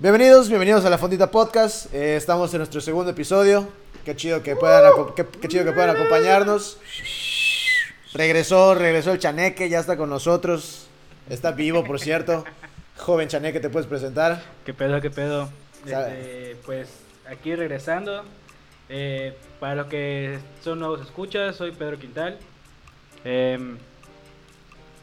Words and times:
Bienvenidos, 0.00 0.48
bienvenidos 0.48 0.82
a 0.86 0.88
la 0.88 0.96
Fondita 0.96 1.30
Podcast. 1.30 1.92
Eh, 1.92 2.16
estamos 2.16 2.54
en 2.54 2.58
nuestro 2.60 2.80
segundo 2.80 3.10
episodio. 3.10 3.68
Qué 4.02 4.16
chido 4.16 4.42
que 4.42 4.56
puedan, 4.56 4.90
qué, 5.14 5.26
qué 5.26 5.46
chido 5.46 5.62
que 5.66 5.72
puedan 5.72 5.94
acompañarnos. 5.94 6.78
Regresó, 8.14 8.74
regresó 8.74 9.12
el 9.12 9.18
Chaneque, 9.18 9.68
ya 9.68 9.78
está 9.78 9.98
con 9.98 10.08
nosotros. 10.08 10.86
Está 11.28 11.52
vivo, 11.52 11.84
por 11.84 12.00
cierto. 12.00 12.46
Joven 12.96 13.28
Chaneque, 13.28 13.60
¿te 13.60 13.68
puedes 13.68 13.86
presentar? 13.86 14.42
¿Qué 14.64 14.72
pedo, 14.72 15.02
qué 15.02 15.10
pedo? 15.10 15.50
Este, 15.84 16.56
pues 16.64 16.88
aquí 17.30 17.54
regresando. 17.54 18.24
Eh, 18.88 19.36
para 19.60 19.74
los 19.74 19.88
que 19.88 20.38
son 20.64 20.78
nuevos 20.78 21.02
escuchas, 21.02 21.56
soy 21.56 21.72
Pedro 21.72 21.98
Quintal. 21.98 22.38
Em, 23.22 23.76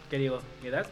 ¿Qué 0.10 0.18
digo? 0.18 0.40
¿Mi 0.64 0.70
edad? 0.70 0.88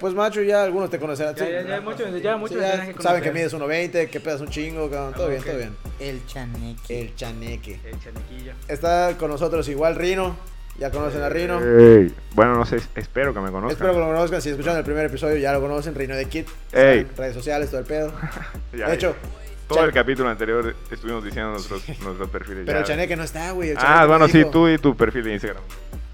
Pues 0.00 0.12
macho, 0.14 0.42
ya 0.42 0.62
algunos 0.64 0.90
te 0.90 0.98
conocerán. 0.98 1.34
Ya, 1.34 1.44
Sí. 1.46 1.52
ya, 1.52 1.62
ya 1.62 1.80
muchos, 1.80 2.22
ya 2.22 2.36
muchos 2.36 2.56
Sí, 2.56 2.62
ya 2.62 2.92
que 2.92 3.02
saben 3.02 3.22
que 3.22 3.32
mides 3.32 3.54
1.20, 3.54 4.08
que 4.10 4.20
pedas 4.20 4.40
un 4.40 4.48
chingo, 4.48 4.90
cabrón. 4.90 5.14
Todo 5.14 5.26
Ah, 5.26 5.30
bien, 5.30 5.42
todo 5.42 5.56
bien. 5.56 5.76
El 6.00 6.26
chaneque. 6.26 7.00
El 7.00 7.14
Chaneque. 7.16 7.80
El 7.84 7.98
chanequillo. 8.00 8.52
Está 8.68 9.16
con 9.18 9.30
nosotros 9.30 9.68
igual 9.68 9.94
Rino. 9.96 10.36
Ya 10.78 10.90
conocen 10.90 11.22
a 11.22 11.30
Rino. 11.30 11.58
Ey, 11.60 12.14
Bueno, 12.34 12.54
no 12.56 12.66
sé, 12.66 12.78
espero 12.96 13.32
que 13.32 13.40
me 13.40 13.50
conozcan. 13.50 13.72
Espero 13.72 13.94
que 13.94 13.98
lo 14.00 14.06
conozcan. 14.06 14.42
Si 14.42 14.50
escucharon 14.50 14.76
el 14.78 14.84
primer 14.84 15.06
episodio, 15.06 15.36
ya 15.38 15.52
lo 15.54 15.60
conocen. 15.62 15.94
Rino 15.94 16.14
de 16.14 16.26
Kid. 16.26 16.44
Ey. 16.72 17.06
Redes 17.16 17.34
sociales, 17.34 17.70
todo 17.70 17.80
el 17.80 17.86
pedo. 17.86 18.12
Ya, 18.76 18.88
De 18.90 18.94
hecho, 18.96 19.16
todo 19.68 19.78
Chan- 19.78 19.88
el 19.88 19.94
capítulo 19.94 20.28
anterior 20.28 20.76
estuvimos 20.90 21.24
diciendo 21.24 21.52
nuestros, 21.52 21.82
nuestros 22.00 22.28
perfiles. 22.28 22.64
pero 22.66 22.78
ya. 22.78 22.80
el 22.80 22.84
Chaneque 22.86 23.16
no 23.16 23.22
está, 23.24 23.52
güey. 23.52 23.70
el 23.70 23.76
Ah, 23.80 24.04
bueno, 24.06 24.28
sí, 24.28 24.44
tú 24.52 24.68
y 24.68 24.76
tu 24.76 24.94
perfil 24.94 25.24
de 25.24 25.32
Instagram. 25.32 25.62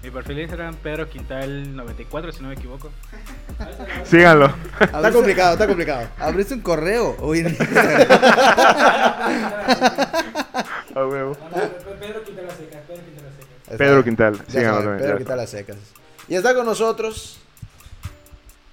Mi 0.03 0.11
perfil 0.11 0.35
de 0.35 0.41
Instagram, 0.41 0.75
Pedro 0.75 1.09
Quintal 1.09 1.73
94, 1.77 2.33
si 2.33 2.41
no 2.41 2.49
me 2.49 2.55
equivoco. 2.55 2.91
Síganlo. 4.03 4.53
Está 4.77 5.13
complicado, 5.13 5.53
está 5.53 5.65
complicado. 5.65 6.09
¿Abriste 6.19 6.55
un 6.55 6.59
correo? 6.59 7.15
Uy, 7.21 7.39
A 10.93 11.07
huevo. 11.07 11.37
Pedro 11.99 12.21
Quintal 12.25 12.49
a 12.49 12.51
secas, 12.51 12.81
Pedro 12.85 13.03
Quintal 13.05 13.25
a 13.25 13.31
secas. 13.31 13.77
Pedro 13.77 14.03
Quintal, 14.03 14.41
síganlo 14.49 14.81
también, 14.81 14.97
Pedro. 14.99 15.17
Quintal 15.17 15.37
las 15.37 15.49
secas. 15.49 15.77
Y 16.27 16.35
está 16.35 16.53
con 16.53 16.65
nosotros 16.65 17.39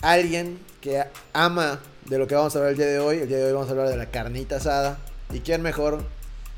alguien 0.02 0.58
que 0.80 1.04
ama 1.32 1.78
de 2.06 2.18
lo 2.18 2.26
que 2.26 2.34
vamos 2.34 2.56
a 2.56 2.58
hablar 2.58 2.72
el 2.72 2.78
día 2.78 2.86
de 2.88 2.98
hoy. 2.98 3.18
El 3.18 3.28
día 3.28 3.38
de 3.38 3.44
hoy 3.44 3.52
vamos 3.52 3.68
a 3.68 3.70
hablar 3.70 3.88
de 3.88 3.96
la 3.96 4.06
carnita 4.06 4.56
asada. 4.56 4.98
¿Y 5.32 5.38
quién 5.40 5.62
mejor 5.62 6.02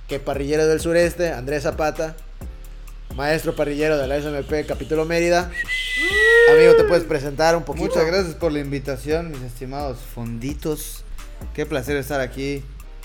que 0.09 0.19
parrillero 0.19 0.67
del 0.67 0.81
sureste, 0.81 1.31
Andrés 1.31 1.65
Zapata, 1.65 2.17
maestro 3.17 3.55
parrillero 3.55 3.99
de 3.99 4.07
la 4.07 4.17
SMP 4.17 4.65
Capítulo 4.67 5.05
Mérida? 5.05 5.51
Amigo, 6.51 6.75
¿te 6.77 6.85
puedes 6.85 7.05
presentar 7.05 7.57
un 7.57 7.63
poquito? 7.63 7.87
Muchas 7.87 8.07
gracias 8.07 8.35
por 8.35 8.53
la 8.53 8.61
invitación, 8.61 9.31
mis 9.31 9.43
estimados 9.43 9.99
fonditos. 9.99 11.05
Qué 11.55 11.67
placer 11.67 11.97
estar 11.97 12.21
aquí 12.21 12.63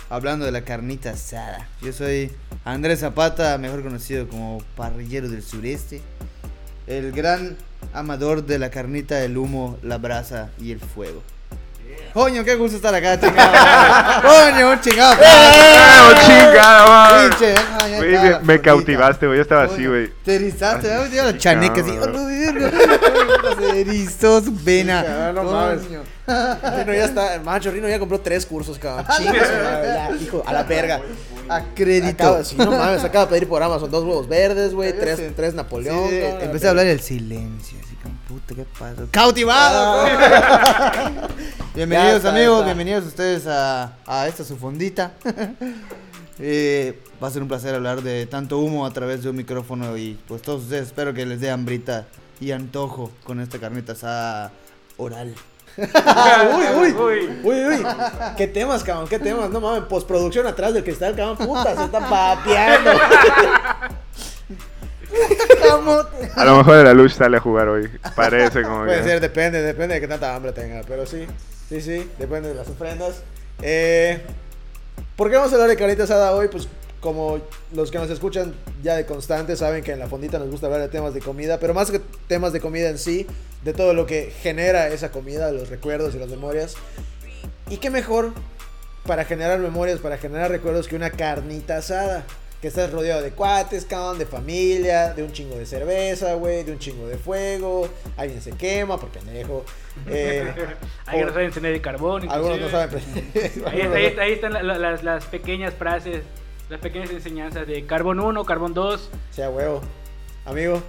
hablando 0.10 0.46
de 0.46 0.52
la 0.52 0.62
carnita 0.62 1.12
asada. 1.12 1.68
Yo 1.82 1.94
soy 1.94 2.32
Andrés 2.66 3.00
Zapata, 3.00 3.58
mejor 3.58 3.84
conocido 3.84 4.28
como 4.28 4.64
parrillero 4.76 5.30
del 5.30 5.44
sureste. 5.44 6.02
El 6.88 7.12
gran 7.12 7.58
amador 7.94 8.46
de 8.46 8.60
la 8.60 8.70
carnita, 8.70 9.24
el 9.24 9.38
humo, 9.38 9.78
la 9.84 9.98
brasa 9.98 10.52
y 10.60 10.72
el 10.72 10.80
fuego. 10.80 11.22
Coño, 12.14 12.44
qué 12.44 12.56
gusto 12.56 12.78
estar 12.78 12.94
acá, 12.94 13.20
chingado. 13.20 13.52
madre. 13.52 14.52
Coño, 14.54 14.72
un 14.72 14.82
chingado. 14.82 15.16
¡Oh, 15.22 16.14
chingada, 16.26 16.88
madre! 16.88 17.30
Pinche, 17.30 17.56
ah, 17.58 17.88
ya 17.88 17.98
Güey, 17.98 18.16
está 18.16 18.40
me, 18.40 18.62
cautivaste, 18.62 19.26
güey. 19.28 19.38
Yo 19.38 19.42
estaba 19.44 19.64
así, 19.64 19.86
güey. 19.86 20.12
Te 20.24 20.36
erizaste, 20.36 20.88
¿verdad? 20.88 21.10
Yo 21.12 21.24
la 21.24 21.38
chaneca 21.38 21.82
así. 21.82 21.92
Se 23.60 23.82
erizó 23.82 24.42
su 24.42 24.54
vena. 24.64 25.32
No 25.34 25.44
mames. 25.44 25.82
Rino 26.28 26.94
ya 26.94 27.06
está, 27.06 27.40
macho, 27.44 27.72
Rino 27.72 27.88
ya 27.88 28.00
compró 28.00 28.20
tres 28.20 28.46
cursos, 28.46 28.78
cabrón. 28.78 29.06
Chingas, 29.18 29.50
ya, 29.50 30.10
hijo, 30.22 30.44
a 30.46 30.54
la 30.54 30.64
verga. 30.64 31.02
A 31.50 31.62
crédito. 31.74 32.26
Acaba, 32.26 32.44
sí, 32.44 32.58
no 32.58 32.72
mames, 32.72 33.02
acaba 33.06 33.26
de 33.26 33.32
pedir 33.32 33.48
por 33.48 33.64
Amazon 33.64 33.90
dos 33.90 34.04
huevos 34.04 34.28
verdes, 34.28 34.74
güey, 34.74 34.92
tres, 34.92 35.22
tres 35.36 35.54
Napoleón. 35.54 36.10
Empecé 36.42 36.68
a 36.68 36.72
hablar 36.72 36.88
el 36.88 37.00
silencio, 37.00 37.80
así 37.82 37.96
como, 38.04 38.16
puta, 38.28 38.54
¿qué 38.54 38.66
pasa? 38.78 39.04
¡Cautivado! 39.12 40.06
Bienvenidos, 41.78 42.18
está, 42.18 42.30
amigos, 42.32 42.66
bienvenidos 42.66 43.06
ustedes 43.06 43.46
a, 43.48 43.94
a 44.06 44.28
esta 44.28 44.44
su 44.44 44.58
fondita. 44.58 45.14
Eh, 46.40 47.00
va 47.22 47.30
a 47.30 47.32
ser 47.32 47.42
un 47.42 47.48
placer 47.48 47.74
hablar 47.74 48.04
de 48.04 48.28
tanto 48.28 48.60
humo 48.60 48.86
a 48.86 48.92
través 48.92 49.24
de 49.24 49.30
un 49.32 49.36
micrófono 49.36 49.98
y 49.98 50.20
pues 50.28 50.44
todos 50.44 50.66
ustedes 50.66 50.86
espero 50.86 51.12
que 51.12 51.26
les 51.26 51.42
dé 51.42 51.50
hambrita 51.50 52.06
y 52.40 52.52
antojo 52.52 53.12
con 53.24 53.40
esta 53.40 53.58
carnita 53.58 53.94
asada 53.94 54.52
oral. 54.98 55.34
uy, 55.78 55.84
uy, 56.76 56.94
Uy. 56.94 57.40
uy, 57.44 57.56
uy. 57.66 57.86
¿Qué 58.38 58.46
temas, 58.46 58.84
cabrón? 58.84 59.08
¿Qué 59.08 59.18
temas? 59.18 59.50
No 59.50 59.60
mames, 59.60 59.86
postproducción 59.86 60.46
atrás 60.46 60.76
del 60.76 60.84
cristal, 60.84 61.16
cabrón. 61.16 61.38
Puta, 61.38 61.76
se 61.76 61.86
está 61.86 62.08
papeando. 62.08 62.92
A 66.36 66.46
lo 66.46 66.58
mejor 66.58 66.84
la 66.86 66.94
luz 66.94 67.14
sale 67.16 67.38
a 67.38 67.40
jugar 67.40 67.68
hoy. 67.68 67.90
Parece 68.16 68.62
como 68.62 68.84
Puede 68.86 69.00
que. 69.02 69.04
ser, 69.08 69.22
depende, 69.22 69.60
depende 69.64 69.96
de 69.96 70.02
qué 70.02 70.08
tanta 70.08 70.36
hambre 70.36 70.52
tenga. 70.52 70.82
Pero 70.88 71.08
sí, 71.08 71.26
sí, 71.70 71.82
sí, 71.82 72.10
depende 72.20 72.50
de 72.50 72.56
las 72.56 72.68
ofrendas. 72.68 73.22
Eh, 73.62 74.22
¿Por 75.16 75.30
qué 75.30 75.36
vamos 75.36 75.52
a 75.52 75.56
hablar 75.56 75.70
de 75.70 75.78
carnita 75.78 76.04
asada 76.04 76.34
hoy? 76.34 76.48
Pues 76.48 76.68
como 77.00 77.40
los 77.74 77.92
que 77.92 77.98
nos 77.98 78.10
escuchan 78.10 78.54
ya 78.84 78.96
de 78.96 79.06
constante 79.06 79.56
saben 79.56 79.84
que 79.84 79.92
en 79.92 80.00
la 80.00 80.08
fondita 80.08 80.40
nos 80.40 80.50
gusta 80.50 80.68
hablar 80.68 80.82
de 80.82 80.90
temas 80.90 81.14
de 81.14 81.22
comida, 81.22 81.60
pero 81.60 81.74
más 81.74 81.92
que 81.92 82.02
temas 82.28 82.54
de 82.54 82.60
comida 82.60 82.90
en 82.90 82.98
sí, 82.98 83.28
de 83.64 83.74
todo 83.74 83.94
lo 83.94 84.06
que 84.06 84.32
genera 84.42 84.88
esa 84.90 85.12
comida, 85.12 85.52
los 85.52 85.70
recuerdos 85.70 86.16
y 86.16 86.20
las 86.20 86.30
memorias. 86.30 86.76
¿Y 87.70 87.78
qué 87.78 87.90
mejor 87.90 88.32
para 89.06 89.26
generar 89.26 89.60
memorias, 89.60 90.00
para 90.00 90.18
generar 90.18 90.52
recuerdos 90.52 90.88
que 90.88 90.96
una 90.96 91.12
carnita 91.12 91.78
asada? 91.78 92.26
Que 92.62 92.70
estás 92.70 92.92
rodeado 92.92 93.22
de 93.22 93.32
cuates, 93.32 93.86
cabrón, 93.86 94.18
de 94.18 94.26
familia, 94.26 95.14
de 95.14 95.22
un 95.24 95.32
chingo 95.32 95.56
de 95.58 95.66
cerveza, 95.68 96.34
güey, 96.34 96.64
de 96.64 96.72
un 96.72 96.80
chingo 96.80 97.08
de 97.08 97.18
fuego. 97.18 97.88
Alguien 98.18 98.42
se 98.42 98.52
quema 98.52 99.00
por 99.00 99.10
pendejo. 99.10 99.64
Eh, 100.08 100.44
Alguien 101.06 101.26
no 101.28 101.32
o- 101.32 101.34
sabe 101.34 101.46
encender 101.46 101.74
el 101.76 101.82
carbón. 101.82 102.28
algunos 102.30 102.60
no 102.60 102.70
saben. 102.70 103.00
Ahí, 103.68 103.82
está- 103.82 103.96
ahí 103.96 104.06
está- 104.06 104.22
ahí 104.24 104.32
están 104.34 104.54
la- 104.54 104.64
la- 104.64 104.78
las, 104.80 105.04
las 105.04 105.26
pequeñas 105.26 105.74
frases, 105.76 106.24
las 106.70 106.80
pequeñas 106.80 107.12
enseñanzas 107.12 107.68
de 107.68 107.86
carbón 107.86 108.20
1, 108.20 108.44
carbón 108.44 108.74
2. 108.74 109.10
Sea 109.32 109.52
huevo. 109.52 109.82
Amigo, 110.46 110.82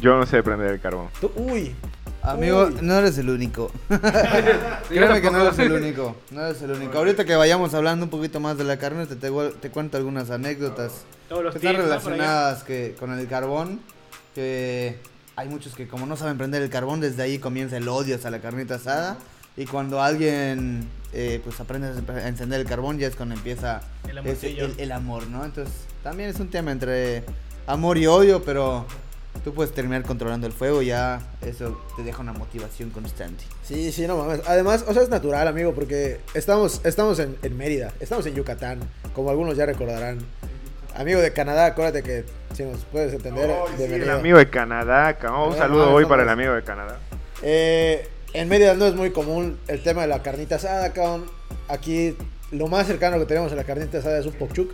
Yo 0.00 0.16
no 0.16 0.24
sé 0.24 0.42
prender 0.42 0.70
el 0.72 0.80
carbón. 0.80 1.08
tú, 1.20 1.30
uy. 1.36 1.74
Amigo, 2.22 2.66
Uy. 2.66 2.76
no 2.82 2.94
eres 2.94 3.18
el 3.18 3.30
único. 3.30 3.70
Créeme 4.88 5.20
que 5.20 5.30
no 5.30 5.42
eres 5.42 5.58
el 5.58 5.72
único. 5.72 6.16
No 6.30 6.46
eres 6.46 6.62
el 6.62 6.70
único. 6.70 6.96
Ahorita 6.96 7.24
que 7.24 7.34
vayamos 7.34 7.74
hablando 7.74 8.04
un 8.04 8.10
poquito 8.10 8.38
más 8.38 8.56
de 8.56 8.64
la 8.64 8.76
carne, 8.78 9.06
te, 9.06 9.16
te, 9.16 9.30
te 9.60 9.70
cuento 9.70 9.96
algunas 9.96 10.30
anécdotas 10.30 11.04
Todos 11.28 11.44
los 11.44 11.52
que 11.52 11.58
están 11.58 11.76
relacionadas 11.82 12.62
que, 12.62 12.94
con 12.98 13.18
el 13.18 13.26
carbón. 13.26 13.80
Que 14.36 14.98
hay 15.34 15.48
muchos 15.48 15.74
que 15.74 15.88
como 15.88 16.06
no 16.06 16.16
saben 16.16 16.38
prender 16.38 16.62
el 16.62 16.70
carbón, 16.70 17.00
desde 17.00 17.22
ahí 17.22 17.38
comienza 17.38 17.76
el 17.76 17.88
odio 17.88 18.14
hacia 18.14 18.30
la 18.30 18.40
carnita 18.40 18.76
asada. 18.76 19.16
Y 19.56 19.66
cuando 19.66 20.00
alguien 20.00 20.88
eh, 21.12 21.40
pues 21.42 21.60
aprende 21.60 21.88
a 21.88 22.28
encender 22.28 22.60
el 22.60 22.66
carbón, 22.66 22.98
ya 22.98 23.08
es 23.08 23.16
cuando 23.16 23.34
empieza 23.34 23.82
El 24.08 24.18
el, 24.18 24.74
el 24.78 24.92
amor, 24.92 25.26
¿no? 25.26 25.44
Entonces 25.44 25.74
también 26.02 26.30
es 26.30 26.40
un 26.40 26.48
tema 26.48 26.72
entre 26.72 27.24
amor 27.66 27.98
y 27.98 28.06
odio, 28.06 28.42
pero 28.42 28.86
tú 29.44 29.54
puedes 29.54 29.72
terminar 29.72 30.02
controlando 30.02 30.46
el 30.46 30.52
fuego 30.52 30.82
y 30.82 30.86
ya 30.86 31.20
eso 31.40 31.80
te 31.96 32.02
deja 32.02 32.20
una 32.20 32.32
motivación 32.32 32.90
constante. 32.90 33.44
Sí, 33.62 33.92
sí, 33.92 34.06
no 34.06 34.16
mames. 34.16 34.40
Además, 34.46 34.84
o 34.86 34.92
sea, 34.92 35.02
es 35.02 35.08
natural, 35.08 35.48
amigo, 35.48 35.74
porque 35.74 36.20
estamos, 36.34 36.80
estamos 36.84 37.18
en, 37.18 37.36
en 37.42 37.56
Mérida, 37.56 37.92
estamos 38.00 38.26
en 38.26 38.34
Yucatán, 38.34 38.80
como 39.14 39.30
algunos 39.30 39.56
ya 39.56 39.66
recordarán. 39.66 40.18
Amigo 40.94 41.20
de 41.20 41.32
Canadá, 41.32 41.66
acuérdate 41.66 42.02
que 42.02 42.24
si 42.54 42.64
nos 42.64 42.84
puedes 42.84 43.14
entender, 43.14 43.50
El 43.78 44.10
amigo 44.10 44.38
de 44.38 44.50
Canadá, 44.50 45.16
cabrón. 45.16 45.52
Un 45.52 45.56
saludo 45.56 45.86
no, 45.86 45.94
hoy 45.94 46.02
no, 46.02 46.08
para 46.08 46.22
el 46.22 46.28
amigo 46.28 46.52
de 46.52 46.62
Canadá. 46.62 46.98
Eh, 47.42 48.08
en 48.34 48.48
Mérida 48.48 48.74
no 48.74 48.86
es 48.86 48.94
muy 48.94 49.10
común 49.10 49.58
el 49.68 49.82
tema 49.82 50.02
de 50.02 50.08
la 50.08 50.22
carnita 50.22 50.56
asada, 50.56 50.92
cabrón. 50.92 51.26
Aquí 51.68 52.16
lo 52.50 52.66
más 52.68 52.86
cercano 52.86 53.18
que 53.18 53.24
tenemos 53.24 53.52
a 53.52 53.54
la 53.54 53.64
carnita 53.64 53.98
asada 53.98 54.18
es 54.18 54.26
un 54.26 54.32
pokchuk. 54.32 54.72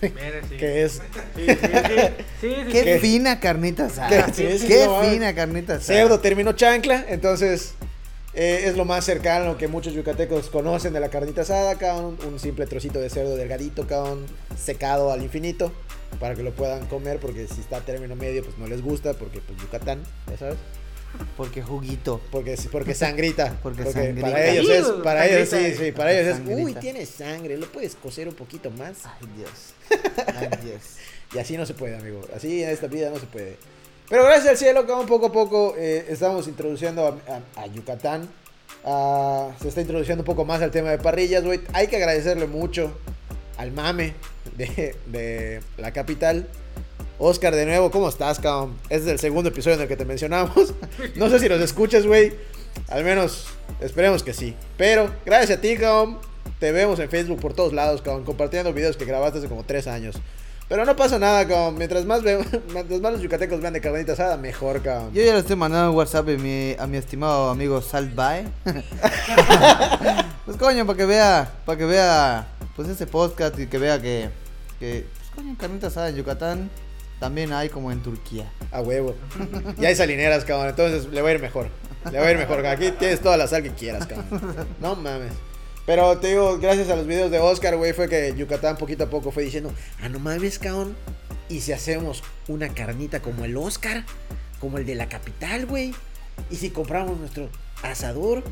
Que 0.00 0.82
es 0.84 1.00
Qué 2.40 2.98
fina 3.00 3.40
carnita 3.40 3.86
asada. 3.86 4.26
Qué- 4.32 4.58
fina 5.10 5.34
carnita 5.34 5.74
asada. 5.74 5.98
cerdo 5.98 6.20
término 6.20 6.52
chancla, 6.52 7.04
entonces 7.08 7.74
eh, 8.34 8.64
es 8.66 8.76
lo 8.76 8.84
más 8.84 9.04
cercano 9.04 9.56
que 9.56 9.66
muchos 9.68 9.94
yucatecos 9.94 10.50
conocen 10.50 10.92
de 10.92 11.00
la 11.00 11.08
carnita 11.08 11.40
asada, 11.42 11.76
cabrón. 11.76 12.18
Un 12.28 12.38
simple 12.38 12.66
trocito 12.66 13.00
de 13.00 13.08
cerdo 13.10 13.36
delgadito, 13.36 13.86
cabrón, 13.86 14.26
secado 14.58 15.10
al 15.10 15.22
infinito, 15.22 15.72
para 16.20 16.34
que 16.34 16.42
lo 16.42 16.54
puedan 16.54 16.86
comer, 16.86 17.18
porque 17.18 17.46
si 17.48 17.60
está 17.60 17.78
a 17.78 17.80
término 17.80 18.14
medio, 18.14 18.44
pues 18.44 18.58
no 18.58 18.66
les 18.66 18.82
gusta, 18.82 19.14
porque 19.14 19.40
pues 19.40 19.58
Yucatán, 19.62 20.02
ya 20.30 20.36
sabes. 20.36 20.56
Porque 21.36 21.62
juguito. 21.62 22.20
Porque, 22.30 22.56
porque 22.72 22.94
sangrita. 22.94 23.56
Porque 23.62 23.84
sangrita. 23.84 24.20
para 24.28 24.46
ellos 24.46 24.68
es, 24.70 24.86
para 25.02 25.26
ellos 25.26 25.48
sí, 25.48 25.56
sangrita. 25.56 25.84
sí, 25.84 25.92
para 25.92 26.12
ellos 26.12 26.34
es, 26.34 26.40
uy, 26.46 26.54
Sangrita. 26.54 26.80
tiene 26.80 27.06
sangre, 27.06 27.56
lo 27.58 27.66
puedes 27.66 27.94
cocer 27.94 28.28
un 28.28 28.34
poquito 28.34 28.70
más. 28.70 29.04
Ay, 29.04 29.28
Dios. 29.36 29.50
Ay, 30.36 30.48
Dios. 30.64 30.80
Y 31.34 31.38
así 31.38 31.56
no 31.56 31.66
se 31.66 31.74
puede, 31.74 31.96
amigo. 31.96 32.22
Así 32.34 32.62
en 32.62 32.70
esta 32.70 32.86
vida 32.86 33.10
no 33.10 33.18
se 33.18 33.26
puede. 33.26 33.56
Pero 34.08 34.24
gracias 34.24 34.46
al 34.48 34.56
cielo, 34.56 34.86
que 34.86 34.92
poco 35.06 35.26
a 35.26 35.32
poco 35.32 35.74
eh, 35.76 36.06
estamos 36.08 36.46
introduciendo 36.48 37.06
a, 37.06 37.32
a- 37.58 37.62
a 37.62 37.66
Yucatán 37.66 38.28
ah, 38.84 39.50
se 39.60 39.68
está 39.68 39.80
introduciendo 39.80 40.22
un 40.22 40.26
poco 40.26 40.44
más 40.44 40.62
al 40.62 40.70
tema 40.70 40.90
de 40.90 40.98
parrillas, 40.98 41.44
güey. 41.44 41.60
Hay 41.72 41.88
que 41.88 41.96
agradecerle 41.96 42.46
mucho 42.46 42.96
al 43.58 43.72
mame 43.72 44.14
de, 44.56 44.94
de 45.06 45.60
la 45.76 45.92
capital. 45.92 46.46
Oscar, 47.18 47.54
de 47.54 47.64
nuevo, 47.64 47.90
¿cómo 47.90 48.10
estás, 48.10 48.38
cabrón? 48.38 48.76
Este 48.90 49.06
es 49.06 49.06
el 49.06 49.18
segundo 49.18 49.48
episodio 49.48 49.76
en 49.76 49.82
el 49.82 49.88
que 49.88 49.96
te 49.96 50.04
mencionamos. 50.04 50.74
No 51.16 51.30
sé 51.30 51.38
si 51.38 51.48
nos 51.48 51.60
escuchas, 51.60 52.06
güey. 52.06 52.34
Al 52.88 53.04
menos 53.04 53.46
esperemos 53.80 54.22
que 54.22 54.34
sí. 54.34 54.54
Pero 54.76 55.10
gracias 55.24 55.58
a 55.58 55.60
ti, 55.60 55.76
cabrón. 55.76 56.18
Te 56.60 56.72
vemos 56.72 56.98
en 56.98 57.08
Facebook 57.08 57.40
por 57.40 57.54
todos 57.54 57.72
lados, 57.72 58.02
cabrón. 58.02 58.24
Compartiendo 58.24 58.72
videos 58.74 58.98
que 58.98 59.06
grabaste 59.06 59.38
hace 59.38 59.48
como 59.48 59.64
tres 59.64 59.86
años. 59.86 60.16
Pero 60.68 60.84
no 60.84 60.94
pasa 60.94 61.18
nada, 61.18 61.46
cabrón. 61.48 61.78
Mientras 61.78 62.04
más, 62.04 62.22
mientras 62.72 63.00
más 63.00 63.12
los 63.12 63.22
yucatecos 63.22 63.62
vean 63.62 63.72
de 63.72 63.80
carnita 63.80 64.12
asada, 64.12 64.36
mejor, 64.36 64.82
cabrón. 64.82 65.14
Yo 65.14 65.22
ya 65.22 65.32
le 65.32 65.38
estoy 65.38 65.56
mandando 65.56 65.92
un 65.92 65.96
WhatsApp 65.96 66.28
a 66.28 66.32
mi, 66.32 66.76
a 66.78 66.86
mi 66.86 66.98
estimado 66.98 67.48
amigo 67.48 67.80
Salvae. 67.80 68.46
pues 70.44 70.58
coño, 70.58 70.84
para 70.84 70.96
que 70.98 71.06
vea, 71.06 71.50
para 71.64 71.78
que 71.78 71.84
vea, 71.86 72.48
pues 72.74 72.88
ese 72.88 73.06
podcast 73.06 73.58
y 73.58 73.68
que 73.68 73.78
vea 73.78 74.02
que, 74.02 74.28
que 74.78 75.06
pues 75.16 75.30
coño, 75.34 75.56
carnita 75.58 75.86
asada 75.86 76.10
en 76.10 76.16
Yucatán 76.16 76.70
también 77.20 77.52
hay 77.52 77.68
como 77.68 77.92
en 77.92 78.02
Turquía. 78.02 78.50
A 78.70 78.80
huevo. 78.80 79.14
Y 79.78 79.84
hay 79.84 79.94
salineras, 79.94 80.44
cabrón. 80.44 80.68
Entonces 80.68 81.06
le 81.12 81.22
va 81.22 81.30
a 81.30 81.32
ir 81.32 81.40
mejor. 81.40 81.68
Le 82.10 82.18
va 82.18 82.26
a 82.26 82.30
ir 82.30 82.38
mejor. 82.38 82.64
Aquí 82.66 82.90
tienes 82.92 83.20
toda 83.20 83.36
la 83.36 83.46
sal 83.46 83.62
que 83.62 83.70
quieras, 83.70 84.06
cabrón. 84.06 84.68
No 84.80 84.94
mames. 84.96 85.32
Pero 85.86 86.18
te 86.18 86.28
digo, 86.28 86.58
gracias 86.58 86.90
a 86.90 86.96
los 86.96 87.06
videos 87.06 87.30
de 87.30 87.38
Oscar, 87.38 87.76
güey, 87.76 87.92
fue 87.92 88.08
que 88.08 88.34
Yucatán 88.36 88.76
poquito 88.76 89.04
a 89.04 89.10
poco 89.10 89.30
fue 89.30 89.44
diciendo, 89.44 89.72
ah, 90.02 90.08
no 90.08 90.18
mames, 90.18 90.58
cabrón. 90.58 90.96
Y 91.48 91.60
si 91.60 91.72
hacemos 91.72 92.24
una 92.48 92.68
carnita 92.74 93.20
como 93.20 93.44
el 93.44 93.56
Oscar, 93.56 94.04
como 94.60 94.78
el 94.78 94.84
de 94.86 94.96
la 94.96 95.08
capital, 95.08 95.66
güey. 95.66 95.94
Y 96.50 96.56
si 96.56 96.70
compramos 96.70 97.18
nuestro 97.18 97.48
asador. 97.82 98.42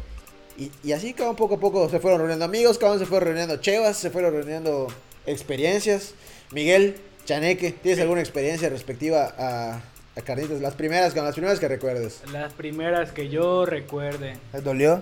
Y, 0.57 0.71
y 0.85 0.93
así, 0.93 1.13
cabrón, 1.13 1.35
poco 1.35 1.57
a 1.57 1.61
poco 1.61 1.91
se 1.91 1.99
fueron 1.99 2.21
reuniendo 2.21 2.45
amigos, 2.45 2.79
cabrón, 2.79 3.01
se 3.01 3.07
fueron 3.07 3.29
reuniendo 3.29 3.57
chevas, 3.57 3.97
se 3.97 4.11
fueron 4.11 4.33
reuniendo 4.33 4.87
experiencias. 5.27 6.15
Miguel, 6.53 7.01
Chaneque, 7.25 7.73
¿tienes 7.73 8.01
alguna 8.01 8.21
experiencia 8.21 8.69
respectiva 8.69 9.35
a, 9.39 9.81
a 10.17 10.21
carnitas? 10.23 10.61
Las 10.61 10.75
primeras, 10.75 11.15
las 11.17 11.35
primeras 11.35 11.59
que 11.59 11.69
recuerdes. 11.69 12.23
Las 12.33 12.53
primeras 12.53 13.13
que 13.13 13.31
yo 13.31 13.65
recuerde. 13.65 14.37
¿Te 14.53 14.61
dolió? 14.61 15.01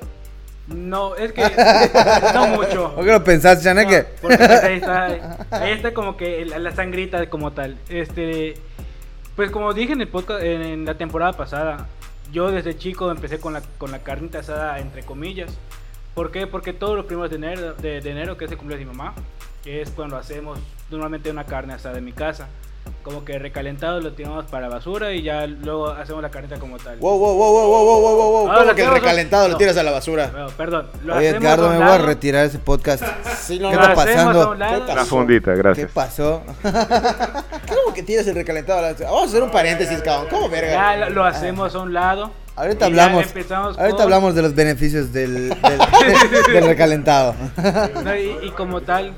No, 0.69 1.17
es 1.17 1.33
que 1.33 1.43
no 2.35 2.47
mucho. 2.49 2.95
¿O 2.97 3.03
qué 3.03 3.11
lo 3.11 3.25
pensaste, 3.25 3.65
Chaneque? 3.65 4.03
No, 4.03 4.09
porque 4.23 4.37
pues 4.37 4.63
ahí 4.63 4.77
está, 4.77 5.07
ahí 5.51 5.73
está 5.73 5.93
como 5.93 6.17
que 6.17 6.47
la, 6.47 6.71
sangrita 6.73 7.29
como 7.29 7.53
tal. 7.53 7.77
Este, 7.89 8.55
pues 9.35 9.51
como 9.51 9.75
dije 9.75 9.93
en 9.93 10.01
el 10.01 10.09
podcast, 10.09 10.43
en, 10.45 10.85
la 10.85 10.97
temporada 10.97 11.33
pasada, 11.33 11.89
yo 12.33 12.53
desde 12.53 12.77
chico 12.77 13.11
empecé 13.11 13.41
con 13.41 13.53
la, 13.53 13.63
con 13.79 13.91
la 13.91 13.99
carnita 13.99 14.39
asada 14.39 14.79
entre 14.79 15.03
comillas. 15.03 15.51
¿Por 16.15 16.31
qué? 16.31 16.47
Porque 16.47 16.73
todos 16.73 16.97
los 16.97 17.07
primeros 17.07 17.31
de 17.31 17.37
enero, 17.37 17.75
de, 17.75 18.01
de 18.01 18.11
enero, 18.11 18.37
que 18.37 18.45
es 18.45 18.51
el 18.53 18.59
cumpleaños 18.59 18.87
de 18.87 18.93
mi 18.93 18.97
mamá, 18.97 19.15
que 19.65 19.83
es 19.83 19.91
cuando 19.91 20.17
hacemos 20.17 20.61
normalmente 20.93 21.31
una 21.31 21.45
carne 21.45 21.75
asada 21.75 21.99
en 21.99 22.05
mi 22.05 22.13
casa. 22.13 22.49
Como 23.03 23.25
que 23.25 23.39
recalentado 23.39 24.01
lo 24.01 24.13
tiramos 24.13 24.45
para 24.47 24.69
basura 24.69 25.13
y 25.13 25.23
ya 25.23 25.47
luego 25.47 25.89
hacemos 25.89 26.23
la 26.23 26.31
carnita 26.31 26.59
como 26.59 26.79
tal. 26.79 26.99
Wow, 26.99 27.19
wow, 27.19 27.37
wow, 27.37 27.53
wow, 27.53 27.69
wow, 27.69 27.85
wow, 27.85 28.01
wow, 28.01 28.31
wow. 28.31 28.51
Ah, 28.51 28.55
no, 28.55 28.61
¿Cómo 28.61 28.75
que 28.75 28.91
recalentado 28.91 29.45
no. 29.45 29.53
lo 29.53 29.59
tiras 29.59 29.77
a 29.77 29.83
la 29.83 29.91
basura? 29.91 30.31
No, 30.33 30.49
perdón. 30.49 30.89
Lo 31.05 31.17
Oye, 31.17 31.31
Edgardo, 31.31 31.69
me 31.71 31.79
voy 31.79 31.89
a 31.89 31.99
retirar 31.99 32.47
ese 32.47 32.59
podcast. 32.59 33.03
Sí, 33.43 33.59
no, 33.59 33.71
¿Qué 33.71 33.75
está 33.75 33.95
pasando? 33.95 34.55
La 34.55 35.05
fundita, 35.05 35.53
gracias. 35.53 35.89
¿Qué 35.89 35.93
pasó? 35.93 36.45
¿Cómo 36.63 37.93
que 37.93 38.05
tiras 38.05 38.25
el 38.29 38.37
recalentado 38.37 38.79
a 38.79 38.83
la 38.83 38.89
basura? 38.93 39.11
Vamos 39.11 39.25
a 39.25 39.29
hacer 39.31 39.43
un 39.43 39.51
paréntesis, 39.51 40.01
cabrón. 40.01 40.29
¿Cómo 40.31 40.49
verga? 40.49 40.71
Ya 40.71 40.97
lo, 40.97 41.11
lo 41.11 41.25
hacemos 41.25 41.75
a 41.75 41.81
un 41.81 41.93
lado. 41.93 42.31
Ahorita 42.55 42.87
hablamos. 42.87 43.27
Ahorita 43.27 43.91
con... 43.91 44.01
hablamos 44.01 44.35
de 44.35 44.43
los 44.43 44.55
beneficios 44.55 45.13
del, 45.13 45.49
del, 45.49 45.59
del 46.53 46.67
recalentado. 46.67 47.35
No, 48.05 48.15
y, 48.15 48.47
y, 48.47 48.51
como 48.51 48.83
tal, 48.83 49.13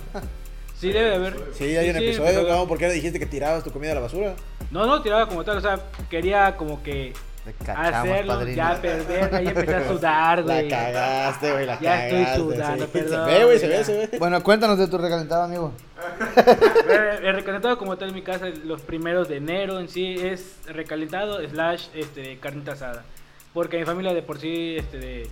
sí 0.88 0.92
debe 0.92 1.10
de 1.10 1.14
haber. 1.16 1.34
Sí, 1.54 1.76
hay 1.76 1.90
un 1.90 1.96
sí, 1.96 2.04
episodio, 2.04 2.30
pero- 2.34 2.46
cabrón. 2.48 2.68
¿Por 2.68 2.78
qué 2.78 2.86
no 2.86 2.92
dijiste 2.92 3.18
que 3.18 3.26
tirabas 3.26 3.64
tu 3.64 3.70
comida 3.72 3.92
a 3.92 3.94
la 3.96 4.00
basura? 4.02 4.34
No, 4.70 4.86
no, 4.86 5.02
tiraba 5.02 5.26
como 5.28 5.44
tal, 5.44 5.58
o 5.58 5.60
sea, 5.60 5.78
quería 6.10 6.56
como 6.56 6.82
que 6.82 7.12
cachamos, 7.58 7.94
hacerlo, 8.10 8.34
padrino. 8.34 8.56
ya 8.56 8.80
perder, 8.80 9.34
ahí 9.34 9.46
empecé 9.48 9.74
a 9.74 9.88
sudar, 9.88 10.38
La 10.44 10.54
güey. 10.54 10.68
cagaste, 10.68 11.52
güey, 11.52 11.66
la 11.66 11.78
Ya 11.80 12.06
estoy 12.06 12.20
cagaste. 12.22 12.40
sudando, 12.42 12.84
sí. 12.86 12.90
perdón, 12.92 13.28
Se 13.28 13.34
ve, 13.38 13.44
güey, 13.44 13.58
se 13.58 13.68
ya. 13.68 13.76
ve, 13.78 13.84
se 13.84 13.92
ve. 14.08 14.18
Bueno, 14.18 14.42
cuéntanos 14.42 14.78
de 14.78 14.88
tu 14.88 14.96
recalentado, 14.98 15.42
amigo. 15.42 15.72
El, 16.88 17.24
el 17.26 17.34
recalentado 17.34 17.78
como 17.78 17.96
tal 17.96 18.08
en 18.10 18.14
mi 18.14 18.22
casa, 18.22 18.46
los 18.64 18.80
primeros 18.82 19.28
de 19.28 19.36
enero 19.36 19.78
en 19.80 19.88
sí 19.88 20.16
es 20.20 20.56
recalentado 20.66 21.38
slash 21.48 21.86
este, 21.94 22.38
carnita 22.38 22.72
asada. 22.72 23.04
Porque 23.52 23.76
a 23.76 23.80
mi 23.80 23.86
familia 23.86 24.12
de 24.14 24.22
por 24.22 24.38
sí 24.40 24.76
este, 24.78 24.98
de- 24.98 25.28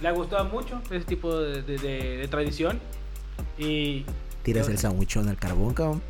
le 0.00 0.08
ha 0.08 0.12
gustado 0.12 0.44
mucho 0.46 0.80
ese 0.90 1.04
tipo 1.04 1.38
de, 1.38 1.62
de- 1.62 1.78
de- 1.78 2.16
de 2.18 2.28
tradición. 2.28 2.80
Y... 3.58 4.04
Tiras 4.46 4.68
el 4.68 4.78
sandwichón 4.78 5.28
al 5.28 5.36
carbón, 5.38 5.74
cabrón. 5.74 6.02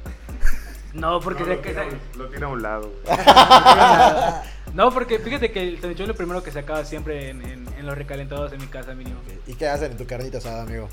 No, 0.93 1.21
porque... 1.21 1.43
No, 1.44 1.49
lo, 1.55 1.62
que- 1.62 1.71
tira, 1.71 1.87
lo 2.19 2.27
tira 2.29 2.47
a 2.47 2.50
un 2.50 2.62
lado. 2.62 2.93
No, 4.75 4.93
porque 4.93 5.19
fíjate 5.19 5.50
que 5.53 5.62
el 5.67 5.77
sandwichón 5.81 6.03
es 6.05 6.09
lo 6.09 6.15
primero 6.17 6.43
que 6.43 6.50
se 6.50 6.59
acaba 6.59 6.85
siempre 6.85 7.31
en, 7.31 7.41
en- 7.41 7.67
en 7.79 7.87
los 7.87 7.97
recalentados 7.97 8.53
en 8.53 8.61
mi 8.61 8.67
casa 8.67 8.94
mínimo. 8.94 9.17
¿Y 9.47 9.55
qué 9.55 9.69
hacen 9.69 9.93
en 9.93 9.97
tu 9.97 10.06
carnita 10.06 10.37
asada, 10.37 10.65
amigo? 10.65 10.88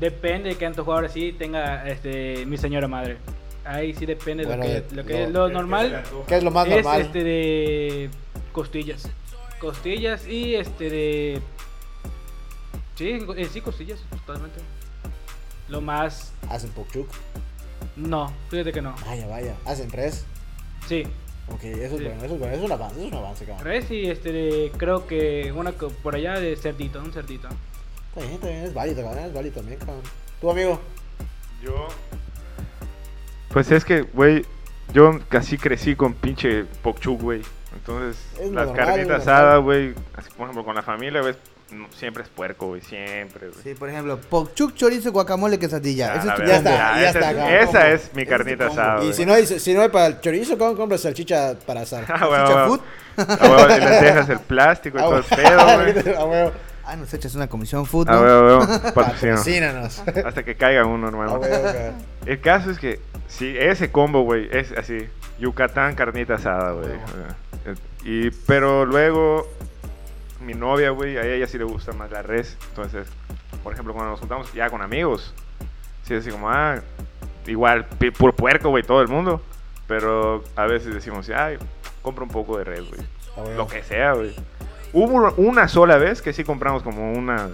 Depende 0.00 0.48
de 0.48 0.56
qué 0.56 0.66
antojo 0.66 0.92
ahora 0.92 1.08
sí 1.08 1.32
tenga 1.38 1.88
este, 1.88 2.44
mi 2.46 2.56
señora 2.56 2.88
madre. 2.88 3.18
Ahí 3.64 3.94
sí 3.94 4.04
depende 4.04 4.44
de 4.44 4.56
lo 4.56 4.62
de- 4.64 4.82
que, 4.84 4.94
lo, 4.96 5.04
que 5.04 5.12
lo- 5.12 5.18
es 5.26 5.30
lo 5.30 5.48
normal. 5.48 6.02
¿Qué 6.26 6.38
es 6.38 6.42
lo 6.42 6.50
más 6.50 6.66
es 6.66 6.74
normal? 6.74 7.00
este 7.02 7.22
de 7.22 8.10
costillas. 8.50 9.08
Costillas 9.60 10.26
y 10.26 10.56
este 10.56 10.90
de... 10.90 11.40
Sí, 12.96 13.24
eh, 13.36 13.48
sí, 13.52 13.60
costillas, 13.60 14.00
totalmente. 14.26 14.58
Lo 15.68 15.80
más... 15.80 16.32
Hacen 16.48 16.70
pokchuk. 16.70 17.08
No, 17.96 18.32
fíjate 18.50 18.72
que 18.72 18.82
no. 18.82 18.94
Vaya, 19.06 19.26
vaya. 19.26 19.54
Hacen 19.64 19.90
res. 19.90 20.24
Sí, 20.86 21.04
Ok, 21.50 21.64
eso 21.64 21.94
es 21.94 22.00
Sí. 22.00 22.04
bueno, 22.04 22.24
eso 22.24 22.34
es 22.34 22.40
bueno. 22.40 22.54
Eso 22.54 22.62
es 22.62 22.66
un 22.66 22.72
avance, 22.72 22.96
eso 22.98 23.06
es 23.06 23.12
un 23.12 23.18
avance, 23.18 23.44
cabrón. 23.46 23.64
res 23.64 23.90
y 23.90 24.10
este 24.10 24.70
creo 24.76 25.06
que 25.06 25.52
una 25.52 25.72
por 25.72 26.14
allá 26.14 26.38
de 26.38 26.56
cerdito, 26.56 27.00
un 27.00 27.12
cerdito. 27.12 27.48
Está 28.08 28.20
bien, 28.20 28.32
está 28.34 28.48
bien, 28.48 28.64
es 28.64 28.74
válido, 28.74 29.02
cabrón. 29.02 29.24
Es 29.24 29.32
válido 29.32 29.54
también, 29.54 29.78
cabrón. 29.78 30.02
¿Tu 30.40 30.50
amigo? 30.50 30.80
Yo. 31.62 31.88
Pues 33.50 33.70
es 33.70 33.84
que, 33.84 34.02
güey, 34.02 34.44
yo 34.92 35.18
casi 35.28 35.56
crecí 35.56 35.96
con 35.96 36.14
pinche 36.14 36.64
pokchuk, 36.82 37.20
güey. 37.20 37.42
Entonces, 37.74 38.22
Es 38.38 38.50
las 38.50 38.66
normal, 38.66 38.86
carnitas 38.86 39.22
asadas, 39.22 39.62
güey, 39.62 39.94
así 40.14 40.30
por 40.36 40.44
ejemplo 40.44 40.64
con 40.64 40.74
la 40.74 40.82
familia, 40.82 41.20
güey, 41.20 41.34
no, 41.70 41.86
siempre 41.92 42.22
es 42.22 42.28
puerco, 42.30 42.68
güey, 42.68 42.80
siempre, 42.80 43.48
güey. 43.48 43.60
Sí, 43.62 43.74
por 43.74 43.88
ejemplo, 43.90 44.18
pokchuk, 44.18 44.74
chorizo, 44.74 45.12
guacamole, 45.12 45.58
quesadilla. 45.58 46.14
Ah, 46.14 46.24
la 46.24 46.32
es 46.32 46.38
tu 46.40 46.42
Ya 46.46 46.56
está, 46.56 46.70
ya 46.70 47.00
esa 47.00 47.06
está, 47.18 47.30
es- 47.30 47.36
cabrón. 47.36 47.54
Esa 47.68 47.90
es 47.90 48.10
mi 48.14 48.26
carnita 48.26 48.66
asada, 48.68 48.96
Y 49.00 49.04
güey. 49.06 49.12
si 49.14 49.26
no, 49.26 49.34
hay, 49.34 49.46
si 49.46 49.74
no 49.74 49.82
hay 49.82 49.88
para 49.90 50.06
el 50.06 50.20
chorizo, 50.20 50.56
cabrón, 50.56 50.76
compras 50.76 51.02
salchicha 51.02 51.54
para 51.66 51.82
asar. 51.82 52.04
Ah, 52.08 52.26
güey, 52.26 52.40
Chicha 52.42 52.66
güey. 52.66 52.68
food. 52.78 52.80
Ah, 53.18 53.64
güey, 53.66 53.76
y 53.76 53.80
les 53.80 54.00
dejas 54.00 54.28
el 54.30 54.38
plástico 54.40 54.98
y 54.98 55.00
Ah, 55.00 55.04
todo 55.04 55.16
el 55.18 55.22
güey. 55.30 55.94
pedo, 55.94 56.02
güey. 56.04 56.16
A 56.16 56.24
huevo. 56.24 56.52
Ah, 56.86 56.96
nos 56.96 57.12
echas 57.12 57.34
una 57.34 57.48
comisión 57.48 57.84
food, 57.84 58.08
Ah, 58.08 58.16
güey, 58.16 58.56
güey, 58.56 58.92
patrocino. 58.94 59.34
Patrocínanos. 59.34 59.98
Hasta 60.24 60.42
que 60.42 60.56
caiga 60.56 60.86
uno, 60.86 61.06
A 61.06 61.10
hermano. 61.10 61.32
huevo, 61.34 61.62
cabrón. 61.62 61.94
El 62.24 62.40
caso 62.40 62.70
es 62.70 62.78
que, 62.78 62.98
sí, 63.26 63.54
ese 63.58 63.90
combo, 63.92 64.22
güey, 64.22 64.48
es 64.50 64.72
así. 64.72 65.06
Yucatán, 65.38 65.94
carnita 65.94 66.34
asada, 66.36 66.72
güey. 66.72 66.88
Eh, 67.66 67.74
Y, 68.04 68.30
pero 68.46 68.86
luego, 68.86 69.46
mi 70.40 70.54
novia, 70.54 70.90
güey, 70.90 71.16
a 71.16 71.26
ella 71.26 71.46
sí 71.46 71.58
le 71.58 71.64
gusta 71.64 71.92
más 71.92 72.10
la 72.10 72.22
res. 72.22 72.56
Entonces, 72.70 73.08
por 73.62 73.72
ejemplo, 73.72 73.94
cuando 73.94 74.12
nos 74.12 74.20
juntamos 74.20 74.52
ya 74.52 74.70
con 74.70 74.82
amigos, 74.82 75.34
sí, 76.02 76.14
así 76.14 76.30
como, 76.30 76.50
ah, 76.50 76.80
igual, 77.46 77.86
puro 78.16 78.34
puerco, 78.34 78.70
güey, 78.70 78.82
todo 78.82 79.02
el 79.02 79.08
mundo. 79.08 79.42
Pero 79.86 80.44
a 80.54 80.66
veces 80.66 80.94
decimos, 80.94 81.28
ay, 81.30 81.56
compra 82.02 82.24
un 82.24 82.30
poco 82.30 82.58
de 82.58 82.64
res, 82.64 82.88
güey. 82.88 83.00
A 83.36 83.40
huevo. 83.40 83.56
Lo 83.56 83.66
que 83.66 83.82
sea, 83.82 84.12
güey. 84.12 84.34
Hubo 84.92 85.32
una 85.36 85.68
sola 85.68 85.96
vez 85.98 86.22
que 86.22 86.32
sí 86.32 86.44
compramos 86.44 86.82
como 86.82 87.12
una, 87.12 87.48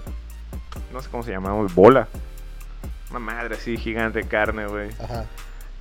no 0.92 1.00
sé 1.00 1.10
cómo 1.10 1.22
se 1.22 1.32
llamaba, 1.32 1.64
bola. 1.74 2.08
Una 3.10 3.18
madre 3.18 3.56
así 3.56 3.76
gigante 3.76 4.20
de 4.20 4.28
carne, 4.28 4.66
güey. 4.66 4.90
Ajá. 5.02 5.26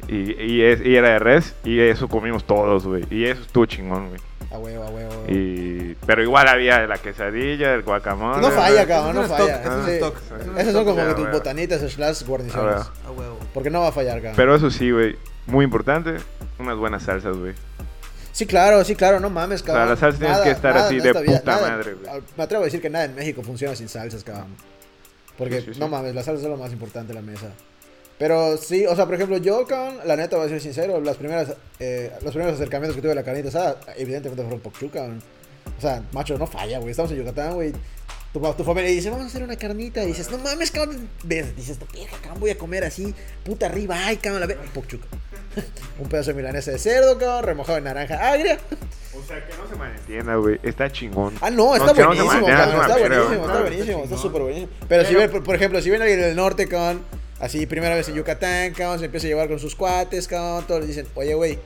Y, 0.07 0.41
y, 0.41 0.61
es- 0.63 0.81
y 0.85 0.95
era 0.95 1.09
de 1.13 1.19
res. 1.19 1.55
Y 1.63 1.79
eso 1.79 2.07
comimos 2.07 2.43
todos, 2.45 2.85
güey. 2.85 3.05
Y 3.09 3.25
eso 3.25 3.41
estuvo 3.41 3.65
chingón, 3.65 4.09
güey. 4.09 4.21
A 4.51 4.57
huevo, 4.59 4.83
a 4.83 4.89
huevo. 4.89 5.11
a 5.13 5.17
huevo. 5.17 5.25
Y, 5.29 5.95
pero 6.05 6.21
igual 6.21 6.47
había 6.47 6.85
la 6.85 6.97
quesadilla, 6.97 7.73
el 7.73 7.81
guacamole. 7.81 8.39
No 8.41 8.51
falla, 8.51 8.85
cabrón, 8.85 9.15
no 9.15 9.23
falla. 9.23 9.61
es 9.61 9.67
un 9.69 9.85
Sí. 9.85 9.91
stock. 9.93 10.15
Esas 10.57 10.73
son 10.73 10.85
como 10.85 11.07
que 11.07 11.13
tus 11.15 11.31
botanitas 11.31 11.81
slash 11.91 12.23
guarniciones. 12.23 12.81
A 13.07 13.11
huevo. 13.11 13.39
Porque 13.53 13.69
no 13.71 13.81
va 13.81 13.87
a 13.87 13.91
fallar, 13.91 14.15
cabrón. 14.17 14.33
Pero 14.35 14.55
eso 14.55 14.69
sí, 14.69 14.91
güey. 14.91 15.15
Muy 15.47 15.65
importante. 15.65 16.15
Unas 16.59 16.77
buenas 16.77 17.03
salsas, 17.03 17.35
güey. 17.35 17.53
Sí, 18.31 18.45
claro, 18.45 18.83
sí, 18.83 18.95
claro, 18.95 19.19
no 19.19 19.29
mames, 19.29 19.61
sea, 19.61 19.67
cabrón. 19.67 19.89
las 19.89 19.99
salsas 19.99 20.19
tienes 20.19 20.37
que 20.39 20.51
estar 20.51 20.75
así 20.77 20.99
de 20.99 21.13
vida- 21.13 21.21
puta 21.39 21.55
nada- 21.55 21.69
madre, 21.69 21.93
güey. 21.93 22.09
al- 22.15 22.23
Me 22.37 22.43
atrevo 22.43 22.63
a 22.63 22.65
decir 22.65 22.81
que 22.81 22.89
nada 22.89 23.05
en 23.05 23.15
México 23.15 23.41
funciona 23.43 23.75
sin 23.75 23.87
salsas, 23.89 24.23
cabrón. 24.23 24.55
Porque, 25.37 25.59
Sí, 25.61 25.65
sí, 25.67 25.73
sí. 25.75 25.79
no 25.79 25.87
mames, 25.87 26.13
las 26.15 26.25
salsas 26.25 26.43
es 26.43 26.49
lo 26.49 26.57
más 26.57 26.71
importante 26.71 27.09
de 27.13 27.13
la 27.15 27.21
mesa. 27.25 27.47
Pero 28.17 28.57
sí, 28.57 28.85
o 28.85 28.95
sea, 28.95 29.05
por 29.05 29.15
ejemplo, 29.15 29.37
yo, 29.37 29.65
cabrón, 29.65 29.99
la 30.05 30.15
neta, 30.15 30.37
voy 30.37 30.45
a 30.45 30.49
ser 30.49 30.61
sincero, 30.61 31.01
las 31.01 31.17
primeras, 31.17 31.55
eh, 31.79 32.11
los 32.21 32.31
primeros 32.31 32.55
acercamientos 32.55 32.95
que 32.95 33.01
tuve 33.01 33.11
a 33.11 33.15
la 33.15 33.23
carnita 33.23 33.49
asada, 33.49 33.79
evidentemente 33.97 34.43
fueron 34.43 34.59
pokchu, 34.59 34.89
cabrón. 34.89 35.21
O 35.77 35.81
sea, 35.81 36.03
macho, 36.11 36.37
no 36.37 36.47
falla, 36.47 36.79
güey. 36.79 36.91
Estamos 36.91 37.11
en 37.11 37.17
Yucatán, 37.17 37.55
güey. 37.55 37.73
tu, 38.31 38.39
tu 38.39 38.63
familia 38.63 38.91
dice, 38.91 39.09
vamos 39.09 39.25
a 39.25 39.27
hacer 39.27 39.43
una 39.43 39.55
carnita. 39.55 40.03
Y 40.03 40.07
dices, 40.07 40.29
no 40.29 40.37
mames, 40.37 40.71
cabrón. 40.71 41.09
Ves, 41.23 41.55
dices, 41.55 41.79
no, 41.79 41.87
verga, 41.91 42.17
cabrón, 42.21 42.39
voy 42.39 42.51
a 42.51 42.57
comer 42.57 42.83
así, 42.83 43.13
puta 43.43 43.65
arriba, 43.65 43.97
ay, 44.05 44.17
cabrón, 44.17 44.41
la 44.41 44.47
verga. 44.47 44.63
Puc, 44.73 44.87
chuca. 44.87 45.07
Un 45.99 46.09
pedazo 46.09 46.31
de 46.31 46.37
milanesa 46.37 46.71
de 46.71 46.79
cerdo, 46.79 47.17
cabrón, 47.17 47.43
remojado 47.43 47.77
en 47.77 47.83
naranja 47.85 48.29
agria. 48.31 48.59
O 49.15 49.27
sea, 49.27 49.45
que 49.45 49.55
no 49.55 49.67
se 49.67 49.75
malentienda, 49.75 50.35
güey. 50.35 50.59
Está 50.63 50.91
chingón. 50.91 51.33
Ah, 51.41 51.49
no, 51.49 51.75
está 51.75 51.93
no 51.93 52.05
buenísimo, 52.05 52.47
cabrón, 52.47 52.81
está 52.81 52.97
buenísimo, 52.97 53.45
está 53.45 53.59
buenísimo, 53.61 54.03
está 54.03 54.17
súper 54.17 54.41
buenísimo. 54.41 54.71
Pero, 54.87 55.05
si 55.05 55.15
ven, 55.15 55.31
por, 55.31 55.43
por 55.43 55.55
ejemplo, 55.55 55.81
si 55.81 55.89
ven 55.89 56.01
alguien 56.01 56.21
del 56.21 56.35
norte, 56.35 56.67
cabrón, 56.67 57.03
así, 57.43 57.65
primera 57.65 57.93
vez 57.93 58.07
en 58.07 58.15
Yucatán, 58.15 58.73
cabrón, 58.73 58.99
se 58.99 59.05
empieza 59.05 59.27
a 59.27 59.29
llevar 59.29 59.49
con 59.49 59.59
sus 59.59 59.75
cuates, 59.75 60.29
cabrón, 60.29 60.65
todos 60.65 60.79
le 60.81 60.87
dicen, 60.87 61.05
oye, 61.13 61.33
güey, 61.33 61.59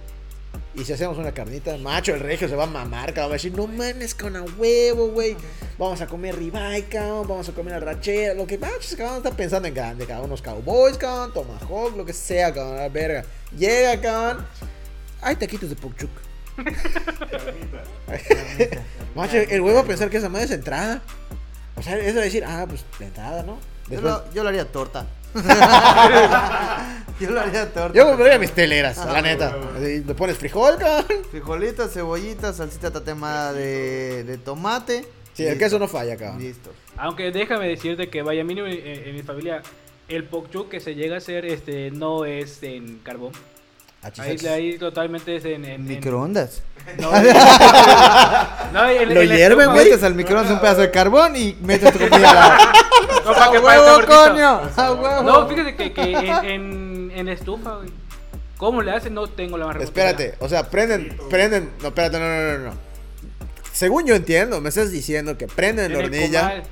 y 0.74 0.84
si 0.84 0.94
hacemos 0.94 1.20
una 1.20 1.32
carnita, 1.32 1.78
macho, 1.78 2.16
el 2.16 2.20
regio 2.20 2.50
se 2.50 2.56
va 2.56 2.64
a 2.64 2.68
mamar, 2.68 3.14
cabrón, 3.14 3.30
va 3.30 3.36
a 3.36 3.38
decir, 3.38 3.56
no 3.56 3.68
mames, 3.68 4.16
con 4.16 4.36
a 4.36 4.42
huevo, 4.42 5.10
güey, 5.10 5.38
vamos 5.78 6.02
a 6.02 6.08
comer 6.08 6.36
ribeye, 6.36 6.86
cabrón, 6.86 7.28
vamos 7.28 7.48
a 7.50 7.52
comer 7.52 7.76
arrachera, 7.76 8.34
lo 8.34 8.48
que 8.48 8.58
machos, 8.58 8.96
cabrón, 8.98 9.18
está 9.18 9.30
pensando 9.32 9.68
en 9.68 9.76
grande, 9.76 10.08
cabrón, 10.08 10.26
unos 10.26 10.42
cowboys, 10.42 10.98
cabrón, 10.98 11.32
tomahawk, 11.34 11.96
lo 11.96 12.06
que 12.06 12.14
sea, 12.14 12.52
cabrón, 12.52 12.78
la 12.78 12.90
verga. 12.90 13.24
Llega, 13.56 14.02
cabrón, 14.02 14.48
hay 15.22 15.36
taquitos 15.36 15.70
de 15.70 15.76
puchuc. 15.76 16.10
Macho, 19.16 19.38
el 19.38 19.62
güey 19.62 19.76
va 19.76 19.82
a 19.82 19.86
pensar 19.86 20.10
que 20.10 20.18
esa 20.18 20.28
madre 20.28 20.46
es 20.46 20.52
entrada. 20.52 21.04
O 21.76 21.84
sea, 21.84 21.96
eso 22.00 22.18
de 22.18 22.26
decir, 22.26 22.44
ah, 22.44 22.66
pues 22.68 22.84
la 23.00 23.06
entrada, 23.06 23.44
¿no? 23.44 23.60
Yo 23.90 24.02
Después, 24.02 24.14
lo, 24.14 24.34
yo 24.34 24.42
lo 24.42 24.50
haría 24.50 24.66
torta. 24.66 25.06
yo 27.20 27.32
lo 27.32 27.40
haría 27.40 27.72
torta. 27.74 27.98
yo 27.98 28.06
compraría 28.06 28.40
mis 28.40 28.52
teleras, 28.52 28.98
la 28.98 29.22
neta. 29.22 29.56
Así, 29.76 30.04
le 30.04 30.14
pones 30.14 30.38
frijol, 30.38 30.78
cabrón. 30.78 31.24
Frijolitas, 31.32 31.94
cebollitas, 31.94 32.58
salsita 32.58 32.92
tatemada 32.92 33.54
de, 33.54 34.24
de 34.24 34.38
tomate. 34.38 35.06
Sí, 35.34 35.46
el 35.46 35.58
queso 35.58 35.78
no 35.80 35.88
falla, 35.88 36.18
cabrón. 36.18 36.42
Listo. 36.42 36.72
Aunque 36.98 37.32
déjame 37.32 37.68
decirte 37.68 38.10
que 38.10 38.22
vaya 38.24 38.44
mínimo 38.44 38.68
en, 38.68 39.08
en 39.08 39.16
mi 39.16 39.22
familia, 39.22 39.62
el 40.08 40.24
pokchuk 40.24 40.70
que 40.70 40.80
se 40.80 40.96
llega 40.96 41.16
a 41.16 41.18
hacer 41.20 41.46
este 41.46 41.92
no 41.92 42.26
es 42.26 42.64
en 42.64 43.00
carbón. 43.00 43.34
Ahí, 44.20 44.38
ahí 44.48 44.78
totalmente 44.78 45.36
es 45.36 45.46
en... 45.46 45.66
en- 45.66 45.72
en- 45.72 45.86
Microondas. 45.86 46.62
No, 47.02 47.12
no, 47.12 48.90
en- 48.90 49.14
Lo 49.14 49.22
en 49.22 49.30
la 49.30 49.36
hierven. 49.36 49.74
Metes 49.74 50.02
al 50.04 50.16
microondas 50.16 50.52
un 50.54 50.60
pedazo 50.60 50.82
de 50.82 50.92
carbón 50.92 51.36
y 51.36 51.58
metes 51.62 51.92
tu 51.94 52.00
comida. 52.00 52.58
No, 53.26 53.34
para 53.34 53.52
que 53.52 53.58
¡A 53.58 53.62
parezca 53.62 53.94
huevo, 53.98 54.08
coño! 54.08 54.62
¡A 54.78 54.92
huevo! 54.94 55.24
No, 55.24 55.48
fíjate 55.50 55.76
que, 55.76 55.92
que 55.94 56.02
en, 56.02 56.46
en, 56.46 57.12
en 57.14 57.28
estufa, 57.30 57.76
güey. 57.76 57.90
¿Cómo 58.58 58.82
le 58.82 58.92
hacen? 58.92 59.14
No 59.14 59.28
tengo 59.28 59.58
la 59.58 59.68
más. 59.68 59.76
Espérate, 59.82 60.36
o 60.40 60.48
sea, 60.48 60.70
prenden, 60.70 61.18
prenden. 61.30 61.72
No, 61.82 61.90
espérate, 61.90 62.20
no, 62.20 62.26
no, 62.26 62.58
no, 62.58 62.70
no. 62.70 62.74
Según 63.74 64.06
yo 64.08 64.16
entiendo, 64.16 64.62
me 64.62 64.70
estás 64.70 64.92
diciendo 64.92 65.38
que 65.38 65.48
prenden 65.48 65.88
En 65.88 65.94
la 65.94 66.00
el 66.00 66.06
hornilla. 66.06 66.40
comal, 66.42 66.64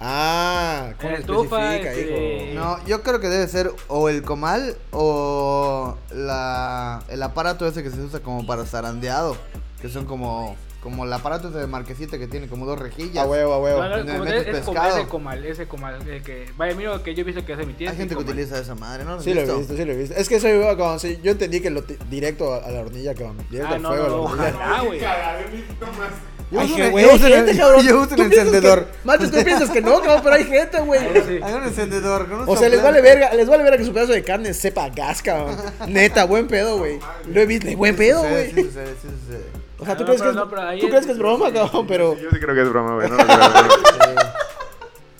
Ah, 0.00 0.94
¿cómo 1.00 1.14
estufa, 1.16 1.76
especifica, 1.76 1.92
este, 2.00 2.52
hijo? 2.52 2.60
No, 2.60 2.84
yo 2.86 3.02
creo 3.02 3.20
que 3.20 3.28
debe 3.28 3.46
ser 3.46 3.70
o 3.88 4.08
el 4.08 4.22
comal 4.22 4.76
o 4.90 5.96
la, 6.12 7.02
el 7.08 7.22
aparato 7.22 7.66
ese 7.68 7.82
que 7.82 7.90
se 7.90 8.00
usa 8.00 8.20
como 8.20 8.44
para 8.46 8.64
zarandeado. 8.66 9.36
Que 9.80 9.88
son 9.88 10.04
como, 10.04 10.56
como 10.80 11.04
el 11.04 11.12
aparato 11.12 11.48
ese 11.48 11.58
de 11.58 11.66
marquesita 11.68 12.18
que 12.18 12.26
tiene 12.26 12.48
como 12.48 12.66
dos 12.66 12.78
rejillas. 12.80 13.24
A 13.24 13.28
huevo, 13.28 13.52
a 13.52 13.58
huevo. 13.60 13.80
No, 13.82 14.24
es, 14.24 14.46
es 14.46 14.58
ese 14.58 15.06
comal, 15.08 15.44
ese 15.44 15.66
comal, 15.68 16.08
el 16.08 16.22
que, 16.22 16.50
vaya, 16.56 16.74
mira 16.74 17.00
que 17.02 17.14
yo 17.14 17.22
he 17.22 17.24
visto 17.24 17.44
que 17.44 17.52
hace 17.52 17.64
mi 17.66 17.72
tía. 17.74 17.90
Hay 17.90 17.96
gente 17.96 18.14
que 18.16 18.20
utiliza 18.22 18.58
esa 18.58 18.74
madre, 18.74 19.04
¿no? 19.04 19.12
¿Lo 19.12 19.16
has 19.18 19.24
Sí 19.24 19.34
lo 19.34 19.40
he 19.40 19.44
visto? 19.56 19.76
sí 19.76 19.84
lo 19.84 19.92
he 19.92 19.96
visto. 19.96 20.14
Es 20.16 20.28
que 20.28 20.36
eso 20.36 20.48
iba 20.48 20.76
con, 20.76 20.98
sí, 20.98 21.18
yo 21.22 21.32
entendí 21.32 21.60
que 21.60 21.70
lo 21.70 21.82
directo 22.10 22.54
a, 22.54 22.58
a 22.58 22.70
la 22.72 22.80
hornilla, 22.80 23.14
cabrón. 23.14 23.38
Directo 23.50 23.72
Ah, 23.72 23.76
al 23.76 23.82
no, 23.82 23.88
fuego 23.88 24.08
no, 24.08 24.22
ojalá, 24.22 24.82
güey. 24.84 25.00
Yo 26.52 26.60
Hay 26.60 26.66
uso 26.66 26.76
gente- 26.76 26.82
una- 26.82 26.90
güey, 26.90 27.18
gente, 27.18 27.50
el- 27.50 27.56
cabrón. 27.58 27.86
yo 27.88 27.98
uso 28.00 28.08
Tú 28.08 28.22
el 28.22 28.28
piensas 28.28 28.34
que- 28.36 28.40
encendedor. 28.56 28.86
Macho, 29.04 29.30
tú 29.30 29.42
piensas 29.44 29.70
que 29.70 29.80
no, 29.80 30.00
cabrón, 30.00 30.20
pero 30.22 30.34
hay 30.36 30.44
gente, 30.44 30.80
güey. 30.82 31.00
Sí. 31.00 31.40
Hay 31.42 31.54
un 31.54 31.62
encendedor 31.64 32.28
con 32.28 32.40
un 32.42 32.48
O 32.48 32.56
sea, 32.56 32.68
les 32.68 32.82
vale 32.82 33.00
verga, 33.00 33.32
les 33.34 33.48
vale 33.48 33.62
verga 33.62 33.78
que 33.78 33.84
su 33.86 33.92
pedazo 33.94 34.12
de 34.12 34.22
carne 34.22 34.52
sepa 34.52 34.88
gas, 34.90 35.22
cabrón. 35.22 35.56
Neta, 35.88 36.24
buen 36.26 36.46
pedo, 36.46 36.76
güey. 36.78 36.98
Lo 37.26 37.40
he 37.40 37.46
visto, 37.46 37.74
buen 37.76 37.96
pedo, 37.96 38.20
güey. 38.20 38.50
sí 38.52 38.64
sucede, 38.64 38.94
sí 39.00 39.08
sucede. 39.08 39.44
O 39.78 39.84
sea, 39.84 39.96
tú 39.96 40.02
No, 40.02 40.06
crees 40.06 40.22
que 40.22 40.28
es, 40.28 40.34
no, 40.34 40.48
pero 40.48 40.62
ahí 40.62 40.78
tú 40.78 40.86
es- 40.86 40.90
crees 40.92 41.06
que 41.06 41.12
es 41.12 41.18
broma, 41.18 41.52
cabrón, 41.52 41.86
pero 41.88 42.16
Yo 42.16 42.30
sí 42.30 42.36
creo 42.38 42.54
que 42.54 42.62
es 42.62 42.68
broma, 42.68 42.94
güey. 42.94 43.08
No. 43.10 43.16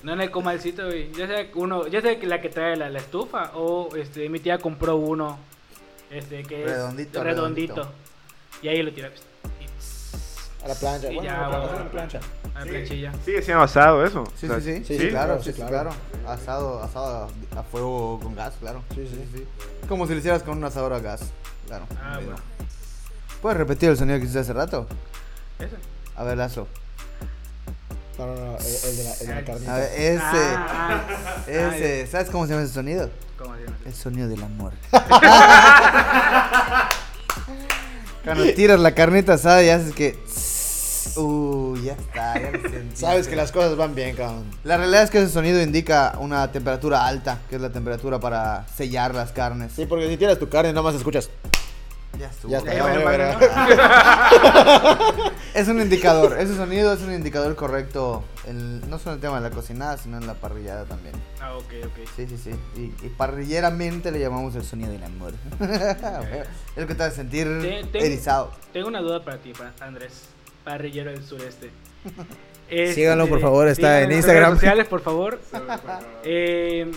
No 0.03 0.15
en 0.15 0.21
el 0.21 0.31
comalcito, 0.33 0.87
güey. 0.87 1.13
Ya 1.13 1.27
sea 1.29 1.47
uno, 1.55 1.87
ya 1.87 2.01
sea 2.01 2.19
que 2.19 2.27
la 2.27 2.41
que 2.41 2.49
trae 2.49 2.77
la, 2.77 2.91
la 2.91 2.99
estufa 2.99 3.53
o 3.55 3.89
este 3.97 4.29
mi 4.29 4.41
tía 4.41 4.59
compró 4.59 4.97
uno 4.97 5.39
este 6.11 6.43
que 6.43 6.63
es 6.65 6.71
Redondito, 6.71 7.23
redondito. 7.23 7.75
redondito. 7.75 7.93
Y 8.63 8.69
ahí 8.69 8.83
lo 8.83 8.93
tira 8.93 9.11
pues, 9.11 9.23
a 10.65 10.69
la 10.69 10.75
plancha, 10.75 11.11
y 11.11 11.15
bueno, 11.17 11.31
ya, 11.31 11.47
a 11.47 11.49
la 11.51 11.59
plancha, 11.59 11.75
a 11.75 11.85
la 11.85 11.91
plancha. 11.91 12.21
a 12.55 12.59
la 12.61 12.67
planchilla. 12.71 13.13
Sigue 13.25 13.43
siendo 13.43 13.63
asado 13.65 14.05
eso. 14.05 14.25
Sí, 14.39 14.47
O 14.47 14.49
sea, 14.51 14.61
sí, 14.61 14.77
sí, 14.79 14.85
sí, 14.85 14.99
sí, 14.99 15.09
claro, 15.09 15.43
sí, 15.43 15.53
sí, 15.53 15.61
sí, 15.61 15.67
claro. 15.67 15.91
Asado, 16.27 16.83
asado 16.83 17.29
a, 17.55 17.61
a 17.61 17.63
fuego 17.65 18.21
con 18.23 18.35
gas, 18.37 18.55
claro. 18.61 18.83
Sí, 18.95 19.09
sí. 19.11 19.47
Como 19.89 20.07
si 20.07 20.13
lo 20.13 20.19
hicieras 20.21 20.43
con 20.43 20.59
un 20.59 20.65
asador 20.65 20.93
a 20.93 21.01
gas, 21.01 21.23
claro. 21.67 21.87
Ah, 22.01 22.19
bueno. 22.23 22.37
¿Puedes 23.41 23.59
repetir 23.59 23.89
el 23.91 23.97
sonido 23.97 24.19
que 24.19 24.25
hiciste 24.25 24.41
hace 24.41 24.53
rato? 24.53 24.87
Eso. 25.59 25.77
A 26.17 26.23
ver, 26.25 26.39
Lazo. 26.39 26.69
No, 28.19 28.27
no, 28.27 28.35
no, 28.35 28.57
el, 28.59 28.65
el 28.91 28.97
de 28.99 29.05
la, 29.05 29.13
el 29.15 29.27
de 29.27 29.35
la 29.35 29.45
carnita. 29.45 29.75
A 29.75 29.79
ver, 29.79 29.91
ese. 29.97 30.21
Ah, 30.23 31.01
ah, 31.09 31.43
ese. 31.49 32.07
¿Sabes 32.07 32.31
cómo 32.31 32.47
se 32.47 32.53
llama 32.53 32.65
ese 32.65 32.75
sonido? 32.75 33.11
¿cómo 33.37 33.57
se 33.57 33.65
llama? 33.65 33.77
El 33.85 33.95
sonido 33.95 34.29
del 34.29 34.43
amor. 34.45 34.73
Cuando 38.25 38.45
tiras 38.55 38.79
la 38.79 38.95
carnita 38.95 39.33
asada 39.35 39.63
y 39.65 39.71
haces 39.71 39.93
que. 39.95 40.17
Uh, 41.17 41.77
ya 41.83 41.93
está, 41.93 42.41
ya 42.41 42.51
lo 42.51 42.61
sentí. 42.71 42.97
Sabes 42.97 43.29
que 43.29 43.37
las 43.37 43.53
cosas 43.53 43.77
van 43.77 43.95
bien, 43.95 44.17
cabrón. 44.17 44.45
La 44.65 44.77
realidad 44.77 45.03
es 45.05 45.11
que 45.11 45.19
ese 45.23 45.33
sonido 45.33 45.61
indica 45.63 46.17
una 46.19 46.51
temperatura 46.53 47.07
alta, 47.07 47.41
que 47.49 47.57
es 47.57 47.63
la 47.63 47.71
temperatura 47.71 48.19
para 48.21 48.67
sellar 48.77 49.15
las 49.15 49.33
carnes. 49.33 49.73
Sí, 49.75 49.87
porque 49.87 50.09
si 50.09 50.17
tiras 50.17 50.39
tu 50.39 50.49
carne, 50.49 50.71
nada 50.73 50.83
más 50.83 50.95
escuchas. 50.95 51.31
Ya 52.19 52.27
estuvo. 52.29 52.51
Ya 52.53 52.59
está, 52.59 52.75
ya 52.75 52.83
bueno, 52.83 53.05
vale, 53.05 53.19
verga. 53.19 53.39
Es 55.55 55.69
un 55.69 55.83
indicador, 55.83 56.39
ese 56.39 56.57
sonido 56.57 56.95
es 56.95 57.03
un 57.03 57.13
indicador 57.13 57.55
correcto, 57.57 58.25
en- 58.47 58.81
no 58.89 58.99
solo 58.99 59.11
en 59.13 59.15
el 59.17 59.21
tema 59.21 59.39
de 59.39 59.51
la 59.51 59.55
cocinada, 59.55 59.99
sino 59.99 60.17
en 60.17 60.27
la 60.27 60.33
parrillada 60.33 60.85
también. 60.85 61.15
Ah, 61.43 61.55
ok, 61.57 61.65
ok. 61.85 62.09
Sí, 62.17 62.27
sí, 62.27 62.39
sí. 62.43 62.51
Y, 62.75 63.07
y 63.07 63.09
parrilleramente 63.11 64.11
le 64.11 64.19
llamamos 64.19 64.55
el 64.55 64.65
sonido 64.65 64.91
del 64.93 65.05
amor. 65.05 65.35
es 65.61 66.47
lo 66.77 66.87
que 66.87 66.95
te 66.95 67.03
hace 67.03 67.17
sentir 67.17 67.47
Te- 67.61 67.85
tengo- 67.85 68.05
erizado. 68.07 68.51
Tengo 68.73 68.89
una 68.89 69.01
duda 69.03 69.23
para 69.23 69.37
ti, 69.39 69.53
para 69.53 69.75
Andrés, 69.81 70.23
parrillero 70.65 71.11
del 71.11 71.23
sureste. 71.25 71.71
Este, 72.71 72.95
Síganlo, 72.95 73.27
por 73.27 73.39
favor, 73.39 73.69
está 73.69 74.01
en 74.01 74.07
sus 74.07 74.17
Instagram. 74.17 74.45
redes 74.53 74.61
sociales, 74.61 74.87
por 74.87 75.03
favor. 75.03 75.39
Eh, 76.25 76.91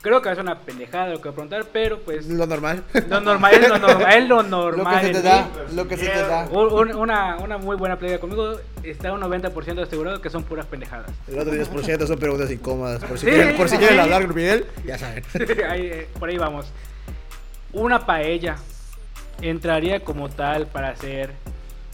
creo 0.00 0.22
que 0.22 0.30
es 0.32 0.38
una 0.38 0.58
pendejada 0.60 1.08
lo 1.08 1.16
que 1.20 1.28
voy 1.28 1.32
a 1.32 1.34
preguntar, 1.34 1.64
pero 1.70 1.98
pues 2.00 2.26
Lo 2.28 2.46
normal. 2.46 2.82
lo 3.08 3.20
normal 3.20 3.52
es 3.62 3.68
lo 3.68 3.78
normal, 3.78 4.12
es 4.16 4.26
lo 4.28 4.42
Lo 4.42 4.42
normal 4.42 5.00
que 5.00 5.06
se 5.08 5.12
te 5.12 5.18
en 5.18 5.24
da, 5.24 5.48
lo 5.74 5.86
que 5.88 5.96
se 5.98 6.06
te 6.08 6.18
da. 6.18 6.48
Un- 6.50 6.72
un- 6.72 6.96
una, 6.96 7.36
una 7.36 7.58
muy 7.58 7.76
buena 7.76 7.98
plática 7.98 8.18
conmigo 8.20 8.56
está 8.82 9.12
un 9.12 9.20
90% 9.20 9.82
asegurado 9.82 10.22
que 10.22 10.30
son 10.30 10.44
puras 10.44 10.64
pendejadas. 10.64 11.10
El 11.28 11.38
otro 11.38 11.52
10% 11.52 12.06
son 12.06 12.18
preguntas 12.18 12.50
incómodas. 12.50 13.04
Por 13.04 13.18
si 13.18 13.26
Sí, 13.26 13.32
quieren, 13.32 13.56
por 13.58 13.68
si 13.68 13.76
quieren 13.76 13.96
sí. 13.96 14.00
hablar 14.02 14.26
con 14.26 14.34
Miguel, 14.34 14.64
ya 14.86 14.96
saben. 14.96 15.22
Ahí, 15.68 15.86
eh, 15.92 16.08
por 16.18 16.30
ahí 16.30 16.38
vamos. 16.38 16.72
Una 17.74 18.06
paella 18.06 18.56
entraría 19.42 20.00
como 20.00 20.30
tal 20.30 20.68
para 20.68 20.88
hacer. 20.88 21.32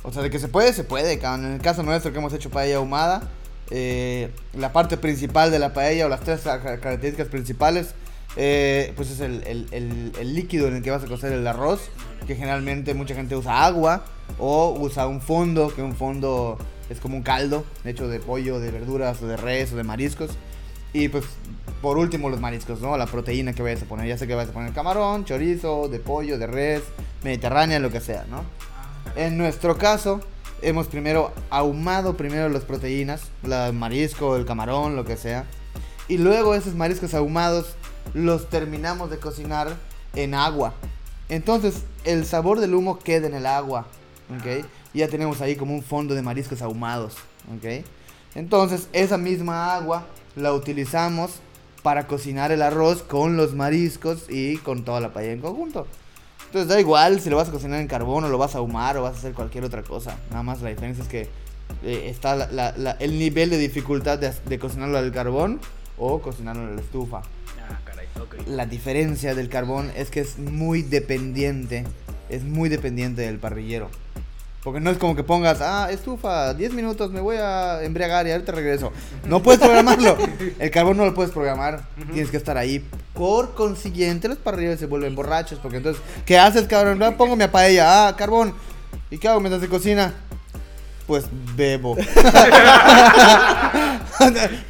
O 0.03 0.13
sea, 0.13 0.23
de 0.23 0.31
que 0.31 0.39
se 0.39 0.49
puede, 0.49 0.73
se 0.73 0.85
puede, 0.85 1.19
cabrón. 1.19 1.47
En 1.47 1.53
el 1.53 1.61
caso 1.61 1.83
nuestro 1.83 2.13
que 2.13 2.19
hemos 2.19 2.33
hecho 2.33 2.51
paella 2.51 2.77
ahumada, 2.77 3.23
eh, 3.71 4.31
la 4.57 4.73
parte 4.73 4.97
principal 4.97 5.51
de 5.51 5.59
la 5.59 5.73
paella 5.75 6.07
o 6.07 6.09
las 6.09 6.21
tres 6.21 6.41
ca- 6.41 6.61
características 6.61 7.29
principales, 7.29 7.95
eh, 8.37 8.93
pues 8.97 9.11
es 9.11 9.21
el, 9.21 9.43
el- 9.47 9.67
el- 9.73 10.13
el 10.19 10.35
líquido 10.35 10.69
en 10.69 10.77
el 10.77 10.83
que 10.83 10.91
vas 10.91 11.03
a 11.03 11.07
cocer 11.07 11.33
el 11.33 11.47
arroz, 11.47 11.81
que 12.27 12.35
generalmente 12.37 12.95
mucha 12.95 13.15
gente 13.15 13.37
usa 13.37 13.65
agua 13.65 14.05
o 14.39 14.77
usa 14.81 15.07
un 15.07 15.21
fondo, 15.21 15.75
que 15.75 15.83
un 15.83 15.95
fondo 15.97 16.57
es 16.89 16.99
como 17.01 17.17
un 17.17 17.23
caldo 17.23 17.65
hecho 17.85 18.09
de 18.09 18.21
pollo, 18.21 18.59
de 18.61 18.71
verduras 18.71 19.21
o 19.23 19.27
de 19.27 19.37
res 19.37 19.73
o 19.73 19.77
de 19.77 19.83
mariscos. 19.85 20.31
Y 20.93 21.09
pues 21.09 21.25
por 21.83 21.99
último 21.99 22.31
los 22.31 22.41
mariscos, 22.41 22.81
¿no? 22.81 22.97
La 22.97 23.07
proteína 23.07 23.53
que 23.53 23.63
vayas 23.63 23.83
a 23.83 23.85
poner, 23.85 24.07
ya 24.09 24.17
sé 24.19 24.27
que 24.27 24.35
vas 24.35 24.49
a 24.49 24.53
poner 24.53 24.73
camarón, 24.73 25.25
chorizo, 25.25 25.89
de 25.89 25.99
pollo, 26.01 26.39
de 26.39 26.47
res, 26.47 26.83
mediterránea, 27.23 27.79
lo 27.79 27.91
que 27.91 28.01
sea, 28.01 28.25
¿no? 28.31 28.45
En 29.17 29.39
nuestro 29.39 29.77
caso, 29.77 30.21
hemos 30.63 30.87
primero 30.87 31.33
ahumado 31.51 32.17
primero 32.17 32.49
las 32.49 32.65
proteínas, 32.65 33.23
la 33.43 33.73
marisco, 33.73 34.37
el 34.37 34.47
camarón, 34.47 34.97
lo 34.97 35.05
que 35.05 35.17
sea. 35.17 35.47
Y 36.09 36.19
luego 36.19 36.55
esos 36.55 36.75
mariscos 36.75 37.15
ahumados 37.15 37.75
los 38.15 38.49
terminamos 38.49 39.11
de 39.11 39.19
cocinar 39.19 39.77
en 40.15 40.35
agua. 40.35 40.75
Entonces, 41.29 41.85
el 42.05 42.27
sabor 42.27 42.61
del 42.61 42.75
humo 42.75 42.99
queda 42.99 43.29
en 43.29 43.35
el 43.35 43.47
agua, 43.47 43.87
¿ok? 44.37 44.67
Y 44.93 44.99
ya 44.99 45.09
tenemos 45.09 45.41
ahí 45.41 45.55
como 45.55 45.75
un 45.75 45.83
fondo 45.83 46.15
de 46.15 46.23
mariscos 46.23 46.63
ahumados, 46.63 47.15
¿ok? 47.57 47.85
Entonces, 48.35 48.89
esa 48.93 49.17
misma 49.17 49.75
agua 49.75 50.07
la 50.35 50.53
utilizamos 50.53 51.41
para 51.83 52.07
cocinar 52.07 52.53
el 52.53 52.63
arroz 52.63 53.03
con 53.03 53.37
los 53.37 53.55
mariscos 53.55 54.25
y 54.29 54.59
con 54.59 54.85
toda 54.85 55.01
la 55.01 55.13
paella 55.13 55.33
en 55.33 55.41
conjunto. 55.41 55.87
Entonces 56.51 56.69
da 56.69 56.81
igual 56.81 57.21
si 57.21 57.31
lo 57.31 57.37
vas 57.37 57.49
a 57.49 57.53
cocinar 57.53 57.81
en 57.81 57.87
carbón 57.87 58.25
o 58.25 58.29
lo 58.29 58.37
vas 58.37 58.57
a 58.57 58.59
ahumar 58.59 58.97
o 58.97 59.03
vas 59.03 59.15
a 59.15 59.19
hacer 59.19 59.35
cualquier 59.35 59.63
otra 59.63 59.85
cosa. 59.85 60.17
Nada 60.31 60.43
más 60.43 60.61
la 60.63 60.71
diferencia 60.71 61.03
es 61.05 61.09
que 61.09 61.29
eh, 61.85 62.09
está 62.11 62.35
la- 62.35 62.51
la- 62.51 62.75
la- 62.77 62.97
el 62.99 63.17
nivel 63.21 63.51
de 63.51 63.57
dificultad 63.59 64.19
de, 64.19 64.33
de 64.47 64.59
cocinarlo 64.59 64.99
al 64.99 65.13
carbón 65.13 65.61
o 65.97 66.21
cocinarlo 66.21 66.65
en 66.69 66.75
la 66.75 66.83
estufa. 66.83 67.19
Ah, 67.69 67.79
caray, 67.85 68.09
ok. 68.21 68.49
La 68.49 68.67
diferencia 68.67 69.37
del 69.37 69.49
carbón 69.49 69.93
es 69.95 70.11
que 70.11 70.19
es 70.19 70.39
muy 70.41 70.83
dependiente, 70.83 71.85
es 72.29 72.43
muy 72.43 72.69
dependiente 72.69 73.23
del 73.23 73.39
parrillero. 73.39 73.89
Porque 74.63 74.79
no 74.79 74.91
es 74.91 74.99
como 74.99 75.17
que 75.17 75.23
pongas, 75.23 75.63
ah, 75.63 75.89
estufa, 75.91 76.53
10 76.53 76.75
minutos, 76.75 77.11
me 77.11 77.21
voy 77.21 77.37
a 77.37 77.83
embriagar 77.83 78.27
y 78.27 78.33
ahorita 78.33 78.53
regreso. 78.53 78.93
No 79.27 79.43
puedes 79.43 79.59
programarlo. 79.59 80.19
El 80.59 80.71
carbón 80.71 80.99
no 80.99 81.07
lo 81.07 81.15
puedes 81.15 81.33
programar. 81.33 81.85
Tienes 82.13 82.31
que 82.31 82.37
estar 82.37 82.59
ahí. 82.59 82.85
Por 83.15 83.55
consiguiente, 83.55 84.29
los 84.29 84.37
parrilleros 84.37 84.79
se 84.79 84.85
vuelven 84.85 85.15
borrachos. 85.15 85.59
Porque 85.61 85.79
entonces, 85.79 86.03
¿qué 86.27 86.39
haces, 86.39 86.69
cabrón? 86.69 87.03
Ah, 87.03 87.17
Pongo 87.17 87.37
mi 87.37 87.47
paella. 87.49 88.09
Ah, 88.09 88.17
carbón. 88.17 88.53
¿Y 89.11 89.17
qué 89.17 89.29
hago 89.29 89.41
mientras 89.41 89.63
se 89.63 89.69
cocina? 89.69 90.13
Pues 91.07 91.25
bebo. 91.57 91.97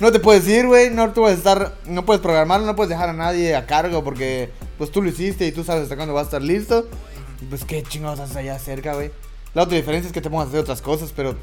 no 0.01 0.13
te 0.13 0.21
puedes 0.21 0.47
ir, 0.47 0.69
güey. 0.69 0.91
No 0.91 1.13
puedes 1.13 1.39
estar, 1.39 1.75
no 1.87 2.07
puedes 2.07 2.23
programarlo, 2.23 2.65
no 2.65 2.77
puedes 2.77 2.91
dejar 2.91 3.09
a 3.09 3.13
nadie 3.13 3.57
a 3.57 3.67
cargo 3.67 4.05
porque 4.05 4.51
pues 4.79 4.93
tú 4.93 5.03
lo 5.03 5.11
hiciste 5.11 5.47
y 5.47 5.53
tú 5.53 5.65
sabes 5.65 5.83
hasta 5.83 5.97
cuándo 5.97 6.15
va 6.15 6.21
a 6.21 6.25
estar 6.25 6.41
listo. 6.41 6.89
Pues 7.49 7.65
qué 7.65 7.83
chingados 7.83 8.21
haces 8.21 8.37
allá 8.37 8.57
cerca, 8.59 8.95
güey. 8.95 9.11
La 9.55 9.63
otra 9.65 9.77
diferencia 9.77 10.07
es 10.09 10.13
que 10.13 10.21
te 10.21 10.31
pongas 10.31 10.47
a 10.47 10.49
hacer 10.51 10.61
otras 10.61 10.81
cosas, 10.83 11.13
pero 11.15 11.35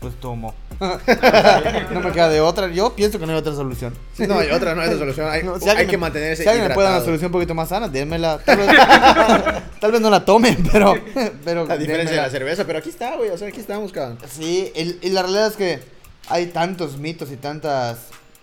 pues 0.00 0.14
tomo. 0.20 0.52
no 0.80 2.00
me 2.00 2.10
queda 2.12 2.28
de 2.28 2.40
otra. 2.40 2.68
Yo 2.68 2.94
pienso 2.94 3.18
que 3.20 3.26
no 3.26 3.32
hay 3.32 3.38
otra 3.38 3.54
solución. 3.54 3.94
Sí, 4.16 4.26
no, 4.26 4.38
hay 4.38 4.50
otra, 4.50 4.74
no 4.74 4.80
hay 4.80 4.88
otra 4.88 4.98
solución. 4.98 5.28
Hay, 5.30 5.42
No, 5.44 5.60
si 5.60 5.68
hay 5.68 5.86
que 5.86 5.92
me- 5.92 5.98
mantenerse 5.98 6.42
Si 6.42 6.48
alguien 6.48 6.68
me 6.68 6.74
puede 6.74 6.86
dar 6.88 6.94
una 6.94 6.98
hidratado. 6.98 7.04
solución 7.06 7.28
un 7.28 7.32
poquito 7.32 7.54
más 7.54 7.68
sana, 7.68 7.88
démela. 7.88 8.38
Tal 8.44 8.56
vez, 8.56 8.66
tal 9.80 9.92
vez 9.92 10.00
no 10.00 10.10
la 10.10 10.24
tomen, 10.24 10.56
pero. 10.72 10.94
pero 11.44 11.66
La 11.66 11.76
diferencia 11.76 12.16
de 12.16 12.22
la 12.22 12.30
cerveza, 12.30 12.64
pero 12.64 12.78
aquí 12.80 12.88
está, 12.88 13.16
güey. 13.16 13.30
O 13.30 13.38
sea, 13.38 13.48
aquí 13.48 13.60
estamos, 13.60 13.92
cabrón. 13.92 14.18
Sí, 14.28 14.72
el- 14.74 14.98
y 15.02 15.10
la 15.10 15.22
realidad 15.22 15.46
es 15.48 15.56
que 15.56 15.78
hay 16.28 16.46
tantos 16.46 16.96
mitos 16.98 17.30
y 17.30 17.36
tantas 17.36 17.98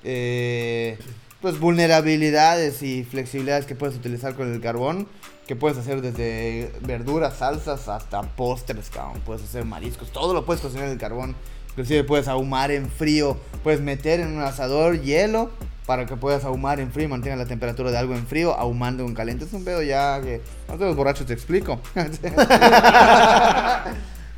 eh, 0.06 0.98
pues 1.42 1.60
vulnerabilidades 1.60 2.84
y 2.84 3.04
flexibilidades 3.04 3.66
que 3.66 3.76
puedes 3.76 3.96
utilizar 3.98 4.34
con 4.36 4.54
el 4.54 4.62
carbón 4.62 5.08
que 5.50 5.56
puedes 5.56 5.80
hacer 5.80 6.02
desde 6.02 6.72
verduras, 6.82 7.38
salsas 7.38 7.88
hasta 7.88 8.22
postres, 8.22 8.92
cabrón. 8.92 9.20
Puedes 9.26 9.42
hacer 9.42 9.66
mariscos, 9.66 10.12
todo 10.12 10.32
lo 10.32 10.46
puedes 10.46 10.62
cocinar 10.62 10.86
en 10.86 10.92
el 10.92 11.00
carbón. 11.00 11.36
Inclusive 11.72 12.04
puedes 12.04 12.28
ahumar 12.28 12.70
en 12.70 12.88
frío, 12.88 13.36
puedes 13.64 13.82
meter 13.82 14.20
en 14.20 14.28
un 14.28 14.44
asador 14.44 15.02
hielo 15.02 15.50
para 15.88 16.06
que 16.06 16.16
puedas 16.16 16.46
ahumar 16.46 16.80
en 16.80 16.92
frío 16.92 17.08
y 17.08 17.08
mantenga 17.08 17.36
la 17.36 17.48
temperatura 17.48 17.90
de 17.90 17.98
algo 17.98 18.14
en 18.14 18.28
frío, 18.28 18.54
ahumando 18.54 19.04
en 19.04 19.16
caliente. 19.16 19.46
Es 19.46 19.54
un 19.54 19.66
pedo 19.66 19.82
ya 19.82 20.22
que 20.22 20.40
no 20.68 20.76
los 20.76 20.96
borrachos 20.96 21.26
te 21.26 21.34
explico. 21.34 21.80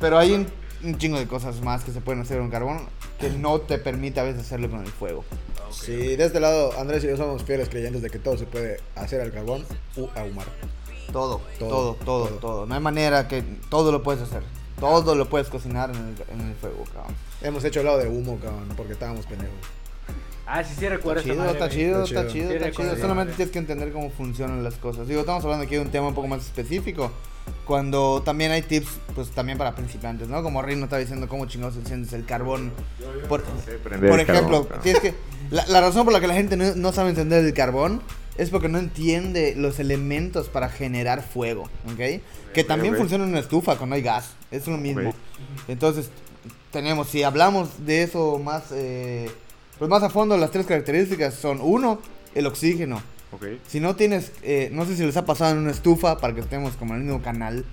Pero 0.00 0.18
hay 0.18 0.32
un, 0.32 0.46
un 0.82 0.96
chingo 0.96 1.18
de 1.18 1.26
cosas 1.26 1.60
más 1.60 1.84
que 1.84 1.92
se 1.92 2.00
pueden 2.00 2.22
hacer 2.22 2.38
con 2.38 2.48
carbón 2.48 2.88
que 3.20 3.28
no 3.28 3.60
te 3.60 3.76
permite 3.76 4.18
a 4.18 4.22
veces 4.22 4.40
hacerlo 4.40 4.70
con 4.70 4.80
el 4.80 4.90
fuego. 4.90 5.26
Sí, 5.70 6.16
de 6.16 6.24
este 6.24 6.40
lado, 6.40 6.72
Andrés 6.78 7.04
y 7.04 7.08
yo 7.08 7.18
somos 7.18 7.42
fieles 7.42 7.68
creyentes 7.68 8.00
de 8.00 8.08
que 8.08 8.18
todo 8.18 8.38
se 8.38 8.46
puede 8.46 8.78
hacer 8.96 9.20
al 9.20 9.30
carbón 9.30 9.66
u 9.98 10.08
ahumar. 10.14 10.46
Todo, 11.10 11.40
Todo, 11.58 11.68
todo, 11.68 11.94
todo, 11.94 12.26
todo. 12.26 12.38
todo, 12.38 12.66
No 12.66 12.74
hay 12.74 12.80
manera 12.80 13.28
que 13.28 13.42
todo 13.68 13.90
lo 13.92 14.02
puedes 14.02 14.22
hacer. 14.22 14.42
Todo 14.78 15.14
lo 15.14 15.28
puedes 15.28 15.48
cocinar 15.48 15.90
en 15.90 15.96
el, 15.96 16.40
en 16.40 16.48
el 16.48 16.54
fuego, 16.56 16.84
cabrón. 16.92 17.14
Hemos 17.40 17.64
hecho 17.64 17.80
helado 17.80 17.98
de 17.98 18.08
humo, 18.08 18.38
cabrón, 18.40 18.68
porque 18.76 18.92
estábamos 18.94 19.26
pendejos. 19.26 19.54
Ah, 20.46 20.64
sí, 20.64 20.74
sí, 20.76 20.88
recuerdo 20.88 21.20
Está 21.20 21.32
chido, 21.32 21.44
madre, 21.44 21.52
está 21.52 21.68
chido, 21.68 22.02
Está 22.04 22.20
está 22.22 22.32
chido. 22.32 22.50
está 22.50 22.70
chido. 22.72 22.96
Solamente 22.96 23.32
tienes 23.34 23.52
que 23.52 23.58
entender 23.60 23.92
cómo 23.92 24.10
funcionan 24.10 24.64
las 24.64 24.74
cosas. 24.74 25.06
Digo, 25.06 25.20
estamos 25.20 25.44
hablando 25.44 25.64
aquí 25.64 25.76
de 25.76 25.82
un 25.82 25.90
tema 25.90 26.08
un 26.08 26.14
poco 26.14 26.26
más 26.28 26.42
específico. 26.44 27.12
Cuando 27.64 28.22
también 28.24 28.50
hay 28.50 28.62
tips, 28.62 28.88
pues 29.14 29.30
también 29.30 29.56
para 29.56 29.74
principiantes, 29.74 30.28
¿no? 30.28 30.42
Como 30.42 30.62
Rino 30.62 30.84
está 30.84 30.96
diciendo 30.98 31.28
cómo 31.28 31.46
chingados 31.46 31.76
enciendes 31.76 32.12
el 32.12 32.24
carbón. 32.24 32.72
Por, 33.28 33.42
por 33.44 33.92
el 33.92 34.00
carbón, 34.00 34.20
ejemplo, 34.20 34.68
tienes 34.82 35.00
que. 35.00 35.14
La, 35.50 35.66
la 35.66 35.80
razón 35.80 36.04
por 36.04 36.12
la 36.12 36.20
que 36.20 36.26
la 36.26 36.34
gente 36.34 36.56
no, 36.56 36.74
no 36.74 36.92
sabe 36.92 37.10
encender 37.10 37.44
el 37.44 37.54
carbón 37.54 38.02
es 38.36 38.50
porque 38.50 38.68
no 38.68 38.78
entiende 38.78 39.54
los 39.56 39.78
elementos 39.78 40.48
para 40.48 40.68
generar 40.68 41.22
fuego, 41.22 41.64
¿ok? 41.92 42.22
Que 42.54 42.64
también 42.64 42.96
funciona 42.96 43.24
en 43.24 43.30
una 43.30 43.40
estufa 43.40 43.76
cuando 43.76 43.96
hay 43.96 44.02
gas, 44.02 44.34
es 44.50 44.66
lo 44.66 44.78
mismo. 44.78 45.14
Entonces, 45.68 46.10
tenemos, 46.70 47.08
si 47.08 47.22
hablamos 47.22 47.84
de 47.84 48.02
eso 48.02 48.38
más, 48.38 48.64
eh, 48.72 49.30
pues 49.78 49.90
más 49.90 50.02
a 50.02 50.10
fondo, 50.10 50.36
las 50.36 50.50
tres 50.50 50.66
características 50.66 51.34
son, 51.34 51.60
uno, 51.60 52.00
el 52.34 52.46
oxígeno. 52.46 53.02
Ok. 53.32 53.46
Si 53.66 53.80
no 53.80 53.96
tienes, 53.96 54.32
eh, 54.42 54.70
no 54.72 54.84
sé 54.86 54.96
si 54.96 55.04
les 55.04 55.16
ha 55.16 55.24
pasado 55.24 55.52
en 55.52 55.58
una 55.58 55.70
estufa, 55.70 56.18
para 56.18 56.34
que 56.34 56.40
estemos 56.40 56.74
como 56.76 56.94
en 56.94 57.00
el 57.00 57.06
mismo 57.06 57.22
canal, 57.22 57.64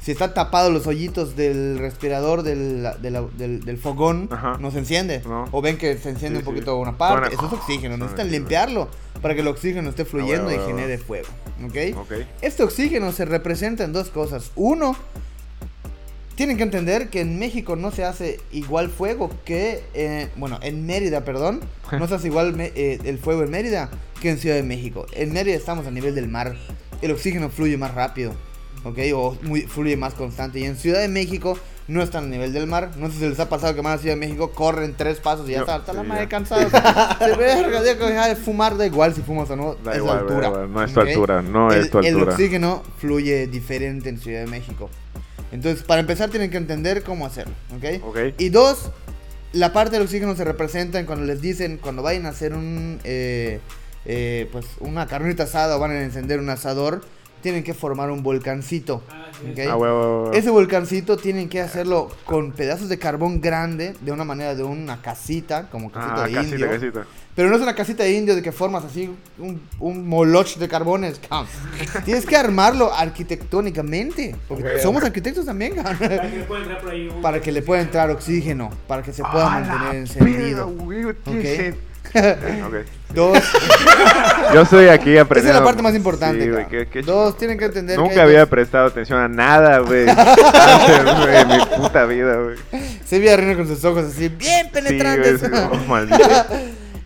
si 0.00 0.12
están 0.12 0.32
tapados 0.32 0.72
los 0.72 0.86
hoyitos 0.86 1.36
del 1.36 1.78
respirador 1.78 2.42
del, 2.42 2.88
del, 3.02 3.60
del 3.64 3.78
fogón, 3.78 4.28
Ajá. 4.32 4.56
no 4.58 4.70
se 4.70 4.78
enciende. 4.78 5.20
No. 5.26 5.44
O 5.52 5.60
ven 5.60 5.76
que 5.76 5.98
se 5.98 6.10
enciende 6.10 6.38
Sí, 6.40 6.44
un 6.46 6.54
sí. 6.54 6.60
poquito 6.60 6.76
una 6.78 6.96
parte. 6.96 7.34
Eso 7.34 7.46
es 7.46 7.52
oxígeno. 7.52 7.96
Necesitan 7.96 8.30
limpiarlo 8.30 8.88
para 9.20 9.34
que 9.34 9.40
el 9.40 9.48
oxígeno 9.48 9.90
esté 9.90 10.04
fluyendo 10.04 10.46
huevo, 10.48 10.62
y 10.62 10.66
genere 10.66 10.98
fuego. 10.98 11.28
¿Ok? 11.66 11.98
Ok. 11.98 12.12
Este 12.40 12.62
oxígeno 12.62 13.10
se 13.12 13.24
representa 13.24 13.84
en 13.84 13.92
dos 13.92 14.08
cosas. 14.10 14.52
Uno, 14.54 14.96
tienen 16.36 16.56
que 16.56 16.62
entender 16.62 17.08
que 17.10 17.20
en 17.20 17.36
México 17.38 17.74
no 17.74 17.90
se 17.90 18.04
hace 18.04 18.38
igual 18.52 18.90
fuego 18.90 19.28
que, 19.44 19.82
eh, 19.94 20.28
bueno, 20.36 20.60
en 20.62 20.86
Mérida, 20.86 21.24
perdón, 21.24 21.60
no 21.90 22.06
se 22.06 22.14
hace 22.14 22.28
igual 22.28 22.54
me- 22.54 22.70
eh, 22.76 23.00
el 23.04 23.18
fuego 23.18 23.42
en 23.42 23.50
Mérida 23.50 23.90
que 24.20 24.30
en 24.30 24.38
Ciudad 24.38 24.54
de 24.54 24.62
México. 24.62 25.06
En 25.12 25.32
Mérida 25.32 25.56
estamos 25.56 25.86
a 25.88 25.90
nivel 25.90 26.14
del 26.14 26.28
mar, 26.28 26.54
el 27.02 27.10
oxígeno 27.10 27.50
fluye 27.50 27.76
más 27.76 27.92
rápido, 27.92 28.34
¿ok? 28.84 28.98
O 29.14 29.36
muy- 29.42 29.62
fluye 29.62 29.96
más 29.96 30.14
constante. 30.14 30.58
Y 30.60 30.64
en 30.64 30.76
Ciudad 30.76 31.00
de 31.00 31.08
México 31.08 31.58
no 31.88 32.02
están 32.02 32.24
a 32.24 32.26
nivel 32.28 32.52
del 32.52 32.66
mar. 32.66 32.90
No 32.98 33.10
sé 33.10 33.18
si 33.18 33.28
les 33.28 33.40
ha 33.40 33.48
pasado 33.48 33.74
que 33.74 33.80
van 33.80 33.94
a 33.94 33.98
Ciudad 33.98 34.14
de 34.14 34.20
México, 34.20 34.50
corren 34.52 34.94
tres 34.96 35.18
pasos 35.20 35.48
y 35.48 35.52
ya 35.52 35.58
No, 35.58 35.64
está, 35.64 35.76
está 35.78 35.92
la 35.94 36.02
sí, 36.02 36.08
madre 36.08 36.22
ya. 36.24 36.28
cansada. 36.28 37.16
Se 37.18 37.36
dejar 37.36 38.28
de 38.28 38.36
fumar, 38.36 38.76
da 38.76 38.84
igual 38.86 39.14
si 39.14 39.22
fumas 39.22 39.48
o 39.50 39.56
no, 39.56 39.74
Da 39.76 39.92
es 39.92 39.98
igual, 39.98 40.16
la 40.16 40.20
altura. 40.22 40.46
igual, 40.48 40.72
no 40.72 40.82
es 40.84 40.92
tu 40.92 41.00
altura, 41.00 41.42
no 41.42 41.72
el, 41.72 41.80
es 41.80 41.90
tu 41.90 41.98
el 42.00 42.06
altura. 42.06 42.32
oxígeno 42.32 42.82
fluye 42.98 43.46
diferente 43.46 44.08
en 44.10 44.18
Ciudad 44.18 44.40
de 44.40 44.46
México. 44.46 44.90
Entonces, 45.50 45.82
para 45.82 46.00
empezar, 46.00 46.28
tienen 46.28 46.50
que 46.50 46.58
entender 46.58 47.02
cómo 47.02 47.24
hacerlo, 47.24 47.54
¿ok? 47.76 48.04
Ok. 48.04 48.18
Y 48.36 48.50
dos, 48.50 48.90
la 49.54 49.72
parte 49.72 49.92
del 49.92 50.02
oxígeno 50.02 50.36
se 50.36 50.44
representa 50.44 50.98
en 51.00 51.06
cuando 51.06 51.24
les 51.24 51.40
dicen, 51.40 51.78
cuando 51.78 52.02
vayan 52.02 52.26
a 52.26 52.30
hacer 52.30 52.52
un, 52.52 53.00
eh, 53.04 53.60
eh, 54.04 54.46
pues, 54.52 54.66
una 54.80 55.06
carnita 55.06 55.44
asada 55.44 55.76
o 55.76 55.78
van 55.78 55.92
a 55.92 56.02
encender 56.02 56.38
un 56.38 56.50
asador, 56.50 57.00
tienen 57.42 57.62
que 57.64 57.74
formar 57.74 58.10
un 58.10 58.22
volcancito, 58.22 59.02
Ah, 59.10 59.26
sí. 59.40 59.50
¿ok? 59.52 59.58
Ah. 59.70 60.30
Ese 60.34 60.50
volcancito 60.50 61.16
tienen 61.16 61.48
que 61.48 61.60
hacerlo 61.60 62.08
con 62.24 62.52
pedazos 62.52 62.88
de 62.88 62.98
carbón 62.98 63.40
grande, 63.40 63.94
de 64.00 64.12
una 64.12 64.24
manera 64.24 64.54
de 64.54 64.62
una 64.62 65.00
casita, 65.02 65.68
como 65.70 65.90
casita 65.90 66.24
Ah, 66.24 66.26
de 66.26 66.32
casita, 66.34 66.54
indio. 66.56 66.70
casita. 66.70 67.06
Pero 67.34 67.50
no 67.50 67.54
es 67.56 67.62
una 67.62 67.74
casita 67.76 68.02
de 68.02 68.12
indio 68.14 68.34
de 68.34 68.42
que 68.42 68.50
formas 68.50 68.84
así 68.84 69.08
un, 69.38 69.60
un 69.78 70.08
moloch 70.08 70.56
de 70.56 70.66
carbones. 70.66 71.20
Tienes 72.04 72.26
que 72.26 72.34
armarlo 72.36 72.92
arquitectónicamente. 72.92 74.34
Porque 74.48 74.80
somos 74.80 75.04
arquitectos 75.04 75.46
también. 75.46 75.76
Para 75.76 75.96
que 75.96 76.28
le 76.38 76.42
pueda 76.44 76.62
entrar 76.62 76.80
por 76.80 76.90
ahí 76.90 77.08
un- 77.08 77.22
Para 77.22 77.40
que 77.40 77.52
le 77.52 77.62
pueda 77.62 77.80
entrar 77.82 78.10
oxígeno, 78.10 78.70
para 78.88 79.02
que 79.04 79.12
se 79.12 79.22
pueda 79.22 79.46
¡Ah, 79.46 79.60
mantener 79.60 79.94
encendido. 80.02 80.66
Verga, 82.12 82.36
güey, 82.40 82.62
Ok. 82.62 82.70
tiene- 82.70 82.80
Ok. 82.82 82.86
Dos, 83.14 83.38
Yo 84.54 84.60
estoy 84.62 84.88
aquí 84.88 85.12
esa 85.12 85.22
aprendiendo. 85.22 85.58
es 85.58 85.60
la 85.60 85.64
parte 85.64 85.82
más 85.82 85.94
importante. 85.94 86.42
Sí, 86.44 86.50
güey, 86.50 86.64
cabrón. 86.64 86.84
qué- 86.84 86.88
qué 86.90 87.02
Dos, 87.02 87.36
tienen 87.38 87.58
que 87.58 87.64
entender 87.66 87.98
Nunca 87.98 88.22
había 88.22 88.40
dos- 88.40 88.48
prestado 88.50 88.86
atención 88.86 89.18
a 89.18 89.28
nada, 89.28 89.78
güey. 89.78 90.06
en 90.08 91.48
mi 91.48 91.58
puta 91.76 92.04
vida, 92.04 92.36
güey. 92.36 92.56
Se 93.04 93.18
ve 93.18 93.32
a 93.32 93.36
Reina 93.36 93.56
con 93.56 93.66
sus 93.66 93.82
ojos 93.84 94.04
así, 94.04 94.28
bien 94.28 94.66
Sí, 94.66 94.70
penetrantes. 94.72 95.40
sí, 95.40 95.46
oh. 95.52 96.56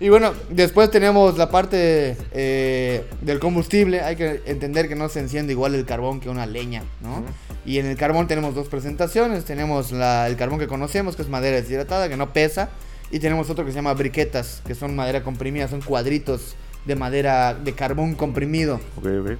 Y 0.01 0.09
bueno, 0.09 0.33
después 0.51 0.91
tenemos 0.91 1.39
la 1.39 1.49
parte 1.49 2.17
eh, 2.33 3.05
del 3.21 3.39
combustible. 3.39 4.01
Hay 4.01 4.17
que 4.17 4.43
entender 4.47 4.89
que 4.89 4.97
no 4.97 5.09
se 5.09 5.21
enciende 5.21 5.53
igual 5.53 5.77
el 5.77 5.85
carbón 5.87 6.19
que 6.19 6.29
una 6.29 6.45
leña, 6.47 6.83
¿no? 7.01 7.23
Y 7.65 7.79
en 7.79 7.87
el 7.87 7.97
carbón 7.97 8.27
tenemos 8.27 8.57
dos 8.57 8.67
presentaciones. 8.67 9.45
Tenemos 9.45 9.93
la- 9.93 10.27
el 10.27 10.37
carbón 10.37 10.59
que 10.59 10.67
conocemos, 10.67 11.15
que 11.15 11.23
es 11.23 11.29
madera 11.29 11.57
deshidratada, 11.61 12.09
que 12.09 12.17
no 12.17 12.33
pesa. 12.33 12.71
Y 13.13 13.21
tenemos 13.21 13.51
otro 13.51 13.65
que 13.65 13.71
se 13.71 13.77
llama 13.77 13.93
briquetas, 13.93 14.63
que 14.67 14.75
son 14.75 14.97
madera 14.97 15.23
comprimida, 15.23 15.69
son 15.69 15.83
cuadritos 15.83 16.57
de 16.87 16.97
madera 16.97 17.55
de 17.55 17.75
carbón 17.75 18.15
comprimido. 18.15 18.81
Ok, 18.97 19.07
ok. 19.21 19.31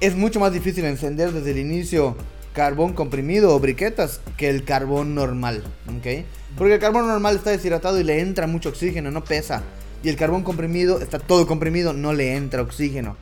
Es 0.00 0.16
mucho 0.16 0.40
más 0.40 0.52
difícil 0.52 0.86
encender 0.86 1.30
desde 1.30 1.50
el 1.50 1.58
inicio 1.58 2.16
carbón 2.54 2.94
comprimido 2.94 3.54
o 3.54 3.60
briquetas 3.60 4.22
que 4.38 4.48
el 4.48 4.64
carbón 4.64 5.14
normal, 5.14 5.62
¿ok? 5.86 6.24
Porque 6.56 6.74
el 6.74 6.80
carbón 6.80 7.06
normal 7.06 7.36
está 7.36 7.50
deshidratado 7.50 8.00
y 8.00 8.04
le 8.04 8.20
entra 8.20 8.46
mucho 8.46 8.70
oxígeno, 8.70 9.10
no 9.10 9.22
pesa. 9.22 9.62
Y 10.02 10.08
el 10.08 10.16
carbón 10.16 10.42
comprimido 10.42 11.00
está 11.00 11.18
todo 11.18 11.46
comprimido, 11.46 11.92
no 11.92 12.14
le 12.14 12.34
entra 12.36 12.62
oxígeno. 12.62 13.16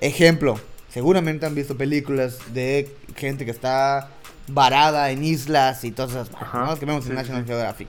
Ejemplo, 0.00 0.58
seguramente 0.88 1.46
han 1.46 1.54
visto 1.54 1.76
películas 1.76 2.38
de 2.52 2.92
gente 3.14 3.44
que 3.44 3.52
está 3.52 4.08
varada 4.48 5.10
en 5.12 5.22
islas 5.22 5.84
y 5.84 5.92
todas 5.92 6.10
esas 6.10 6.30
Ajá, 6.34 6.66
¿no? 6.66 6.76
Que 6.76 6.86
vemos 6.86 7.04
en 7.04 7.12
sí, 7.12 7.16
National 7.16 7.42
sí. 7.42 7.48
Geographic. 7.48 7.88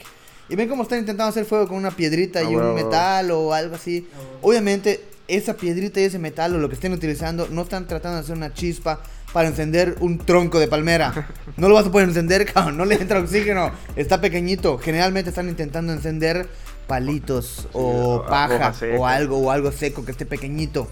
Y 0.51 0.55
ven 0.57 0.67
cómo 0.67 0.83
están 0.83 0.99
intentando 0.99 1.29
hacer 1.29 1.45
fuego 1.45 1.67
con 1.69 1.77
una 1.77 1.91
piedrita 1.91 2.39
Ah, 2.39 2.43
y 2.43 2.55
un 2.55 2.75
metal 2.75 3.31
o 3.31 3.53
algo 3.53 3.75
así. 3.75 4.05
Obviamente, 4.41 5.01
esa 5.29 5.55
piedrita 5.55 6.01
y 6.01 6.03
ese 6.03 6.19
metal 6.19 6.53
o 6.53 6.57
lo 6.57 6.67
que 6.67 6.75
estén 6.75 6.91
utilizando 6.91 7.47
no 7.49 7.61
están 7.61 7.87
tratando 7.87 8.17
de 8.17 8.23
hacer 8.23 8.35
una 8.35 8.53
chispa 8.53 9.01
para 9.31 9.47
encender 9.47 9.95
un 10.01 10.17
tronco 10.17 10.59
de 10.59 10.67
palmera. 10.67 11.29
No 11.57 11.69
lo 11.69 11.75
vas 11.75 11.85
a 11.85 11.91
poder 11.91 12.09
encender, 12.09 12.51
cabrón, 12.51 12.75
no 12.77 12.85
le 12.85 12.95
entra 12.95 13.19
oxígeno. 13.19 13.71
Está 13.95 14.19
pequeñito. 14.19 14.77
Generalmente 14.77 15.29
están 15.29 15.47
intentando 15.47 15.93
encender 15.93 16.49
palitos 16.87 17.69
o 17.71 18.15
o 18.15 18.25
paja 18.25 18.73
o 18.97 19.05
algo 19.07 19.37
o 19.37 19.51
algo 19.51 19.71
seco 19.71 20.03
que 20.03 20.11
esté 20.11 20.25
pequeñito. 20.25 20.87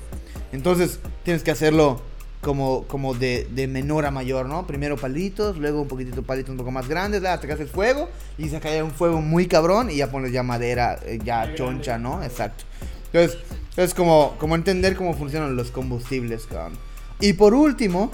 Entonces 0.53 0.99
tienes 1.23 1.43
que 1.43 1.51
hacerlo 1.51 2.01
como, 2.41 2.83
como 2.83 3.13
de, 3.13 3.47
de 3.51 3.67
menor 3.67 4.05
a 4.05 4.11
mayor, 4.11 4.45
¿no? 4.45 4.65
Primero 4.65 4.95
palitos, 4.95 5.57
luego 5.57 5.81
un 5.81 5.87
poquitito 5.87 6.23
palitos 6.23 6.51
un 6.51 6.57
poco 6.57 6.71
más 6.71 6.87
grandes, 6.87 7.23
hasta 7.23 7.47
que 7.47 7.53
haces 7.53 7.69
fuego 7.69 8.09
y 8.37 8.49
se 8.49 8.59
cae 8.59 8.81
un 8.81 8.91
fuego 8.91 9.21
muy 9.21 9.47
cabrón 9.47 9.89
y 9.91 9.97
ya 9.97 10.09
pones 10.09 10.31
ya 10.31 10.43
madera, 10.43 10.99
eh, 11.05 11.19
ya 11.23 11.53
choncha, 11.55 11.97
¿no? 11.97 12.23
Exacto. 12.23 12.63
Entonces, 13.11 13.39
es 13.75 13.93
como, 13.93 14.35
como 14.37 14.55
entender 14.55 14.95
cómo 14.95 15.13
funcionan 15.13 15.55
los 15.55 15.71
combustibles, 15.71 16.45
cabrón. 16.45 16.77
Y 17.19 17.33
por 17.33 17.53
último, 17.53 18.11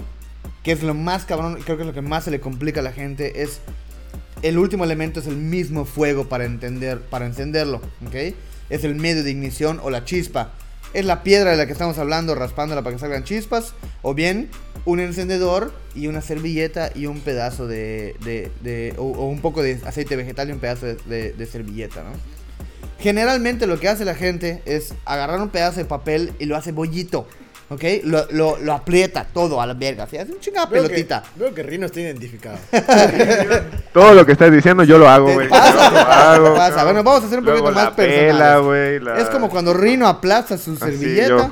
que 0.63 0.71
es 0.71 0.81
lo 0.81 0.95
más 0.95 1.25
cabrón, 1.25 1.59
creo 1.63 1.77
que 1.77 1.83
es 1.83 1.88
lo 1.88 1.93
que 1.93 2.01
más 2.01 2.23
se 2.23 2.31
le 2.31 2.39
complica 2.39 2.79
a 2.79 2.83
la 2.83 2.93
gente, 2.93 3.43
es 3.43 3.61
el 4.41 4.57
último 4.57 4.83
elemento 4.83 5.19
es 5.19 5.27
el 5.27 5.38
mismo 5.38 5.85
fuego 5.85 6.27
para 6.27 6.45
entender, 6.45 6.99
para 7.01 7.25
encenderlo, 7.25 7.77
¿ok? 8.05 8.35
Es 8.69 8.83
el 8.83 8.95
medio 8.95 9.23
de 9.23 9.31
ignición 9.31 9.79
o 9.83 9.89
la 9.89 10.05
chispa. 10.05 10.51
Es 10.95 11.03
la 11.05 11.23
piedra 11.23 11.51
de 11.51 11.58
la 11.58 11.65
que 11.65 11.73
estamos 11.73 11.97
hablando, 11.97 12.36
raspándola 12.36 12.81
para 12.81 12.95
que 12.95 12.99
salgan 13.01 13.25
chispas. 13.25 13.73
O 14.01 14.13
bien 14.13 14.49
un 14.86 14.99
encendedor 15.01 15.73
y 15.93 16.08
una 16.08 16.21
servilleta 16.21 16.89
y 16.95 17.05
un 17.08 17.19
pedazo 17.19 17.67
de... 17.67 18.15
de- 18.23 18.93
o, 18.97 19.03
un 19.03 19.41
poco 19.41 19.62
de 19.62 19.79
aceite 19.86 20.15
vegetal 20.15 20.49
y 20.49 20.53
un 20.53 20.60
pedazo 20.60 20.86
de, 20.86 20.95
de- 21.05 21.34
de 21.34 21.45
servilleta, 21.45 22.01
¿no? 22.03 22.12
Generalmente 22.99 23.67
lo 23.67 23.77
que 23.77 23.89
hace 23.89 24.05
la 24.05 24.15
gente 24.15 24.62
es 24.65 24.93
agarrar 25.03 25.41
un 25.41 25.49
pedazo 25.49 25.79
de 25.79 25.86
papel 25.86 26.31
y 26.39 26.45
lo 26.45 26.55
hace 26.55 26.71
bollito, 26.71 27.27
¿ok? 27.69 27.84
Lo, 28.04 28.25
lo, 28.32 28.58
lo 28.58 28.73
aprieta 28.73 29.25
todo 29.34 29.60
a 29.62 29.65
la 29.65 29.73
verga, 29.73 30.04
así 30.04 30.17
hace 30.17 30.32
un 30.34 30.39
chingada 30.39 30.65
Veo 30.67 30.84
que- 30.84 30.89
pelotita. 30.89 31.23
Veo 31.36 31.54
que 31.54 31.63
Rino 31.63 31.86
está 31.88 31.99
identificado. 32.01 32.58
Todo 33.93 34.13
lo 34.13 34.25
que 34.25 34.34
estás 34.34 34.51
diciendo 34.51 34.84
yo 34.84 34.97
lo 34.97 35.10
hago, 35.10 35.34
güey. 35.34 35.47
pasa, 35.49 35.89
Yo 35.89 35.91
lo 35.93 35.99
hago, 35.99 36.49
te 36.51 36.58
pasa. 36.58 36.69
cabrón. 36.75 36.86
Bueno, 36.86 37.04
vamos 37.04 37.23
a 37.23 37.28
hacer 37.28 37.39
un 37.39 37.45
Luego 37.45 37.60
poquito 37.65 37.75
más 37.82 37.86
la- 39.04 39.17
Es 39.19 39.30
como 39.30 39.49
cuando 39.49 39.73
Rino 39.73 40.08
aplasta 40.08 40.58
su 40.58 40.71
Así, 40.71 40.80
servilleta, 40.80 41.51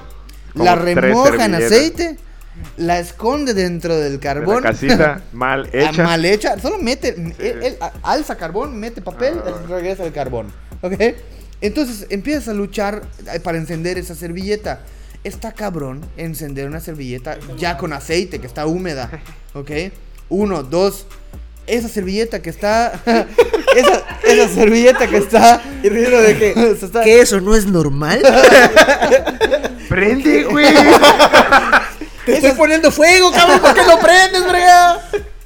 yo, 0.55 0.63
la 0.63 0.75
remoja 0.75 1.45
en 1.45 1.55
aceite, 1.55 2.17
la 2.77 2.99
esconde 2.99 3.53
dentro 3.53 3.95
del 3.95 4.13
de 4.13 4.19
carbón. 4.19 4.63
La 4.63 4.71
casita 4.71 5.21
mal 5.33 5.65
Ah, 5.73 5.77
hecha. 5.77 6.03
Mal 6.03 6.25
hecha. 6.25 6.59
Solo 6.59 6.77
mete, 6.77 7.09
él, 7.09 7.33
él 7.63 7.77
a- 7.81 7.91
alza 8.03 8.35
carbón, 8.35 8.77
mete 8.79 9.01
papel, 9.01 9.35
Ah. 9.45 9.51
regresa 9.69 10.03
el 10.05 10.13
carbón. 10.13 10.51
¿Ok? 10.81 10.93
Entonces 11.61 12.07
empiezas 12.09 12.49
a 12.49 12.53
luchar 12.53 13.03
eh, 13.33 13.39
para 13.39 13.57
encender 13.57 13.97
esa 13.97 14.15
servilleta. 14.15 14.81
Está 15.23 15.53
cabrón 15.53 16.01
encender 16.17 16.67
una 16.67 16.79
servilleta 16.81 17.37
ya 17.57 17.77
con 17.77 17.93
aceite, 17.93 18.39
que 18.39 18.47
está 18.47 18.65
húmeda. 18.65 19.09
¿Ok? 19.53 19.71
Uno, 20.29 20.63
dos. 20.63 21.05
Esa 21.65 21.87
servilleta 21.87 22.41
que 22.41 22.49
está. 22.49 22.91
esa, 23.75 24.03
esa 24.23 24.53
servilleta 24.53 25.07
que 25.07 25.17
está. 25.17 25.61
Y 25.81 25.87
Rino 25.89 26.17
de 26.17 26.37
que, 26.37 26.51
está- 26.81 27.03
¿que 27.03 27.21
eso 27.21 27.39
no 27.39 27.55
es 27.55 27.65
normal? 27.65 28.21
Prende, 29.89 30.43
güey. 30.43 30.73
Te 32.25 32.35
estoy 32.37 32.51
poniendo 32.53 32.91
fuego, 32.91 33.31
cabrón, 33.31 33.59
¿por 33.59 33.73
qué 33.73 33.81
no 33.87 33.99
prendes, 33.99 34.47
brega? 34.47 35.01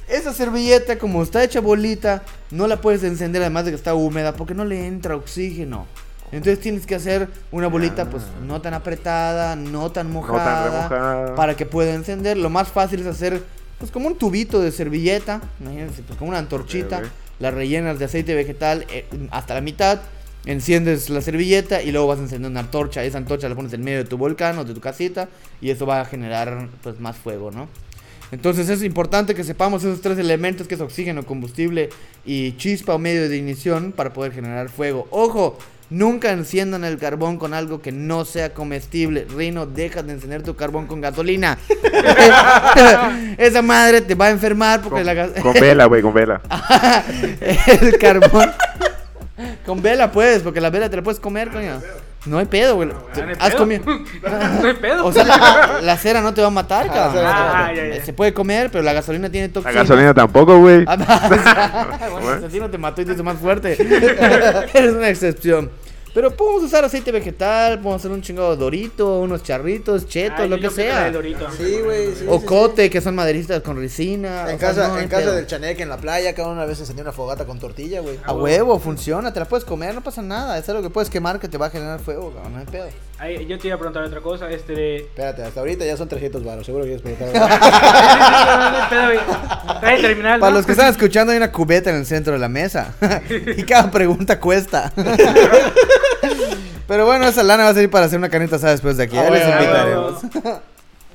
Esa 0.08 0.32
servilleta, 0.32 0.96
como 0.98 1.22
está 1.22 1.42
hecha 1.44 1.60
bolita, 1.60 2.22
no 2.50 2.66
la 2.66 2.80
puedes 2.80 3.02
encender 3.04 3.42
además 3.42 3.64
de 3.64 3.72
que 3.72 3.76
está 3.76 3.94
húmeda 3.94 4.32
porque 4.34 4.54
no 4.54 4.64
le 4.64 4.86
entra 4.86 5.16
oxígeno. 5.16 5.86
Entonces 6.32 6.60
tienes 6.60 6.86
que 6.86 6.94
hacer 6.94 7.28
una 7.50 7.68
bolita 7.68 8.10
pues 8.10 8.22
no 8.46 8.60
tan 8.60 8.74
apretada, 8.74 9.56
no 9.56 9.90
tan 9.90 10.12
mojada, 10.12 10.88
remojada. 10.88 11.34
para 11.34 11.56
que 11.56 11.66
pueda 11.66 11.94
encender. 11.94 12.36
Lo 12.36 12.50
más 12.50 12.68
fácil 12.68 13.00
es 13.00 13.06
hacer 13.06 13.42
pues 13.78 13.90
como 13.90 14.08
un 14.08 14.16
tubito 14.16 14.60
de 14.60 14.72
servilleta, 14.72 15.40
imagínense, 15.60 16.02
pues 16.02 16.18
como 16.18 16.30
una 16.30 16.38
antorchita, 16.38 17.02
la 17.38 17.50
rellenas 17.50 17.98
de 17.98 18.06
aceite 18.06 18.34
vegetal 18.34 18.84
eh, 18.90 19.06
hasta 19.30 19.54
la 19.54 19.60
mitad, 19.60 20.00
enciendes 20.44 21.08
la 21.10 21.20
servilleta 21.20 21.82
y 21.82 21.92
luego 21.92 22.08
vas 22.08 22.18
a 22.18 22.22
encender 22.22 22.50
una 22.50 22.60
antorcha. 22.60 23.04
Esa 23.04 23.18
antorcha 23.18 23.48
la 23.48 23.54
pones 23.54 23.72
en 23.72 23.82
medio 23.82 23.98
de 23.98 24.04
tu 24.04 24.18
volcán 24.18 24.58
o 24.58 24.64
de 24.64 24.74
tu 24.74 24.80
casita 24.80 25.28
y 25.60 25.70
eso 25.70 25.86
va 25.86 26.00
a 26.00 26.04
generar 26.04 26.68
pues 26.82 26.98
más 27.00 27.16
fuego, 27.16 27.50
¿no? 27.50 27.68
Entonces 28.30 28.68
es 28.68 28.82
importante 28.82 29.34
que 29.34 29.42
sepamos 29.42 29.84
esos 29.84 30.02
tres 30.02 30.18
elementos 30.18 30.68
que 30.68 30.74
es 30.74 30.80
oxígeno, 30.80 31.24
combustible 31.24 31.88
y 32.26 32.52
chispa 32.56 32.94
o 32.94 32.98
medio 32.98 33.28
de 33.28 33.36
ignición 33.36 33.92
para 33.92 34.12
poder 34.12 34.32
generar 34.32 34.68
fuego. 34.68 35.06
Ojo, 35.10 35.56
nunca 35.90 36.32
enciendan 36.32 36.84
el 36.84 36.98
carbón 36.98 37.38
con 37.38 37.54
algo 37.54 37.80
que 37.80 37.92
no 37.92 38.24
sea 38.24 38.52
comestible. 38.54 39.26
Rino, 39.34 39.66
deja 39.66 40.02
de 40.02 40.12
encender 40.12 40.42
tu 40.42 40.54
carbón 40.56 40.86
con 40.86 41.00
gasolina. 41.00 41.58
Esa 43.38 43.62
madre 43.62 44.00
te 44.00 44.14
va 44.14 44.26
a 44.26 44.30
enfermar 44.30 44.80
porque 44.82 44.98
Con, 44.98 45.06
la 45.06 45.14
gas- 45.14 45.30
con 45.42 45.54
vela, 45.54 45.86
güey, 45.86 46.02
con 46.02 46.12
vela. 46.14 46.40
el 47.80 47.98
carbón. 47.98 48.50
Con 49.64 49.82
vela 49.82 50.10
puedes, 50.10 50.42
porque 50.42 50.60
la 50.60 50.70
vela 50.70 50.88
te 50.90 50.96
la 50.96 51.02
puedes 51.02 51.20
comer, 51.20 51.50
coño. 51.50 51.80
No 52.26 52.38
hay 52.38 52.46
pedo, 52.46 52.74
güey. 52.76 52.90
Ah, 52.90 53.20
no 53.20 53.26
hay 53.28 53.32
Has 53.38 53.48
pedo. 53.50 53.58
comido. 53.58 53.84
no 54.62 54.68
hay 54.68 54.74
pedo. 54.74 55.06
O 55.06 55.12
sea, 55.12 55.24
la, 55.24 55.80
la 55.82 55.96
cera 55.96 56.20
no 56.20 56.34
te 56.34 56.40
va 56.40 56.48
a 56.48 56.50
matar, 56.50 56.86
la 56.86 56.92
cabrón. 56.92 57.24
Ah, 57.26 57.72
ya, 57.74 57.86
ya. 57.96 58.04
Se 58.04 58.12
puede 58.12 58.34
comer, 58.34 58.70
pero 58.70 58.82
la 58.84 58.92
gasolina 58.92 59.30
tiene 59.30 59.46
La 59.48 59.52
toxinas. 59.54 59.74
gasolina 59.74 60.12
tampoco, 60.14 60.58
güey. 60.58 60.84
Ah, 60.86 61.98
bueno, 62.20 62.46
así 62.46 62.58
no 62.60 62.68
te 62.68 62.76
mató 62.78 63.00
y 63.02 63.04
te 63.04 63.12
hizo 63.12 63.24
más 63.24 63.38
fuerte. 63.38 63.72
Eres 64.74 64.92
una 64.92 65.08
excepción. 65.08 65.70
Pero 66.18 66.32
podemos 66.36 66.64
usar 66.64 66.84
aceite 66.84 67.12
vegetal, 67.12 67.74
podemos 67.78 68.00
hacer 68.02 68.10
un 68.10 68.20
chingado 68.22 68.56
dorito, 68.56 69.20
unos 69.20 69.44
charritos, 69.44 70.08
chetos, 70.08 70.40
Ay, 70.40 70.48
lo 70.48 70.58
que 70.58 70.68
sea. 70.68 71.12
Sí, 71.56 71.80
güey. 71.84 72.12
sí, 72.12 72.24
O 72.28 72.40
sí, 72.40 72.44
cote, 72.44 72.90
que 72.90 73.00
son 73.00 73.14
maderistas 73.14 73.62
con 73.62 73.76
resina. 73.76 74.46
sí. 74.46 74.48
o 74.48 74.50
En 74.50 74.58
sea, 74.58 74.68
casa, 74.70 74.88
no 74.88 74.98
en 74.98 75.08
casa 75.08 75.30
del 75.30 75.46
chaneque 75.46 75.84
en 75.84 75.88
la 75.88 75.96
playa, 75.98 76.34
cada 76.34 76.48
una 76.48 76.64
vez 76.64 76.80
encendí 76.80 77.02
una 77.02 77.12
fogata 77.12 77.44
con 77.44 77.60
tortilla, 77.60 78.00
güey. 78.00 78.18
A 78.24 78.32
huevo, 78.32 78.80
funciona, 78.80 79.32
te 79.32 79.38
la 79.38 79.46
puedes 79.46 79.64
comer, 79.64 79.94
no 79.94 80.00
pasa 80.02 80.20
nada. 80.20 80.58
Es 80.58 80.68
algo 80.68 80.82
que 80.82 80.90
puedes 80.90 81.08
quemar 81.08 81.38
que 81.38 81.46
te 81.46 81.56
va 81.56 81.66
a 81.66 81.70
generar 81.70 82.00
fuego, 82.00 82.32
cabrón, 82.32 82.52
no 82.54 82.58
hay 82.58 82.66
pedo. 82.66 82.86
Ay, 83.20 83.46
yo 83.46 83.56
te 83.58 83.68
iba 83.68 83.76
a 83.76 83.78
preguntar 83.78 84.02
otra 84.02 84.20
cosa. 84.20 84.50
Este. 84.50 84.72
de- 84.72 84.96
Espérate, 84.96 85.42
hasta 85.44 85.60
ahorita 85.60 85.84
ya 85.84 85.96
son 85.96 86.08
300 86.08 86.42
baros, 86.44 86.66
seguro 86.66 86.84
que 86.84 86.96
quieres 86.96 87.16
preguntar. 87.16 87.48
No 88.58 88.76
hay 88.76 88.88
pedo, 88.90 89.04
güey. 89.04 89.18
Está 89.74 89.88
de 89.90 90.02
terminal. 90.02 90.40
Para 90.40 90.52
los 90.52 90.66
que 90.66 90.72
están 90.72 90.88
escuchando, 90.88 91.30
hay 91.30 91.36
una 91.38 91.52
cubeta 91.52 91.90
en 91.90 91.96
el 91.96 92.06
centro 92.06 92.32
de 92.32 92.38
la 92.40 92.48
mesa. 92.48 92.94
y 93.56 93.62
cada 93.62 93.88
pregunta 93.90 94.40
cuesta. 94.40 94.92
Pero 96.86 97.04
bueno, 97.06 97.26
esa 97.26 97.42
lana 97.42 97.64
va 97.64 97.70
a 97.70 97.74
servir 97.74 97.90
para 97.90 98.06
hacer 98.06 98.18
una 98.18 98.28
canita 98.30 98.56
asada 98.56 98.72
después 98.72 98.96
de 98.96 99.04
aquí. 99.04 99.16
Ah, 99.16 99.28
les 99.30 99.44
bueno, 99.46 99.60
invitaremos. 99.62 100.22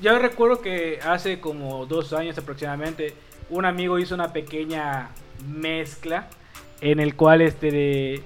Yo 0.02 0.20
recuerdo 0.20 0.62
que 0.62 1.00
hace 1.06 1.40
como 1.40 1.86
dos 1.86 2.14
años 2.14 2.38
aproximadamente, 2.38 3.14
un 3.50 3.66
amigo 3.66 3.98
hizo 4.00 4.14
una 4.16 4.34
pequeña 4.34 5.10
mezcla 5.48 6.28
en 6.82 7.00
el 7.00 7.16
cual 7.16 7.42
este 7.42 7.72
de- 7.72 8.22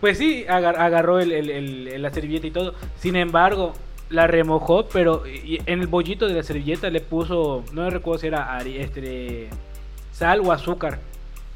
pues 0.00 0.18
sí, 0.18 0.44
agar- 0.48 0.78
agarró 0.78 1.18
el- 1.20 1.32
el- 1.32 1.50
el- 1.50 2.02
la 2.02 2.10
servilleta 2.10 2.46
y 2.46 2.50
todo. 2.50 2.74
Sin 2.98 3.16
embargo, 3.16 3.72
la 4.10 4.26
remojó, 4.26 4.86
pero 4.88 5.22
en 5.26 5.80
el 5.80 5.86
bollito 5.86 6.26
de 6.26 6.34
la 6.34 6.42
servilleta 6.42 6.90
le 6.90 7.00
puso, 7.00 7.64
no 7.72 7.88
recuerdo 7.90 8.18
si 8.20 8.26
era 8.26 8.58
este 8.64 9.00
de 9.00 9.48
sal 10.12 10.40
o 10.44 10.52
azúcar. 10.52 10.98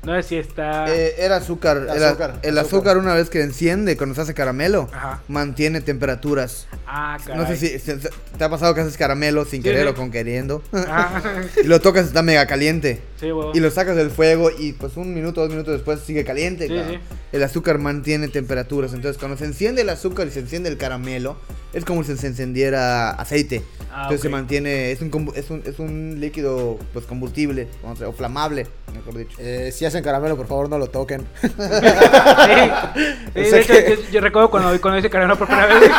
No 0.04 0.14
sé 0.16 0.22
si 0.28 0.36
está... 0.36 0.94
Eh, 0.94 1.14
era 1.18 1.36
azúcar. 1.36 1.86
era- 1.94 2.08
Azúcar, 2.10 2.38
el 2.42 2.58
azúcar. 2.58 2.64
azúcar, 2.78 2.98
una 2.98 3.14
vez 3.14 3.30
que 3.30 3.40
enciende, 3.42 3.96
cuando 3.96 4.14
se 4.14 4.20
hace 4.20 4.34
caramelo, 4.34 4.88
Ajá. 4.92 5.22
mantiene 5.28 5.80
temperaturas. 5.80 6.66
Ah, 6.86 7.18
caray. 7.24 7.38
No 7.40 7.46
sé 7.46 7.56
si, 7.56 7.78
si- 7.78 7.92
si- 8.00 8.08
te 8.36 8.44
ha 8.44 8.48
pasado 8.50 8.74
que 8.74 8.82
haces 8.82 8.96
caramelo 8.96 9.44
sin 9.44 9.62
Sí, 9.62 9.68
querer 9.68 9.82
sí. 9.84 9.88
o 9.88 9.94
con 9.94 10.10
queriendo. 10.10 10.62
Ah, 10.72 11.22
y 11.64 11.66
lo 11.66 11.80
tocas, 11.80 12.06
está 12.06 12.22
mega 12.22 12.46
caliente. 12.46 13.00
sí. 13.20 13.28
Y 13.54 13.60
lo 13.60 13.70
sacas 13.70 13.96
del 13.96 14.10
fuego 14.10 14.50
y 14.56 14.72
pues 14.74 14.96
un 14.96 15.14
minuto, 15.14 15.40
dos 15.40 15.50
minutos 15.50 15.72
después 15.74 16.00
sigue 16.00 16.24
caliente. 16.24 16.68
Sí, 16.68 16.74
cabrón. 16.74 16.94
sí. 16.94 17.16
El 17.32 17.42
azúcar 17.42 17.78
mantiene 17.78 18.28
temperaturas. 18.28 18.92
Entonces 18.92 19.18
cuando 19.18 19.36
se 19.38 19.44
enciende 19.46 19.82
el 19.82 19.88
azúcar 19.88 20.26
y 20.26 20.30
se 20.30 20.40
enciende 20.40 20.68
el 20.68 20.76
caramelo, 20.76 21.36
es 21.72 21.84
como 21.84 22.04
si 22.04 22.16
se 22.16 22.26
encendiera 22.26 23.10
aceite. 23.10 23.62
Ah, 23.90 24.02
Entonces 24.02 24.20
se 24.22 24.28
mantiene, 24.28 24.92
es 24.92 25.00
un, 25.00 25.32
es 25.34 25.50
un, 25.50 25.62
es 25.64 25.78
un 25.78 26.16
líquido 26.20 26.78
pues 26.92 27.06
combustible, 27.06 27.68
o 27.82 28.12
flamable, 28.12 28.66
mejor 28.94 29.16
dicho. 29.18 29.36
Eh, 29.40 29.70
si 29.72 29.84
hacen 29.96 30.04
caramelo, 30.04 30.36
por 30.36 30.46
favor, 30.46 30.68
no 30.68 30.78
lo 30.78 30.86
toquen. 30.88 31.26
Sí, 31.42 31.50
sí, 31.50 33.40
O 33.40 33.40
de 33.40 33.44
sea 33.50 33.60
hecho, 33.60 33.72
que- 33.72 33.96
yo, 34.04 34.10
yo 34.12 34.20
recuerdo 34.20 34.50
cuando, 34.50 34.80
cuando 34.80 34.98
hice 34.98 35.10
caramelo 35.10 35.36
por 35.38 35.46
primera 35.48 35.66
vez. 35.66 35.90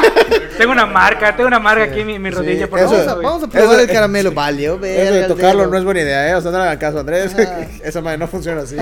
tengo 0.58 0.72
una 0.72 0.86
marca, 0.86 1.36
tengo 1.36 1.48
una 1.48 1.60
marca 1.60 1.84
aquí 1.84 2.02
en 2.02 2.08
mi, 2.08 2.20
mi 2.20 2.30
Sí, 2.30 2.36
rodilla. 2.36 2.70
Por 2.70 2.80
eso- 2.80 2.90
favor, 2.90 3.06
Vamos 3.06 3.24
a, 3.26 3.28
vamos 3.28 3.44
a 3.44 3.48
probar 3.50 3.72
Eso- 3.74 3.80
el 3.82 3.88
caramelo, 3.90 4.32
valió, 4.32 4.76
Eso 4.76 5.14
de 5.14 5.24
tocarlo 5.24 5.62
dedo. 5.64 5.72
no 5.72 5.78
es 5.78 5.84
buena 5.84 6.02
idea, 6.02 6.30
¿eh? 6.30 6.36
O 6.36 6.42
sea, 6.42 6.52
no 6.52 6.58
le 6.58 6.64
hagan 6.64 6.78
caso, 6.78 7.00
Andrés. 7.00 7.36
Ah. 7.38 7.66
Esa 7.84 8.02
madre 8.02 8.18
no 8.20 8.28
funciona 8.28 8.62
así. 8.62 8.78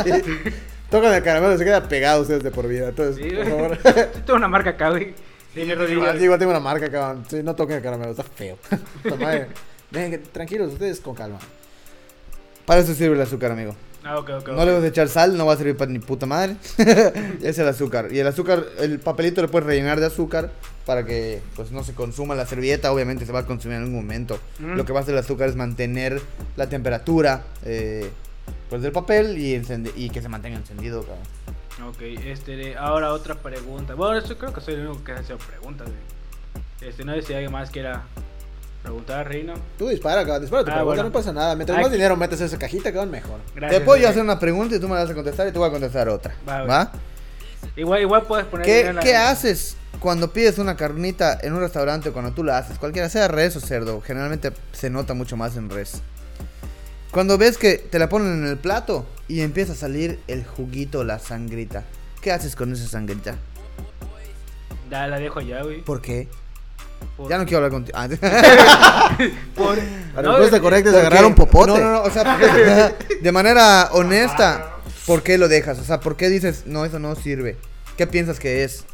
Tocan 0.89 1.13
el 1.13 1.23
caramelo, 1.23 1.57
se 1.57 1.63
queda 1.65 1.87
pegado 1.87 2.21
ustedes 2.21 2.43
de 2.43 2.51
por 2.51 2.67
vida. 2.67 2.89
Entonces, 2.89 3.15
Sí, 3.23 3.35
por 3.35 3.45
favor. 3.49 3.77
Tengo 4.25 4.35
una 4.35 4.47
marca 4.47 4.71
acá, 4.71 4.89
güey. 4.91 5.13
De 5.55 5.75
rodilla. 5.75 6.15
Igual 6.15 6.39
tengo 6.39 6.51
una 6.51 6.59
marca, 6.59 6.89
cabrón. 6.89 7.25
Sí, 7.29 7.41
no 7.43 7.55
toquen 7.55 7.77
el 7.77 7.83
caramelo, 7.83 8.11
está 8.11 8.23
feo. 8.23 8.57
Venga, 9.91 10.17
tranquilos, 10.31 10.73
ustedes 10.73 10.99
con 10.99 11.13
calma. 11.15 11.37
Para 12.65 12.81
eso 12.81 12.93
sirve 12.95 13.15
el 13.15 13.21
azúcar, 13.21 13.51
amigo. 13.51 13.75
Ah, 14.05 14.19
ok, 14.19 14.29
ok. 14.39 14.47
No 14.49 14.65
le 14.65 14.73
vas 14.73 14.83
a 14.83 14.87
echar 14.87 15.07
sal, 15.07 15.37
no 15.37 15.45
va 15.45 15.53
a 15.53 15.57
servir 15.57 15.77
para 15.77 15.91
ni 15.91 15.99
puta 15.99 16.25
madre. 16.25 16.57
es 17.41 17.57
el 17.57 17.67
azúcar. 17.67 18.09
Y 18.11 18.19
el 18.19 18.27
azúcar, 18.27 18.65
el 18.79 18.99
papelito 18.99 19.41
lo 19.41 19.49
puedes 19.49 19.65
rellenar 19.65 19.99
de 19.99 20.07
azúcar 20.07 20.51
para 20.85 21.05
que 21.05 21.41
pues 21.55 21.71
no 21.71 21.83
se 21.83 21.93
consuma 21.93 22.35
la 22.35 22.45
servilleta. 22.45 22.91
Obviamente 22.91 23.25
se 23.25 23.31
va 23.31 23.39
a 23.39 23.45
consumir 23.45 23.77
en 23.77 23.83
algún 23.83 23.95
momento. 23.95 24.39
Mm. 24.59 24.75
Lo 24.75 24.85
que 24.85 24.93
va 24.93 24.99
a 24.99 25.03
hacer 25.03 25.13
el 25.13 25.19
azúcar 25.19 25.49
es 25.49 25.55
mantener 25.55 26.21
la 26.57 26.67
temperatura 26.67 27.43
eh, 27.63 28.09
pues 28.69 28.81
del 28.81 28.91
papel 28.91 29.37
y, 29.37 29.61
y 29.95 30.09
que 30.09 30.21
se 30.21 30.29
mantenga 30.29 30.57
encendido. 30.57 31.01
cabrón. 31.01 31.23
Ok, 31.89 32.01
este, 32.25 32.75
ahora 32.77 33.13
otra 33.13 33.35
pregunta. 33.35 33.95
Bueno, 33.95 34.17
eso 34.17 34.37
creo 34.37 34.53
que 34.53 34.61
soy 34.61 34.75
el 34.75 34.87
único 34.87 35.03
que 35.03 35.13
hace 35.13 35.35
preguntas. 35.35 35.87
güey. 35.87 36.89
Este, 36.89 37.05
no 37.05 37.13
sé 37.13 37.21
si 37.21 37.33
alguien 37.33 37.51
más 37.51 37.71
quiera 37.71 38.03
preguntar, 38.83 39.27
Reino. 39.27 39.53
Tú 39.77 39.87
dispara, 39.89 40.21
cabrón. 40.25 40.41
Dispara 40.41 40.63
tu 40.63 40.69
Ah, 40.71 40.73
pregunta, 40.75 40.83
bueno. 40.95 41.03
no 41.03 41.11
pasa 41.11 41.33
nada. 41.33 41.55
Mientras 41.55 41.75
Aquí- 41.77 41.83
más 41.85 41.91
dinero 41.91 42.15
metes 42.15 42.39
en 42.41 42.45
esa 42.47 42.57
cajita, 42.59 42.91
cabrón, 42.91 43.09
mejor. 43.11 43.39
Gracias. 43.55 43.79
Te 43.79 43.85
puedo 43.85 43.99
yo 44.01 44.09
hacer 44.09 44.21
una 44.21 44.37
pregunta 44.39 44.75
y 44.75 44.79
tú 44.79 44.87
me 44.87 44.95
la 44.95 45.01
vas 45.01 45.09
a 45.09 45.15
contestar 45.15 45.47
y 45.47 45.51
tú 45.51 45.59
vas 45.61 45.69
a 45.69 45.71
contestar 45.71 46.09
otra. 46.09 46.35
Va. 46.47 46.91
Igual, 47.75 48.01
igual 48.01 48.23
puedes 48.23 48.45
poner. 48.45 48.65
¿Qué, 48.65 48.71
dinero 48.73 48.89
en 48.91 48.95
la- 48.97 49.01
qué 49.01 49.15
haces 49.15 49.77
cuando 49.99 50.31
pides 50.33 50.57
una 50.59 50.75
carnita 50.75 51.39
en 51.41 51.53
un 51.53 51.61
restaurante 51.61 52.09
o 52.09 52.13
cuando 52.13 52.31
tú 52.33 52.43
la 52.43 52.57
haces? 52.59 52.77
Cualquiera 52.77 53.09
sea 53.09 53.27
res 53.27 53.55
o 53.55 53.59
cerdo, 53.59 54.01
generalmente 54.01 54.51
se 54.73 54.89
nota 54.89 55.13
mucho 55.13 55.37
más 55.37 55.55
en 55.55 55.69
res. 55.69 56.01
Cuando 57.11 57.37
ves 57.37 57.57
que 57.57 57.75
te 57.77 57.99
la 57.99 58.09
ponen 58.09 58.33
en 58.43 58.47
el 58.47 58.57
plato 58.57 59.05
y 59.27 59.41
empieza 59.41 59.73
a 59.73 59.75
salir 59.75 60.19
el 60.27 60.43
juguito, 60.45 61.03
la 61.03 61.19
sangrita. 61.19 61.83
¿Qué 62.21 62.31
haces 62.31 62.55
con 62.55 62.73
esa 62.73 62.87
sangrita? 62.87 63.35
Da, 64.89 65.07
la 65.07 65.17
dejo 65.19 65.39
allá, 65.39 65.63
güey. 65.63 65.81
¿Por 65.81 66.01
qué? 66.01 66.27
Por- 67.17 67.29
Ya 67.29 67.37
no 67.37 67.43
quiero 67.45 67.57
hablar 67.57 67.71
contigo. 67.71 67.97
Ah, 67.97 68.07
por- 69.55 69.77
La 70.15 70.21
respuesta 70.21 70.59
correcta 70.59 70.89
es 70.89 70.95
¿por 70.95 71.05
agarrar 71.05 71.25
un 71.25 71.35
popote. 71.35 71.71
No, 71.71 71.77
no, 71.79 71.91
no, 71.91 72.01
o 72.03 72.09
sea, 72.09 72.23
porque- 72.39 73.19
de 73.21 73.31
manera 73.31 73.89
honesta, 73.93 74.75
¿por 75.05 75.23
qué 75.23 75.37
lo 75.37 75.47
dejas? 75.47 75.79
O 75.79 75.83
sea, 75.83 75.99
¿por 75.99 76.15
qué 76.15 76.29
dices, 76.29 76.63
no, 76.65 76.85
eso 76.85 76.99
no 76.99 77.15
sirve? 77.15 77.57
¿Qué 77.97 78.07
piensas 78.07 78.39
que 78.39 78.63
es? 78.63 78.85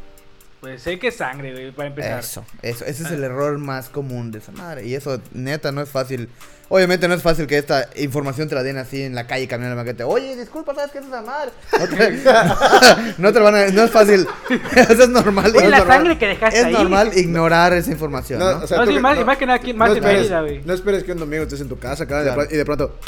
Pues 0.62 0.82
sé 0.82 1.00
que 1.00 1.08
es 1.08 1.15
sangre, 1.15 1.52
güey, 1.54 1.72
para 1.72 1.88
empezar. 1.88 2.19
Eso, 2.19 2.45
eso, 2.62 2.84
ese 2.86 3.04
es 3.04 3.12
el 3.12 3.24
error 3.24 3.58
más 3.60 3.88
común 3.89 4.30
de 4.32 4.39
esa 4.39 4.52
madre. 4.52 4.86
Y 4.86 4.93
eso, 4.93 5.22
neta, 5.34 5.72
no 5.72 5.82
es 5.82 5.89
fácil. 5.89 6.28
Obviamente 6.67 7.08
no 7.08 7.13
es 7.15 7.24
fácil 7.24 7.48
que 7.48 7.58
esta 7.58 7.89
información 7.95 8.48
te 8.50 8.56
la 8.56 8.62
den 8.62 8.78
así 8.78 9.02
en 9.02 9.15
la 9.15 9.26
calle 9.26 9.48
caminando 9.48 9.72
en 9.74 9.78
la 9.78 9.84
maqueta. 9.84 10.06
Oye, 10.06 10.36
disculpa, 10.36 10.76
¿sabes 10.76 10.91
qué 10.91 11.00
es 11.00 11.06
esa 11.06 11.22
madre? 11.22 11.52
No 11.80 11.88
te, 11.88 12.22
no 13.17 13.34
te 13.34 13.39
lo 13.39 13.45
van 13.45 13.56
a... 13.56 13.67
No 13.69 13.84
es 13.84 13.89
fácil. 13.91 14.28
Eso 14.76 15.04
es 15.04 15.10
normal. 15.10 15.52
Oye, 15.56 15.63
es 15.65 15.72
la 15.72 15.78
normal. 15.80 15.98
sangre 15.98 16.17
que 16.19 16.28
dejaste 16.28 16.60
Es 16.60 16.65
ahí. 16.65 16.74
normal 16.74 17.12
ignorar 17.17 17.74
esa 17.74 17.91
información, 17.91 18.39
¿no? 18.39 18.45
o 18.58 18.67
sea, 18.67 18.80
No, 18.80 18.86
sí, 18.86 18.93
que- 18.93 19.00
más- 19.00 19.26
más 19.26 19.38
que 19.38 19.45
nada 19.48 19.60
más 19.76 19.89
en 19.91 19.95
esperes, 19.98 20.17
Mérida, 20.22 20.41
güey. 20.41 20.62
no 20.63 20.74
esperes 20.74 21.04
que 21.06 21.13
un 21.13 21.19
domingo 21.19 21.43
estés 21.43 21.62
en 21.62 21.69
tu 21.69 21.80
casa, 21.80 22.06
Claro. 22.06 22.43
y 22.52 22.56
de 22.58 22.65
pronto- 22.65 23.00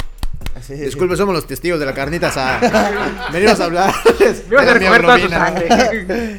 Sí, 0.60 0.74
disculpe, 0.74 1.16
somos 1.16 1.34
los 1.34 1.46
testigos 1.46 1.80
de 1.80 1.86
la 1.86 1.94
carnita 1.94 2.28
asada. 2.28 3.28
Venimos 3.32 3.58
a 3.60 3.64
hablar. 3.64 3.94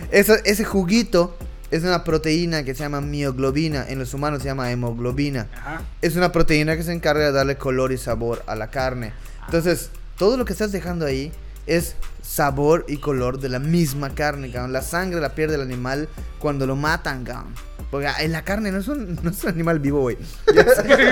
Eso- 0.12 0.36
ese 0.46 0.64
juguito 0.64 1.36
es 1.72 1.84
una 1.84 2.04
proteína 2.04 2.64
que 2.64 2.76
se 2.76 2.84
llama 2.84 3.02
mioglobina. 3.02 3.86
En 3.90 4.00
los 4.00 4.14
humanos 4.14 4.42
se 4.44 4.48
llama 4.50 4.72
hemoglobina. 4.72 5.48
Ajá. 5.56 5.82
Es 6.02 6.16
una 6.16 6.32
proteína 6.32 6.78
que 6.78 6.84
se 6.84 6.94
encarga 6.94 7.26
de 7.26 7.32
darle 7.32 7.58
color 7.58 7.92
y 7.92 7.98
sabor 7.98 8.44
a 8.48 8.56
la 8.56 8.70
carne. 8.70 9.14
Entonces, 9.46 9.90
todo 10.18 10.38
lo 10.38 10.46
que 10.46 10.54
estás 10.54 10.72
dejando 10.72 11.06
ahí 11.06 11.32
es 11.66 11.96
sabor 12.22 12.86
y 12.88 12.98
color 12.98 13.40
de 13.40 13.50
la 13.50 13.60
misma 13.60 14.12
carne, 14.12 14.52
cabrón. 14.52 14.72
La 14.74 14.82
sangre 14.84 15.20
la 15.20 15.30
pierde 15.36 15.56
el 15.56 15.62
animal 15.62 16.08
cuando 16.40 16.68
lo 16.68 16.76
matan, 16.76 17.24
cabrón. 17.24 17.54
Porque 17.94 18.08
en 18.22 18.32
la 18.32 18.44
carne 18.44 18.72
no 18.72 18.80
es 18.80 18.88
un, 18.88 19.20
no 19.22 19.30
es 19.30 19.44
un 19.44 19.52
animal 19.52 19.78
vivo, 19.78 20.02
güey. 20.02 20.18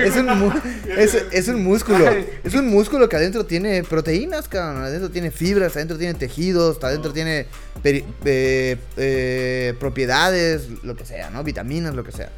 Es, 0.04 0.16
un, 0.16 0.52
es, 0.98 1.14
es 1.30 1.46
un 1.46 1.62
músculo. 1.62 2.04
Es 2.42 2.54
un 2.54 2.66
músculo 2.70 3.08
que 3.08 3.14
adentro 3.14 3.46
tiene 3.46 3.84
proteínas, 3.84 4.48
cabrón. 4.48 4.82
Adentro 4.82 5.08
tiene 5.08 5.30
fibras, 5.30 5.76
adentro 5.76 5.96
tiene 5.96 6.14
tejidos, 6.14 6.82
adentro 6.82 7.12
tiene 7.12 7.46
peri- 7.84 8.04
eh, 8.24 8.76
eh, 8.96 9.74
propiedades, 9.78 10.62
lo 10.82 10.96
que 10.96 11.04
sea, 11.04 11.30
¿no? 11.30 11.44
Vitaminas, 11.44 11.94
lo 11.94 12.02
que 12.02 12.10
sea. 12.10 12.30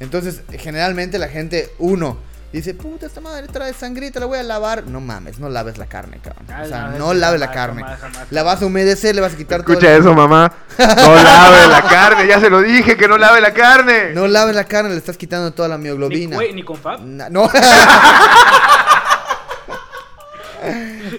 Entonces, 0.00 0.40
generalmente 0.58 1.16
la 1.20 1.28
gente, 1.28 1.70
uno, 1.78 2.18
dice, 2.52 2.74
puta, 2.74 3.06
esta 3.06 3.20
madre 3.20 3.46
trae 3.48 3.72
sangrita, 3.72 4.20
la 4.20 4.26
voy 4.26 4.38
a 4.38 4.42
lavar. 4.42 4.84
No 4.84 5.00
mames, 5.00 5.38
no 5.38 5.48
laves 5.48 5.78
la 5.78 5.86
carne, 5.86 6.18
cabrón. 6.22 6.44
O 6.62 6.66
sea, 6.66 6.88
no, 6.88 6.98
no 6.98 7.14
laves 7.14 7.40
la 7.40 7.50
carne. 7.50 7.82
jamás, 7.82 8.00
jamás. 8.00 8.26
La 8.30 8.42
vas 8.42 8.62
a 8.62 8.66
humedecer, 8.66 9.14
le 9.14 9.20
vas 9.20 9.34
a 9.34 9.36
quitar 9.36 9.62
todo. 9.62 9.72
Escucha 9.74 9.94
eso, 9.96 10.14
mamá. 10.14 10.52
No 10.78 11.14
lave 11.14 11.66
la 11.68 11.82
carne, 11.82 12.26
ya 12.26 12.40
se 12.40 12.50
lo 12.50 12.60
dije 12.60 12.96
que 12.96 13.08
no 13.08 13.18
lave 13.18 13.40
la 13.40 13.52
carne. 13.52 14.12
No 14.14 14.26
laves 14.28 14.54
la 14.54 14.64
carne, 14.64 14.90
le 14.90 14.96
estás 14.96 15.16
quitando 15.16 15.52
toda 15.52 15.68
la 15.68 15.76
Ni, 15.76 15.84
mioglobina. 15.84 16.36
güey, 16.36 16.54
ni 16.54 16.62
con 16.62 16.76
Fab. 16.76 17.00
Na- 17.04 17.28
no. 17.28 17.50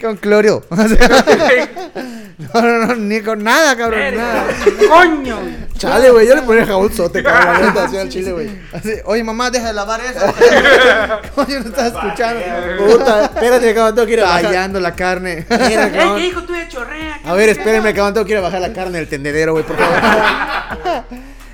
con 0.02 0.18
clorio. 0.18 0.64
No, 2.54 2.62
no, 2.62 2.86
no, 2.88 2.96
ni 2.96 3.20
con 3.22 3.44
nada, 3.44 3.76
cabrón. 3.76 4.16
Nada. 4.16 4.46
¡Coño! 4.88 5.38
Chale, 5.80 6.12
güey, 6.12 6.28
yo 6.28 6.36
le 6.36 6.42
ponía 6.44 6.66
jabón 6.66 6.94
sote, 6.94 7.24
cabrón, 7.24 7.66
neta, 7.68 7.86
así 7.86 7.98
al 7.98 8.10
chile, 8.10 8.32
güey. 8.34 8.50
Así, 8.74 8.92
Oye, 9.06 9.24
mamá, 9.24 9.50
deja 9.50 9.68
de 9.68 9.74
lavar 9.74 10.02
eso. 10.02 10.26
Oye, 11.38 11.60
no 11.62 11.66
estás 11.70 11.94
escuchando. 11.94 12.42
Puta, 12.86 13.26
espérate, 13.26 13.74
cabrón, 13.74 13.96
tengo 13.96 14.08
que 14.08 14.14
ir 14.14 14.20
a 14.20 14.24
bajar. 14.26 14.42
Tallando 14.44 14.80
la 14.80 14.94
carne. 14.96 15.46
Mira, 15.50 15.88
¡Eh, 15.88 15.92
cabrón. 15.92 16.18
qué 16.18 16.28
hijo 16.28 16.44
tú 16.44 16.54
de 16.54 16.68
chorrea! 16.68 17.20
A 17.24 17.34
ver, 17.34 17.50
espérenme, 17.50 17.94
cabrón, 17.94 18.14
tengo 18.14 18.26
que 18.26 18.32
ir 18.34 18.38
a 18.38 18.42
bajar 18.42 18.62
la 18.62 18.74
carne 18.74 18.98
del 19.00 19.08
tendedero, 19.08 19.54
güey, 19.54 19.64
por 19.66 19.78
favor. 19.78 21.04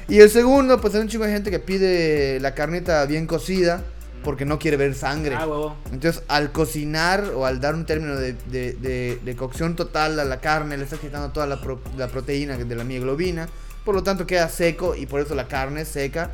Y 0.08 0.20
el 0.20 0.30
segundo, 0.30 0.80
pues 0.82 0.94
hay 0.96 1.02
un 1.02 1.08
chingo 1.08 1.26
de 1.26 1.32
gente 1.32 1.50
que 1.52 1.60
pide 1.60 2.40
la 2.40 2.54
carnita 2.54 3.06
bien 3.06 3.26
cocida 3.28 3.82
porque 4.24 4.46
no 4.46 4.58
quiere 4.60 4.78
ver 4.78 4.96
sangre. 4.96 5.36
Ah, 5.40 5.46
huevo. 5.48 5.76
Entonces, 5.92 6.24
al 6.28 6.52
cocinar 6.52 7.24
o 7.36 7.46
al 7.46 7.60
dar 7.62 7.76
un 7.76 7.86
término 7.86 8.16
de, 8.16 8.34
de- 8.48 8.74
de- 8.74 9.20
de 9.24 9.36
cocción 9.36 9.76
total 9.76 10.20
a 10.20 10.24
la 10.26 10.40
carne, 10.42 10.78
le 10.78 10.84
estás 10.84 11.00
quitando 11.00 11.30
toda 11.30 11.46
la, 11.46 11.62
pro- 11.62 11.80
la 11.96 12.08
proteína 12.08 12.58
de 12.58 12.76
la 12.76 12.84
mioglobina. 12.84 13.48
Por 13.86 13.95
lo 13.95 14.04
tanto, 14.04 14.26
queda 14.26 14.50
seco 14.50 14.95
y 14.95 15.06
por 15.06 15.21
eso 15.21 15.36
la 15.36 15.48
carne 15.48 15.86
seca, 15.86 16.32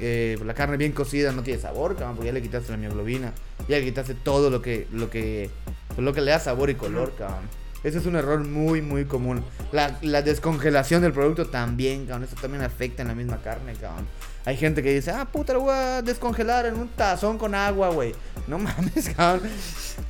eh, 0.00 0.36
la 0.44 0.52
carne 0.52 0.76
bien 0.76 0.92
cocida 0.92 1.30
no 1.30 1.44
tiene 1.44 1.60
sabor, 1.60 1.94
cabrón, 1.94 2.16
porque 2.16 2.26
ya 2.26 2.32
le 2.32 2.42
quitaste 2.42 2.72
la 2.72 2.76
mioglobina. 2.76 3.32
Ya 3.68 3.78
le 3.78 3.84
quitaste 3.84 4.14
todo 4.14 4.50
lo 4.50 4.60
que, 4.60 4.88
lo 4.92 5.08
que, 5.08 5.48
lo 5.96 6.12
que 6.12 6.20
le 6.20 6.32
da 6.32 6.40
sabor 6.40 6.70
y 6.70 6.74
color, 6.74 7.14
cabrón. 7.16 7.48
Ese 7.84 7.98
es 7.98 8.06
un 8.06 8.16
error 8.16 8.40
muy, 8.44 8.82
muy 8.82 9.04
común. 9.04 9.44
La, 9.70 9.98
la 10.02 10.22
descongelación 10.22 11.02
del 11.02 11.12
producto 11.12 11.46
también, 11.46 12.06
cabrón. 12.06 12.24
Eso 12.24 12.36
también 12.40 12.64
afecta 12.64 13.02
en 13.02 13.08
la 13.08 13.14
misma 13.14 13.40
carne, 13.42 13.74
cabrón. 13.74 14.06
Hay 14.44 14.56
gente 14.56 14.82
que 14.82 14.92
dice, 14.92 15.10
ah, 15.12 15.24
puta, 15.30 15.52
lo 15.52 15.60
voy 15.60 15.74
a 15.74 16.02
descongelar 16.02 16.66
en 16.66 16.74
un 16.74 16.88
tazón 16.88 17.38
con 17.38 17.54
agua, 17.54 17.90
güey. 17.90 18.12
No 18.48 18.58
mames, 18.58 19.08
cabrón. 19.16 19.48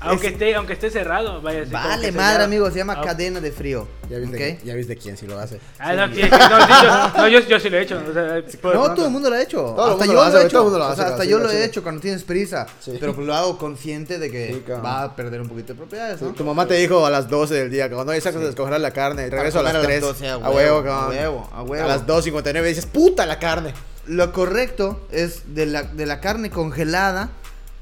Aunque 0.01 0.29
Es- 0.29 0.33
esté, 0.33 0.55
aunque 0.55 0.73
esté 0.73 0.91
cerrado, 0.91 1.43
vaya. 1.43 1.65
Vale, 1.71 2.01
que 2.07 2.13
madre, 2.13 2.27
sellado. 2.33 2.45
amigo. 2.45 2.71
Se 2.71 2.79
llama 2.79 2.95
Ah, 2.97 3.03
cadena 3.05 3.41
de 3.41 3.53
frío. 3.53 3.87
Ya 4.09 4.17
viste, 4.19 4.55
¿ok? 4.57 4.65
ya 4.65 4.75
viste 4.75 4.97
quién 4.97 5.17
sí 5.19 5.27
lo 5.27 5.39
hace. 5.39 5.61
Ah, 5.79 5.93
no, 5.93 6.07
sí, 6.09 6.23
sí, 6.23 6.31
no, 6.31 6.67
sí, 6.67 6.73
yo, 6.83 7.09
no, 7.19 7.29
yo, 7.29 7.41
yo 7.41 7.61
sí 7.61 7.69
lo 7.71 7.77
he 7.79 7.83
hecho. 7.83 8.03
O 8.09 8.13
sea, 8.13 8.43
No, 8.73 8.95
todo 8.95 9.05
el 9.07 9.13
mundo 9.13 9.29
lo 9.29 9.37
ha 9.37 9.43
hecho. 9.43 9.59
Todo 9.77 9.93
hasta 9.93 10.07
yo 10.07 10.13
lo 10.15 10.25
he 10.39 10.47
hecho. 10.47 10.63
hasta 10.89 11.25
yo 11.25 11.39
lo 11.39 11.51
he 11.51 11.65
hecho 11.65 11.83
cuando 11.83 12.01
tienes 12.01 12.23
prisa. 12.25 12.67
Sí. 12.81 12.97
Pero 12.99 13.13
lo 13.21 13.35
hago 13.35 13.59
consciente 13.59 14.19
de 14.19 14.31
que 14.31 14.63
va 14.83 15.03
a 15.03 15.15
perder 15.17 15.43
un 15.43 15.49
poquito 15.49 15.75
de 15.75 15.79
propiedades, 15.79 16.23
¿no? 16.23 16.31
Tu 16.33 16.43
mamá 16.45 16.67
te 16.67 16.75
dijo 16.75 17.05
a 17.05 17.11
las 17.11 17.29
12 17.29 17.55
del 17.55 17.71
día, 17.71 17.91
cuando 17.91 18.15
sacas 18.15 18.41
de 18.41 18.47
descongelar 18.47 18.81
la 18.81 18.93
carne, 18.93 19.29
regreso 19.29 19.59
a 19.61 19.63
las 19.63 19.75
a 19.75 19.79
las 19.79 19.87
3. 19.87 20.01
12, 20.01 20.29
a 20.29 20.39
huevo, 20.39 20.79
a 20.91 21.09
huevo, 21.09 21.51
a 21.53 21.63
huevo. 21.63 21.85
A 21.85 21.89
las 21.89 22.07
2.59 22.07 22.63
dices, 22.69 22.87
puta 22.87 23.27
la 23.27 23.39
carne. 23.39 23.75
Lo 24.07 24.33
correcto 24.33 25.07
es 25.13 25.55
de 25.55 25.67
la, 25.67 25.83
de 25.85 26.07
la 26.07 26.21
carne 26.21 26.51
congelada. 26.51 27.31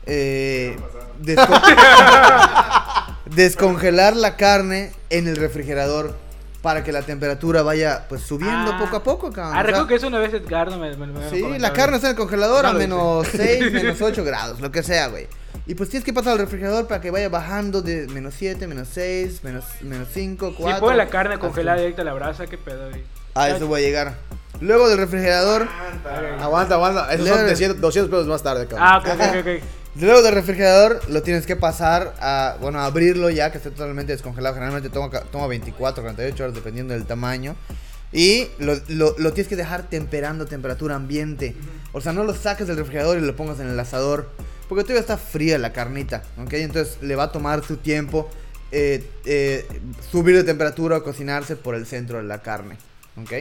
eh, 0.06 0.76
desco- 1.22 1.61
descongelar 3.26 4.16
la 4.16 4.37
carne 4.37 4.92
en 5.11 5.28
el 5.28 5.37
refrigerador 5.37 6.16
para 6.62 6.83
que 6.85 6.92
la 6.92 7.02
temperatura 7.02 7.62
vaya 7.62 8.06
pues 8.09 8.22
subiendo 8.22 8.72
Ah. 8.72 8.78
poco 8.78 8.96
a 8.96 9.02
poco, 9.02 9.30
cabrón. 9.33 9.56
Ah, 9.56 9.62
recuerdo 9.62 9.87
que 9.87 9.94
eso 9.94 10.09
una 10.09 10.18
vez 10.18 10.33
Edgardo 10.35 10.78
me, 10.78 10.94
me, 10.96 11.06
me 11.06 11.30
Sí, 11.30 11.42
la 11.59 11.72
carne 11.72 11.96
está 11.96 12.09
en 12.09 12.12
el 12.12 12.16
congelador 12.18 12.66
a 12.66 12.72
No 12.72 12.78
menos 12.78 13.26
6, 13.28 13.72
menos 13.72 14.00
8 14.02 14.24
grados, 14.24 14.61
lo 14.61 14.70
que 14.70 14.83
sea, 14.83 15.09
güey. 15.09 15.26
Y 15.66 15.74
pues 15.74 15.88
tienes 15.90 16.04
que 16.04 16.12
pasar 16.12 16.33
al 16.33 16.38
refrigerador 16.38 16.87
para 16.87 17.00
que 17.00 17.11
vaya 17.11 17.28
bajando 17.28 17.80
de 17.83 18.06
menos 18.09 18.35
7, 18.37 18.66
menos 18.66 18.88
6, 18.92 19.42
menos, 19.44 19.64
menos 19.83 20.09
5, 20.12 20.54
4. 20.59 20.74
Si 20.76 20.80
pone 20.80 20.96
la 20.96 21.06
carne 21.09 21.38
congelada 21.38 21.78
directa 21.78 22.02
a 22.02 22.04
la 22.04 22.12
brasa, 22.14 22.46
qué 22.46 22.59
pedo, 22.59 22.90
güey. 22.90 23.04
A 23.35 23.48
eso 23.50 23.66
voy 23.68 23.80
a 23.83 23.87
llegar. 23.87 24.14
Luego 24.60 24.88
del 24.88 24.98
refrigerador, 24.98 25.66
Aguanta, 26.40 26.74
aguanta. 26.74 27.12
Esos 27.14 27.28
son 27.28 27.38
300, 27.46 27.80
200 27.80 28.10
pesos 28.10 28.26
más 28.26 28.42
tarde, 28.42 28.66
cabrón. 28.66 28.86
Ah, 28.90 28.98
ok, 28.98 29.06
ok, 29.08 29.36
ok. 29.40 29.62
luego 30.00 30.22
del 30.22 30.34
refrigerador 30.34 31.00
lo 31.08 31.22
tienes 31.22 31.46
que 31.46 31.56
pasar 31.56 32.14
a, 32.20 32.56
bueno, 32.60 32.78
a 32.80 32.84
abrirlo 32.86 33.30
ya 33.30 33.50
que 33.52 33.58
esté 33.58 33.70
totalmente 33.70 34.12
descongelado. 34.12 34.54
Generalmente 34.54 34.90
toma, 34.90 35.10
toma 35.10 35.46
24, 35.46 36.02
48 36.02 36.42
horas 36.42 36.54
dependiendo 36.54 36.94
del 36.94 37.04
tamaño. 37.06 37.56
Y 38.12 38.48
lo, 38.58 38.74
lo- 38.88 39.14
lo 39.18 39.32
tienes 39.32 39.48
que 39.48 39.56
dejar 39.56 39.84
temperando 39.84 40.44
a 40.44 40.46
temperatura 40.48 40.96
ambiente. 40.96 41.54
O 41.92 42.00
sea, 42.00 42.12
no 42.12 42.24
lo 42.24 42.34
saques 42.34 42.66
del 42.66 42.76
refrigerador 42.76 43.18
y 43.18 43.20
lo 43.20 43.36
pongas 43.36 43.60
en 43.60 43.68
el 43.68 43.78
asador. 43.80 44.28
Porque 44.68 44.82
todavía 44.84 45.00
está 45.00 45.16
fría 45.16 45.58
la 45.58 45.72
carnita. 45.72 46.22
¿Ok? 46.38 46.52
Entonces 46.54 46.98
le 47.02 47.14
va 47.16 47.24
a 47.24 47.32
tomar 47.32 47.64
su 47.64 47.76
tiempo 47.78 48.28
eh, 48.72 49.08
eh, 49.24 49.66
subir 50.10 50.36
de 50.36 50.44
temperatura 50.44 50.98
o 50.98 51.02
cocinarse 51.04 51.56
por 51.56 51.74
el 51.74 51.86
centro 51.86 52.18
de 52.18 52.24
la 52.24 52.42
carne. 52.42 52.76
¿Ok? 53.20 53.32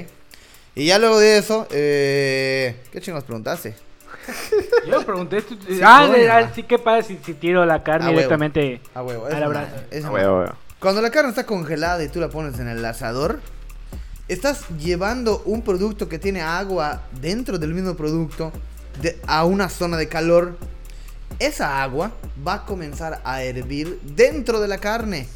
Y 0.79 0.85
ya 0.85 0.97
luego 0.97 1.19
de 1.19 1.37
eso, 1.37 1.67
eh, 1.71 2.73
¿qué 2.93 3.01
chingos 3.01 3.25
preguntaste? 3.25 3.75
Yo 4.87 5.03
pregunté. 5.05 5.41
tú- 5.41 5.57
Sí, 5.67 5.81
ah, 5.83 6.07
coño. 6.09 6.23
ah, 6.31 6.51
sí, 6.55 6.63
¿qué 6.63 6.79
pasa 6.79 7.05
si, 7.05 7.19
si 7.25 7.33
tiro 7.33 7.65
la 7.65 7.83
carne 7.83 8.07
Ah, 8.07 8.09
directamente 8.11 8.79
A 8.93 9.03
huevo, 9.03 9.25
a 9.25 9.29
la 9.31 9.47
brasa? 9.49 9.73
huevo, 9.91 10.39
huevo. 10.39 10.53
Cuando 10.79 11.01
la 11.01 11.09
carne 11.11 11.31
está 11.31 11.45
congelada 11.45 12.01
y 12.01 12.07
tú 12.07 12.21
la 12.21 12.29
pones 12.29 12.57
en 12.59 12.69
el 12.69 12.85
asador, 12.85 13.41
estás 14.29 14.69
llevando 14.79 15.41
un 15.43 15.63
producto 15.63 16.07
que 16.07 16.17
tiene 16.17 16.39
agua 16.41 17.03
dentro 17.19 17.57
del 17.59 17.73
mismo 17.73 17.95
producto 17.97 18.53
de- 19.01 19.19
a 19.27 19.43
una 19.43 19.67
zona 19.67 19.97
de 19.97 20.07
calor. 20.07 20.55
Esa 21.39 21.83
agua 21.83 22.11
va 22.47 22.53
a 22.53 22.65
comenzar 22.65 23.19
a 23.25 23.43
hervir 23.43 23.99
dentro 24.03 24.61
de 24.61 24.69
la 24.69 24.77
carne. 24.77 25.27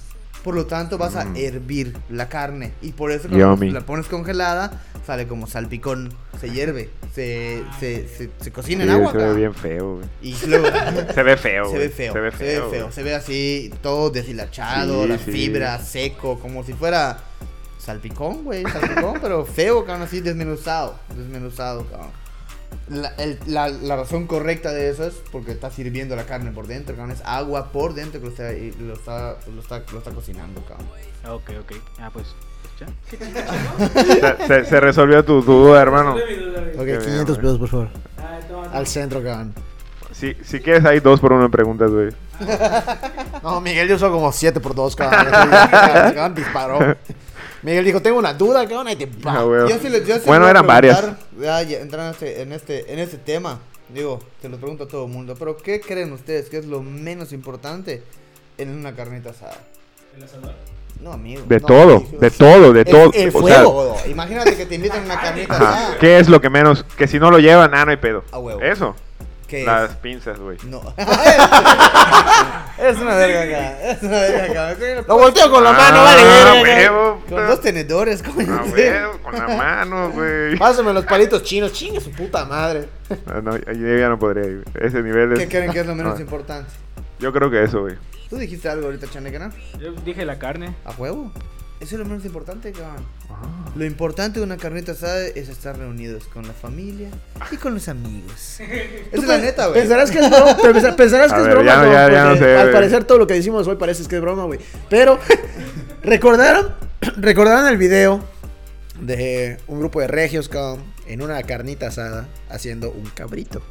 Por 0.44 0.56
lo 0.56 0.66
tanto, 0.66 0.98
vas 0.98 1.16
a 1.16 1.26
Mm. 1.26 1.36
hervir 1.38 1.98
la 2.10 2.28
carne. 2.30 2.74
Y 2.82 2.92
por 2.92 3.12
eso 3.12 3.30
cuando 3.30 3.56
Yummy. 3.56 3.72
la 3.72 3.82
pones 3.82 4.08
congelada, 4.08 4.82
sale 5.08 5.26
como 5.28 5.48
salpicón. 5.48 6.14
Se 6.42 6.50
hierve. 6.50 6.90
Se, 7.16 7.64
se, 7.80 8.08
se, 8.10 8.30
se 8.42 8.52
cocina 8.52 8.84
Sí, 8.84 8.90
en 8.90 8.96
agua. 8.96 9.12
se 9.14 9.18
ve 9.20 9.34
bien 9.36 9.54
feo, 9.54 9.96
güey. 9.98 10.08
Y 10.22 10.36
luego... 10.48 10.68
Se 11.14 11.24
ve 11.24 11.38
feo, 11.38 11.70
Se 11.72 11.78
ve 11.78 11.90
feo, 11.90 12.14
Se 12.14 12.20
ve 12.20 12.32
feo. 12.32 12.92
Se 12.92 13.04
ve 13.04 13.16
así, 13.16 13.74
todo 13.82 14.10
deshilachado, 14.10 15.04
Sí, 15.04 15.10
las 15.10 15.22
sí. 15.22 15.32
fibras, 15.32 15.88
seco, 15.88 16.38
como 16.40 16.64
si 16.64 16.74
fuera 16.74 17.20
salpicón, 17.80 18.44
güey, 18.44 18.64
salpicón, 18.64 19.20
pero 19.22 19.46
feo, 19.46 19.86
cabrón, 19.86 20.04
así 20.08 20.22
desmenuzado, 20.22 20.98
desmenuzado, 21.16 21.86
cabrón. 21.86 22.12
La, 22.90 23.10
el- 23.18 23.40
la- 23.48 23.70
la 23.70 23.96
razón 23.96 24.28
correcta 24.28 24.72
de 24.72 24.90
eso 24.90 25.06
es 25.06 25.16
porque 25.32 25.52
está 25.52 25.72
sirviendo 25.72 26.16
la 26.16 26.26
carne 26.26 26.52
por 26.52 26.68
dentro, 26.68 26.96
cabrón, 26.96 27.12
es 27.16 27.22
agua 27.26 27.72
por 27.72 27.94
dentro 27.94 28.20
que 28.20 28.26
lo 28.28 28.32
está, 28.32 28.52
y 28.54 28.72
lo 28.80 28.94
está, 28.94 29.38
lo 29.54 29.62
está, 29.62 29.82
lo 29.92 29.98
está 30.00 30.12
cocinando, 30.12 30.62
cabrón. 30.66 30.88
Ah, 31.24 31.34
Ok, 31.34 31.52
ok. 31.62 31.72
Ah, 32.00 32.10
pues. 32.14 32.28
ya. 32.80 32.88
Se, 34.38 34.48
se- 34.48 34.66
se 34.66 34.80
resolvió 34.80 35.24
tu 35.24 35.42
duda, 35.42 35.82
hermano. 35.82 36.14
Ok, 36.16 36.20
Qué 36.86 36.98
500 37.00 37.08
bien, 37.08 37.42
pesos, 37.42 37.58
por 37.60 37.70
favor. 37.70 37.90
Ah. 38.18 38.40
Al 38.78 38.88
centro, 38.88 39.24
cabrón. 39.24 39.54
Si, 40.12 40.36
si 40.44 40.60
quieres, 40.60 40.86
hay 40.86 41.00
dos 41.00 41.20
por 41.20 41.34
uno 41.34 41.46
en 41.46 41.52
preguntas, 41.52 41.90
güey. 41.90 42.10
No, 43.42 43.60
Miguel 43.62 43.88
yo 43.88 43.98
soy 43.98 44.12
como 44.12 44.32
7 44.32 44.60
por 44.60 44.76
2, 44.76 44.96
cabrón. 44.96 45.26
Cabrón, 45.32 46.36
disparó. 46.36 46.96
Miguel 47.64 47.86
dijo, 47.86 48.02
tengo 48.02 48.20
una 48.20 48.34
duda, 48.34 48.68
cabrón, 48.68 48.88
ahí 48.88 48.96
te 48.96 49.06
va. 49.06 49.40
Ah. 49.40 49.68
Yo 49.70 49.80
sí 49.80 49.90
yo 50.06 50.16
sí 50.16 50.24
Bueno, 50.26 50.48
eran 50.48 50.68
varias. 50.68 51.02
Ya, 51.40 51.62
entrando 51.62 52.10
en 52.10 52.12
este, 52.14 52.42
en, 52.42 52.52
este, 52.52 52.94
en 52.94 53.00
este 53.00 53.18
tema, 53.18 53.60
digo, 53.90 54.20
te 54.42 54.50
lo 54.50 54.58
pregunto 54.58 54.84
a 54.84 54.88
todo 54.88 55.06
el 55.06 55.12
mundo, 55.12 55.36
pero 55.40 55.56
¿qué 55.58 55.80
creen 55.80 56.12
ustedes 56.12 56.50
que 56.50 56.58
es 56.58 56.66
lo 56.66 56.82
menos 56.84 57.32
importante 57.32 58.04
en 58.58 58.70
una 58.70 58.94
carnita 58.96 59.30
asada? 59.30 59.58
No, 61.02 61.12
amigo. 61.14 61.44
De 61.48 61.60
no, 61.60 61.66
todo, 61.68 61.98
amigo. 61.98 62.18
de 62.20 62.32
todo, 62.32 62.74
de 62.74 62.80
El- 62.82 62.86
todo. 62.86 63.12
el 63.14 63.30
o 63.30 63.32
sea, 63.32 63.42
fuego. 63.42 63.72
Todo. 63.72 63.98
Imagínate 64.10 64.56
que 64.56 64.66
te 64.66 64.76
invitan 64.76 65.02
a 65.02 65.06
una 65.06 65.20
carnita 65.22 65.54
ajá, 65.56 65.74
asada. 65.74 65.98
¿Qué 66.00 66.20
es 66.20 66.30
lo 66.30 66.40
que 66.42 66.50
menos? 66.50 66.86
Que 66.98 67.08
si 67.08 67.20
no 67.20 67.32
lo 67.32 67.40
llevan, 67.40 67.74
ah, 67.74 67.86
no 67.86 67.92
hay 67.92 67.98
pedo. 67.98 68.24
A 68.32 68.40
huevo. 68.40 68.62
Eso. 68.62 68.96
¿Qué 69.48 69.64
Las 69.66 69.92
es? 69.92 69.96
pinzas, 69.98 70.40
güey. 70.40 70.58
No. 70.66 70.82
es 72.90 72.98
una 72.98 73.16
verga 73.16 73.42
acá. 73.42 73.92
Es 73.92 74.02
una 74.04 74.20
verga 74.20 74.70
acá. 74.70 75.06
Lo 75.08 75.18
volteo 75.18 75.50
con 75.52 75.64
la 75.64 75.72
mano, 75.74 75.98
Ah, 76.00 76.04
vale, 76.04 76.24
verga, 76.24 76.44
cabrón. 76.46 76.64
huevo. 76.64 77.24
Con 77.30 77.48
dos 77.48 77.62
tenedores, 77.62 78.24
coño. 78.24 78.48
Ah, 78.60 78.64
huevo, 78.72 79.20
con 79.24 79.34
la 79.34 79.48
mano, 79.48 80.10
güey. 80.12 80.58
Pásame 80.58 80.94
los 80.94 81.06
palitos 81.06 81.44
chinos, 81.44 81.72
chingue 81.74 82.00
su 82.02 82.12
puta 82.12 82.46
madre. 82.46 82.88
Ah, 83.28 83.42
no, 83.44 83.58
yo 83.58 83.98
ya 83.98 84.10
no 84.10 84.18
podría 84.20 84.46
ir. 84.46 84.64
Ese 84.80 85.02
nivel 85.02 85.34
es. 85.34 85.40
¿Qué 85.40 85.48
creen 85.48 85.72
que 85.72 85.80
es 85.80 85.86
lo 85.88 85.96
menos 85.96 86.18
Ah, 86.18 86.22
importante? 86.22 86.70
Yo 87.20 87.32
creo 87.32 87.50
que 87.50 87.64
eso, 87.64 87.82
güey. 87.82 87.96
Tú 88.30 88.38
dijiste 88.38 88.68
algo 88.68 88.86
ahorita, 88.86 89.08
Chaneca, 89.10 89.52
Yo 89.80 89.92
dije 90.06 90.26
la 90.26 90.40
carne. 90.40 90.74
A 90.86 90.92
huevo. 90.92 91.32
Eso 91.84 91.96
es 91.96 92.00
lo 92.00 92.06
menos 92.06 92.24
importante, 92.26 92.72
cabrón. 92.72 93.04
Lo 93.76 93.84
importante 93.86 94.40
de 94.40 94.46
una 94.46 94.58
carnita 94.58 94.94
asada 94.94 95.26
es 95.28 95.50
estar 95.50 95.78
reunidos 95.78 96.26
con 96.26 96.48
la 96.48 96.54
familia 96.54 97.10
y 97.52 97.58
con 97.58 97.74
los 97.74 97.88
amigos. 97.90 98.60
Esa 98.62 98.68
es 99.12 99.24
la 99.28 99.38
neta, 99.38 99.68
güey. 99.68 99.80
Pensarás 99.82 100.10
que 100.12 100.20
es 100.20 100.30
broma, 100.30 100.58
pero 100.62 100.96
pensarás 100.96 101.34
que 101.34 101.42
es 101.42 101.48
broma, 101.48 101.64
ya 101.66 101.76
no- 101.78 101.82
cabrón, 101.84 101.92
ya- 101.94 102.10
ya 102.12 102.24
no 102.24 102.30
porque 102.32 102.46
sé, 102.46 102.58
al 102.58 102.72
parecer 102.72 103.04
todo 103.04 103.18
lo 103.18 103.28
que 103.28 103.34
decimos 103.34 103.68
hoy 103.68 103.76
parece 103.76 104.06
que 104.08 104.16
es 104.16 104.22
broma, 104.22 104.46
güey. 104.46 104.60
Pero, 104.90 105.20
¿recordaron, 106.04 106.74
recordaron 107.18 107.68
el 107.68 107.78
video 107.78 108.24
de 109.02 109.58
un 109.68 109.80
grupo 109.80 110.00
de 110.00 110.08
regios, 110.08 110.48
cabrón, 110.48 110.84
en 111.08 111.22
una 111.22 111.42
carnita 111.44 111.88
asada 111.88 112.28
haciendo 112.50 112.92
un 112.92 113.06
cabrito? 113.10 113.62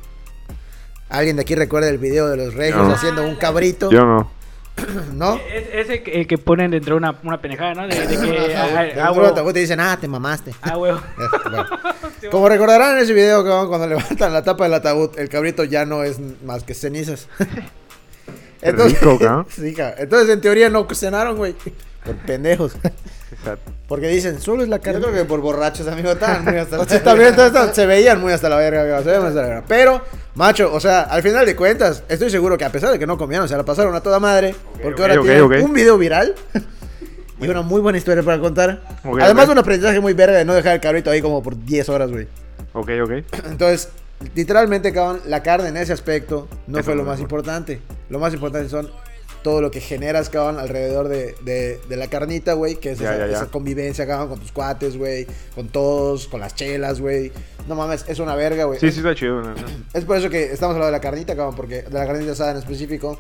¿Alguien 1.09 1.37
de 1.37 1.43
aquí 1.43 1.55
recuerda 1.55 1.89
el 1.89 1.99
video 1.99 2.27
de 2.29 2.37
los 2.37 2.55
regios 2.55 2.87
No. 2.89 2.95
haciendo 2.95 3.27
un 3.27 3.37
cabrito? 3.37 3.91
Yo 3.91 4.05
no. 4.05 4.31
¿No? 5.13 5.37
Es, 5.37 5.69
ese 5.73 6.03
que, 6.03 6.21
el 6.21 6.27
que 6.27 6.39
ponen 6.39 6.71
dentro 6.71 6.95
de 6.95 6.99
una, 6.99 7.19
una 7.23 7.41
pendejada, 7.41 7.75
¿no? 7.75 7.89
De, 7.89 8.07
de 8.07 8.19
que. 8.19 8.57
ah, 8.57 8.91
ah, 8.97 9.13
ah, 9.15 9.29
ataúd 9.29 9.53
te 9.53 9.61
dicen, 9.61 9.81
ah, 9.81 9.99
te 10.01 10.09
mamaste. 10.09 10.55
Ah, 10.63 10.77
huevo. 10.77 11.01
Eh, 11.19 11.27
bueno. 11.51 11.67
Como 12.31 12.49
recordarán 12.49 12.97
en 12.97 13.03
ese 13.03 13.13
video, 13.13 13.45
cuando 13.69 13.87
levantan 13.87 14.33
la 14.33 14.43
tapa 14.43 14.65
del 14.65 14.75
ataúd, 14.75 15.19
el 15.19 15.29
cabrito 15.29 15.65
ya 15.65 15.85
no 15.85 16.05
es 16.05 16.19
más 16.45 16.65
que 16.65 16.75
cenizas. 16.75 17.29
rico, 18.63 19.19
cabrón. 19.19 19.47
sí, 19.49 19.75
cabrón. 19.75 19.99
Entonces, 19.99 20.29
en 20.31 20.41
teoría, 20.41 20.71
no 20.71 20.87
cenaron, 20.95 21.37
güey. 21.37 21.55
Por 22.05 22.17
pendejos. 22.17 22.77
Porque 23.89 24.09
dicen, 24.09 24.41
solo 24.41 24.63
es 24.63 24.69
la 24.69 24.77
Yo 24.77 24.83
carne. 24.83 25.01
creo 25.01 25.13
que 25.13 25.25
por 25.25 25.41
borrachos, 25.41 25.87
amigo, 25.87 26.13
estaban 26.13 26.45
muy 26.45 26.57
hasta 26.57 26.81
O 26.81 26.85
sea, 26.85 27.03
también 27.03 27.31
entonces, 27.31 27.55
entonces, 27.55 27.77
se 27.77 27.87
veían 27.87 28.21
muy 28.21 28.33
hasta 28.33 28.49
la 28.49 28.57
verga, 28.57 28.83
cabrón, 28.83 29.05
se 29.05 29.09
veían 29.11 29.23
muy 29.23 29.29
hasta 29.29 29.43
la 29.43 29.49
verga. 29.49 29.65
Pero, 29.69 30.03
macho, 30.35 30.73
o 30.73 30.81
sea, 30.81 31.03
al 31.03 31.23
final 31.23 31.45
de 31.45 31.57
cuentas, 31.57 32.03
estoy 32.09 32.31
seguro 32.31 32.57
que 32.57 32.65
a 32.65 32.71
pesar 32.71 32.91
de 32.93 32.99
que 32.99 33.07
no 33.07 33.19
comieron, 33.19 33.49
se 33.49 33.57
la 33.57 33.65
pasaron 33.65 33.95
a 33.95 34.01
toda 34.01 34.19
madre. 34.21 34.55
porque 34.83 35.03
ahora 35.03 35.15
ok, 35.21 35.27
tienen 35.27 35.65
un 35.65 35.73
video 35.73 35.99
viral. 35.99 36.35
Y 37.43 37.49
una 37.49 37.63
muy 37.63 37.81
buena 37.81 37.99
historia 37.99 38.23
para 38.23 38.39
contar. 38.39 38.81
Además, 39.21 39.49
un 39.49 39.59
aprendizaje 39.59 39.99
muy 39.99 40.13
verga 40.13 40.39
de 40.39 40.45
no 40.45 40.55
dejar 40.55 40.75
el 40.75 40.81
cabrito 40.81 41.11
ahí 41.11 41.21
como 41.21 41.43
por 41.43 41.61
10 41.65 41.89
horas, 41.89 42.11
güey. 42.11 42.29
Ok, 42.73 42.91
ok. 43.03 43.11
Entonces, 43.47 43.89
literalmente, 44.37 44.93
cabrón, 44.93 45.21
la 45.27 45.43
carne 45.43 45.71
en 45.71 45.77
ese 45.77 45.93
aspecto 45.93 46.47
no 46.69 46.79
Eso 46.79 46.85
fue 46.85 46.95
lo 46.95 47.03
más 47.03 47.19
importante. 47.19 47.81
Lo 48.11 48.21
más 48.21 48.33
importante 48.33 48.69
son 48.69 48.89
todo 49.43 49.61
lo 49.61 49.71
que 49.71 49.81
generas, 49.81 50.29
cabrón, 50.29 50.59
alrededor 50.59 51.09
de, 51.09 51.35
de, 51.43 51.79
de 51.89 51.97
la 51.97 52.09
carnita, 52.09 52.53
güey, 52.55 52.77
que 52.77 52.93
es 52.93 52.99
Ya, 52.99 53.15
esa, 53.15 53.27
ya, 53.27 53.31
ya. 53.33 53.37
esa 53.39 53.47
convivencia, 53.47 54.07
cabrón, 54.07 54.29
con 54.31 54.41
tus 54.41 54.53
cuates, 54.53 54.97
güey, 54.97 55.27
con 55.55 55.69
todos, 55.69 56.29
con 56.29 56.41
las 56.41 56.55
chelas, 56.55 57.01
güey. 57.01 57.33
No 57.69 57.75
mames, 57.75 58.05
es 58.09 58.19
una 58.19 58.35
verga, 58.35 58.65
güey. 58.65 58.79
Sí, 58.81 58.91
sí, 58.91 58.99
está 58.99 59.15
chido. 59.15 59.43
¿no? 59.43 59.55
Es 59.93 60.05
por 60.05 60.17
eso 60.17 60.31
que 60.31 60.45
estamos 60.45 60.75
hablando 60.75 60.87
de 60.87 60.93
la 60.93 61.01
carnita, 61.01 61.37
cabrón, 61.37 61.55
porque 61.57 61.83
de 61.83 61.91
la 61.91 62.07
carnita 62.07 62.33
asada 62.33 62.53
en 62.53 62.57
específico, 62.59 63.19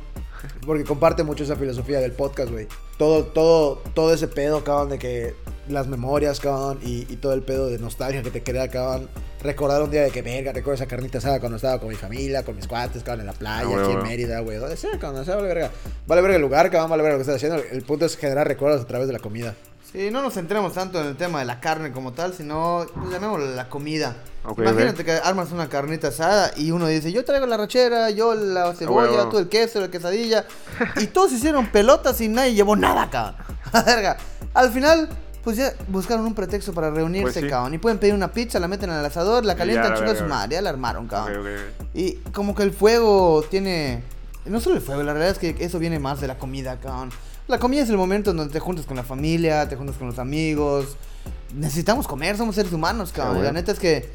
porque 0.67 0.85
comparte 0.85 1.23
mucho 1.23 1.45
esa 1.45 1.57
filosofía 1.57 2.01
del 2.01 2.13
podcast, 2.13 2.51
güey. 2.51 2.67
Todo, 2.99 3.25
todo, 3.25 3.83
todo 3.95 4.13
ese 4.15 4.29
pedo, 4.29 4.65
cabrón, 4.65 4.91
de 4.91 4.99
que 4.99 5.35
las 5.69 5.87
memorias, 5.87 6.41
cabrón, 6.41 6.79
y, 6.83 7.07
y 7.13 7.17
todo 7.17 7.33
el 7.35 7.43
pedo 7.43 7.69
de 7.69 7.79
nostalgia 7.79 8.23
que 8.23 8.31
te 8.31 8.43
crea, 8.43 8.69
cabrón. 8.69 9.09
Recordar 9.43 9.83
un 9.83 9.91
día 9.91 10.03
de 10.03 10.11
que, 10.11 10.23
verga, 10.23 10.53
recuerdo 10.53 10.75
esa 10.83 10.87
carnita 10.87 11.19
asada 11.19 11.41
cuando 11.41 11.57
estaba 11.57 11.79
con 11.79 11.89
mi 11.89 11.97
familia, 11.97 12.45
con 12.45 12.55
mis 12.57 12.67
cuates, 12.69 13.03
cabrón, 13.03 13.21
en 13.21 13.27
la 13.27 13.33
playa, 13.33 13.69
Ah, 13.77 13.83
aquí 13.83 13.93
en. 13.93 14.03
Mérida, 14.03 14.41
güey. 14.41 14.59
Donde 14.59 14.77
sea, 14.77 14.91
donde 15.01 15.25
sea, 15.25 15.37
vale 15.37 15.49
verga. 15.49 15.71
Vale 16.07 16.23
verga 16.23 16.37
el 16.37 16.43
lugar, 16.43 16.71
cabrón, 16.71 16.91
vale 16.91 17.03
verga 17.03 17.19
lo 17.19 17.25
que 17.25 17.31
estás 17.31 17.37
haciendo. 17.37 17.63
El 17.71 17.83
punto 17.83 18.05
es 18.07 18.17
generar 18.17 18.47
recuerdos 18.47 18.83
a 18.83 18.87
través 18.87 19.07
de 19.09 19.13
la 19.13 19.19
comida. 19.19 19.55
Sí, 19.91 20.11
no 20.11 20.23
nos 20.23 20.33
centremos 20.35 20.73
tanto 20.73 20.99
en 21.01 21.07
el 21.09 21.17
tema 21.17 21.41
de 21.41 21.45
la 21.45 21.61
carne 21.61 21.93
como 21.93 22.13
tal, 22.13 22.33
sino 22.33 22.87
pues, 22.95 23.11
llamémoslo 23.11 23.55
la 23.55 23.69
comida. 23.69 24.17
Ok, 24.45 24.61
Imagínate 24.61 25.03
ok. 25.03 25.05
que 25.07 25.13
armas 25.13 25.53
una 25.53 25.69
carnita 25.69 26.09
asada 26.09 26.53
y 26.57 26.71
uno 26.71 26.87
dice, 26.87 27.13
yo 27.13 27.25
traigo 27.27 27.45
la 27.47 27.59
rachera, 27.59 28.09
yo 28.11 28.35
la 28.35 28.73
cebolla, 28.75 29.11
huevo. 29.13 29.29
tú 29.29 29.39
el 29.39 29.49
queso, 29.51 29.81
la 29.81 29.91
quesadilla. 29.91 30.47
y 30.97 31.09
todos 31.09 31.33
hicieron 31.33 31.67
pelotas 31.67 32.21
y 32.23 32.29
nadie 32.29 32.55
llevó 32.55 32.75
nada, 32.75 33.11
cabrón. 33.11 33.37
Verga. 33.85 34.17
Al 34.55 34.71
final, 34.73 35.11
pues 35.45 35.57
ya 35.57 35.73
buscaron 35.89 36.25
un 36.27 36.35
pretexto 36.35 36.73
para 36.73 36.91
reunirse, 36.91 37.33
Pues 37.33 37.45
sí. 37.45 37.49
cabrón. 37.51 37.75
Y 37.75 37.79
pueden 37.79 37.99
pedir 37.99 38.15
una 38.15 38.33
pizza, 38.33 38.59
la 38.61 38.69
meten 38.69 38.91
en 38.91 38.97
el 38.97 39.05
asador, 39.05 39.45
la 39.45 39.57
calientan, 39.57 39.95
chingan 39.95 40.17
su 40.17 40.25
madre, 40.25 40.55
ya 40.55 40.63
la 40.63 40.71
armaron, 40.71 41.07
cabrón. 41.09 41.41
Ok, 41.41 41.47
ok, 41.47 41.81
ok. 41.81 41.87
Y 41.95 42.13
como 42.33 42.55
que 42.55 42.63
el 42.63 42.73
fuego 42.73 43.45
tiene. 43.51 44.03
No 44.45 44.61
solo 44.61 44.77
el 44.77 44.83
fuego, 44.83 45.03
la 45.03 45.13
realidad 45.13 45.33
es 45.33 45.39
que 45.39 45.65
eso 45.65 45.79
viene 45.79 45.99
más 45.99 46.21
de 46.21 46.27
la 46.27 46.39
comida, 46.39 46.79
cabrón. 46.81 47.11
La 47.49 47.59
comida 47.59 47.83
es 47.83 47.91
el 47.91 47.97
momento 47.97 48.31
en 48.31 48.37
donde 48.37 48.53
te 48.53 48.61
juntas 48.61 48.87
con 48.87 48.97
la 48.97 49.03
familia, 49.03 49.69
te 49.69 49.77
juntas 49.77 49.97
con 49.97 50.07
los 50.09 50.19
amigos. 50.19 50.97
Necesitamos 51.55 52.07
comer, 52.07 52.37
somos 52.37 52.55
seres 52.55 52.73
humanos, 52.73 53.13
cabrón. 53.13 53.39
Ah, 53.39 53.41
Y 53.41 53.43
La 53.45 53.53
neta 53.53 53.73
es 53.73 53.79
que 53.79 54.11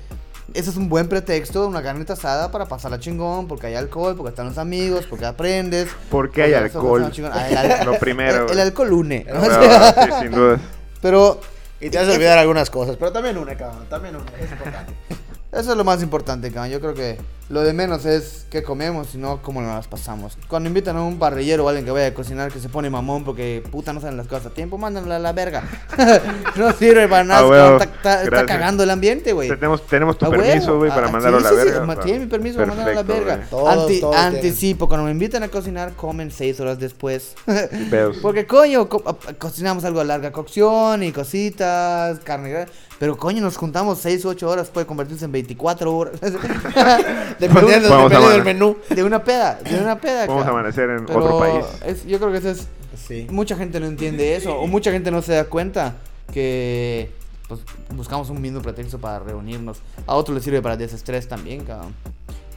ese 0.54 0.70
es 0.70 0.78
un 0.78 0.88
buen 0.90 1.08
pretexto, 1.10 1.68
una 1.68 1.84
carnita 1.84 2.14
asada 2.14 2.52
para 2.52 2.66
pasarla 2.68 3.00
chingón, 3.00 3.48
porque 3.48 3.68
hay 3.68 3.76
alcohol, 3.76 4.16
porque 4.16 4.30
están 4.30 4.48
los 4.48 4.58
amigos, 4.58 5.06
porque 5.10 5.26
aprendes. 5.26 5.90
¿Por 6.10 6.32
qué 6.32 6.44
hay 6.44 6.52
porque 6.54 6.68
eso 6.68 6.80
alcohol? 6.80 7.02
funciona 7.04 7.34
chingón. 7.34 7.56
Ah, 7.58 7.64
el 7.66 7.72
al- 7.72 7.86
Lo 7.92 8.00
primero, 8.00 8.46
El, 8.48 8.52
el 8.54 8.60
alcohol 8.60 8.94
une. 8.94 9.26
¿no? 9.32 9.40
Bueno, 9.40 9.60
O 9.60 9.64
sea, 9.64 9.94
sí, 10.06 10.12
sin 10.22 10.32
duda. 10.32 10.60
Pero 11.08 11.40
Y 11.80 11.90
te 11.90 12.00
hace 12.00 12.12
olvidar 12.12 12.38
algunas 12.38 12.70
cosas, 12.70 12.98
pero 12.98 13.14
también 13.14 13.38
una, 13.38 13.56
cabrón, 13.56 13.86
también 13.90 14.18
una, 14.18 14.26
es 14.38 14.52
importante. 14.52 14.94
Eso 15.54 15.72
es 15.72 15.78
lo 15.78 15.86
más 15.86 16.04
importante, 16.04 16.52
cabrón. 16.52 16.72
Yo 16.72 16.82
creo 16.82 16.94
que 16.94 17.18
lo 17.50 17.62
de 17.62 17.72
menos 17.74 18.06
es 18.06 18.46
qué 18.50 18.62
comemos, 18.64 19.08
sino 19.08 19.42
cómo 19.42 19.62
nos 19.62 19.74
las 19.74 19.88
pasamos. 19.88 20.38
Cuando 20.50 20.68
invitan 20.68 20.98
a 20.98 21.04
un 21.04 21.18
parrillero 21.20 21.64
o 21.66 21.70
alguien 21.70 21.86
que 21.86 21.92
vaya 21.92 22.08
a 22.08 22.14
cocinar 22.14 22.52
que 22.52 22.60
se 22.60 22.68
pone 22.70 22.90
mamón 22.90 23.24
porque 23.24 23.64
puta 23.72 23.94
no 23.94 24.02
saben 24.02 24.18
las 24.18 24.28
cosas 24.28 24.48
a 24.48 24.50
tiempo, 24.50 24.78
mándanla 24.78 25.16
a 25.16 25.20
la 25.20 25.32
verga. 25.34 25.64
no 26.56 26.72
sirve 26.74 27.08
para 27.08 27.24
nada. 27.24 27.42
Ah, 27.42 27.74
está, 27.74 27.84
está- 27.86 28.14
está 28.24 28.30
Gracias. 28.30 28.48
cagando 28.58 28.84
el 28.84 28.90
ambiente, 28.90 29.32
güey. 29.34 29.48
Tenemos, 29.50 29.86
tenemos 29.88 30.18
tu 30.18 30.30
permiso, 30.30 30.78
güey, 30.78 30.90
para 30.92 31.08
Ah, 31.08 31.12
mandarlo 31.12 31.40
sí, 31.40 31.46
a 31.46 31.50
la 31.52 31.56
sí, 31.56 31.68
sí, 31.68 31.74
verga. 31.74 31.94
sea, 31.94 32.04
tiene 32.04 32.20
mi 32.20 32.26
permiso 32.28 32.56
para 32.58 32.68
mandarlo 32.68 32.92
a 32.92 32.96
la 32.96 33.04
verga. 33.04 33.36
güey. 33.38 33.50
Todos, 33.50 33.70
Anti- 33.70 34.00
todos 34.02 34.16
tienen. 34.16 34.36
anticipo, 34.36 34.88
cuando 34.88 35.06
me 35.06 35.12
invitan 35.12 35.44
a 35.44 35.48
cocinar, 35.50 35.94
comen 35.94 36.32
seis 36.32 36.60
horas 36.60 36.80
después. 36.80 37.36
Porque 38.22 38.46
coño, 38.46 38.90
co- 38.90 39.04
cocinamos 39.40 39.86
algo 39.86 40.02
a 40.02 40.04
larga 40.04 40.32
cocción 40.32 41.02
y 41.04 41.12
cositas, 41.12 42.20
carne. 42.20 42.66
Pero 43.00 43.16
coño, 43.16 43.42
nos 43.44 43.58
juntamos 43.58 44.00
6 44.00 44.26
o 44.26 44.30
8 44.30 44.50
horas, 44.50 44.70
puede 44.70 44.88
convertirse 44.88 45.26
en 45.26 45.32
24 45.32 45.96
horas. 45.96 46.16
A 47.46 47.48
dependiendo 47.48 48.30
del 48.30 48.44
menú. 48.44 48.78
De 48.90 49.04
una 49.04 49.24
peda, 49.24 49.60
de 49.64 49.80
una 49.80 50.00
peda. 50.00 50.26
Vamos 50.28 50.46
a 50.46 50.50
amanecer 50.50 50.90
en 50.90 51.06
Pero 51.06 51.20
otro 51.24 51.40
país. 51.40 51.66
es- 51.86 52.06
yo 52.06 52.20
creo 52.20 52.32
que 52.32 52.38
eso 52.40 52.50
es 52.52 52.68
Sí. 52.98 53.28
mucha 53.30 53.56
gente 53.56 53.80
no 53.80 53.86
entiende 53.86 54.36
eso 54.36 54.58
o 54.60 54.66
mucha 54.68 54.92
gente 54.92 55.12
no 55.12 55.22
se 55.22 55.34
da 55.34 55.44
cuenta 55.46 55.96
que 56.34 57.12
pues, 57.48 57.62
buscamos 57.92 58.30
un 58.30 58.42
mismo 58.42 58.62
pretexto 58.62 59.00
para 59.00 59.20
reunirnos. 59.20 59.80
A 60.06 60.16
otro 60.16 60.34
le 60.34 60.42
sirve 60.42 60.62
para 60.62 60.76
desestrés 60.76 61.28
también, 61.28 61.64
cabrón. 61.64 61.94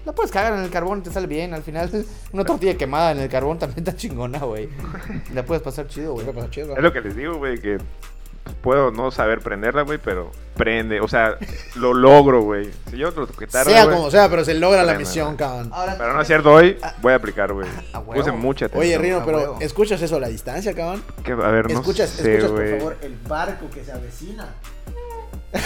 La 0.07 0.13
puedes 0.13 0.33
cagar 0.33 0.55
en 0.55 0.61
el 0.61 0.71
carbón 0.71 1.01
y 1.01 1.03
te 1.03 1.13
sale 1.13 1.27
bien. 1.27 1.53
Al 1.55 1.63
final, 1.63 1.91
una 2.33 2.45
tortilla 2.45 2.75
quemada 2.77 3.13
en 3.13 3.19
el 3.21 3.29
carbón 3.29 3.59
también 3.59 3.81
está 3.81 3.95
chingona, 3.95 4.39
güey. 4.41 4.69
La 5.35 5.45
puedes 5.45 5.63
pasar 5.63 5.87
chido, 5.89 6.15
güey. 6.15 6.27
Es 6.29 6.83
lo 6.83 6.93
que 6.93 7.01
les 7.03 7.15
digo, 7.15 7.37
güey, 7.37 7.59
que 7.61 7.79
puedo 8.63 8.91
no 8.91 9.11
saber 9.11 9.41
prenderla, 9.41 9.83
güey, 9.83 9.99
pero 10.03 10.31
prende. 10.57 11.01
O 11.01 11.09
sea, 11.09 11.37
lo 11.77 11.95
logro, 11.95 12.43
güey. 12.43 12.71
Si 12.91 12.97
yo 12.97 13.11
lo 13.11 13.27
que 13.27 13.47
tarde, 13.47 13.73
Sea 13.73 13.89
como 13.89 14.11
sea, 14.11 14.29
pero 14.29 14.45
se 14.45 14.55
logra 14.55 14.83
la 14.85 14.95
misión, 14.95 15.37
cabrón. 15.37 15.71
Para 15.71 16.13
no 16.13 16.21
hacer 16.21 16.47
hoy, 16.47 16.77
voy 17.01 17.13
a 17.13 17.17
aplicar, 17.17 17.53
güey. 17.53 17.67
A 17.93 18.01
huevo. 18.01 18.13
Puse 18.13 18.33
mucha 18.33 18.67
atención. 18.67 18.87
Oye, 18.87 18.99
Rino, 18.99 19.25
pero. 19.25 19.59
¿escuchas 19.61 20.03
eso 20.03 20.17
a 20.17 20.21
la 20.21 20.29
distancia, 20.29 20.75
cabrón? 20.75 21.03
Que, 21.25 21.33
a 21.33 21.37
ver, 21.37 21.71
no 21.73 21.81
escuchas, 21.81 22.11
sé, 22.11 22.37
escuchas 22.37 22.51
por 22.51 22.79
favor 22.79 22.97
el 23.03 23.17
barco 23.27 23.71
que 23.71 23.85
se 23.85 23.93
avecina. 23.93 24.49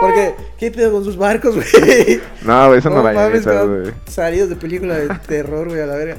Porque, 0.00 0.34
¿qué 0.58 0.70
pedo 0.70 0.92
con 0.92 1.04
sus 1.04 1.16
barcos, 1.16 1.54
güey? 1.54 2.20
No, 2.42 2.80
son 2.80 2.94
No 2.94 3.02
no 3.02 3.68
güey. 3.68 3.92
Salidos 4.06 4.48
de 4.48 4.56
película 4.56 4.96
de 4.96 5.08
terror, 5.26 5.68
güey, 5.68 5.80
a 5.80 5.86
la 5.86 5.94
verga. 5.94 6.16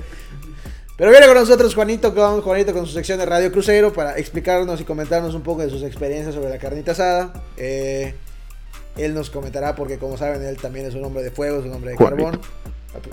Pero 0.95 1.09
viene 1.09 1.25
con 1.25 1.35
nosotros 1.35 1.73
Juanito 1.73 2.13
con, 2.13 2.41
Juanito 2.41 2.71
con 2.71 2.85
su 2.85 2.93
sección 2.93 3.17
de 3.17 3.25
Radio 3.25 3.51
Crucero 3.51 3.91
para 3.91 4.17
explicarnos 4.17 4.79
y 4.79 4.83
comentarnos 4.83 5.33
un 5.33 5.41
poco 5.41 5.61
de 5.63 5.69
sus 5.69 5.81
experiencias 5.81 6.35
sobre 6.35 6.49
la 6.49 6.59
carnita 6.59 6.91
asada. 6.91 7.33
Eh, 7.57 8.13
él 8.95 9.15
nos 9.15 9.31
comentará 9.31 9.73
porque 9.73 9.97
como 9.97 10.17
saben 10.17 10.43
él 10.43 10.57
también 10.57 10.85
es 10.85 10.93
un 10.93 11.03
hombre 11.03 11.23
de 11.23 11.31
fuego, 11.31 11.59
es 11.59 11.65
un 11.65 11.73
hombre 11.73 11.91
de 11.91 11.97
Juanito. 11.97 12.23
carbón. 12.23 12.41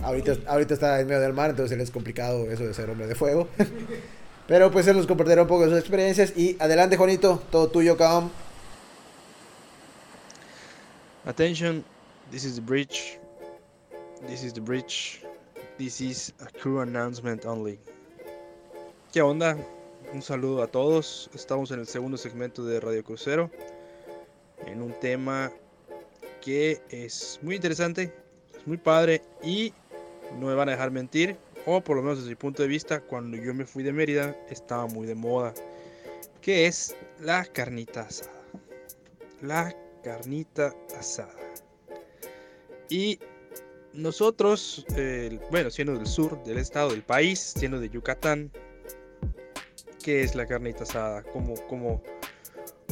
Ahorita, 0.03 0.37
ahorita 0.47 0.75
está 0.75 1.01
en 1.01 1.07
medio 1.07 1.21
del 1.23 1.33
mar, 1.33 1.51
entonces 1.51 1.75
él 1.75 1.81
es 1.81 1.91
complicado 1.91 2.51
eso 2.51 2.67
de 2.67 2.75
ser 2.75 2.91
hombre 2.91 3.07
de 3.07 3.15
fuego. 3.15 3.49
Pero 4.47 4.71
pues 4.71 4.87
él 4.87 4.97
nos 4.97 5.07
compartirá 5.07 5.43
un 5.43 5.49
poco 5.49 5.63
de 5.63 5.71
sus 5.71 5.79
experiencias. 5.79 6.37
Y 6.37 6.57
adelante 6.59 6.99
Juanito, 6.99 7.43
todo 7.51 7.69
tuyo, 7.69 7.97
cabrón. 7.97 8.31
Attention, 11.25 11.83
this 12.31 12.45
is 12.45 12.57
the 12.57 12.61
bridge. 12.61 13.19
This 14.29 14.43
is 14.43 14.53
the 14.53 14.61
bridge. 14.61 15.23
This 15.81 16.03
is 16.03 16.35
a 16.41 16.59
crew 16.61 16.83
announcement 16.83 17.47
only. 17.47 17.79
¿Qué 19.15 19.23
onda? 19.23 19.57
Un 20.13 20.21
saludo 20.21 20.63
a 20.63 20.67
todos. 20.67 21.31
Estamos 21.33 21.71
en 21.71 21.81
el 21.81 21.87
segundo 21.87 22.19
segmento 22.19 22.67
de 22.67 22.81
Radio 22.81 23.03
Crucero. 23.03 23.51
En 24.67 24.83
un 24.83 24.93
tema 25.01 25.51
que 26.43 26.83
es 26.91 27.41
muy 27.41 27.55
interesante, 27.55 28.13
es 28.55 28.67
muy 28.67 28.77
padre 28.77 29.23
y 29.43 29.73
no 30.39 30.49
me 30.49 30.55
van 30.55 30.69
a 30.69 30.73
dejar 30.73 30.91
mentir. 30.91 31.39
O 31.65 31.81
por 31.81 31.97
lo 31.97 32.03
menos 32.03 32.19
desde 32.19 32.29
mi 32.29 32.37
punto 32.37 32.61
de 32.63 32.69
vista, 32.69 33.01
cuando 33.01 33.39
yo 33.39 33.55
me 33.55 33.65
fui 33.65 33.83
de 33.83 33.95
Mérida 33.95 34.37
estaba 34.51 34.87
muy 34.87 35.07
de 35.07 35.15
moda. 35.15 35.55
Que 36.43 36.67
es 36.67 36.95
la 37.21 37.47
carnita 37.47 38.03
asada. 38.03 38.43
La 39.41 39.75
carnita 40.05 40.75
asada. 40.99 41.33
Y 42.91 43.19
nosotros, 43.93 44.87
bueno, 45.51 45.71
siendo 45.71 45.95
del 45.95 46.07
sur 46.07 46.43
del 46.45 46.59
estado 46.59 46.91
del 46.91 47.03
país, 47.03 47.39
siendo 47.57 47.81
de 47.81 47.89
Yucatán, 47.89 48.51
¿qué 50.03 50.23
es 50.23 50.35
la 50.35 50.47
carnita 50.47 50.85
asada? 50.85 51.23
¿Cómo, 51.23 51.55
cómo 51.69 52.03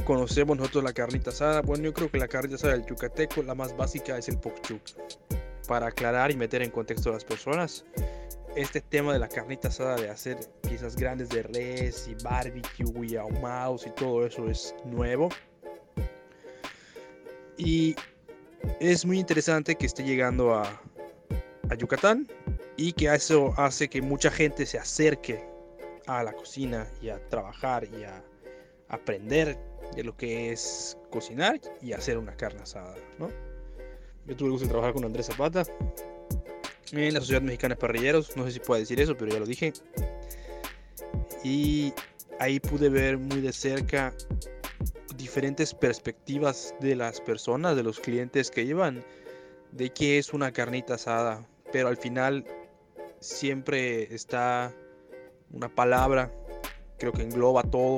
conocemos 0.04 0.56
nosotros 0.56 0.84
la 0.84 0.92
carnita 0.92 1.30
asada? 1.30 1.62
Bueno, 1.62 1.84
yo 1.84 1.92
creo 1.92 2.10
que 2.10 2.18
la 2.18 2.28
carnita 2.28 2.56
asada 2.56 2.74
del 2.74 2.86
yucateco, 2.86 3.42
la 3.42 3.54
más 3.54 3.76
básica 3.76 4.18
es 4.18 4.28
el 4.28 4.38
pokchuk. 4.38 4.82
Para 5.66 5.88
aclarar 5.88 6.30
y 6.30 6.36
meter 6.36 6.62
en 6.62 6.70
contexto 6.70 7.10
a 7.10 7.12
las 7.12 7.24
personas, 7.24 7.84
este 8.56 8.80
tema 8.80 9.12
de 9.12 9.18
la 9.18 9.28
carnita 9.28 9.68
asada, 9.68 9.96
de 9.96 10.08
hacer 10.08 10.38
piezas 10.62 10.96
grandes 10.96 11.28
de 11.28 11.42
res 11.42 12.08
y 12.08 12.14
barbecue 12.24 13.06
y 13.06 13.16
ahumados 13.16 13.86
y 13.86 13.90
todo 13.90 14.26
eso 14.26 14.48
es 14.48 14.74
nuevo. 14.86 15.28
Y 17.56 17.94
es 18.80 19.04
muy 19.04 19.18
interesante 19.18 19.74
que 19.74 19.86
esté 19.86 20.04
llegando 20.04 20.54
a, 20.54 20.80
a 21.70 21.74
Yucatán 21.74 22.26
y 22.76 22.92
que 22.92 23.12
eso 23.12 23.54
hace 23.56 23.88
que 23.88 24.02
mucha 24.02 24.30
gente 24.30 24.66
se 24.66 24.78
acerque 24.78 25.44
a 26.06 26.22
la 26.22 26.32
cocina 26.32 26.86
y 27.02 27.08
a 27.10 27.18
trabajar 27.28 27.84
y 27.84 28.04
a 28.04 28.24
aprender 28.88 29.58
de 29.94 30.04
lo 30.04 30.16
que 30.16 30.52
es 30.52 30.96
cocinar 31.10 31.60
y 31.82 31.92
hacer 31.92 32.18
una 32.18 32.36
carne 32.36 32.62
asada, 32.62 32.94
¿no? 33.18 33.28
Yo 34.26 34.36
tuve 34.36 34.48
el 34.48 34.52
gusto 34.52 34.66
de 34.66 34.70
trabajar 34.70 34.94
con 34.94 35.04
Andrés 35.04 35.26
Zapata 35.26 35.64
en 36.92 37.14
la 37.14 37.20
Sociedad 37.20 37.42
Mexicana 37.42 37.74
de 37.74 37.80
Parrilleros, 37.80 38.36
no 38.36 38.44
sé 38.44 38.52
si 38.52 38.60
puedo 38.60 38.80
decir 38.80 39.00
eso, 39.00 39.16
pero 39.16 39.32
ya 39.32 39.40
lo 39.40 39.46
dije. 39.46 39.72
Y 41.44 41.92
ahí 42.38 42.60
pude 42.60 42.88
ver 42.88 43.18
muy 43.18 43.40
de 43.40 43.52
cerca 43.52 44.14
diferentes 45.16 45.74
perspectivas 45.74 46.74
de 46.80 46.96
las 46.96 47.20
personas, 47.20 47.76
de 47.76 47.82
los 47.82 48.00
clientes 48.00 48.50
que 48.50 48.64
llevan, 48.64 49.04
de 49.72 49.90
qué 49.90 50.18
es 50.18 50.32
una 50.32 50.52
carnita 50.52 50.94
asada. 50.94 51.46
Pero 51.72 51.88
al 51.88 51.96
final 51.96 52.44
siempre 53.20 54.14
está 54.14 54.72
una 55.50 55.68
palabra, 55.68 56.32
creo 56.98 57.12
que 57.12 57.22
engloba 57.22 57.62
todo 57.62 57.96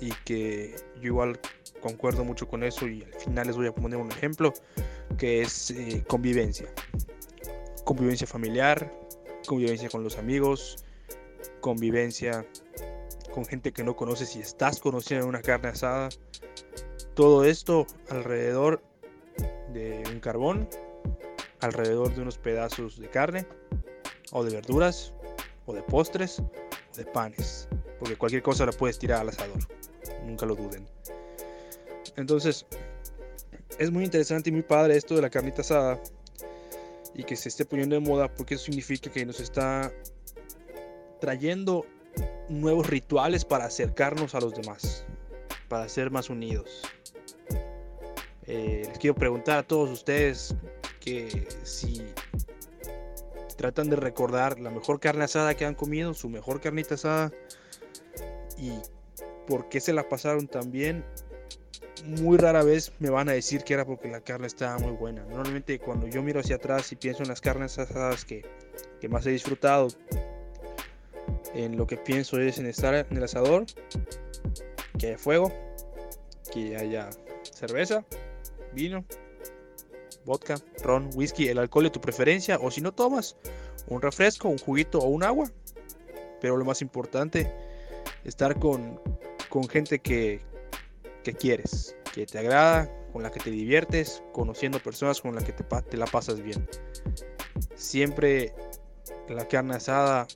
y 0.00 0.12
que 0.24 0.76
yo 0.96 1.08
igual 1.08 1.40
concuerdo 1.80 2.24
mucho 2.24 2.48
con 2.48 2.62
eso 2.62 2.86
y 2.86 3.02
al 3.02 3.20
final 3.20 3.46
les 3.46 3.56
voy 3.56 3.66
a 3.66 3.74
poner 3.74 3.98
un 3.98 4.10
ejemplo 4.10 4.52
que 5.16 5.42
es 5.42 5.70
eh, 5.70 6.04
convivencia. 6.06 6.68
Convivencia 7.84 8.26
familiar, 8.26 8.92
convivencia 9.46 9.88
con 9.88 10.04
los 10.04 10.18
amigos, 10.18 10.84
convivencia 11.60 12.46
con 13.32 13.44
gente 13.44 13.72
que 13.72 13.84
no 13.84 13.96
conoces 13.96 14.36
y 14.36 14.40
estás 14.40 14.80
conociendo 14.80 15.26
una 15.26 15.40
carne 15.40 15.68
asada. 15.68 16.08
Todo 17.14 17.44
esto 17.44 17.86
alrededor 18.10 18.82
de 19.72 20.02
un 20.12 20.20
carbón, 20.20 20.68
alrededor 21.60 22.14
de 22.14 22.22
unos 22.22 22.38
pedazos 22.38 22.98
de 22.98 23.08
carne, 23.08 23.46
o 24.32 24.44
de 24.44 24.50
verduras, 24.50 25.12
o 25.66 25.72
de 25.72 25.82
postres, 25.82 26.40
o 26.40 26.96
de 26.96 27.04
panes. 27.04 27.68
Porque 27.98 28.16
cualquier 28.16 28.42
cosa 28.42 28.66
la 28.66 28.72
puedes 28.72 28.98
tirar 28.98 29.22
al 29.22 29.30
asador. 29.30 29.58
Nunca 30.24 30.46
lo 30.46 30.54
duden. 30.54 30.86
Entonces, 32.16 32.66
es 33.78 33.90
muy 33.90 34.04
interesante 34.04 34.50
y 34.50 34.52
muy 34.52 34.62
padre 34.62 34.96
esto 34.96 35.14
de 35.14 35.22
la 35.22 35.30
carnita 35.30 35.62
asada. 35.62 36.00
Y 37.14 37.24
que 37.24 37.36
se 37.36 37.48
esté 37.48 37.64
poniendo 37.64 37.94
de 37.96 38.00
moda 38.00 38.32
porque 38.32 38.54
eso 38.54 38.64
significa 38.64 39.10
que 39.10 39.26
nos 39.26 39.40
está 39.40 39.92
trayendo 41.20 41.84
nuevos 42.48 42.86
rituales 42.86 43.44
para 43.44 43.66
acercarnos 43.66 44.34
a 44.34 44.40
los 44.40 44.54
demás, 44.54 45.04
para 45.68 45.88
ser 45.88 46.10
más 46.10 46.30
unidos. 46.30 46.82
Eh, 48.46 48.84
les 48.86 48.98
quiero 48.98 49.14
preguntar 49.14 49.58
a 49.58 49.62
todos 49.62 49.90
ustedes 49.90 50.54
si 51.62 52.02
tratan 53.56 53.90
de 53.90 53.96
recordar 53.96 54.60
la 54.60 54.70
mejor 54.70 55.00
carne 55.00 55.24
asada 55.24 55.54
que 55.54 55.64
han 55.64 55.74
comido, 55.74 56.14
su 56.14 56.28
mejor 56.28 56.60
carnita 56.60 56.94
asada 56.94 57.32
y 58.56 58.72
por 59.46 59.68
qué 59.68 59.80
se 59.80 59.92
la 59.92 60.08
pasaron 60.08 60.46
tan 60.46 60.70
bien. 60.70 61.04
Muy 62.04 62.38
rara 62.38 62.62
vez 62.62 62.92
me 63.00 63.10
van 63.10 63.28
a 63.28 63.32
decir 63.32 63.64
que 63.64 63.74
era 63.74 63.84
porque 63.84 64.08
la 64.08 64.20
carne 64.20 64.46
estaba 64.46 64.78
muy 64.78 64.92
buena. 64.92 65.24
Normalmente 65.24 65.78
cuando 65.80 66.06
yo 66.06 66.22
miro 66.22 66.40
hacia 66.40 66.56
atrás 66.56 66.92
y 66.92 66.96
pienso 66.96 67.22
en 67.22 67.28
las 67.28 67.40
carnes 67.40 67.78
asadas 67.78 68.24
que, 68.24 68.44
que 69.00 69.08
más 69.08 69.26
he 69.26 69.30
disfrutado, 69.30 69.88
en 71.54 71.76
lo 71.76 71.86
que 71.86 71.96
pienso 71.96 72.40
es 72.40 72.58
en 72.58 72.66
estar 72.66 72.94
en 72.94 73.16
el 73.16 73.24
asador, 73.24 73.66
que 74.98 75.08
haya 75.08 75.18
fuego, 75.18 75.52
que 76.52 76.76
haya 76.76 77.10
cerveza, 77.42 78.04
vino, 78.72 79.04
vodka, 80.28 80.56
ron, 80.84 81.10
whisky, 81.14 81.48
el 81.48 81.58
alcohol 81.58 81.84
de 81.84 81.90
tu 81.90 82.00
preferencia, 82.00 82.58
o 82.60 82.70
si 82.70 82.80
no 82.80 82.92
tomas, 82.92 83.36
un 83.88 84.00
refresco, 84.00 84.48
un 84.48 84.58
juguito 84.58 85.00
o 85.00 85.06
un 85.08 85.24
agua. 85.24 85.50
Pero 86.40 86.56
lo 86.56 86.64
más 86.64 86.82
importante, 86.82 87.52
estar 88.24 88.58
con, 88.60 89.00
con 89.48 89.68
gente 89.68 89.98
que, 89.98 90.40
que 91.24 91.32
quieres, 91.32 91.96
que 92.14 92.26
te 92.26 92.38
agrada, 92.38 92.88
con 93.12 93.22
la 93.22 93.32
que 93.32 93.40
te 93.40 93.50
diviertes, 93.50 94.22
conociendo 94.32 94.78
personas 94.78 95.20
con 95.20 95.34
las 95.34 95.42
que 95.42 95.52
te, 95.52 95.64
te 95.64 95.96
la 95.96 96.06
pasas 96.06 96.40
bien. 96.40 96.68
Siempre 97.74 98.54
la 99.34 99.46
carne 99.46 99.74
asada 99.74 100.26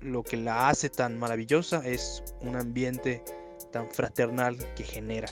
lo 0.00 0.22
que 0.22 0.36
la 0.36 0.68
hace 0.68 0.90
tan 0.90 1.18
maravillosa 1.18 1.86
es 1.86 2.22
un 2.40 2.56
ambiente 2.56 3.22
tan 3.70 3.88
fraternal 3.88 4.56
que 4.74 4.84
genera. 4.84 5.28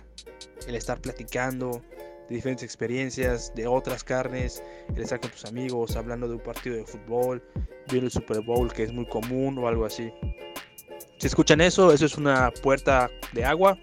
El 0.66 0.74
estar 0.74 1.00
platicando 1.00 1.82
de 2.30 2.36
diferentes 2.36 2.62
experiencias, 2.64 3.52
de 3.56 3.66
otras 3.66 4.04
carnes, 4.04 4.62
el 4.94 5.02
estar 5.02 5.20
con 5.20 5.30
tus 5.30 5.44
amigos, 5.44 5.96
hablando 5.96 6.28
de 6.28 6.34
un 6.34 6.40
partido 6.40 6.76
de 6.76 6.84
fútbol, 6.84 7.42
viendo 7.90 8.06
el 8.06 8.12
Super 8.12 8.40
Bowl 8.40 8.72
que 8.72 8.84
es 8.84 8.92
muy 8.92 9.04
común 9.04 9.58
o 9.58 9.66
algo 9.66 9.84
así. 9.84 10.12
Si 11.18 11.26
escuchan 11.26 11.60
eso, 11.60 11.92
eso 11.92 12.06
es 12.06 12.16
una 12.16 12.52
puerta 12.62 13.10
de 13.32 13.44
agua 13.44 13.76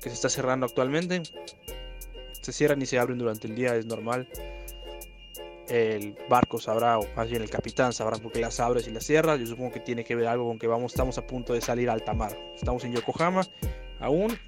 que 0.00 0.08
se 0.08 0.14
está 0.14 0.28
cerrando 0.28 0.66
actualmente. 0.66 1.22
se 2.40 2.52
cierran 2.52 2.80
y 2.80 2.86
se 2.86 2.98
abren 2.98 3.18
durante 3.18 3.48
el 3.48 3.56
día, 3.56 3.74
es 3.74 3.86
normal. 3.86 4.28
El 5.68 6.16
barco 6.28 6.60
sabrá, 6.60 6.98
o 6.98 7.06
más 7.16 7.28
bien 7.28 7.42
el 7.42 7.50
capitán 7.50 7.92
sabrá 7.92 8.18
por 8.18 8.30
qué 8.30 8.40
las 8.40 8.60
abres 8.60 8.86
y 8.86 8.92
las 8.92 9.04
cierras. 9.04 9.40
Yo 9.40 9.46
supongo 9.46 9.72
que 9.72 9.80
tiene 9.80 10.04
que 10.04 10.14
ver 10.14 10.28
algo 10.28 10.46
con 10.46 10.60
que 10.60 10.68
vamos, 10.68 10.92
estamos 10.92 11.18
a 11.18 11.26
punto 11.26 11.54
de 11.54 11.60
salir 11.60 11.90
a 11.90 11.94
alta 11.94 12.14
mar. 12.14 12.36
Estamos 12.54 12.84
en 12.84 12.92
Yokohama 12.92 13.42
aún 14.00 14.38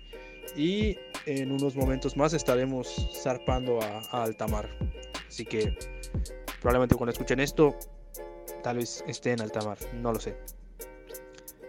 y 0.56 0.96
en 1.26 1.52
unos 1.52 1.76
momentos 1.76 2.16
más 2.16 2.32
estaremos 2.32 3.10
zarpando 3.22 3.80
a, 3.80 4.02
a 4.10 4.22
alta 4.24 4.46
mar. 4.46 4.68
Así 5.28 5.44
que 5.44 5.76
probablemente 6.60 6.94
cuando 6.94 7.12
escuchen 7.12 7.40
esto, 7.40 7.76
tal 8.62 8.78
vez 8.78 9.04
esté 9.06 9.32
en 9.32 9.40
alta 9.40 9.60
mar, 9.62 9.78
no 9.94 10.12
lo 10.12 10.20
sé. 10.20 10.36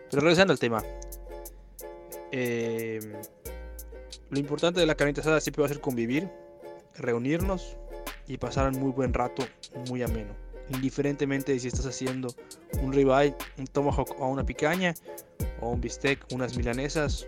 Pero 0.09 0.21
regresando 0.21 0.53
al 0.53 0.59
tema. 0.59 0.83
eh, 2.31 2.99
lo 4.29 4.39
importante 4.39 4.79
de 4.79 4.85
la 4.85 4.95
carnita 4.95 5.21
asada 5.21 5.39
siempre 5.39 5.61
va 5.61 5.67
a 5.67 5.69
ser 5.69 5.81
convivir, 5.81 6.29
reunirnos 6.97 7.77
y 8.27 8.37
pasar 8.37 8.69
un 8.69 8.79
muy 8.79 8.91
buen 8.91 9.13
rato, 9.13 9.45
muy 9.89 10.03
ameno. 10.03 10.33
Indiferentemente 10.69 11.51
de 11.53 11.59
si 11.59 11.67
estás 11.67 11.85
haciendo 11.85 12.27
un 12.81 12.91
ribeye, 12.91 13.35
un 13.57 13.67
tomahawk 13.67 14.19
o 14.19 14.27
una 14.27 14.43
picaña, 14.43 14.95
o 15.61 15.69
un 15.69 15.79
bistec, 15.79 16.25
unas 16.31 16.57
milanesas 16.57 17.27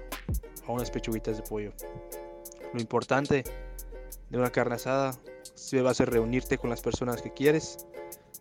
o 0.68 0.74
unas 0.74 0.92
pechuguitas 0.92 1.38
de 1.38 1.44
pollo. 1.44 1.74
Lo 2.74 2.80
importante 2.80 3.44
de 4.30 4.38
una 4.38 4.52
carne 4.52 4.76
asada 4.76 5.18
se 5.56 5.82
va 5.82 5.92
a 5.92 5.94
ser 5.94 6.10
reunirte 6.10 6.58
con 6.58 6.70
las 6.70 6.82
personas 6.82 7.22
que 7.22 7.34
quieres, 7.34 7.86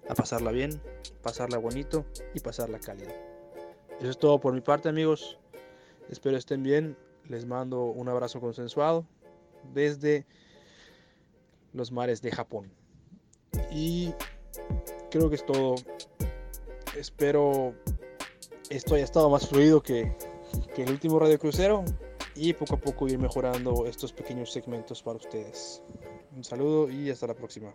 a 0.08 0.14
pasarla 0.14 0.50
bien, 0.52 0.80
pasarla 1.22 1.58
bonito 1.58 2.04
y 2.34 2.40
pasarla 2.40 2.78
cálida. 2.78 3.12
Eso 4.00 4.10
es 4.10 4.18
todo 4.18 4.38
por 4.40 4.52
mi 4.52 4.60
parte, 4.60 4.88
amigos. 4.88 5.38
Espero 6.10 6.36
estén 6.36 6.62
bien. 6.62 6.96
Les 7.28 7.44
mando 7.44 7.84
un 7.84 8.08
abrazo 8.08 8.40
consensuado 8.40 9.04
desde 9.74 10.26
los 11.72 11.90
mares 11.90 12.22
de 12.22 12.30
Japón. 12.30 12.70
Y 13.72 14.12
creo 15.10 15.28
que 15.28 15.36
es 15.36 15.46
todo. 15.46 15.74
Espero 16.96 17.74
esto 18.70 18.94
haya 18.94 19.04
estado 19.04 19.28
más 19.30 19.48
fluido 19.48 19.82
que, 19.82 20.16
que 20.74 20.84
el 20.84 20.90
último 20.90 21.18
radio 21.18 21.38
crucero 21.38 21.84
y 22.36 22.52
poco 22.52 22.74
a 22.74 22.78
poco 22.78 23.08
ir 23.08 23.18
mejorando 23.18 23.84
estos 23.86 24.12
pequeños 24.12 24.52
segmentos 24.52 25.02
para 25.02 25.16
ustedes. 25.16 25.82
Un 26.36 26.44
saludo 26.44 26.90
y 26.90 27.10
hasta 27.10 27.26
la 27.26 27.34
próxima. 27.34 27.70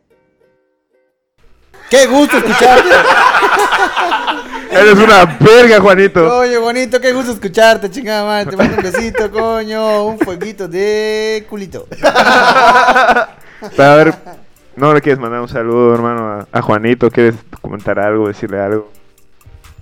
¡Qué 1.90 2.06
gusto 2.08 2.38
escucharte! 2.38 2.90
Eres 4.72 4.94
una 4.96 5.26
verga, 5.40 5.82
Juanito. 5.82 6.28
Coño, 6.30 6.62
bonito, 6.62 7.02
qué 7.02 7.12
gusto 7.12 7.34
escucharte, 7.34 7.90
chingada 7.92 8.24
madre. 8.26 8.52
Te 8.52 8.56
mando 8.58 8.78
un 8.78 8.84
besito, 8.84 9.30
coño. 9.32 10.06
Un 10.06 10.20
fueguito 10.20 10.68
de 10.68 11.46
culito. 11.50 11.88
Pero 13.76 13.84
a 13.92 13.96
ver, 13.96 14.14
¿no 14.78 14.94
le 14.94 15.02
quieres 15.02 15.20
mandar 15.20 15.42
un 15.42 15.50
saludo, 15.50 15.94
hermano, 15.94 16.28
a, 16.30 16.48
a 16.58 16.62
Juanito? 16.62 17.10
¿Quieres 17.12 17.36
comentar 17.62 18.00
algo, 18.00 18.28
decirle 18.30 18.60
algo? 18.62 18.90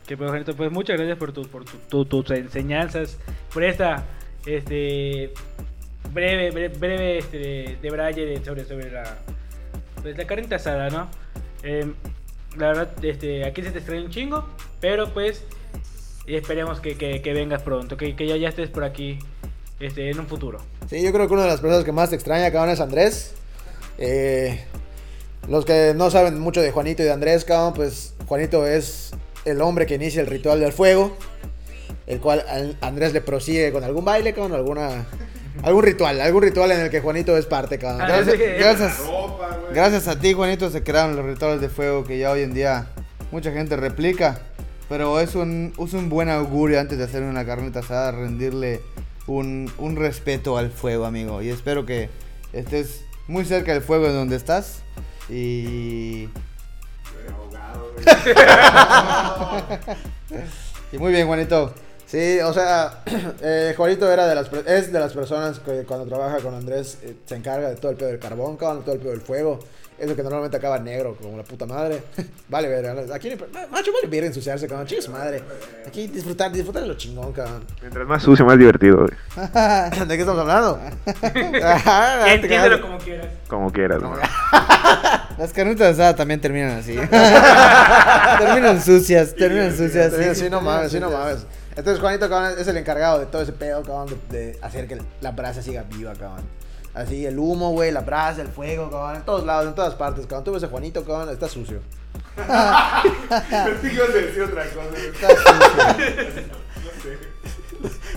Que 0.07 0.17
pues, 0.17 0.30
Juanito, 0.32 0.55
pues 0.55 0.71
muchas 0.71 0.97
gracias 0.97 1.17
por, 1.19 1.32
tu, 1.32 1.43
por 1.47 1.65
tu- 1.65 1.77
tu- 2.05 2.05
tus 2.23 2.32
enseñanzas, 2.32 3.17
por 3.53 3.63
esta 3.63 4.03
este, 4.55 5.33
breve, 6.13 6.51
breve, 6.51 6.77
breve 6.77 7.17
este, 7.19 7.37
de 7.37 7.77
de- 7.81 8.41
sobre, 8.45 8.65
sobre 8.65 8.91
la, 8.91 9.17
pues, 10.01 10.17
la 10.17 10.25
carnita 10.27 10.55
asada, 10.57 10.89
¿no? 10.89 11.09
Em, 11.63 11.93
la 12.57 12.67
verdad, 12.69 13.05
este, 13.05 13.45
aquí 13.45 13.61
se 13.61 13.71
te 13.71 13.77
extraña 13.79 14.03
un 14.03 14.09
chingo, 14.11 14.45
pero 14.81 15.13
pues 15.13 15.43
esperemos 16.27 16.79
que, 16.79 16.97
que- 16.97 17.21
que 17.21 17.33
vengas 17.33 17.61
pronto, 17.63 17.97
que, 17.97 18.15
que 18.15 18.27
ya, 18.27 18.37
ya 18.37 18.49
estés 18.49 18.69
por 18.69 18.83
aquí 18.83 19.19
este, 19.79 20.09
en 20.09 20.19
un 20.19 20.27
futuro. 20.27 20.59
Sí, 20.89 21.01
yo 21.01 21.11
creo 21.13 21.27
que 21.27 21.33
una 21.33 21.43
de 21.43 21.49
las 21.49 21.61
personas 21.61 21.85
que 21.85 21.91
más 21.91 22.09
te 22.09 22.15
extraña, 22.15 22.51
cabrón, 22.51 22.71
es 22.73 22.79
Andrés. 22.79 23.35
Eh, 23.97 24.63
los 25.47 25.65
que 25.65 25.93
no 25.95 26.09
saben 26.11 26.39
mucho 26.39 26.61
de 26.61 26.71
Juanito 26.71 27.01
y 27.01 27.05
de 27.05 27.11
Andrés, 27.11 27.45
cabrón, 27.45 27.73
pues 27.73 28.13
Juanito 28.27 28.65
es 28.67 29.11
el 29.45 29.61
hombre 29.61 29.85
que 29.85 29.95
inicia 29.95 30.21
el 30.21 30.27
ritual 30.27 30.59
del 30.59 30.71
fuego. 30.73 31.15
El 32.10 32.20
cual 32.20 32.43
al- 32.49 32.76
Andrés 32.82 33.14
le 33.14 33.22
prosigue 33.22 33.72
con 33.72 33.86
algún 33.86 34.03
baile, 34.03 34.34
cabrón, 34.34 34.55
alguna... 34.55 35.05
Algún 35.64 35.84
ritual, 35.84 36.20
algún 36.22 36.43
ritual 36.43 36.72
en 36.72 36.80
el 36.82 36.89
que 36.89 36.99
Juanito 37.01 37.38
es 37.38 37.45
parte, 37.45 37.78
cabrón. 37.80 38.01
Ah, 38.01 38.07
Gracias, 38.07 38.38
gracias, 38.57 38.97
gracias 39.74 40.07
a 40.07 40.18
ti, 40.20 40.34
Juanito, 40.34 40.70
se 40.70 40.84
crearon 40.84 41.16
los 41.18 41.26
rituales 41.26 41.60
de 41.62 41.70
fuego 41.70 42.03
que 42.05 42.18
ya 42.18 42.32
hoy 42.32 42.41
en 42.43 42.53
día 42.53 42.88
mucha 43.32 43.51
gente 43.51 43.76
replica. 43.76 44.39
Pero 44.88 45.20
es 45.20 45.36
un, 45.36 45.74
es 45.78 45.93
un 45.93 46.10
buen 46.10 46.30
augurio 46.30 46.80
antes 46.80 46.97
de 46.97 47.03
hacer 47.03 47.22
una 47.24 47.45
carnita 47.45 47.80
asada, 47.80 48.12
rendirle 48.12 48.82
un, 49.28 49.72
un 49.78 49.95
respeto 49.97 50.57
al 50.57 50.72
fuego, 50.72 51.05
amigo. 51.05 51.41
Y 51.43 51.49
espero 51.49 51.86
que 51.86 52.10
estés 52.53 53.03
muy 53.28 53.45
cerca 53.45 53.72
del 53.74 53.84
fuego 53.84 54.07
en 54.07 54.14
donde 54.14 54.36
estás. 54.36 54.82
Y. 55.30 56.30
y 60.91 60.97
muy 60.97 61.12
bien, 61.12 61.28
Juanito. 61.28 61.74
Sí, 62.10 62.39
o 62.39 62.51
sea, 62.51 63.03
eh, 63.43 63.76
Juanito 63.78 64.12
era 64.12 64.26
de 64.26 64.34
las, 64.34 64.51
es 64.66 64.91
de 64.91 64.99
las 64.99 65.14
personas 65.14 65.60
que 65.60 65.84
cuando 65.84 66.07
trabaja 66.07 66.39
con 66.39 66.55
Andrés 66.55 66.97
eh, 67.03 67.18
se 67.24 67.36
encarga 67.36 67.70
de 67.70 67.76
todo 67.76 67.91
el 67.91 67.97
pedo 67.97 68.10
del 68.10 68.18
carbón, 68.18 68.57
cabrón, 68.57 68.84
todo 68.84 68.95
el 68.95 69.01
pedo 69.01 69.12
del 69.12 69.22
fuego. 69.22 69.60
Es 69.95 70.10
lo 70.10 70.16
que 70.16 70.24
normalmente 70.24 70.57
acaba 70.57 70.80
negro, 70.80 71.16
como 71.22 71.38
la 71.38 71.43
puta 71.43 71.68
madre. 71.68 72.01
vale, 72.49 72.68
ver, 72.68 73.14
aquí, 73.14 73.30
macho, 73.70 73.91
vale 73.93 74.07
ver 74.07 74.24
ensuciarse, 74.24 74.68
cabrón, 74.68 74.88
chicos 74.88 75.07
madre. 75.10 75.43
Aquí 75.86 76.07
disfrutar, 76.07 76.51
disfrutar 76.51 76.82
de 76.82 76.88
lo 76.88 76.95
chingón, 76.95 77.32
cabrón. 77.32 77.64
Mientras 77.80 78.07
más 78.07 78.24
sucio, 78.24 78.43
más 78.43 78.57
divertido, 78.57 78.97
güey. 78.97 79.12
¿De 80.07 80.16
qué 80.16 80.22
estamos 80.22 80.39
hablando? 80.39 80.80
Te 81.22 82.34
Entiéndelo 82.34 82.82
como 82.82 82.97
quieras. 82.97 83.28
Como 83.47 83.72
quieras, 83.72 84.01
güey. 84.01 84.20
Las 85.38 85.53
carnitas 85.53 85.93
asadas 85.93 86.16
también 86.16 86.41
terminan 86.41 86.80
así. 86.80 86.95
terminan 88.39 88.82
sucias, 88.82 89.36
terminan 89.36 89.78
sucias. 89.78 90.12
Sí, 90.12 90.43
sí, 90.43 90.49
no 90.49 90.60
mames, 90.60 90.91
sí, 90.91 90.99
no 90.99 91.12
mames. 91.12 91.45
Entonces, 91.76 91.99
Juanito, 91.99 92.30
cabrón, 92.30 92.59
es 92.59 92.67
el 92.67 92.78
encargado 92.78 93.20
de 93.20 93.26
todo 93.26 93.41
ese 93.41 93.53
pedo, 93.53 93.84
cabrón, 93.84 94.20
de, 94.30 94.38
de 94.38 94.59
hacer 94.61 94.88
que 94.88 95.01
la 95.22 95.32
brasa 95.32 95.61
siga 95.61 95.84
viva, 95.84 96.13
cabrón. 96.13 96.43
Así, 96.93 97.26
el 97.26 97.38
humo, 97.38 97.72
güey, 97.72 97.91
la 97.91 98.01
brasa, 98.01 98.41
el 98.41 98.47
fuego, 98.47 98.89
cabrón, 98.89 99.17
en 99.17 99.22
todos 99.24 99.45
lados, 99.45 99.67
en 99.67 99.76
todas 99.76 99.93
partes, 99.95 100.26
cabrón. 100.26 100.43
Tú 100.43 100.51
ves 100.53 100.63
a 100.63 100.67
Juanito, 100.67 101.05
cabrón, 101.05 101.30
está 101.30 101.47
sucio. 101.47 101.82
Está 102.39 103.67
sucio. 105.30 107.17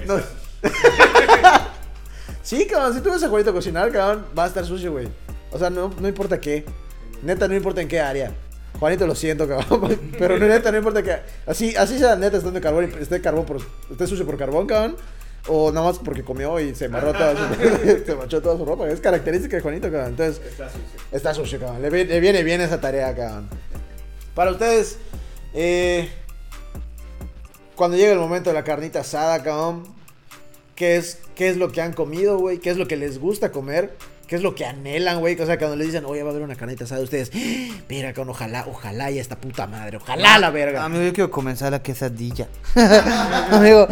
No. 0.07 0.20
Sí, 2.42 2.66
cabrón, 2.66 2.94
si 2.94 3.00
tú 3.00 3.11
ves 3.11 3.22
a 3.22 3.28
Juanito 3.28 3.53
cocinar, 3.53 3.92
cabrón, 3.92 4.26
va 4.36 4.44
a 4.44 4.46
estar 4.48 4.64
sucio, 4.64 4.92
güey. 4.92 5.09
O 5.53 5.59
sea, 5.59 5.70
no, 5.70 5.92
no 5.98 6.09
importa 6.09 6.40
qué. 6.40 6.64
Neta, 7.22 7.46
no 7.46 7.55
importa 7.55 7.80
en 7.80 7.88
qué 7.88 8.00
área. 8.00 8.32
Juanito, 8.82 9.06
lo 9.06 9.14
siento, 9.14 9.46
cabrón. 9.46 9.96
Pero 10.18 10.40
no, 10.40 10.46
neta, 10.48 10.72
no 10.72 10.78
importa 10.78 11.04
que. 11.04 11.16
Así, 11.46 11.72
así 11.76 12.00
sea 12.00 12.16
neta, 12.16 12.38
estando 12.38 12.60
carbón, 12.60 12.92
y 12.92 13.00
esté, 13.00 13.20
carbón 13.20 13.46
por, 13.46 13.58
esté 13.88 14.08
sucio 14.08 14.26
por 14.26 14.36
carbón, 14.36 14.66
cabrón. 14.66 14.96
O 15.46 15.70
nada 15.70 15.86
más 15.86 16.00
porque 16.00 16.24
comió 16.24 16.58
y 16.58 16.74
se 16.74 16.86
amarró 16.86 17.12
toda 17.12 17.36
su, 17.36 18.04
se 18.06 18.16
manchó 18.16 18.42
toda 18.42 18.56
su 18.56 18.64
ropa. 18.64 18.88
Es 18.88 19.00
característica 19.00 19.54
de 19.54 19.62
Juanito, 19.62 19.88
cabrón. 19.88 20.08
Entonces, 20.08 20.42
está 20.44 20.68
sucio. 20.68 20.82
Está 21.12 21.34
sucio, 21.34 21.60
cabrón. 21.60 21.80
Le 21.80 22.20
viene 22.20 22.42
bien 22.42 22.60
esa 22.60 22.80
tarea, 22.80 23.14
cabrón. 23.14 23.48
Para 24.34 24.50
ustedes, 24.50 24.98
eh, 25.54 26.08
cuando 27.76 27.96
llega 27.96 28.10
el 28.10 28.18
momento 28.18 28.50
de 28.50 28.54
la 28.54 28.64
carnita 28.64 29.02
asada, 29.02 29.44
cabrón, 29.44 29.84
¿qué 30.74 30.96
es, 30.96 31.20
qué 31.36 31.50
es 31.50 31.56
lo 31.56 31.70
que 31.70 31.82
han 31.82 31.92
comido, 31.92 32.36
güey? 32.36 32.58
¿Qué 32.58 32.70
es 32.70 32.76
lo 32.76 32.88
que 32.88 32.96
les 32.96 33.20
gusta 33.20 33.52
comer? 33.52 33.92
¿Qué 34.32 34.36
es 34.36 34.42
lo 34.42 34.54
que 34.54 34.64
anhelan, 34.64 35.20
güey? 35.20 35.38
O 35.38 35.44
sea, 35.44 35.58
cuando 35.58 35.76
les 35.76 35.88
dicen, 35.88 36.06
oye, 36.06 36.22
va 36.22 36.30
a 36.30 36.32
haber 36.32 36.42
una 36.42 36.56
carnita 36.56 36.84
asada, 36.84 37.02
ustedes, 37.02 37.30
"Ah, 37.34 37.82
mira, 37.90 38.14
cabrón, 38.14 38.30
ojalá, 38.30 38.64
ojalá 38.66 39.10
y 39.10 39.18
esta 39.18 39.36
puta 39.36 39.66
madre, 39.66 39.98
ojalá 39.98 40.38
la 40.38 40.48
verga. 40.48 40.82
Amigo, 40.82 41.04
yo 41.04 41.12
quiero 41.12 41.30
comenzar 41.30 41.70
la 41.70 41.82
quesadilla. 41.82 42.48
Amigo, 43.50 43.86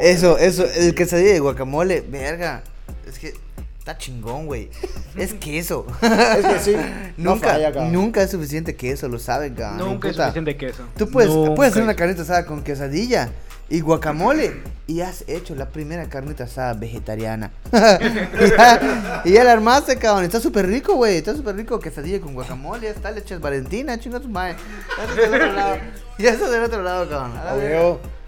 eso, 0.00 0.38
eso, 0.38 0.64
el 0.76 0.94
quesadilla 0.94 1.32
de 1.32 1.40
guacamole, 1.40 2.00
verga. 2.00 2.62
Es 3.08 3.18
que 3.18 3.34
está 3.76 3.98
chingón, 3.98 4.46
güey. 4.46 4.70
Es 5.16 5.34
queso. 5.34 5.84
Es 6.00 6.46
que 6.46 6.58
sí, 6.60 6.76
no 7.16 7.32
nunca, 7.34 7.58
nunca 7.90 8.22
es 8.22 8.30
suficiente 8.30 8.76
queso, 8.76 9.08
lo 9.08 9.18
saben, 9.18 9.56
cabrón. 9.56 9.78
Nunca 9.94 10.10
es 10.10 10.14
suficiente 10.14 10.56
queso. 10.56 10.84
Tú 10.96 11.10
puedes, 11.10 11.28
Nunca 11.28 11.56
puedes 11.56 11.72
hacer 11.72 11.82
una 11.82 11.96
carnita 11.96 12.22
asada 12.22 12.46
con 12.46 12.62
quesadilla 12.62 13.30
y 13.68 13.80
guacamole. 13.80 14.72
Y 14.86 15.00
has 15.00 15.24
hecho 15.28 15.54
la 15.54 15.68
primera 15.70 16.08
carnita 16.08 16.44
asada 16.44 16.74
vegetariana. 16.74 17.50
y, 17.72 18.50
ya, 18.50 19.22
y 19.24 19.32
ya 19.32 19.44
la 19.44 19.52
armaste, 19.52 19.96
cabrón. 19.96 20.24
Está 20.24 20.40
súper 20.40 20.66
rico, 20.66 20.94
güey. 20.96 21.16
Está 21.16 21.34
súper 21.34 21.56
rico 21.56 21.78
quesadilla 21.80 22.20
con 22.20 22.34
guacamole. 22.34 22.82
Ya 22.82 22.90
está, 22.90 23.10
le 23.10 23.20
echas 23.20 23.40
Valentina, 23.40 23.98
chinga 23.98 24.20
tu 24.20 24.28
madre. 24.28 24.56
Ya 24.98 25.14
del 25.14 25.34
otro 25.34 25.52
lado. 25.52 25.76
Ya 26.18 26.30
estás 26.30 26.50
del 26.50 26.62
otro 26.64 26.82
lado, 26.82 27.08
cabrón. 27.08 27.38
A 27.38 27.54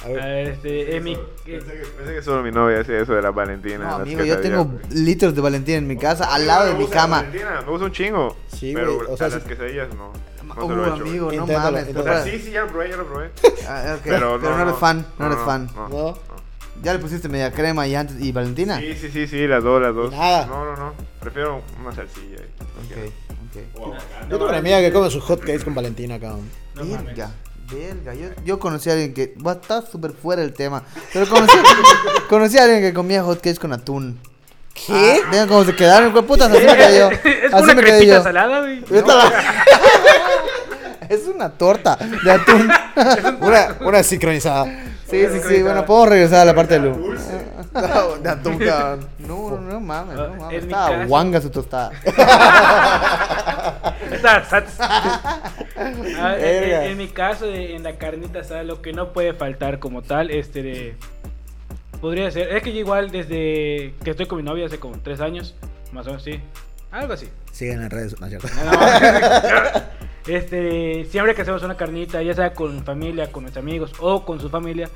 ver, 0.08 0.48
este, 0.48 0.96
en 0.96 1.02
mi- 1.04 1.14
eh, 1.14 1.18
Pensé 1.46 1.72
que, 1.72 1.86
pensé 1.98 2.14
que 2.14 2.22
solo 2.22 2.42
mi 2.42 2.50
novia 2.50 2.80
hacía 2.80 3.00
eso 3.00 3.14
de 3.14 3.22
la 3.22 3.30
Valentina. 3.30 3.78
No, 3.78 3.84
las 3.98 4.00
amigo, 4.00 4.22
yo 4.24 4.38
tengo 4.40 4.70
litros 4.90 5.34
de 5.34 5.40
Valentina 5.40 5.78
en 5.78 5.86
mi 5.86 5.96
casa, 5.96 6.32
al 6.34 6.46
lado 6.46 6.66
de 6.68 6.74
mi 6.74 6.84
la 6.84 6.90
cama. 6.90 7.16
Valentina, 7.22 7.60
Me 7.62 7.70
gusta 7.70 7.86
un 7.86 7.92
chingo. 7.92 8.36
Sí, 8.48 8.72
pero 8.74 8.96
güey, 8.96 9.06
o 9.10 9.16
sea, 9.16 9.26
a 9.26 9.30
las 9.30 9.42
sí- 9.42 9.48
quesadillas 9.48 9.88
no. 9.94 10.12
No 10.46 10.66
Uh, 10.66 10.70
lo 10.70 10.84
he 10.84 10.88
hecho, 10.88 10.96
güey. 10.98 11.08
amigo, 11.10 11.26
no 11.26 11.32
Inténtalo, 11.32 11.70
mames. 11.72 11.84
O 11.84 11.90
inténtalo. 11.90 12.24
sea, 12.24 12.32
sí, 12.32 12.38
sí, 12.38 12.50
ya 12.50 12.60
lo 12.62 12.68
probé, 12.68 12.90
ya 12.90 12.96
lo 12.96 13.06
probé. 13.06 13.30
Ah, 13.68 13.94
ok, 13.96 14.00
Pero, 14.04 14.38
Pero, 14.40 14.56
no, 14.56 14.62
eres 14.62 14.76
fan, 14.76 15.06
no, 15.18 15.26
eres 15.26 15.38
fan. 15.44 15.70
No. 15.90 16.18
¿Ya 16.82 16.92
le 16.92 16.98
pusiste 16.98 17.28
media 17.28 17.50
crema 17.52 17.86
y, 17.86 17.94
antes, 17.94 18.20
y 18.20 18.30
Valentina? 18.32 18.78
Sí, 18.78 18.94
sí, 18.94 19.08
sí, 19.10 19.26
sí, 19.26 19.46
las 19.46 19.62
dos, 19.64 19.80
las 19.80 19.94
dos. 19.94 20.10
Nada. 20.12 20.46
No, 20.46 20.64
no, 20.64 20.76
no. 20.76 20.92
Prefiero 21.20 21.62
una 21.80 21.94
salsilla. 21.94 22.36
ahí. 22.38 23.08
Ok, 23.08 23.12
ok. 23.76 23.94
Yo 24.28 24.38
tengo 24.38 24.48
una 24.48 24.58
amiga 24.58 24.80
que 24.80 24.92
come 24.92 25.08
sus 25.10 25.22
hotcakes 25.24 25.64
con 25.64 25.74
Valentina, 25.74 26.18
cabrón. 26.20 26.48
No 26.74 26.84
mames. 26.84 27.04
Verga, 27.06 27.30
verga. 27.72 28.14
Yo, 28.14 28.28
yo 28.44 28.58
conocí 28.58 28.90
a 28.90 28.94
alguien 28.94 29.14
que. 29.14 29.34
Va, 29.44 29.52
está 29.52 29.80
súper 29.82 30.12
fuera 30.12 30.42
del 30.42 30.52
tema. 30.52 30.82
Pero 31.12 31.26
conocí, 31.26 31.56
conocí 32.28 32.58
a 32.58 32.64
alguien 32.64 32.82
que 32.82 32.92
comía 32.92 33.22
hotcakes 33.22 33.58
con 33.58 33.72
atún. 33.72 34.18
¿Qué? 34.74 35.20
Ah, 35.24 35.28
vean 35.30 35.48
cómo 35.48 35.64
se 35.64 35.74
quedaron, 35.74 36.10
güey, 36.12 36.24
putas, 36.24 36.50
así 36.50 36.66
me 36.66 36.76
quedé 36.76 36.98
yo. 36.98 37.10
Es 37.24 37.54
Así 37.54 37.64
una 37.64 37.74
me 37.74 37.82
quedé 37.82 37.90
crepita 37.98 38.16
yo. 38.16 38.22
salada, 38.22 38.60
güey. 38.60 38.82
Es 41.08 41.26
una 41.26 41.50
torta 41.50 41.96
de 41.96 42.30
atún. 42.32 42.68
Una, 43.40 43.76
una 43.82 44.02
sincronizada. 44.02 44.64
Sí, 45.08 45.26
sí, 45.30 45.40
sí. 45.46 45.62
Bueno, 45.62 45.84
podemos 45.84 46.08
regresar 46.08 46.40
a 46.40 46.44
la 46.46 46.54
parte 46.54 46.74
de 46.74 46.80
Lu. 46.80 47.14
No, 47.74 48.16
de 48.16 48.30
atún, 48.30 48.58
cabrón. 48.58 49.08
No, 49.18 49.50
no, 49.50 49.60
no 49.60 49.80
mames, 49.80 50.16
no 50.16 50.22
Ah, 50.24 50.28
mames. 50.38 50.42
en 50.58 50.66
mi 50.66 50.72
Estaba 50.72 50.88
caso- 50.96 51.08
guanga 51.08 51.40
su 51.42 51.50
tostada. 51.50 51.90
Está 54.10 54.44
sats. 54.44 54.74
Ah, 54.80 55.40
en, 55.76 56.02
Verga. 56.40 56.84
en- 56.84 56.90
en 56.92 56.98
mi 56.98 57.08
caso, 57.08 57.46
de- 57.46 57.76
en 57.76 57.82
la 57.82 57.96
carnita 57.96 58.40
asada, 58.40 58.62
lo 58.62 58.80
que 58.80 58.92
no 58.92 59.12
puede 59.12 59.34
faltar 59.34 59.78
como 59.80 60.02
tal, 60.02 60.30
este 60.30 60.62
de- 60.62 60.96
podría 62.04 62.30
ser. 62.30 62.54
Es 62.54 62.62
que 62.62 62.70
yo 62.70 62.80
igual 62.80 63.10
desde 63.10 63.94
que 64.04 64.10
estoy 64.10 64.26
con 64.26 64.36
mi 64.36 64.44
novia 64.44 64.66
hace 64.66 64.78
como 64.78 64.98
tres 64.98 65.20
años, 65.22 65.54
más 65.90 66.04
o 66.06 66.10
menos, 66.10 66.22
sí. 66.22 66.38
Algo 66.90 67.14
así. 67.14 67.30
Siguen 67.50 67.80
en 67.82 67.88
redes, 67.90 68.20
no 68.20 68.26
es 68.26 68.30
cierto. 68.38 68.48
No. 68.62 70.34
este, 70.34 71.06
siempre 71.06 71.34
que 71.34 71.42
hacemos 71.42 71.62
una 71.62 71.76
carnita, 71.78 72.22
ya 72.22 72.34
sea 72.34 72.52
con 72.52 72.84
familia, 72.84 73.32
con 73.32 73.44
nuestros 73.44 73.62
amigos 73.64 73.92
o 74.00 74.24
con 74.26 74.38
su 74.38 74.50
familia, 74.50 74.90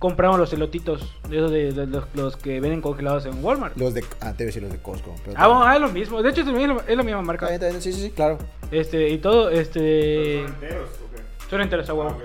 compramos 0.00 0.38
los 0.38 0.52
elotitos, 0.52 1.14
de 1.28 1.36
esos 1.38 1.50
de, 1.50 1.72
de 1.72 1.86
los, 1.86 2.04
los 2.14 2.36
que 2.36 2.60
venden 2.60 2.80
congelados 2.82 3.24
en 3.26 3.42
Walmart. 3.44 3.76
Los 3.76 3.94
de. 3.94 4.04
Ah, 4.20 4.32
te 4.36 4.44
decir 4.46 4.62
los 4.62 4.72
de 4.72 4.78
Costco. 4.78 5.14
Pero 5.24 5.36
Ah, 5.38 5.46
bueno, 5.46 5.64
ah, 5.64 5.74
es 5.76 5.80
lo 5.80 5.88
mismo. 5.90 6.22
De 6.22 6.30
hecho, 6.30 6.40
es, 6.40 6.46
lo 6.48 6.52
mismo- 6.54 6.82
es 6.86 6.96
la 6.96 7.02
misma 7.04 7.22
marca. 7.22 7.48
bien, 7.48 7.80
Sí, 7.80 7.92
sí, 7.92 8.00
sí, 8.02 8.10
claro. 8.10 8.38
Este, 8.72 9.08
y 9.08 9.18
todo, 9.18 9.48
este. 9.50 10.40
enteros 10.44 10.88
o 10.90 11.16
qué? 11.16 11.22
Son 11.50 11.60
enteros. 11.60 11.88
Ah, 11.88 11.94
ok. 11.94 12.16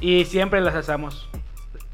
Y 0.00 0.24
siempre 0.24 0.60
las 0.62 0.74
asamos. 0.74 1.28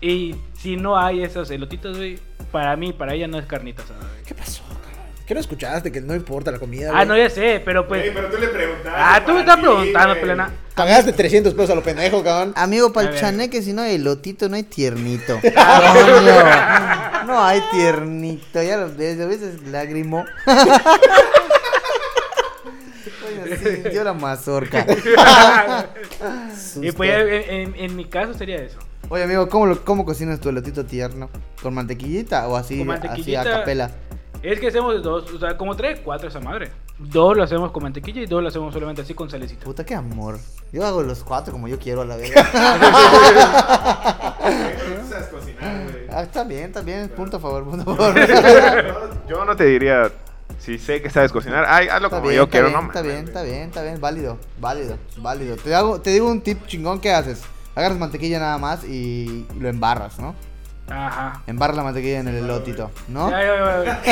Y 0.00 0.36
si 0.58 0.76
no 0.76 0.96
hay 0.98 1.22
esos 1.24 1.50
elotitos, 1.50 1.96
güey, 1.96 2.18
para 2.52 2.76
mí, 2.76 2.92
para 2.92 3.14
ella 3.14 3.26
no 3.26 3.38
es 3.38 3.46
carnita 3.46 3.82
asada, 3.82 4.00
güey. 4.00 4.22
¿Qué 4.24 4.34
pasó, 4.34 4.62
cabrón? 4.62 4.82
¿Qué 5.26 5.34
no 5.34 5.40
escuchaste? 5.40 5.90
Que 5.92 6.00
no 6.00 6.14
importa 6.14 6.50
la 6.52 6.58
comida. 6.58 6.90
Ah, 6.90 7.04
güey? 7.04 7.06
no, 7.08 7.16
ya 7.18 7.28
sé, 7.28 7.60
pero 7.64 7.86
pues. 7.88 8.08
Pero 8.14 8.30
tú 8.30 8.38
le 8.38 8.48
preguntaste. 8.48 8.90
Ah, 8.94 9.22
tú 9.26 9.32
me 9.32 9.40
estás 9.40 9.56
preguntando, 9.58 10.20
plena. 10.20 10.50
Pagaste 10.74 11.12
300 11.12 11.52
pesos 11.54 11.70
a 11.70 11.74
lo 11.74 11.82
pendejo, 11.82 12.22
cabrón. 12.22 12.52
Amigo, 12.56 12.92
para 12.92 13.10
el 13.10 13.16
chaneque, 13.18 13.60
si 13.62 13.72
no 13.72 13.82
hay 13.82 13.96
elotito, 13.96 14.48
no 14.48 14.54
hay 14.54 14.62
tiernito. 14.62 15.40
Coño, 15.42 17.26
no 17.26 17.42
hay 17.44 17.60
tiernito. 17.72 18.62
Ya 18.62 18.76
lo 18.76 18.94
ves, 18.94 19.20
a 19.20 19.26
veces 19.26 19.60
lágrimo. 19.66 20.24
Coño, 23.22 23.56
sí, 23.56 23.82
yo 23.92 24.04
la 24.04 24.12
mazorca. 24.14 24.86
y 26.80 26.92
pues 26.92 27.10
en, 27.10 27.50
en- 27.50 27.74
en 27.76 27.96
mi 27.96 28.04
caso 28.04 28.34
sería 28.34 28.56
eso. 28.56 28.78
Oye, 29.10 29.22
amigo, 29.22 29.48
¿cómo, 29.48 29.64
lo, 29.64 29.82
¿cómo 29.84 30.04
cocinas 30.04 30.38
tu 30.38 30.50
elotito 30.50 30.84
tierno? 30.84 31.30
¿Con 31.62 31.72
mantequillita 31.72 32.46
o 32.46 32.56
así, 32.56 32.84
Con 32.84 32.90
así 32.90 33.34
a 33.34 33.42
capela? 33.42 33.90
Es 34.42 34.60
que 34.60 34.68
hacemos 34.68 35.02
dos, 35.02 35.32
o 35.32 35.38
sea, 35.38 35.56
como 35.56 35.74
tres, 35.74 36.00
cuatro 36.04 36.28
esa 36.28 36.40
madre. 36.40 36.70
Dos 36.98 37.34
lo 37.34 37.42
hacemos 37.42 37.72
con 37.72 37.84
mantequilla 37.84 38.20
y 38.20 38.26
dos 38.26 38.42
lo 38.42 38.48
hacemos 38.48 38.74
solamente 38.74 39.00
así 39.00 39.14
con 39.14 39.30
salecita. 39.30 39.64
Puta, 39.64 39.86
qué 39.86 39.94
amor. 39.94 40.38
Yo 40.72 40.84
hago 40.84 41.02
los 41.02 41.24
cuatro 41.24 41.52
como 41.52 41.68
yo 41.68 41.78
quiero 41.78 42.02
a 42.02 42.04
la 42.04 42.16
vez. 42.16 42.32
Pero 42.34 42.46
tú 45.00 45.08
sabes 45.08 45.28
cocinar, 45.28 45.90
güey. 45.90 46.04
Ah, 46.10 46.22
está 46.22 46.44
bien, 46.44 46.64
está 46.64 46.82
bien. 46.82 47.08
Punto 47.08 47.38
a 47.38 47.40
favor, 47.40 47.64
punto 47.64 47.90
a 47.90 47.96
favor. 47.96 48.14
Yo 49.28 49.44
no 49.44 49.56
te 49.56 49.64
diría, 49.64 50.12
si 50.58 50.78
sé 50.78 51.00
que 51.00 51.08
sabes 51.08 51.32
cocinar, 51.32 51.64
ay, 51.66 51.88
hazlo 51.88 52.08
Está 52.08 52.18
como 52.18 52.28
bien, 52.28 52.42
yo 52.42 52.48
quiero, 52.48 52.68
bien, 52.68 52.80
no 52.80 52.86
está 52.86 53.02
bien, 53.02 53.24
está 53.24 53.42
bien, 53.42 53.62
está 53.62 53.82
bien, 53.82 54.00
válido, 54.00 54.38
válido, 54.58 54.96
válido. 55.18 55.56
Te, 55.56 55.74
hago, 55.74 56.00
te 56.00 56.10
digo 56.10 56.28
un 56.28 56.40
tip 56.40 56.66
chingón 56.66 57.00
que 57.00 57.12
haces. 57.12 57.42
Agarras 57.78 57.96
mantequilla 57.98 58.40
nada 58.40 58.58
más 58.58 58.82
y 58.82 59.46
lo 59.60 59.68
embarras, 59.68 60.18
¿no? 60.18 60.34
Ajá. 60.90 61.42
Embarras 61.46 61.76
la 61.76 61.84
mantequilla 61.84 62.18
en 62.18 62.26
el 62.26 62.36
elotito, 62.38 62.90
¿no? 63.06 63.30
Ya, 63.30 63.40
ya, 63.40 63.84
ya, 63.84 64.02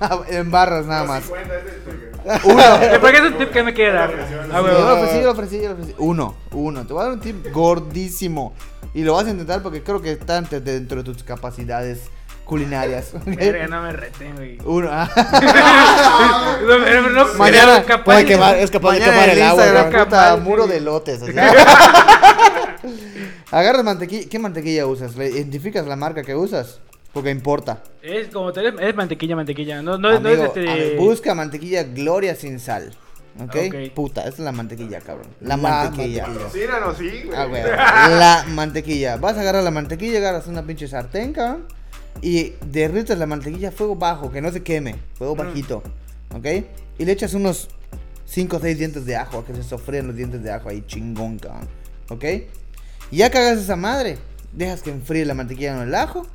ya. 0.00 0.20
embarras 0.40 0.84
nada 0.86 1.04
más. 1.04 1.24
Cuenta, 1.26 1.54
ese 1.58 1.68
es 1.68 1.74
porque- 1.84 2.48
Uno. 2.52 2.62
Porque 3.00 3.18
es 3.18 3.22
un 3.24 3.38
tip 3.38 3.50
que 3.52 3.62
me 3.62 3.72
quiere 3.72 3.92
dar. 3.92 4.10
Ah, 4.10 4.56
Yo 4.56 4.62
huevo. 4.64 4.80
lo 4.80 4.94
ofrecí, 4.96 5.16
yo 5.18 5.22
lo 5.24 5.30
ofrecí, 5.30 5.60
yo 5.62 5.68
lo 5.68 5.74
ofrecí. 5.74 5.94
Uno, 5.98 6.34
uno. 6.50 6.84
Te 6.86 6.92
voy 6.92 7.02
a 7.02 7.04
dar 7.04 7.12
un 7.12 7.20
tip 7.20 7.52
gordísimo. 7.52 8.52
Y 8.94 9.02
lo 9.04 9.14
vas 9.14 9.26
a 9.26 9.30
intentar 9.30 9.62
porque 9.62 9.82
creo 9.84 10.02
que 10.02 10.10
está 10.12 10.40
dentro 10.40 11.02
de 11.02 11.04
tus 11.04 11.22
capacidades 11.22 12.10
culinarias. 12.44 13.12
Verga, 13.24 13.66
no 13.68 13.82
me 13.82 13.92
reten, 13.92 14.34
güey. 14.36 14.58
Uno. 14.64 14.88
ah. 14.92 15.08
No, 16.64 16.78
no, 16.78 17.10
no, 17.10 17.34
Mañana 17.38 17.74
pero 17.76 17.86
capaz- 17.86 18.04
puede 18.04 18.24
quemar, 18.24 18.56
es 18.56 18.70
capaz 18.70 18.92
de 18.94 19.00
quemar 19.00 19.28
el 19.28 19.42
agua, 19.42 19.64
cabrón. 19.64 19.84
puta, 19.86 19.98
Capaz, 20.04 20.36
muro 20.38 20.66
de 20.66 20.80
lotes. 20.82 21.20
Agarras 23.50 23.84
mantequilla. 23.84 24.28
¿Qué 24.28 24.38
mantequilla 24.38 24.86
usas? 24.86 25.16
¿Le 25.16 25.28
identificas 25.30 25.86
la 25.86 25.96
marca 25.96 26.22
que 26.22 26.34
usas? 26.34 26.80
Porque 27.12 27.30
importa. 27.30 27.82
Es 28.02 28.28
como 28.28 28.52
tal, 28.52 28.66
es- 28.66 28.74
es 28.80 28.94
mantequilla, 28.96 29.36
mantequilla. 29.36 29.82
No, 29.82 29.98
no, 29.98 30.10
es- 30.10 30.20
no 30.20 30.28
es 30.28 30.40
este. 30.40 30.60
ver, 30.60 30.96
busca 30.96 31.34
mantequilla 31.34 31.84
Gloria 31.84 32.34
sin 32.34 32.58
sal. 32.58 32.92
¿ok? 33.40 33.56
Ok. 33.68 33.74
Puta, 33.94 34.20
esa 34.22 34.30
es 34.30 34.38
la 34.40 34.52
mantequilla, 34.52 35.00
cabrón. 35.00 35.28
La, 35.40 35.48
La 35.50 35.56
mantequilla. 35.56 36.26
mantequilla. 36.26 36.94
Sí, 36.96 37.22
güey. 37.26 37.36
Ah, 37.38 37.44
güey. 37.46 37.62
La 37.62 38.44
mantequilla. 38.48 39.16
Vas 39.16 39.36
a 39.36 39.40
agarrar 39.40 39.62
la 39.62 39.70
mantequilla, 39.70 40.18
agarras 40.18 40.46
una 40.46 40.62
pinche 40.64 40.88
sartén, 40.88 41.32
cabrón. 41.32 41.66
Y 42.22 42.54
derrites 42.70 43.18
la 43.18 43.26
mantequilla 43.26 43.68
a 43.68 43.72
fuego 43.72 43.96
bajo, 43.96 44.30
que 44.32 44.40
no 44.40 44.50
se 44.52 44.62
queme. 44.62 44.96
Fuego 45.14 45.34
Mm. 45.34 45.38
bajito. 45.38 45.82
¿Ok? 46.34 46.46
Y 46.98 47.04
le 47.04 47.12
echas 47.12 47.34
unos 47.34 47.68
5 48.26 48.56
o 48.56 48.60
6 48.60 48.78
dientes 48.78 49.04
de 49.04 49.16
ajo, 49.16 49.38
a 49.38 49.44
que 49.46 49.54
se 49.54 49.62
sofrían 49.62 50.06
los 50.06 50.16
dientes 50.16 50.42
de 50.42 50.50
ajo 50.50 50.68
ahí, 50.68 50.82
chingón, 50.86 51.38
cabrón. 51.38 51.68
¿Ok? 52.08 52.24
Y 53.10 53.16
ya 53.18 53.30
que 53.30 53.38
hagas 53.38 53.58
esa 53.58 53.76
madre, 53.76 54.18
dejas 54.52 54.82
que 54.82 54.90
enfríe 54.90 55.24
la 55.26 55.34
mantequilla 55.34 55.74
con 55.74 55.82
el 55.86 55.94
ajo, 55.94 56.26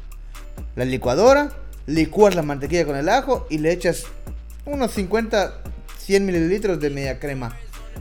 la 0.76 0.86
licuadora, 0.86 1.52
licúas 1.88 2.36
la 2.36 2.44
mantequilla 2.44 2.86
con 2.86 2.96
el 2.96 3.10
ajo 3.10 3.48
y 3.50 3.58
le 3.58 3.72
echas 3.72 4.04
unos 4.66 4.92
50, 4.92 5.62
100 5.98 6.26
mililitros 6.26 6.80
de 6.80 6.90
media 6.92 7.20
crema. 7.20 7.56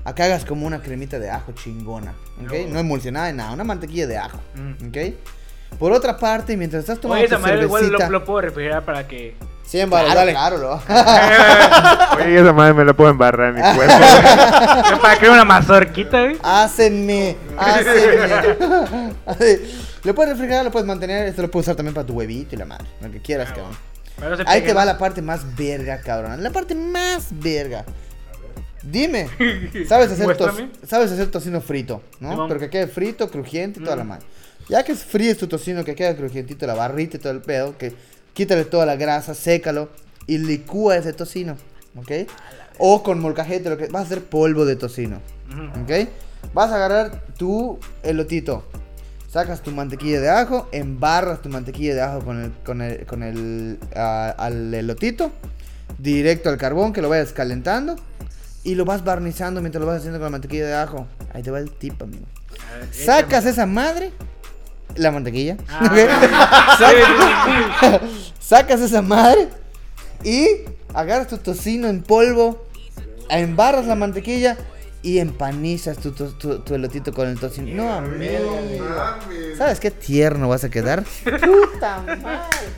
Acá 0.04 0.24
hagas 0.24 0.44
como 0.44 0.66
una 0.66 0.82
cremita 0.82 1.18
de 1.18 1.30
ajo 1.30 1.52
chingona, 1.52 2.14
¿ok? 2.42 2.68
No 2.70 2.78
emulsionada 2.78 3.26
de 3.26 3.32
nada, 3.32 3.52
una 3.52 3.64
mantequilla 3.64 4.06
de 4.06 4.16
ajo, 4.18 4.38
Mm. 4.54 4.88
¿ok? 4.88 4.96
Por 5.78 5.92
otra 5.92 6.16
parte, 6.16 6.56
mientras 6.56 6.80
estás 6.80 6.98
tomando 7.00 7.18
Oye, 7.20 7.26
esa 7.26 7.36
tu 7.36 7.42
madre 7.42 7.62
igual 7.62 7.82
lo, 7.82 7.88
cervecita... 7.88 8.10
lo 8.10 8.24
puedo 8.24 8.40
refrigerar 8.42 8.84
para 8.84 9.06
que. 9.06 9.34
100 9.64 9.90
Claro, 9.90 10.08
baros, 10.08 10.14
dale. 10.14 10.32
claro, 10.32 10.56
lo- 10.58 10.74
Oye, 12.24 12.40
esa 12.40 12.52
madre 12.54 12.72
me 12.74 12.84
la 12.86 12.94
puedo 12.94 13.10
embarrar 13.10 13.50
en 13.50 13.56
mi 13.56 13.60
cuerpo. 13.76 13.94
para 15.02 15.16
crear 15.18 15.32
una 15.34 15.44
mazorquita, 15.44 16.22
güey. 16.22 16.38
Hácenme, 16.42 17.36
hácenme. 17.56 19.12
Así, 19.26 19.60
Lo 20.04 20.14
puedes 20.14 20.32
refrigerar, 20.32 20.64
lo 20.64 20.70
puedes 20.70 20.86
mantener, 20.86 21.28
esto 21.28 21.42
lo 21.42 21.50
puedes 21.50 21.66
usar 21.66 21.76
también 21.76 21.94
para 21.94 22.06
tu 22.06 22.14
huevito 22.14 22.54
y 22.54 22.58
la 22.58 22.64
madre, 22.64 22.86
lo 23.02 23.10
que 23.10 23.20
quieras, 23.20 23.50
cabrón. 23.50 23.76
No 24.20 24.36
se 24.36 24.42
Ahí 24.46 24.62
te 24.62 24.72
va 24.72 24.84
la 24.86 24.96
parte 24.98 25.20
más 25.22 25.54
verga, 25.54 26.00
cabrón. 26.00 26.42
La 26.42 26.50
parte 26.50 26.74
más 26.74 27.26
verga. 27.30 27.84
Dime, 28.82 29.28
¿sabes 29.86 30.10
hacer, 30.12 30.34
tos- 30.36 30.62
sabes 30.86 31.12
hacer 31.12 31.30
tocino 31.30 31.60
frito, 31.60 32.00
¿no? 32.20 32.48
Pero 32.48 32.58
que 32.60 32.70
quede 32.70 32.86
frito, 32.86 33.28
crujiente 33.30 33.80
y 33.80 33.84
toda 33.84 33.96
la 33.96 34.04
Mm. 34.04 34.08
madre. 34.08 34.26
Ya 34.68 34.84
que 34.84 34.94
fríes 34.94 35.38
tu 35.38 35.46
tocino, 35.46 35.84
que 35.84 35.94
quede 35.94 36.16
crujientito, 36.16 36.66
la 36.66 36.74
barrita 36.74 37.16
y 37.16 37.20
todo 37.20 37.32
el 37.32 37.40
pedo, 37.40 37.76
que 37.78 37.94
quítale 38.34 38.64
toda 38.64 38.86
la 38.86 38.96
grasa, 38.96 39.34
sécalo 39.34 39.88
y 40.26 40.38
licúa 40.38 40.96
ese 40.96 41.12
tocino, 41.12 41.56
¿ok? 41.96 42.28
O 42.78 43.02
con 43.02 43.20
molcajete, 43.20 43.70
lo 43.70 43.76
que 43.76 43.86
vas 43.86 44.02
a 44.02 44.06
hacer 44.06 44.24
polvo 44.24 44.64
de 44.64 44.76
tocino. 44.76 45.20
¿ok? 45.82 46.08
Vas 46.54 46.70
a 46.70 46.76
agarrar 46.76 47.22
tu 47.36 47.78
elotito, 48.02 48.64
sacas 49.28 49.62
tu 49.62 49.70
mantequilla 49.70 50.20
de 50.20 50.30
ajo, 50.30 50.68
embarras 50.72 51.42
tu 51.42 51.48
mantequilla 51.48 51.94
de 51.94 52.00
ajo 52.02 52.20
con 52.20 52.42
el, 52.42 52.52
con 52.64 52.82
el, 52.82 53.06
con 53.06 53.22
el, 53.22 53.78
al 53.94 54.72
elotito, 54.72 55.32
directo 55.98 56.48
al 56.48 56.58
carbón 56.58 56.92
que 56.92 57.02
lo 57.02 57.08
vayas 57.08 57.32
calentando 57.32 57.96
y 58.64 58.74
lo 58.74 58.84
vas 58.84 59.04
barnizando 59.04 59.60
mientras 59.60 59.80
lo 59.80 59.86
vas 59.86 59.98
haciendo 59.98 60.18
con 60.18 60.26
la 60.26 60.30
mantequilla 60.30 60.66
de 60.66 60.74
ajo. 60.74 61.06
Ahí 61.32 61.42
te 61.42 61.50
va 61.50 61.58
el 61.58 61.70
tip, 61.70 62.00
amigo. 62.02 62.24
Sacas 62.92 63.46
esa 63.46 63.66
madre, 63.66 64.12
la 64.96 65.10
mantequilla, 65.10 65.56
Ah. 65.68 66.00
sacas 68.40 68.80
esa 68.80 69.02
madre 69.02 69.48
y 70.24 70.46
agarras 70.94 71.28
tu 71.28 71.38
tocino 71.38 71.88
en 71.88 72.02
polvo, 72.02 72.66
embarras 73.28 73.86
la 73.86 73.94
mantequilla 73.94 74.56
y 75.02 75.18
empanizas 75.18 75.98
tu, 75.98 76.10
tu, 76.12 76.30
tu 76.60 76.74
elotito 76.74 77.12
con 77.12 77.28
el 77.28 77.38
tocino. 77.38 77.84
No, 77.84 77.92
amigo. 77.92 78.58
¿Sabes 79.56 79.78
qué 79.80 79.90
tierno 79.90 80.48
vas 80.48 80.64
a 80.64 80.70
quedar? 80.70 81.04
Puta 81.24 82.02
madre. 82.22 82.68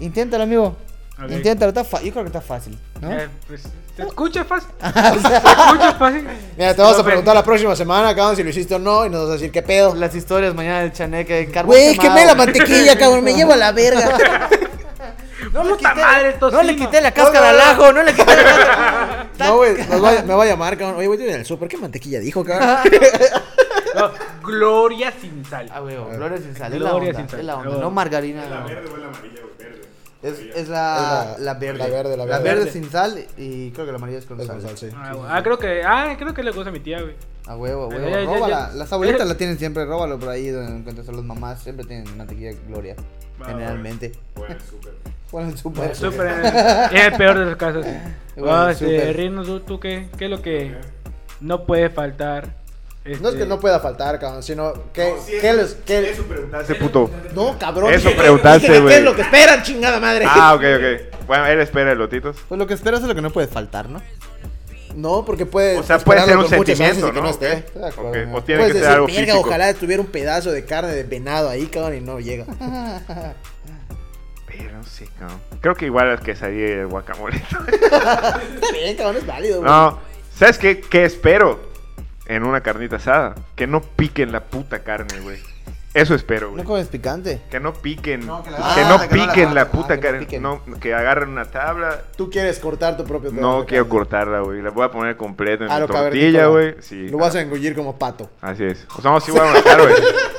Inténtalo, 0.00 0.44
amigo. 0.44 0.76
Ok. 1.24 1.30
Inténtalo, 1.32 1.70
está 1.70 1.82
fa- 1.84 2.00
yo 2.00 2.12
creo 2.12 2.22
que 2.24 2.28
está 2.28 2.40
fácil. 2.40 2.78
¿no? 3.00 3.10
Eh, 3.12 3.28
pues, 3.48 3.62
¿te 3.96 4.02
escucha 4.02 4.44
fácil? 4.44 4.68
¿Te 4.78 4.88
escucha 4.88 5.94
fácil? 5.94 6.28
Mira, 6.56 6.74
te 6.74 6.82
vamos 6.82 6.98
a 6.98 7.04
preguntar 7.04 7.34
la 7.34 7.42
próxima 7.42 7.74
semana, 7.74 8.14
cabrón, 8.14 8.36
si 8.36 8.44
lo 8.44 8.50
hiciste 8.50 8.74
o 8.76 8.78
no, 8.78 9.04
y 9.04 9.10
nos 9.10 9.22
vas 9.22 9.30
a 9.30 9.32
decir 9.32 9.50
qué 9.50 9.62
pedo. 9.62 9.94
Las 9.96 10.14
historias 10.14 10.54
mañana 10.54 10.80
del 10.80 10.92
chaneque. 10.92 11.50
carbón 11.50 11.74
Güey, 11.74 11.98
quemé 11.98 12.24
la 12.24 12.34
mantequilla, 12.36 12.96
cabrón, 12.96 13.24
me 13.24 13.34
llevo 13.34 13.52
a 13.52 13.56
la 13.56 13.72
verga. 13.72 14.16
No 15.52 15.64
le 15.64 15.76
quité, 15.78 15.94
madre, 15.94 16.36
no 16.40 16.62
le 16.62 16.76
quité 16.76 17.00
la 17.00 17.10
cáscara 17.12 17.50
al 17.50 17.60
ajo, 17.60 17.90
no 17.92 18.02
le 18.02 18.12
quité 18.12 18.36
la 18.36 18.44
cáscara. 18.44 19.26
No, 19.38 19.56
güey, 19.56 19.76
me 20.26 20.34
va 20.34 20.42
a 20.42 20.46
llamar, 20.46 20.76
cabrón. 20.76 20.98
Oye, 20.98 21.06
güey, 21.06 21.22
en 21.26 21.36
el 21.36 21.46
súper, 21.46 21.68
¿qué 21.68 21.78
mantequilla 21.78 22.18
dijo, 22.20 22.44
cabrón? 22.44 22.76
No, 23.94 24.10
gloria 24.42 25.12
sin 25.18 25.44
sal. 25.46 25.70
Ah, 25.72 25.80
güey, 25.80 25.96
gloria 25.96 26.36
sin 26.38 26.54
sal, 26.54 26.72
es 26.74 26.80
la 26.80 26.90
Gloria 26.90 27.08
onda, 27.10 27.20
sin 27.20 27.28
sal. 27.30 27.40
es 27.40 27.46
la 27.46 27.56
onda, 27.56 27.78
no 27.78 27.90
margarina. 27.90 28.44
¿La 28.46 28.60
verde 28.60 28.90
o 28.92 28.96
la 28.98 29.06
amarilla, 29.06 29.40
güey? 29.40 29.52
Verde. 29.70 29.87
Es, 30.22 30.38
es 30.40 30.56
Es 30.56 30.68
la, 30.68 31.36
la- 31.38 31.38
la 31.38 31.54
verde. 31.54 31.78
la 31.78 31.86
verde, 31.86 32.16
la 32.16 32.38
verde. 32.40 32.70
sin 32.72 32.90
sal 32.90 33.24
y 33.36 33.70
creo 33.70 33.86
que 33.86 33.92
la 33.92 33.98
amarilla 33.98 34.18
es 34.18 34.24
con 34.26 34.40
Es 34.40 34.46
sal. 34.48 34.60
sí. 34.76 34.88
Ah, 34.96 35.12
ah, 35.28 35.42
creo 35.44 35.58
que, 35.58 35.82
ah, 35.84 36.16
creo 36.18 36.34
que 36.34 36.42
le 36.42 36.50
gusta 36.50 36.70
a 36.70 36.72
mi 36.72 36.80
tía, 36.80 37.00
güey. 37.02 37.14
A 37.46 37.56
huevo, 37.56 37.84
a 37.84 37.86
huevo. 37.88 38.08
ya, 38.08 38.24
Róbala. 38.24 38.68
ya. 38.70 38.76
Las 38.76 38.92
abuelitas 38.92 39.26
la 39.28 39.34
tienen 39.38 39.58
siempre, 39.58 39.84
róbalo 39.84 40.18
por 40.18 40.28
ahí 40.30 40.48
donde 40.48 40.76
encuentras 40.78 41.08
a 41.08 41.12
las 41.12 41.22
mamás. 41.24 41.62
Siempre 41.62 41.86
tienen 41.86 42.16
mantequilla 42.16 42.50
gloria. 42.66 42.96
Va, 43.40 43.46
generalmente. 43.46 44.12
Bueno, 44.34 44.56
súper. 44.68 44.92
Bueno, 45.30 45.48
el 45.50 45.56
súper. 45.58 45.94
Súper 45.94 46.26
en 46.90 46.96
el, 46.96 47.12
peor 47.16 47.38
de 47.38 47.44
los 47.44 47.56
casos. 47.56 47.86
Bueno, 48.36 48.52
Ah, 48.56 48.72
este, 48.72 48.84
súper. 48.86 49.16
Rino, 49.16 49.44
¿tú, 49.44 49.60
tú 49.60 49.78
qué, 49.78 50.08
qué 50.18 50.24
es 50.24 50.30
lo 50.30 50.42
que 50.42 50.74
no 51.40 51.64
puede 51.64 51.90
faltar? 51.90 52.57
No 53.08 53.28
es 53.28 53.34
Este, 53.34 53.38
que 53.38 53.46
no 53.46 53.58
pueda 53.60 53.80
faltar, 53.80 54.18
cabrón, 54.18 54.42
sino 54.42 54.72
que, 54.92 55.10
No, 55.16 55.22
sí, 55.22 55.32
¿qué 55.40 55.48
eso- 55.48 55.56
les, 55.56 55.74
qué- 55.86 56.10
Eso 56.10 56.22
preguntaste, 56.24 56.74
puto. 56.76 57.10
No, 57.34 57.58
cabrón. 57.58 57.92
Eso 57.92 58.10
preguntaste, 58.16 58.60
dije, 58.66 58.72
¿Qué 58.74 58.80
güey. 58.80 58.94
es 58.96 59.02
lo 59.02 59.14
que 59.16 59.22
esperan, 59.22 59.62
chingada 59.62 59.98
madre? 60.00 60.24
Ah, 60.28 60.54
ok, 60.54 60.62
ok. 60.76 61.26
Bueno, 61.26 61.46
él 61.46 61.60
espera 61.60 61.92
elotitos. 61.92 62.36
Pues 62.48 62.58
lo 62.58 62.66
que 62.66 62.74
esperas 62.74 63.00
es 63.02 63.06
lo 63.08 63.14
que 63.14 63.22
no 63.22 63.30
puede 63.30 63.46
faltar, 63.46 63.88
¿no? 63.88 64.00
No, 64.94 65.24
porque 65.24 65.46
puede. 65.46 65.78
O 65.78 65.82
sea, 65.82 65.98
puede 65.98 66.22
ser 66.24 66.36
un 66.36 66.48
sentimiento, 66.48 67.12
que 67.12 67.20
¿no? 67.20 67.28
esté. 67.28 67.52
Ok. 67.52 67.74
De 67.74 67.86
acuerdo, 67.88 68.10
Ok, 68.10 68.16
ajá. 68.16 68.36
o 68.36 68.42
tiene 68.42 68.60
Puedes 68.62 68.72
que 68.74 68.78
ser 68.78 68.80
decir, 68.80 68.86
algo 68.88 69.06
"Verga, 69.06 69.20
físico". 69.20 69.38
Ojalá 69.40 69.74
tuviera 69.74 70.02
un 70.02 70.08
pedazo 70.08 70.50
de 70.50 70.64
carne 70.64 70.92
de 70.94 71.02
venado 71.04 71.48
ahí, 71.50 71.66
cabrón, 71.66 71.96
y 71.96 72.00
no 72.00 72.18
llega. 72.20 72.44
Pero 74.46 74.72
no 74.72 74.84
sé, 74.84 75.06
cabrón. 75.18 75.40
Creo 75.60 75.74
que 75.74 75.86
igual 75.86 76.08
las 76.08 76.20
quesadillas 76.20 76.70
y 76.70 76.72
el 76.72 76.86
guacamole. 76.88 77.36
Está 77.82 78.40
bien, 78.72 78.96
cabrón, 78.96 79.16
es 79.18 79.26
válido, 79.26 79.60
güey. 79.60 79.70
No, 79.70 79.98
¿sabes 80.36 80.58
qué, 80.58 80.80
qué 80.80 81.04
espero 81.04 81.67
en 82.28 82.44
una 82.44 82.60
carnita 82.60 82.96
asada? 82.96 83.34
Que 83.56 83.66
no 83.66 83.80
piquen 83.82 84.30
la 84.32 84.44
puta 84.44 84.80
carne, 84.80 85.18
güey. 85.20 85.38
Eso 85.94 86.14
espero, 86.14 86.50
güey. 86.50 86.62
No 86.62 86.68
comes 86.68 86.86
picante. 86.88 87.40
Que 87.50 87.58
no 87.58 87.72
piquen, 87.72 88.24
No, 88.26 88.42
que 88.42 88.50
que, 88.50 88.50
la- 88.50 88.58
Ah, 88.60 88.68
no 88.68 88.74
que 88.76 88.82
no 88.82 88.98
la 88.98 89.08
piquen 89.26 89.54
la, 89.54 89.64
corten, 89.64 89.80
puta 89.80 89.94
ah, 89.94 90.26
que 90.28 90.38
no 90.38 90.58
carne, 90.64 90.80
que 90.80 90.94
agarren 90.94 91.30
una 91.30 91.46
tabla. 91.46 92.02
Tú 92.16 92.30
quieres 92.30 92.58
cortar 92.60 92.96
tu 92.96 93.04
propio 93.04 93.32
No 93.32 93.64
quiero 93.66 93.84
carne. 93.84 93.88
cortarla, 93.98 94.40
güey. 94.40 94.60
La 94.62 94.70
voy 94.70 94.84
a 94.84 94.90
poner 94.90 95.16
completa 95.16 95.64
en 95.64 95.70
Ah, 95.72 95.80
mi 95.80 95.86
tortilla, 95.86 96.46
güey. 96.46 96.76
Sí. 96.80 97.08
Lo 97.08 97.16
vas 97.18 97.34
a 97.34 97.40
engullir 97.40 97.74
como 97.74 97.98
pato. 97.98 98.30
Así 98.42 98.64
es. 98.64 98.86
O 98.96 99.00
sea, 99.02 99.10
no, 99.10 99.20
sí 99.20 99.30
voy 99.32 99.40
a 99.40 99.44
mascar, 99.52 99.80
güey. 99.80 99.94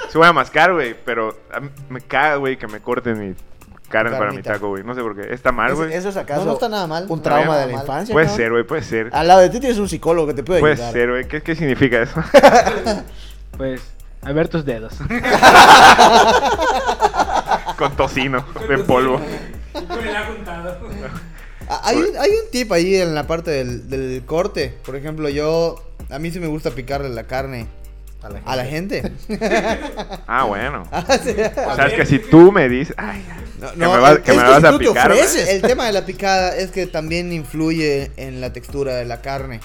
Sí 0.09 0.17
voy 0.17 0.27
a 0.27 0.33
mascar, 0.33 0.71
güey. 0.73 0.95
Pero 1.03 1.35
me 1.89 1.99
caga, 2.01 2.35
güey, 2.35 2.55
que 2.57 2.67
me 2.67 2.79
corten 2.79 3.19
mi 3.19 3.35
carne 3.89 4.17
para 4.17 4.31
mi 4.31 4.41
taco, 4.41 4.69
güey. 4.69 4.83
No 4.83 4.95
sé 4.95 5.01
por 5.01 5.15
qué. 5.15 5.33
Está 5.33 5.51
mal, 5.51 5.69
¿Eso, 5.71 5.77
güey. 5.77 5.93
eso 5.93 6.09
es 6.09 6.15
acaso 6.17 6.41
No, 6.41 6.45
no 6.47 6.53
está 6.53 6.69
nada 6.69 6.87
mal. 6.87 7.05
un 7.09 7.21
trauma 7.21 7.57
de 7.57 7.65
la 7.67 7.71
mal. 7.73 7.81
infancia? 7.81 8.13
Puede 8.13 8.27
cabrón? 8.27 8.37
ser, 8.43 8.51
güey, 8.51 8.63
puede 8.63 8.81
ser. 8.83 9.09
Al 9.11 9.27
lado 9.27 9.41
de 9.41 9.49
ti 9.49 9.59
tienes 9.59 9.77
un 9.79 9.89
psicólogo 9.89 10.27
que 10.27 10.33
te 10.35 10.43
puede 10.43 10.59
Puede 10.61 10.73
ayudar. 10.75 10.93
ser, 10.93 11.09
güey. 11.09 11.27
¿Qué, 11.27 11.41
¿Qué 11.41 11.55
significa 11.55 12.01
eso? 12.01 12.23
Pues, 13.57 13.81
a 14.21 14.31
ver 14.31 14.47
tus 14.47 14.63
dedos. 14.63 14.93
Con 17.77 17.95
tocino 17.95 18.45
de 18.67 18.77
polvo. 18.79 19.19
Ah, 21.67 21.81
Hay, 21.83 21.97
un- 21.97 22.17
hay 22.17 22.29
un 22.31 22.51
tip 22.51 22.71
ahí 22.71 22.95
en 22.95 23.13
la 23.15 23.27
parte 23.27 23.51
del, 23.51 23.89
del 23.89 24.23
corte. 24.25 24.77
Por 24.85 24.95
ejemplo, 24.95 25.29
yo. 25.29 25.75
A 26.09 26.17
mí 26.19 26.31
sí 26.31 26.39
me 26.39 26.47
gusta 26.47 26.71
picarle 26.71 27.09
la 27.09 27.23
carne 27.25 27.67
a 28.45 28.55
la 28.55 28.65
gente. 28.65 29.11
Ah, 30.27 30.43
bueno. 30.45 30.83
Ah, 30.91 31.05
sí. 31.23 31.29
O 31.31 31.75
sea, 31.75 31.87
es 31.87 31.93
que 31.93 32.05
si 32.05 32.19
tú 32.19 32.51
me 32.51 32.69
dices. 32.69 32.93
Ay, 32.97 33.25
No, 33.59 33.71
que 33.71 33.77
me, 33.77 33.87
va- 33.87 34.11
es 34.13 34.19
que 34.19 34.31
me 34.31 34.37
que 34.37 34.43
la 34.43 34.49
vas 34.49 34.61
si 34.61 34.67
a 34.67 34.77
picar. 34.77 35.11
El 35.49 35.61
tema 35.63 35.85
de 35.87 35.91
la 35.93 36.05
picada 36.05 36.55
es 36.55 36.71
que 36.71 36.85
también 36.87 37.31
influye 37.33 38.11
en 38.17 38.41
la 38.41 38.53
textura 38.53 38.95
de 38.95 39.05
la 39.05 39.21
carne. 39.21 39.59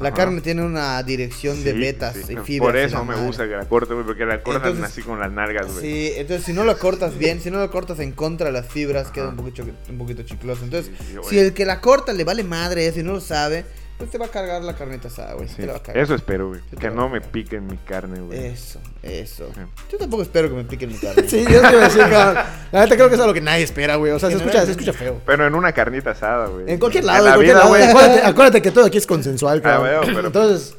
La 0.00 0.08
Ajá. 0.08 0.16
carne 0.16 0.40
tiene 0.40 0.62
una 0.62 1.00
dirección 1.04 1.62
de 1.62 1.72
sí. 1.72 2.32
y 2.32 2.36
fibras. 2.38 2.58
Por 2.68 2.76
eso 2.76 2.96
la 2.98 3.02
me 3.04 3.12
madre. 3.14 3.26
gusta 3.26 3.44
que 3.44 3.54
la 3.56 3.64
corte, 3.68 3.94
güey, 3.94 4.04
porque 4.04 4.24
la 4.26 4.42
cortan 4.42 4.72
Entonces- 4.72 4.90
así 4.92 5.02
con 5.02 5.20
las 5.20 5.30
nalgas, 5.30 5.72
güey. 5.72 5.80
Sí, 5.84 6.12
entonces 6.16 6.44
si 6.44 6.52
no 6.52 6.64
lo 6.64 6.76
cortas 6.78 7.16
bien, 7.16 7.40
si 7.40 7.48
no 7.50 7.58
lo 7.60 7.70
cortas 7.70 8.00
en 8.00 8.10
contra 8.10 8.46
de 8.46 8.52
las 8.52 8.66
fibras, 8.66 9.10
queda 9.12 9.28
un 9.28 9.36
poquito, 9.36 9.62
un 9.88 9.98
poquito 9.98 10.22
chicloso. 10.24 10.64
Entonces, 10.64 10.92
Sí, 10.98 11.06
sí, 11.12 11.18
si 11.30 11.38
el 11.38 11.52
que 11.54 11.64
la 11.64 11.80
corta 11.80 12.12
le 12.12 12.24
vale 12.24 12.42
madre 12.42 12.88
eso 12.88 12.98
y 12.98 13.02
no 13.04 13.12
lo 13.12 13.20
sabe, 13.20 13.64
pues 13.98 14.10
te 14.10 14.18
va 14.18 14.26
a 14.26 14.28
cargar 14.28 14.62
la 14.62 14.74
carnita 14.74 15.08
asada, 15.08 15.34
güey. 15.34 15.48
Sí, 15.48 15.56
Te 15.56 15.66
la 15.66 15.72
va 15.74 15.78
a 15.78 15.82
cargar. 15.82 16.02
Eso 16.04 16.14
espero, 16.14 16.48
güey. 16.48 16.60
Que 16.78 16.90
no 16.90 17.04
a 17.04 17.08
me 17.08 17.20
piquen 17.20 17.66
mi 17.66 17.76
carne, 17.76 18.20
güey. 18.20 18.46
Eso, 18.46 18.80
eso. 19.02 19.48
Sí. 19.54 19.60
Yo 19.92 19.98
tampoco 19.98 20.22
espero 20.22 20.48
que 20.48 20.54
me 20.56 20.64
piquen 20.64 20.90
mi 20.90 20.98
carne. 20.98 21.22
Sí, 21.28 21.40
yo 21.48 21.60
te 21.60 21.68
iba 21.72 21.80
a 21.80 21.84
decir, 21.88 22.02
cabrón. 22.10 22.44
La 22.72 22.80
neta 22.80 22.96
creo 22.96 23.08
que 23.08 23.14
es 23.14 23.20
algo 23.20 23.32
que 23.34 23.40
nadie 23.40 23.62
espera, 23.64 23.96
güey. 23.96 24.12
O 24.12 24.18
sea, 24.18 24.30
se 24.30 24.36
escucha, 24.36 24.64
se 24.64 24.72
escucha 24.72 24.92
feo. 24.92 25.20
Pero 25.24 25.46
en 25.46 25.54
una 25.54 25.72
carnita 25.72 26.10
asada, 26.10 26.46
güey. 26.48 26.70
En 26.70 26.78
cualquier 26.78 27.04
lado, 27.04 27.18
en, 27.18 27.24
la 27.24 27.30
cualquier 27.36 27.54
vida, 27.54 27.58
lado. 27.64 27.68
güey. 27.70 27.82
Acuérdate, 27.84 28.22
acuérdate 28.26 28.62
que 28.62 28.70
todo 28.70 28.84
aquí 28.86 28.98
es 28.98 29.06
consensual, 29.06 29.58
Ah, 29.58 29.62
cabrón. 29.62 30.00
bueno, 30.00 30.14
pero- 30.14 30.26
Entonces, 30.28 30.74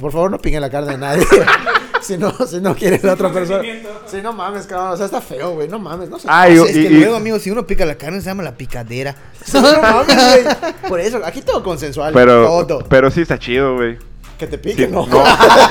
por 0.00 0.12
favor, 0.12 0.30
no 0.30 0.38
piquen 0.38 0.60
la 0.60 0.70
carne 0.70 0.92
de 0.92 0.98
nadie. 0.98 1.26
si 2.06 2.16
no, 2.18 2.30
si 2.46 2.60
no 2.60 2.74
quieres 2.74 3.02
la 3.04 3.14
otra 3.14 3.32
persona. 3.32 3.62
Si 4.06 4.22
no 4.22 4.32
mames, 4.32 4.66
cabrón. 4.66 4.92
O 4.92 4.96
sea, 4.96 5.06
está 5.06 5.20
feo, 5.20 5.52
güey. 5.52 5.68
No 5.68 5.78
mames, 5.78 6.08
no 6.08 6.18
sé. 6.18 6.26
Ah, 6.30 6.48
y- 6.48 6.54
es 6.56 6.64
que 6.72 6.78
y- 6.80 6.88
luego, 7.00 7.16
amigo, 7.16 7.38
si 7.38 7.50
uno 7.50 7.66
pica 7.66 7.84
la 7.84 7.96
carne 7.96 8.20
se 8.20 8.26
llama 8.26 8.42
la 8.42 8.52
picadera. 8.56 9.14
no 9.52 9.60
mames, 9.82 10.16
güey. 10.16 10.74
Por 10.88 11.00
eso, 11.00 11.20
aquí 11.24 11.42
todo 11.42 11.62
consensual. 11.62 12.12
Pero, 12.14 12.64
todo. 12.66 12.84
pero 12.88 13.10
sí 13.10 13.22
está 13.22 13.38
chido, 13.38 13.74
güey. 13.76 13.98
Que 14.38 14.46
te 14.46 14.56
Sí, 14.58 14.62
piquen, 14.64 14.92
¿no? 14.92 15.06
no. 15.06 15.24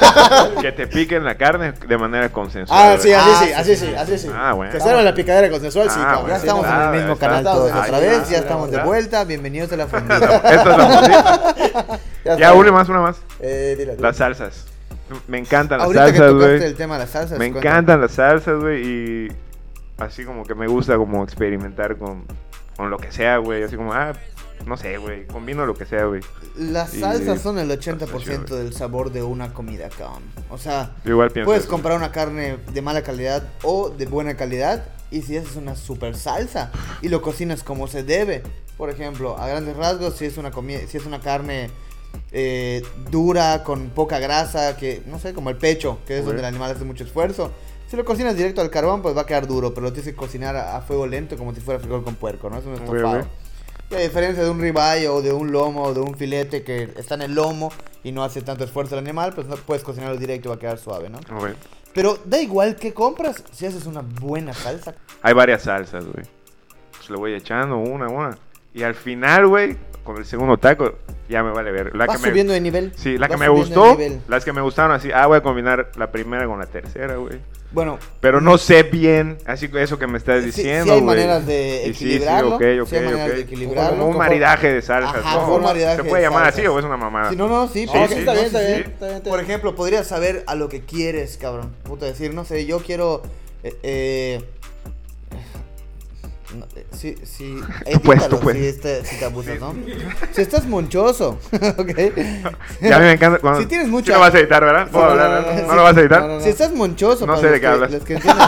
que 0.61 0.71
te 0.71 0.87
piquen 0.87 1.23
la 1.23 1.37
carne 1.37 1.73
de 1.87 1.97
manera 1.99 2.29
consensual. 2.31 2.95
Ah, 2.95 2.97
sí, 2.99 3.09
güey. 3.09 3.13
así 3.19 3.53
Ah, 3.55 3.63
sí, 3.63 3.75
sí, 3.75 3.75
así 3.75 3.77
sí, 3.77 3.85
sí, 3.91 3.95
así 3.95 4.17
sí. 4.17 4.29
Ah, 4.35 4.53
bueno. 4.53 4.71
Que 4.71 4.79
sea 4.79 4.99
la 5.03 5.13
picadera 5.13 5.51
consensual, 5.51 5.87
sí, 5.91 5.99
Ah, 5.99 6.13
cabrón. 6.15 6.29
Ya 6.29 6.35
Sí, 6.39 6.47
estamos 6.47 6.65
en 6.65 6.71
el 6.73 6.79
Ah, 6.81 6.91
mismo 6.91 7.13
está- 7.13 7.25
canal 7.27 7.39
está- 7.41 7.51
todos 7.53 7.71
ahí 7.71 7.81
otra 7.81 7.99
vez, 7.99 8.21
sí, 8.25 8.31
ya 8.33 8.39
estamos 8.39 8.71
de 8.71 8.81
vuelta, 8.81 9.23
bienvenidos 9.23 9.71
a 9.71 9.75
la 9.77 9.83
Esta 9.83 9.99
fundita. 9.99 10.41
es 10.49 10.65
la. 12.25 12.37
Ya, 12.37 12.53
una 12.53 12.71
más, 12.71 12.89
una 12.89 13.01
más. 13.01 13.17
Eh, 13.39 13.75
dile, 13.77 13.91
dile. 13.91 14.01
Las 14.01 14.17
salsas. 14.17 14.65
Me 15.27 15.37
encantan 15.37 15.77
las 15.79 15.85
Ahorita 15.85 16.05
salsas, 16.07 16.33
güey. 16.33 16.63
el 16.63 16.75
tema 16.75 16.95
de 16.95 16.99
las 17.01 17.09
salsas, 17.11 17.37
Me 17.39 17.45
encantan 17.47 18.01
las 18.01 18.11
salsas, 18.11 18.59
güey. 18.59 18.83
Y 18.85 19.27
así 19.97 20.25
como 20.25 20.43
que 20.43 20.55
me 20.55 20.67
gusta 20.67 20.97
como 20.97 21.23
experimentar 21.23 21.97
con, 21.97 22.23
con 22.75 22.89
lo 22.89 22.97
que 22.97 23.11
sea, 23.11 23.37
güey. 23.37 23.63
Así 23.63 23.75
como, 23.75 23.93
ah, 23.93 24.13
no 24.65 24.77
sé, 24.77 24.97
güey. 24.97 25.27
Combino 25.27 25.65
lo 25.65 25.75
que 25.75 25.85
sea, 25.85 26.05
güey. 26.05 26.21
Las 26.55 26.93
Y- 26.93 27.01
salsas 27.01 27.41
son 27.41 27.59
el 27.59 27.69
Está 27.69 27.91
80% 27.91 28.45
chido, 28.45 28.57
del 28.57 28.73
sabor 28.73 29.11
de 29.11 29.21
una 29.21 29.53
comida, 29.53 29.89
cabrón. 29.89 30.23
O 30.49 30.57
sea, 30.57 30.91
igual 31.05 31.29
puedes 31.31 31.63
eso. 31.63 31.69
comprar 31.71 31.97
una 31.97 32.11
carne 32.11 32.57
de 32.73 32.81
mala 32.81 33.03
calidad 33.03 33.43
o 33.63 33.89
de 33.91 34.05
buena 34.07 34.35
calidad 34.35 34.85
y 35.11 35.21
si 35.21 35.37
haces 35.37 35.55
una 35.55 35.75
super 35.75 36.15
salsa 36.15 36.71
y 37.01 37.09
lo 37.09 37.21
cocinas 37.21 37.61
como 37.63 37.87
se 37.87 38.03
debe. 38.03 38.41
Por 38.77 38.89
ejemplo, 38.89 39.37
a 39.37 39.47
grandes 39.47 39.77
rasgos, 39.77 40.15
si 40.17 40.25
es 40.25 40.37
una 40.37 40.51
comida, 40.51 40.79
si 40.87 40.97
es 40.97 41.05
una 41.05 41.19
carne 41.21 41.69
eh, 42.37 42.83
dura, 43.09 43.63
con 43.63 43.89
poca 43.91 44.19
grasa, 44.19 44.75
que 44.75 45.01
no 45.05 45.19
sé, 45.19 45.33
como 45.33 45.49
el 45.49 45.55
pecho, 45.55 45.99
que 46.05 46.15
es 46.15 46.21
Ok. 46.21 46.27
donde 46.27 46.41
el 46.41 46.45
animal 46.47 46.71
hace 46.71 46.83
mucho 46.83 47.05
esfuerzo. 47.05 47.51
Si 47.87 47.95
lo 47.95 48.03
cocinas 48.03 48.35
directo 48.35 48.59
al 48.61 48.69
carbón, 48.69 49.01
pues 49.01 49.15
va 49.15 49.21
a 49.21 49.25
quedar 49.25 49.47
duro, 49.47 49.73
pero 49.73 49.85
lo 49.87 49.93
tienes 49.93 50.11
que 50.11 50.17
cocinar 50.17 50.55
a, 50.55 50.75
a 50.75 50.81
fuego 50.81 51.07
lento 51.07 51.37
como 51.37 51.53
si 51.55 51.61
fuera 51.61 51.79
frijol 51.79 52.03
con 52.03 52.15
puerco, 52.15 52.49
¿no? 52.49 52.57
Es 52.57 52.65
un 52.65 52.73
estofado. 52.73 53.19
ok. 53.21 53.25
Y 53.91 53.95
a 53.95 53.99
diferencia 53.99 54.43
de 54.43 54.49
un 54.49 54.59
ribeye 54.59 55.07
o 55.07 55.21
de 55.21 55.31
un 55.31 55.51
lomo 55.51 55.83
o 55.83 55.93
de 55.93 55.99
un 56.01 56.17
filete 56.17 56.63
que 56.63 56.91
está 56.97 57.13
en 57.15 57.21
el 57.21 57.35
lomo 57.35 57.71
y 58.03 58.11
no 58.11 58.23
hace 58.23 58.41
tanto 58.41 58.63
esfuerzo 58.63 58.95
el 58.95 58.99
animal, 59.05 59.31
pues 59.33 59.47
no 59.47 59.55
puedes 59.55 59.83
cocinarlo 59.83 60.17
directo 60.17 60.49
va 60.49 60.55
a 60.55 60.59
quedar 60.59 60.77
suave, 60.79 61.09
¿no? 61.09 61.19
Pero 61.93 62.17
da 62.25 62.41
igual 62.41 62.75
qué 62.75 62.93
compras 62.93 63.43
si 63.53 63.65
haces 63.67 63.85
una 63.85 64.01
buena 64.01 64.53
salsa. 64.53 64.95
Hay 65.21 65.33
varias 65.33 65.61
salsas, 65.61 66.03
güey. 66.03 66.25
Pues 66.97 67.09
le 67.11 67.15
voy 67.17 67.33
echando 67.35 67.77
una, 67.77 68.07
una. 68.07 68.37
Y 68.73 68.81
al 68.83 68.95
final, 68.95 69.47
güey, 69.47 69.77
con 70.05 70.15
el 70.17 70.25
segundo 70.25 70.57
taco, 70.57 70.93
ya 71.27 71.43
me 71.43 71.51
vale 71.51 71.71
ver. 71.73 71.93
La 71.95 72.05
Vas 72.05 72.15
que 72.17 72.23
me, 72.23 72.29
subiendo 72.29 72.53
de 72.53 72.61
nivel. 72.61 72.93
Sí, 72.95 73.17
la 73.17 73.27
que 73.27 73.35
me 73.35 73.49
gustó, 73.49 73.97
las 74.29 74.45
que 74.45 74.53
me 74.53 74.61
gustaron 74.61 74.93
así, 74.93 75.11
ah, 75.13 75.25
voy 75.27 75.39
a 75.39 75.41
combinar 75.41 75.91
la 75.97 76.11
primera 76.11 76.45
con 76.45 76.59
la 76.59 76.67
tercera, 76.67 77.15
güey. 77.17 77.39
Bueno, 77.71 77.99
Pero 78.21 78.39
no 78.39 78.57
sé 78.57 78.83
bien, 78.83 79.37
así 79.45 79.67
que 79.67 79.83
eso 79.83 79.99
que 79.99 80.07
me 80.07 80.17
estás 80.17 80.43
Sí- 80.45 80.51
sí 80.53 80.61
diciendo, 80.61 80.93
hay 80.93 81.01
maneras 81.01 81.45
de 81.45 81.81
Y 81.87 81.93
sí, 81.93 81.93
sí, 81.93 82.05
equilibrarlo, 82.05 82.55
ok, 82.55 82.61
ok, 82.83 82.87
sí 82.87 82.95
hay 82.95 83.03
maneras 83.05 83.27
de 83.35 83.39
equilibrarlo. 83.41 83.89
Como 83.89 84.05
un 84.05 84.11
Como- 84.13 84.23
maridaje 84.23 84.71
de 84.73 84.81
salsas, 84.81 85.17
Ajá, 85.17 85.35
¿no? 85.41 85.55
un 85.55 85.63
maridaje 85.63 85.97
¿Se 85.97 86.03
de 86.03 86.09
puede 86.09 86.23
llamar 86.23 86.45
así 86.45 86.65
o 86.65 86.79
es 86.79 86.85
una 86.85 86.95
mamada? 86.95 87.31
si 87.31 87.35
no, 87.35 87.49
no, 87.49 87.67
sí, 87.67 87.85
sí, 87.85 87.91
sí, 88.07 88.13
está 88.19 88.33
bien, 88.33 88.45
está 88.45 88.59
sí, 88.59 88.65
bien, 88.65 88.83
sí. 88.85 88.91
está 88.93 89.05
bien, 89.07 89.17
está 89.17 89.29
Por 89.29 89.39
ejemplo, 89.41 89.75
podrías 89.75 90.07
saber 90.07 90.43
a 90.47 90.55
lo 90.55 90.69
que 90.69 90.81
quieres, 90.85 91.37
cabrón. 91.37 91.75
Puta, 91.83 92.05
decir, 92.05 92.33
no 92.33 92.45
sé, 92.45 92.65
yo 92.65 92.79
quiero. 92.79 93.23
Eh, 93.63 93.75
eh, 93.83 94.41
no, 96.55 96.65
sí, 96.91 97.15
sí. 97.23 97.55
Tú. 98.29 98.39
Si, 98.51 98.65
este- 98.65 99.05
si 99.05 99.17
te 99.17 99.25
abusas, 99.25 99.59
¿no? 99.59 99.73
Si 100.33 100.41
estás 100.41 100.65
monchoso, 100.65 101.39
¿ok? 101.77 101.89
Ya 102.81 102.95
a 102.95 102.99
mí 102.99 103.05
me 103.05 103.11
encanta 103.13 103.39
cuando... 103.39 103.59
Si 103.61 103.65
tienes 103.67 103.87
Sí 103.87 103.91
mucha- 103.91 104.13
lo 104.13 104.19
vas 104.19 104.33
a 104.33 104.39
editar, 104.39 104.63
¿verdad? 104.63 104.89
¿Puedo 104.91 105.05
No, 105.09 105.15
no, 105.15 105.21
hablar? 105.21 105.41
no, 105.41 105.47
¿No, 105.47 105.55
no, 105.55 105.61
¿No 105.63 105.69
sí. 105.69 105.75
lo 105.75 105.83
vas 105.83 105.97
a 105.97 105.99
editar? 106.01 106.21
No, 106.21 106.27
no, 106.27 106.41
Si 106.41 106.49
estás 106.49 106.71
monchoso, 106.73 107.25
No 107.25 107.37
sé 107.37 107.43
de 107.45 107.51
los 107.51 107.55
qué 107.55 107.61
que- 107.61 107.67
hablas. 107.67 107.91
los 107.91 108.03
que 108.03 108.13
entienden- 108.15 108.47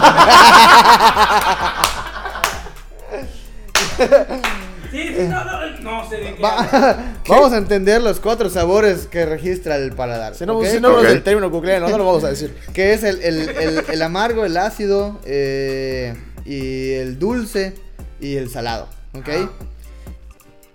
Si 3.97 4.03
Sí, 4.91 5.03
sí, 5.15 5.23
no, 5.27 5.43
no, 5.43 5.79
no 5.81 6.09
sé 6.09 6.15
de 6.17 6.35
qué. 6.35 6.41
Va- 6.41 6.97
vamos 7.27 7.51
a 7.51 7.57
entender 7.57 8.01
los 8.01 8.21
cuatro 8.21 8.49
sabores 8.49 9.05
que 9.05 9.25
registra 9.25 9.75
el 9.75 9.91
paladar. 9.91 10.33
Si 10.33 10.45
no, 10.45 10.63
si 10.63 10.79
no 10.79 11.01
término 11.23 11.51
cucleano, 11.51 11.89
no 11.89 11.97
lo 11.97 12.05
vamos 12.05 12.23
a 12.23 12.29
decir. 12.29 12.55
Que 12.73 12.93
es 12.93 13.03
el, 13.03 13.21
el- 13.21 13.49
el- 13.49 13.83
el 13.91 14.01
amargo, 14.01 14.45
el 14.45 14.55
ácido, 14.55 15.19
eh, 15.25 16.15
y 16.45 16.93
el 16.93 17.19
dulce 17.19 17.75
y 18.19 18.35
el 18.35 18.49
salado. 18.49 18.87
¿Ok? 19.13 19.29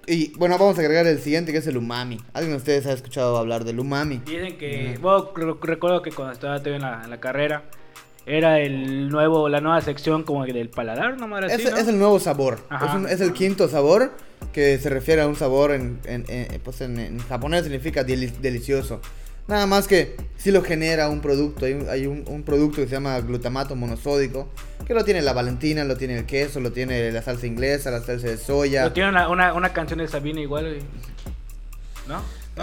Y 0.07 0.37
bueno, 0.37 0.59
vamos 0.59 0.77
a 0.79 0.81
agregar 0.81 1.07
el 1.07 1.21
siguiente 1.21 1.53
que 1.53 1.59
es 1.59 1.67
el 1.69 1.77
umami. 1.77 2.19
¿Alguien 2.35 2.53
de 2.53 2.57
ustedes 2.57 2.87
ha 2.87 2.93
escuchado 2.93 3.37
hablar 3.37 3.65
del 3.65 3.79
umami? 3.79 4.19
Dicen 4.27 4.59
que, 4.59 4.99
bueno, 5.01 5.31
re- 5.35 5.55
recuerdo 5.63 6.03
que 6.03 6.11
cuando 6.11 6.33
estaba 6.33 6.59
todavía 6.59 6.77
en 6.77 6.83
la, 6.83 7.05
en 7.05 7.11
la 7.11 7.21
carrera, 7.21 7.63
era 8.27 8.59
el 8.61 9.09
nuevo, 9.11 9.49
la 9.49 9.61
nueva 9.61 9.81
sección 9.81 10.25
como 10.25 10.45
del 10.45 10.69
paladar, 10.71 11.19
no 11.19 11.29
madre 11.29 11.53
así, 11.53 11.63
Es, 11.65 11.71
¿no? 11.71 11.77
es 11.77 11.89
el 11.89 11.99
nuevo 11.99 12.19
sabor. 12.19 12.59
Es, 12.85 12.95
un- 12.95 13.09
es 13.09 13.21
el 13.21 13.33
quinto 13.33 13.69
sabor 13.69 14.13
que 14.53 14.77
se 14.79 14.91
refiere 14.91 15.23
a 15.23 15.29
un 15.29 15.37
sabor 15.37 15.71
en, 15.71 16.01
en- 16.05 16.25
en- 16.29 16.61
pues 16.61 16.81
en, 16.81 16.99
en 16.99 17.19
japonés 17.21 17.63
significa 17.63 18.05
deli- 18.05 18.33
delicioso. 18.41 19.01
Nada 19.49 19.67
más 19.67 19.87
que 19.89 20.17
si 20.39 20.51
lo 20.51 20.63
genera 20.63 21.09
un 21.09 21.21
producto. 21.21 21.67
Hay, 21.67 21.73
un, 21.75 21.89
hay 21.91 22.07
un- 22.07 22.25
un 22.27 22.43
producto 22.43 22.77
que 22.77 22.87
se 22.87 22.93
llama 22.93 23.21
glutamato 23.21 23.75
monosódico. 23.77 24.49
Que 24.87 24.95
lo 24.95 25.05
tiene 25.05 25.23
la 25.23 25.33
Valentina, 25.33 25.85
lo 25.85 25.97
tiene 25.97 26.17
el 26.19 26.27
queso, 26.27 26.61
lo 26.61 26.73
tiene 26.73 27.11
la 27.13 27.23
salsa 27.23 27.47
inglesa, 27.47 27.91
la 27.91 28.01
salsa 28.03 28.29
de 28.29 28.37
soya. 28.39 28.83
Pero 28.83 28.93
tiene 28.95 29.09
una, 29.11 29.29
una, 29.29 29.55
una 29.55 29.73
canción 29.73 29.99
de 30.01 30.09
Sabina 30.09 30.41
igual, 30.41 30.65
güey. 30.67 30.81
¿No? 32.09 32.21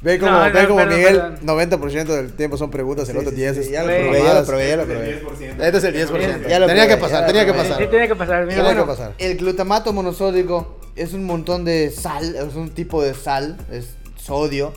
Ve 0.00 0.18
como, 0.20 0.30
No, 0.30 0.40
ve 0.52 0.62
no, 0.62 0.68
como 0.68 0.78
perdón, 0.80 0.96
Miguel, 0.96 1.16
perdón. 1.16 1.38
90% 1.42 2.04
del 2.06 2.32
tiempo 2.34 2.56
son 2.56 2.70
preguntas, 2.70 3.08
el 3.08 3.14
Sí, 3.14 3.18
otro 3.18 3.30
sí, 3.30 3.36
10 3.36 3.54
sí, 3.54 3.60
es 3.62 3.70
ya 3.70 3.82
lo 3.82 3.88
probé, 3.88 4.22
ya 4.22 4.32
lo 4.34 4.40
lo 4.40 4.46
probé, 4.46 4.68
ya 4.68 4.76
lo 4.76 4.84
probé. 4.84 5.22
Este 5.58 5.78
es 5.78 5.84
el 5.84 5.94
10%. 6.08 6.48
Ya 6.48 6.58
lo 6.60 6.66
tenía 6.68 6.86
que 6.86 6.96
probé, 6.96 7.10
pasar, 7.12 7.20
ya 7.22 7.26
tenía 7.26 7.44
lo 7.44 7.52
que 7.52 7.58
pasar. 7.58 7.78
Sí, 7.78 7.86
tiene 7.88 8.06
que 8.08 8.14
pasar, 8.14 8.44
mira. 8.46 8.56
Que 8.58 8.62
bueno, 8.62 8.86
pasar. 8.86 9.14
el 9.18 9.36
glutamato 9.36 9.92
monosódico 9.92 10.77
es 10.98 11.12
un 11.12 11.24
montón 11.24 11.64
de 11.64 11.90
sal, 11.90 12.34
es 12.36 12.54
un 12.54 12.70
tipo 12.70 13.02
de 13.02 13.14
sal, 13.14 13.56
es 13.70 13.94
sodio, 14.16 14.72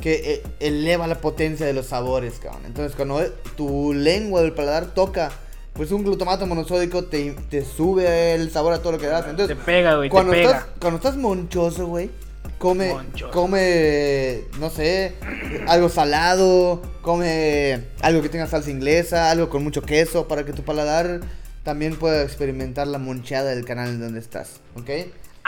que 0.00 0.34
eh, 0.34 0.42
eleva 0.60 1.06
la 1.06 1.20
potencia 1.20 1.64
de 1.66 1.72
los 1.72 1.86
sabores, 1.86 2.34
cabrón. 2.42 2.62
Entonces, 2.66 2.94
cuando 2.96 3.22
eh, 3.22 3.32
tu 3.56 3.92
lengua 3.94 4.42
del 4.42 4.52
paladar 4.52 4.94
toca, 4.94 5.30
pues 5.72 5.92
un 5.92 6.04
glutamato 6.04 6.46
monosódico 6.46 7.04
te, 7.04 7.32
te 7.50 7.64
sube 7.64 8.34
el 8.34 8.50
sabor 8.50 8.72
a 8.74 8.78
todo 8.80 8.92
lo 8.92 8.98
que 8.98 9.06
das. 9.06 9.26
Entonces, 9.28 9.56
Te 9.56 9.62
pega, 9.64 9.96
güey, 9.96 10.08
te 10.08 10.12
cuando 10.12 10.32
pega. 10.32 10.50
estás, 10.50 10.66
cuando 10.80 10.96
estás 10.96 11.16
monchoso, 11.16 11.86
güey, 11.86 12.10
come, 12.58 12.92
Monchoso. 12.94 13.30
come, 13.32 14.42
no 14.58 14.70
sé, 14.70 15.14
algo 15.66 15.88
salado, 15.88 16.80
come 17.02 17.82
algo 18.00 18.22
que 18.22 18.28
tenga 18.28 18.46
salsa 18.46 18.70
inglesa, 18.70 19.30
algo 19.30 19.48
con 19.50 19.62
mucho 19.64 19.82
queso, 19.82 20.28
para 20.28 20.44
que 20.44 20.52
tu 20.52 20.62
paladar 20.62 21.20
también 21.62 21.96
pueda 21.96 22.22
experimentar 22.22 22.86
la 22.86 22.98
monchada 22.98 23.50
del 23.50 23.64
canal 23.64 23.88
en 23.88 24.00
donde 24.00 24.20
estás, 24.20 24.60
¿ok? 24.76 24.88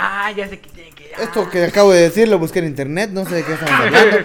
Ah, 0.01 0.31
ya 0.31 0.49
sé 0.49 0.61
que 0.61 0.71
tiene 0.71 0.91
que. 0.93 1.11
ah. 1.17 1.23
Esto 1.25 1.51
que 1.51 1.65
acabo 1.65 1.91
de 1.91 2.03
decir 2.03 2.29
lo 2.29 2.39
busqué 2.39 2.61
en 2.61 2.67
internet, 2.67 3.11
no 3.11 3.25
sé 3.25 3.35
de 3.35 3.45
qué 3.45 3.53
estamos 3.55 3.75
hablando. 3.75 4.19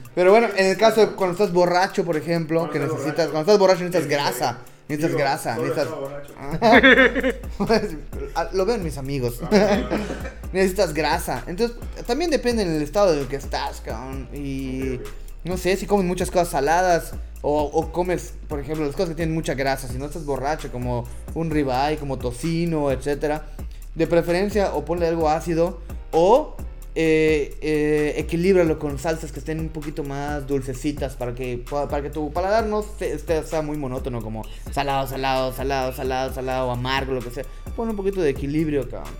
Pero 0.14 0.32
bueno, 0.32 0.48
en 0.56 0.66
el 0.66 0.76
caso 0.76 1.00
de 1.02 1.06
cuando 1.12 1.34
estás 1.34 1.52
borracho, 1.52 2.04
por 2.04 2.16
ejemplo, 2.16 2.68
que 2.68 2.80
necesitas, 2.80 3.28
cuando 3.28 3.40
estás 3.42 3.58
borracho 3.60 3.84
necesitas 3.84 4.08
grasa, 4.08 4.58
necesitas 4.88 5.16
grasa, 5.16 5.56
necesitas... 5.56 5.88
Ah, 8.34 8.48
lo 8.52 8.64
ven 8.66 8.82
mis 8.82 8.98
amigos. 8.98 9.40
necesitas 10.52 10.94
grasa. 10.94 11.44
Entonces, 11.46 11.76
también 12.06 12.30
depende 12.30 12.64
del 12.64 12.82
estado 12.82 13.12
en 13.14 13.20
el 13.20 13.26
que 13.26 13.36
estás, 13.36 13.80
cabrón. 13.80 14.28
Y 14.34 15.00
no 15.44 15.56
sé, 15.56 15.76
si 15.76 15.86
comes 15.86 16.06
muchas 16.06 16.30
cosas 16.30 16.48
saladas 16.48 17.12
o, 17.42 17.62
o 17.62 17.92
comes, 17.92 18.34
por 18.48 18.60
ejemplo, 18.60 18.84
las 18.84 18.94
cosas 18.94 19.10
que 19.10 19.14
tienen 19.16 19.34
mucha 19.34 19.54
grasa, 19.54 19.88
si 19.88 19.96
no 19.96 20.06
estás 20.06 20.24
borracho, 20.24 20.70
como 20.70 21.06
un 21.34 21.50
ribeye, 21.50 21.98
como 21.98 22.18
tocino, 22.18 22.90
etcétera, 22.90 23.46
de 23.94 24.06
preferencia 24.06 24.74
o 24.74 24.84
ponle 24.84 25.06
algo 25.06 25.28
ácido 25.28 25.78
o 26.12 26.56
eh, 26.94 27.56
eh, 27.60 28.14
equilíbralo 28.16 28.78
con 28.78 28.98
salsas 28.98 29.30
que 29.30 29.38
estén 29.38 29.60
un 29.60 29.68
poquito 29.68 30.02
más 30.02 30.46
dulcecitas 30.46 31.14
para 31.14 31.34
que, 31.34 31.64
para 31.70 32.02
que 32.02 32.10
tu 32.10 32.32
paladar 32.32 32.66
no 32.66 32.82
se- 32.82 33.12
esté, 33.12 33.42
sea 33.44 33.62
muy 33.62 33.76
monótono, 33.76 34.20
como 34.20 34.42
salado, 34.72 35.06
salado, 35.06 35.52
salado, 35.52 35.92
salado, 35.92 36.34
salado, 36.34 36.70
amargo, 36.70 37.14
lo 37.14 37.20
que 37.20 37.30
sea. 37.30 37.44
Pon 37.76 37.88
un 37.88 37.96
poquito 37.96 38.20
de 38.20 38.30
equilibrio, 38.30 38.88
cabrón. 38.88 39.12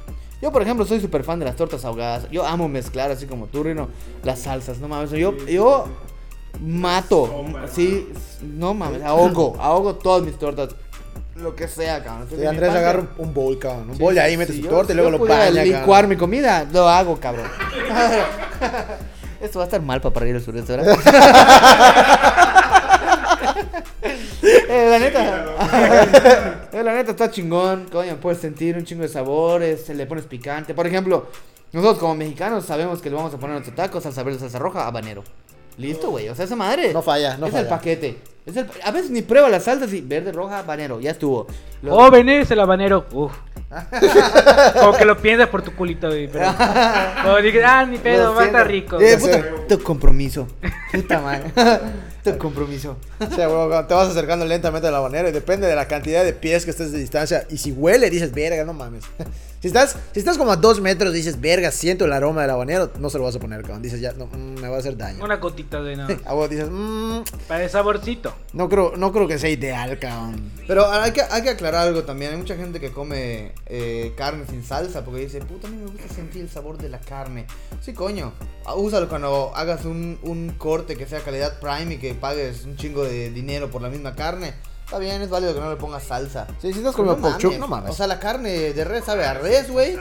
Yo, 0.43 0.51
por 0.51 0.63
ejemplo, 0.63 0.85
soy 0.87 1.01
súper 1.01 1.23
fan 1.23 1.39
de 1.39 1.45
las 1.45 1.55
tortas 1.55 1.85
ahogadas. 1.85 2.29
Yo 2.31 2.45
amo 2.47 2.67
mezclar, 2.69 3.11
así 3.11 3.27
como 3.27 3.47
tú, 3.47 3.63
Rino, 3.63 3.89
las 4.25 4.41
salsas, 4.41 4.79
no 4.79 4.89
mames. 4.89 5.11
Yo, 5.11 5.37
yo 5.47 5.85
mato, 6.61 7.45
sí, 7.73 8.09
no 8.43 8.75
mames, 8.75 9.03
ahogo, 9.03 9.57
ahogo 9.61 9.95
todas 9.97 10.23
mis 10.25 10.37
tortas. 10.39 10.75
Lo 11.43 11.55
que 11.57 11.67
sea, 11.69 12.03
cabrón. 12.05 12.29
Sí, 12.31 12.45
Andrés 12.45 12.71
agarra 12.71 13.01
un, 13.01 13.09
un 13.19 13.35
bowl, 13.35 13.59
cabrón. 13.59 13.89
Un 13.91 13.97
Sí, 13.97 14.03
bowl 14.03 14.15
y 14.15 14.19
ahí 14.19 14.37
mete 14.37 14.53
sí, 14.53 14.59
su 14.59 14.65
yo- 14.65 14.71
torta 14.71 14.93
y 14.93 14.97
yo 14.97 15.03
luego 15.09 15.25
lo 15.25 15.31
baña, 15.31 15.63
licuar 15.65 15.85
cabrón. 15.87 16.09
mi 16.11 16.17
comida, 16.17 16.67
lo 16.73 16.89
hago, 16.89 17.19
cabrón. 17.19 17.47
Esto 19.41 19.59
va 19.59 19.65
a 19.65 19.69
estar 19.69 19.81
mal 19.81 20.03
para 20.03 20.13
partir 20.13 20.37
el 20.37 20.43
sureste, 20.43 20.77
¿verdad? 20.77 20.99
Eh, 24.43 24.87
la 24.91 24.99
neta. 24.99 26.69
eh, 26.73 26.83
la 26.83 26.95
neta 26.95 27.11
está 27.13 27.31
chingón. 27.31 27.87
Coño, 27.91 28.17
puedes 28.17 28.41
sentir 28.41 28.77
un 28.77 28.85
chingo 28.85 29.03
de 29.03 29.09
sabores. 29.09 29.85
Se 29.85 29.95
le 29.95 30.07
pones 30.07 30.25
picante. 30.25 30.75
Por 30.75 30.87
ejemplo, 30.87 31.27
nosotros 31.73 31.99
como 31.99 32.15
mexicanos 32.15 32.65
sabemos 32.65 33.01
que 33.03 33.11
le 33.11 33.17
vamos 33.17 33.35
a 33.35 33.39
poner 33.39 33.57
a 33.57 33.59
nuestros 33.61 33.77
tacos 33.77 34.03
salsa 34.05 34.23
verde, 34.23 34.39
salsa 34.39 34.59
roja, 34.59 34.87
habanero. 34.87 35.23
Listo, 35.79 36.11
güey. 36.11 36.29
O 36.29 36.35
sea, 36.35 36.45
esa 36.45 36.57
madre. 36.57 36.93
No 36.93 37.03
falla, 37.03 37.37
no 37.37 37.47
es 37.47 37.53
falla. 37.53 37.63
el 37.63 37.69
paquete. 37.69 38.19
Es 38.47 38.57
el- 38.57 38.67
a 38.85 38.91
veces 38.91 39.11
ni 39.11 39.23
prueba 39.23 39.49
las 39.49 39.65
salsas 39.65 39.93
y 39.93 40.01
verde, 40.01 40.33
roja, 40.33 40.59
habanero. 40.61 41.01
Ya 41.01 41.11
estuvo. 41.13 41.47
Lo- 41.83 41.97
Oh, 41.97 42.11
venís 42.11 42.51
el 42.51 42.61
habanero. 42.61 43.07
Uf. 43.13 43.33
Como 44.81 44.93
que 44.95 45.05
lo 45.05 45.17
piensas 45.19 45.49
por 45.49 45.63
tu 45.63 45.73
culito, 45.75 46.09
güey. 46.09 46.29
Pero. 46.29 46.47
Como 47.23 47.37
dices, 47.39 47.63
ah, 47.65 47.85
ni 47.85 47.99
pedo, 47.99 48.35
va 48.35 48.43
a 48.43 48.47
estar 48.47 48.67
rico. 48.67 49.01
Eh, 49.01 49.17
puta, 49.19 49.45
tu 49.69 49.83
compromiso. 49.83 50.47
Puta 50.93 51.21
madre. 51.21 51.53
tu 52.25 52.39
compromiso. 52.39 52.97
O 53.19 53.35
sea, 53.35 53.49
cuando 53.49 53.87
te 53.87 53.95
vas 53.95 54.09
acercando 54.09 54.45
lentamente 54.45 54.89
al 54.89 54.95
habanero 54.95 55.29
y 55.29 55.33
depende 55.33 55.67
de 55.67 55.75
la 55.75 55.89
cantidad 55.89 56.25
de 56.25 56.33
pies 56.33 56.65
que 56.65 56.71
estés 56.71 56.93
de 56.93 56.99
distancia. 56.99 57.47
Y 57.51 57.59
si 57.59 57.73
huele, 57.73 58.11
dices, 58.11 58.33
verga, 58.33 58.65
no 58.65 58.73
mames. 58.73 59.05
Si 59.61 59.67
estás, 59.67 59.95
si 60.13 60.21
estás 60.21 60.39
como 60.39 60.53
a 60.53 60.57
dos 60.57 60.81
metros, 60.81 61.13
dices, 61.13 61.39
verga, 61.39 61.71
siento 61.71 62.07
el 62.07 62.15
aroma 62.15 62.41
del 62.41 62.51
habanero, 62.53 62.91
no 62.99 63.11
se 63.11 63.19
lo 63.19 63.25
vas 63.25 63.37
a 63.37 63.41
poner, 63.41 63.61
cabrón. 63.61 63.83
Dices, 63.83 64.01
ya, 64.01 64.15
no, 64.15 64.25
mm, 64.25 64.59
me 64.59 64.69
va 64.69 64.77
a 64.77 64.79
hacer 64.79 64.97
daño. 64.97 65.23
Una 65.23 65.37
gotita 65.37 65.83
de 65.83 65.97
nada. 65.97 66.17
A 66.25 66.33
vos 66.33 66.49
dices, 66.49 66.71
mmm, 66.71 67.21
Para 67.47 67.65
el 67.65 67.69
saborcito. 67.69 68.33
no 68.55 68.71
creo, 68.71 68.97
no 68.97 69.13
creo 69.13 69.29
que 69.29 69.39
sea 69.39 69.51
ideal, 69.51 69.99
cabrón. 69.99 70.51
Pero 70.67 70.91
hay 70.91 71.13
que, 71.13 71.21
hay 71.21 71.43
que 71.43 71.51
aclarar 71.51 71.89
algo 71.89 72.05
también. 72.05 72.31
Hay 72.33 72.39
mucha 72.39 72.57
gente 72.57 72.81
que 72.81 72.91
come 72.91 73.53
eh, 73.67 74.15
carne 74.17 74.47
sin 74.49 74.65
salsa 74.65 75.05
porque 75.05 75.21
dice, 75.21 75.41
puta, 75.41 75.69
a 75.69 75.71
mí 75.71 75.77
me 75.77 75.91
gusta 75.91 76.09
sentir 76.09 76.41
el 76.41 76.49
sabor 76.49 76.79
de 76.79 76.89
la 76.89 76.99
carne. 76.99 77.47
Sí, 77.83 77.93
coño. 77.93 78.33
Úsalo 78.75 79.11
cuando 79.11 79.53
hagas 79.55 79.85
un, 79.85 80.19
un 80.23 80.55
corte 80.57 80.97
que 80.97 81.05
sea 81.05 81.21
calidad 81.21 81.61
prime 81.61 81.97
y 81.97 81.99
que 81.99 82.10
pagues 82.15 82.65
un 82.65 82.77
chingo 82.77 83.05
de 83.05 83.31
dinero 83.31 83.71
por 83.71 83.83
la 83.83 83.89
misma 83.89 84.15
carne. 84.15 84.55
Está 84.85 84.99
bien, 84.99 85.23
es 85.23 85.31
válido 85.31 85.55
que 85.55 85.61
no 85.61 85.71
le 85.71 85.77
pongas 85.77 86.03
salsa. 86.03 86.47
Sí, 86.61 86.73
si 86.73 86.79
estás 86.81 86.95
Pero 86.97 87.17
comiendo 87.17 87.39
pork 87.39 87.59
no 87.59 87.69
mames. 87.69 87.91
O 87.91 87.95
sea, 87.95 88.09
la 88.09 88.19
carne 88.19 88.51
de 88.73 88.85
res 88.85 89.05
sabe 89.05 89.25
a 89.25 89.35
res, 89.35 89.71
güey. 89.71 89.97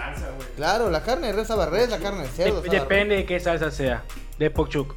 Claro, 0.56 0.90
la 0.90 1.04
carne 1.04 1.28
de 1.28 1.34
res 1.34 1.48
sabe 1.48 1.64
a 1.64 1.66
res, 1.68 1.90
la 1.90 2.00
carne 2.00 2.24
de 2.24 2.28
cerdo 2.30 2.62
Dep- 2.64 2.66
sabe 2.66 2.70
a 2.70 2.72
res. 2.72 2.90
depende 2.90 3.16
de 3.18 3.26
qué 3.26 3.40
salsa 3.40 3.70
sea. 3.70 4.04
De 4.40 4.50
pokchuk. 4.50 4.96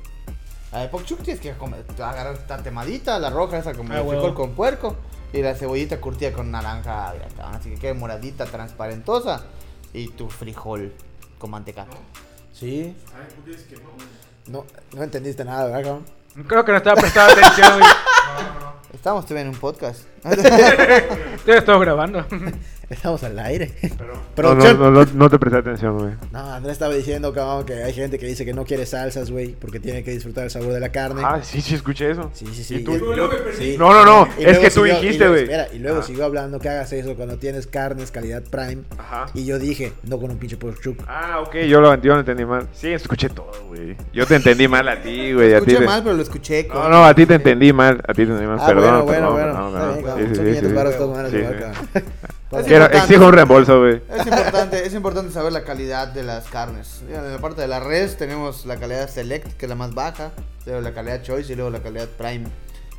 La 0.72 0.78
de 0.80 0.88
pork 0.88 1.04
chup 1.04 1.20
tienes 1.22 1.42
que 1.42 1.52
comer, 1.52 1.84
agarrar 1.98 2.32
esta 2.34 2.56
temadita, 2.62 3.18
la 3.18 3.28
roja 3.28 3.58
esa 3.58 3.74
como 3.74 3.92
Ah, 3.92 3.96
huevo. 4.00 4.12
frijol 4.12 4.34
con 4.34 4.52
puerco 4.52 4.96
y 5.34 5.42
la 5.42 5.54
cebollita 5.54 6.00
curtida 6.00 6.32
con 6.32 6.50
naranja 6.50 7.12
cabrón, 7.36 7.54
así 7.56 7.68
que 7.68 7.76
quede 7.76 7.92
moradita, 7.92 8.46
transparentosa 8.46 9.44
y 9.92 10.08
tu 10.08 10.30
frijol 10.30 10.94
con 11.38 11.50
manteca. 11.50 11.86
Sí. 12.54 12.96
No, 14.46 14.64
no 14.94 15.02
entendiste 15.02 15.44
nada, 15.44 15.64
¿verdad, 15.66 15.82
cabrón? 15.82 16.04
Creo 16.47 16.64
que 16.64 16.72
no 16.72 16.78
estaba 16.78 17.01
prestando 17.01 17.33
atención. 17.33 17.80
Estamos 18.93 19.24
todavía 19.26 19.43
en 19.43 19.49
un 19.49 19.61
podcast. 19.61 20.11
Yo 21.47 21.55
estoy 21.55 21.81
grabando. 21.81 22.25
Estamos 22.89 23.25
al 23.25 23.39
aire. 23.39 23.73
No, 24.37 24.55
no, 24.55 24.75
no, 24.75 24.91
no, 24.91 25.07
no 25.14 25.31
te 25.31 25.39
presté 25.39 25.59
atención, 25.61 25.97
güey. 25.99 26.12
No, 26.31 26.39
Andrés 26.53 26.75
estaba 26.75 26.93
diciendo, 26.93 27.33
cabrón, 27.33 27.64
que 27.64 27.83
hay 27.83 27.93
gente 27.95 28.18
que 28.18 28.27
dice 28.27 28.45
que 28.45 28.53
no 28.53 28.64
quiere 28.66 28.85
salsas, 28.85 29.31
güey, 29.31 29.53
porque 29.59 29.81
tiene 29.81 30.05
que 30.05 30.11
disfrutar 30.11 30.45
el 30.45 30.51
sabor 30.51 30.75
de 30.75 30.81
la 30.81 30.91
carne. 30.91 31.23
Ah, 31.25 31.41
sí, 31.43 31.62
sí, 31.62 31.75
escuché 31.75 32.11
eso. 32.11 32.31
Sí, 32.35 32.45
sí, 32.53 32.62
sí. 32.62 32.75
¿Y 32.77 32.85
tú? 32.85 32.93
Y- 32.95 33.57
sí. 33.57 33.77
No, 33.79 33.93
no, 33.95 34.05
no, 34.05 34.29
Y 34.39 34.45
es 34.45 34.59
que 34.59 34.68
tú 34.70 34.83
siguió- 34.85 35.01
dijiste, 35.01 35.27
güey. 35.27 35.45
espera, 35.45 35.68
Y 35.73 35.79
luego 35.79 36.01
Ah. 36.01 36.03
siguió 36.03 36.25
hablando 36.27 36.59
que 36.61 36.68
hagas 36.68 36.93
eso 36.93 37.14
cuando 37.16 37.39
tienes 37.39 37.66
carnes 37.66 38.11
calidad 38.11 38.43
prime. 38.43 38.83
Ajá. 38.99 39.27
Y 39.33 39.47
yo 39.47 39.59
dije, 39.59 39.95
no 40.03 40.18
con 40.18 40.31
un 40.31 40.37
pinche 40.39 40.59
pork 40.59 40.79
chup. 40.83 41.01
Ah, 41.09 41.41
ok, 41.47 41.57
yo 41.66 41.81
lo, 41.81 41.95
yo 41.95 42.12
lo 42.12 42.20
entendí 42.20 42.45
mal. 42.45 42.68
Sí, 42.75 42.89
escuché 42.93 43.31
todo, 43.31 43.53
güey. 43.68 43.97
Yo 44.12 44.27
te 44.27 44.37
entendí 44.37 44.68
mal 44.68 44.87
a 44.89 45.01
ti, 45.01 45.33
güey. 45.33 45.55
a 45.55 45.61
ti 45.61 45.70
Escuché 45.70 45.79
te- 45.79 45.85
mal, 45.87 46.03
pero 46.03 46.14
lo 46.16 46.23
escuché. 46.23 46.68
No, 46.68 46.89
no, 46.91 47.07
a 47.07 47.14
ti 47.14 47.25
te 47.25 47.35
entendí 47.37 47.73
mal. 47.73 48.03
A 48.07 48.12
ti 48.12 48.16
te 48.27 48.31
entendí 48.33 48.47
mal. 48.47 48.59
Ah, 48.61 48.66
perdón, 48.66 49.07
bueno, 49.07 49.33
bueno, 49.33 49.35
perdón, 49.55 49.73
bueno. 49.73 49.95
perdón. 49.95 50.11
Cabrón. 50.14 50.34
Son 50.36 50.44
sí, 50.44 50.50
500 50.52 50.70
sí, 50.70 50.76
baros 50.76 50.92
de 50.92 50.98
sí. 50.98 51.04
todas 51.04 51.16
maneras 51.16 51.30
Sí, 51.32 51.38
igual, 51.38 51.54
sí. 51.54 51.60
cabrón. 51.92 52.12
Es 52.52 52.64
Quiero, 52.66 52.84
importante. 52.84 52.98
exijo 52.98 53.26
un 53.28 53.32
reembolso, 53.32 53.80
güey. 53.80 54.02
Es 54.14 54.26
importante, 54.26 54.86
es 54.86 54.92
importante 54.94 55.32
saber 55.32 55.52
la 55.52 55.64
calidad 55.64 56.08
de 56.08 56.22
las 56.22 56.48
carnes. 56.48 57.00
En 57.08 57.32
la 57.32 57.38
parte 57.38 57.62
de 57.62 57.66
la 57.68 57.80
res 57.80 58.18
tenemos 58.18 58.66
la 58.66 58.76
calidad 58.76 59.08
select, 59.08 59.56
que 59.56 59.64
es 59.64 59.70
la 59.70 59.74
más 59.74 59.94
baja, 59.94 60.32
luego 60.66 60.82
la 60.82 60.92
calidad 60.92 61.22
choice 61.22 61.50
y 61.50 61.56
luego 61.56 61.70
la 61.70 61.80
calidad 61.82 62.08
prime. 62.08 62.44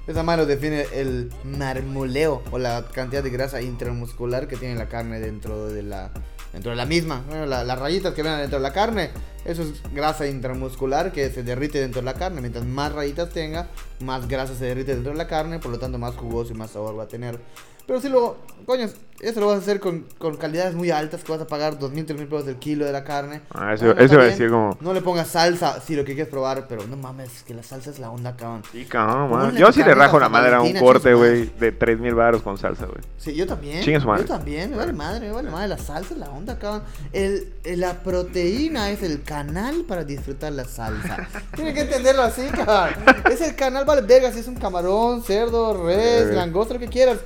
Esa 0.07 0.24
madre 0.24 0.41
lo 0.41 0.47
define 0.47 0.88
el 0.93 1.32
marmoleo 1.43 2.41
o 2.49 2.57
la 2.57 2.84
cantidad 2.91 3.22
de 3.22 3.30
grasa 3.30 3.61
intramuscular 3.61 4.47
que 4.47 4.57
tiene 4.57 4.74
la 4.76 4.88
carne 4.89 5.20
dentro 5.20 5.68
de 5.68 5.84
la 5.84 6.09
dentro 6.54 6.72
de 6.72 6.78
la 6.78 6.86
misma. 6.86 7.24
Bueno, 7.28 7.45
la- 7.45 7.64
las 7.64 7.78
rayitas 7.80 8.14
que 8.14 8.24
ven 8.24 8.38
dentro 8.38 8.60
de 8.60 8.64
la 8.64 8.72
carne, 8.72 9.10
eso 9.43 9.64
es 9.64 9.82
grasa 9.93 10.28
intramuscular 10.28 11.12
que 11.12 11.30
se 11.30 11.43
derrite 11.43 11.80
dentro 11.82 12.01
de 12.01 12.06
la 12.06 12.14
carne. 12.14 12.39
Mientras 12.39 12.64
más 12.66 12.93
rayitas 12.93 13.30
tenga, 13.30 13.68
más 13.99 14.28
grasa 14.28 14.56
se 14.56 14.66
derrite 14.66 14.93
dentro 14.93 15.12
de 15.12 15.18
la 15.18 15.28
carne, 15.28 15.60
por 15.60 15.72
lo 15.72 15.80
tanto 15.80 15.97
más 15.97 16.16
jugoso 16.16 16.54
y 16.54 16.56
más 16.56 16.72
sabor 16.72 16.97
va 16.97 17.04
a 17.04 17.08
tener. 17.08 17.39
Pero 17.86 18.00
si 18.02 18.10
luego, 18.10 18.38
coño, 18.66 18.88
eso 19.20 19.40
lo 19.40 19.48
vas 19.48 19.56
a 19.58 19.60
hacer 19.60 19.80
con, 19.80 20.06
con 20.18 20.36
calidades 20.38 20.74
muy 20.76 20.90
altas, 20.92 21.24
que 21.24 21.32
vas 21.32 21.40
a 21.42 21.48
pagar 21.48 21.80
2.000, 21.80 22.06
3.000 22.08 22.16
pesos 22.28 22.46
del 22.46 22.58
kilo 22.58 22.86
de 22.86 22.92
la 22.92 23.04
carne. 23.06 23.42
Ah, 23.54 23.74
eso, 23.74 23.92
eso 23.98 24.14
iba 24.16 24.24
a 24.24 24.26
decir 24.28 24.50
como... 24.50 24.78
No 24.82 24.94
le 24.94 25.02
pongas 25.02 25.28
salsa 25.30 25.80
si 25.80 25.96
lo 25.96 26.04
que 26.04 26.14
quieres 26.14 26.30
probar, 26.30 26.66
pero 26.68 26.86
no 26.88 26.98
mames, 26.98 27.44
que 27.44 27.54
la 27.54 27.64
salsa 27.64 27.90
es 27.92 28.00
la 28.00 28.10
onda, 28.10 28.36
cabrón. 28.36 28.64
Sí, 28.72 28.84
cabrón, 28.86 29.32
man. 29.32 29.56
Yo 29.56 29.72
sí 29.72 29.82
le 29.84 29.94
rajo 29.96 30.20
la 30.20 30.28
madre 30.30 30.56
a 30.56 30.62
un 30.62 30.74
corte, 30.74 31.14
güey, 31.14 31.46
de 31.58 31.72
3 31.72 32.00
mil 32.00 32.16
baros 32.16 32.42
con 32.42 32.58
salsa, 32.58 32.86
güey. 32.86 33.00
Sí, 33.18 33.34
yo 33.34 33.46
también. 33.48 33.82
Chingue 33.82 34.00
su 34.02 34.08
madre. 34.08 34.24
Yo 34.24 34.28
también, 34.28 34.72
me 34.72 34.78
vale 34.78 34.92
madre, 34.94 35.28
me 35.28 35.32
vale 35.34 35.50
madre. 35.50 35.68
La 35.70 35.78
salsa 35.78 36.14
es 36.14 36.20
la 36.20 36.30
onda, 36.30 36.58
cabrón. 36.60 36.84
El, 37.14 37.54
el- 37.64 37.80
la 37.80 38.02
proteína 38.04 38.90
es 38.92 39.04
el 39.04 39.24
canal 39.24 39.86
para 39.88 40.04
disfrutar 40.04 40.52
la 40.54 40.66
salsa. 40.66 41.30
Tiene 41.56 41.74
que 41.74 41.82
entenderlo 41.82 42.24
así, 42.24 42.46
cabrón. 42.48 42.96
Es 43.32 43.40
el 43.42 43.56
canal, 43.56 43.86
vale, 43.86 44.02
verga, 44.02 44.32
si 44.34 44.40
es 44.40 44.48
un 44.48 44.56
camarón, 44.56 45.24
cerdo, 45.24 45.86
res, 45.86 46.30
Eh. 46.30 46.34
langosta, 46.34 46.74
lo 46.74 46.80
que 46.82 46.88
quieras. 46.88 47.20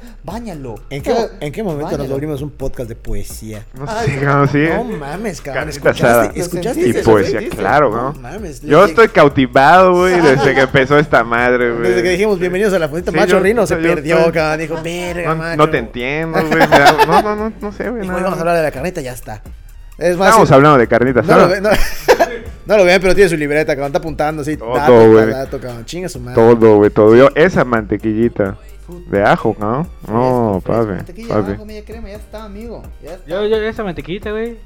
Báñalo. 0.48 0.76
¿En 0.89 1.02
qué, 1.02 1.14
¿En 1.41 1.52
qué 1.52 1.62
momento 1.64 1.98
nos 1.98 2.08
volvimos 2.10 2.41
un 2.41 2.52
podcast 2.52 2.88
de 2.88 2.95
poesía? 2.95 3.66
No 3.78 3.86
Ay, 3.88 4.08
sé, 4.12 4.20
cabrón, 4.22 4.50
sí. 4.50 4.66
No 4.74 4.84
mames, 4.98 5.41
cabrón. 5.41 5.70
¿Escuchaste? 5.70 6.39
¿Escuchaste 6.39 6.88
Y 6.88 6.93
poesía, 6.93 7.50
claro, 7.50 7.89
No 7.91 8.14
¿no? 8.14 8.20
mames. 8.22 8.62
Yo 8.62 8.86
estoy 8.86 9.10
cautivado, 9.10 9.93
güey, 9.93 10.22
desde 10.22 10.54
que 10.54 10.62
empezó 10.62 10.98
esta 10.98 11.24
madre, 11.26 11.72
güey. 11.72 11.89
Desde 11.89 12.04
que 12.04 12.10
dijimos 12.12 12.39
bienvenidos 12.39 12.74
a 12.74 12.80
la 12.80 12.88
fundita 12.88 13.12
Sí, 13.12 13.18
Macho 13.18 13.38
yo- 13.38 13.39
Rino, 13.41 13.68
se 13.68 13.76
yo 13.76 13.82
perdió, 13.82 14.32
cabrón. 14.32 14.60
Dijo, 14.60 14.82
verga, 14.82 15.30
No, 15.30 15.36
macho. 15.36 15.58
no 15.58 15.70
te 15.70 15.78
entiendo, 15.80 16.39
güey. 16.48 16.60
No, 17.08 17.22
no, 17.22 17.36
no, 17.36 17.54
no 17.60 17.72
sé, 17.74 17.89
güey. 17.89 18.08
No. 18.08 18.16
"Hoy 18.16 18.22
vamos 18.24 18.38
a 18.38 18.41
hablar 18.41 18.56
de 18.58 18.64
la 18.64 18.72
carnita, 18.72 19.02
ya 19.02 19.12
está. 19.12 19.41
Es 19.98 20.16
más, 20.16 20.30
Estamos 20.30 20.48
sí, 20.48 20.54
hablando 20.54 20.78
de 20.78 20.88
carnitas 20.88 21.26
no, 21.26 21.38
lo 21.39 21.48
ven, 21.50 21.64
no, 21.64 21.70
no 22.68 22.78
lo 22.78 22.86
ven, 22.86 23.02
pero 23.02 23.16
tiene 23.16 23.30
su 23.30 23.36
libreta, 23.36 23.74
cabrón. 23.74 23.88
Está 23.88 23.98
apuntando 23.98 24.43
así. 24.43 24.56
Todo, 24.56 25.12
güey. 25.12 25.26
dato, 25.28 25.60
cabrón. 25.60 25.84
Chinga 25.86 26.08
su 26.08 26.20
madre. 26.20 26.36
Todo, 26.36 26.78
güey, 26.78 26.89
todo. 26.91 27.16
Yo, 27.16 27.30
esa 27.36 27.66
mantequillita 27.66 28.58
de 29.09 29.23
ajo, 29.23 29.55
¿no? 29.59 29.88
No, 30.07 30.61
papi, 30.65 30.88
Mantequilla 30.88 31.41
media 31.65 31.83
crema, 31.85 32.09
ya 32.09 32.15
está, 32.15 32.43
amigo. 32.45 32.83
Ya 33.03 33.13
está. 33.15 33.29
Yo, 33.29 33.45
yo, 33.45 33.57
esa 33.57 33.83
mantequita, 33.83 34.31
güey. 34.31 34.57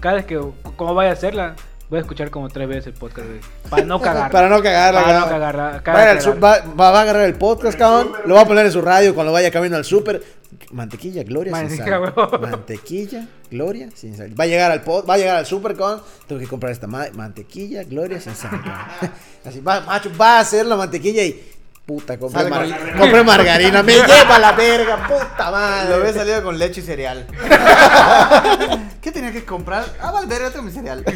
Cada 0.00 0.16
vez 0.16 0.26
que, 0.26 0.40
como 0.76 0.94
vaya 0.94 1.10
a 1.10 1.12
hacerla, 1.14 1.54
voy 1.90 1.98
a 1.98 2.02
escuchar 2.02 2.30
como 2.30 2.48
tres 2.48 2.68
veces 2.68 2.86
el 2.88 2.92
podcast, 2.94 3.26
güey. 3.28 3.40
Para 3.68 3.84
no 3.84 4.00
cagar. 4.02 4.30
Para 4.30 4.48
no 4.48 4.62
cagarla, 4.62 5.02
Para 5.02 5.20
no 5.20 5.26
cabrón. 5.26 5.80
cagarla. 5.82 6.20
Su- 6.20 6.38
va, 6.40 6.58
va- 6.78 6.90
va 6.92 6.98
a 7.00 7.02
agarrar 7.02 7.24
el 7.24 7.34
podcast, 7.34 7.78
cabrón. 7.78 8.12
Lo 8.26 8.34
va 8.36 8.42
a 8.42 8.46
poner 8.46 8.64
en 8.66 8.72
su 8.72 8.80
radio 8.80 9.14
cuando 9.14 9.32
vaya 9.32 9.50
camino 9.50 9.76
al 9.76 9.84
súper. 9.84 10.22
Mantequilla, 10.70 11.22
gloria 11.24 11.52
sin 11.54 11.62
Mantequilla, 11.62 11.98
sal. 11.98 12.00
huevo. 12.16 12.38
Mantequilla, 12.38 13.28
gloria 13.50 13.88
sin 13.94 14.16
sal. 14.16 14.38
Va 14.38 14.44
a 14.44 14.46
llegar 14.46 14.70
al 14.70 14.82
pod, 14.82 15.04
va 15.08 15.14
a 15.14 15.18
llegar 15.18 15.36
al 15.36 15.46
súper, 15.46 15.74
cabrón. 15.76 16.00
Tengo 16.26 16.40
que 16.40 16.46
comprar 16.46 16.72
esta 16.72 16.86
madre. 16.86 17.12
Mantequilla, 17.12 17.82
gloria 17.84 18.20
sin 18.20 18.34
sal. 18.34 18.50
Así, 19.44 19.60
va, 19.60 19.80
macho, 19.82 20.10
va 20.18 20.38
a 20.38 20.40
hacer 20.40 20.64
la 20.66 20.76
mantequilla 20.76 21.22
y. 21.24 21.42
Puta, 21.88 22.18
compré, 22.18 22.44
mar- 22.50 22.68
con- 22.68 22.98
compré 22.98 23.24
margarina. 23.24 23.82
Me 23.82 23.94
lleva 24.06 24.38
la 24.38 24.52
verga, 24.52 25.08
puta 25.08 25.50
madre. 25.50 25.88
Lo 25.96 26.02
ves 26.02 26.14
salido 26.14 26.42
con 26.42 26.58
leche 26.58 26.80
y 26.80 26.84
cereal. 26.84 27.26
¿Qué 29.00 29.10
tenía 29.10 29.32
que 29.32 29.42
comprar? 29.46 29.86
Ah, 29.98 30.10
vale, 30.12 30.26
verga, 30.26 30.50
tengo 30.50 30.64
mi 30.66 30.70
cereal. 30.70 31.02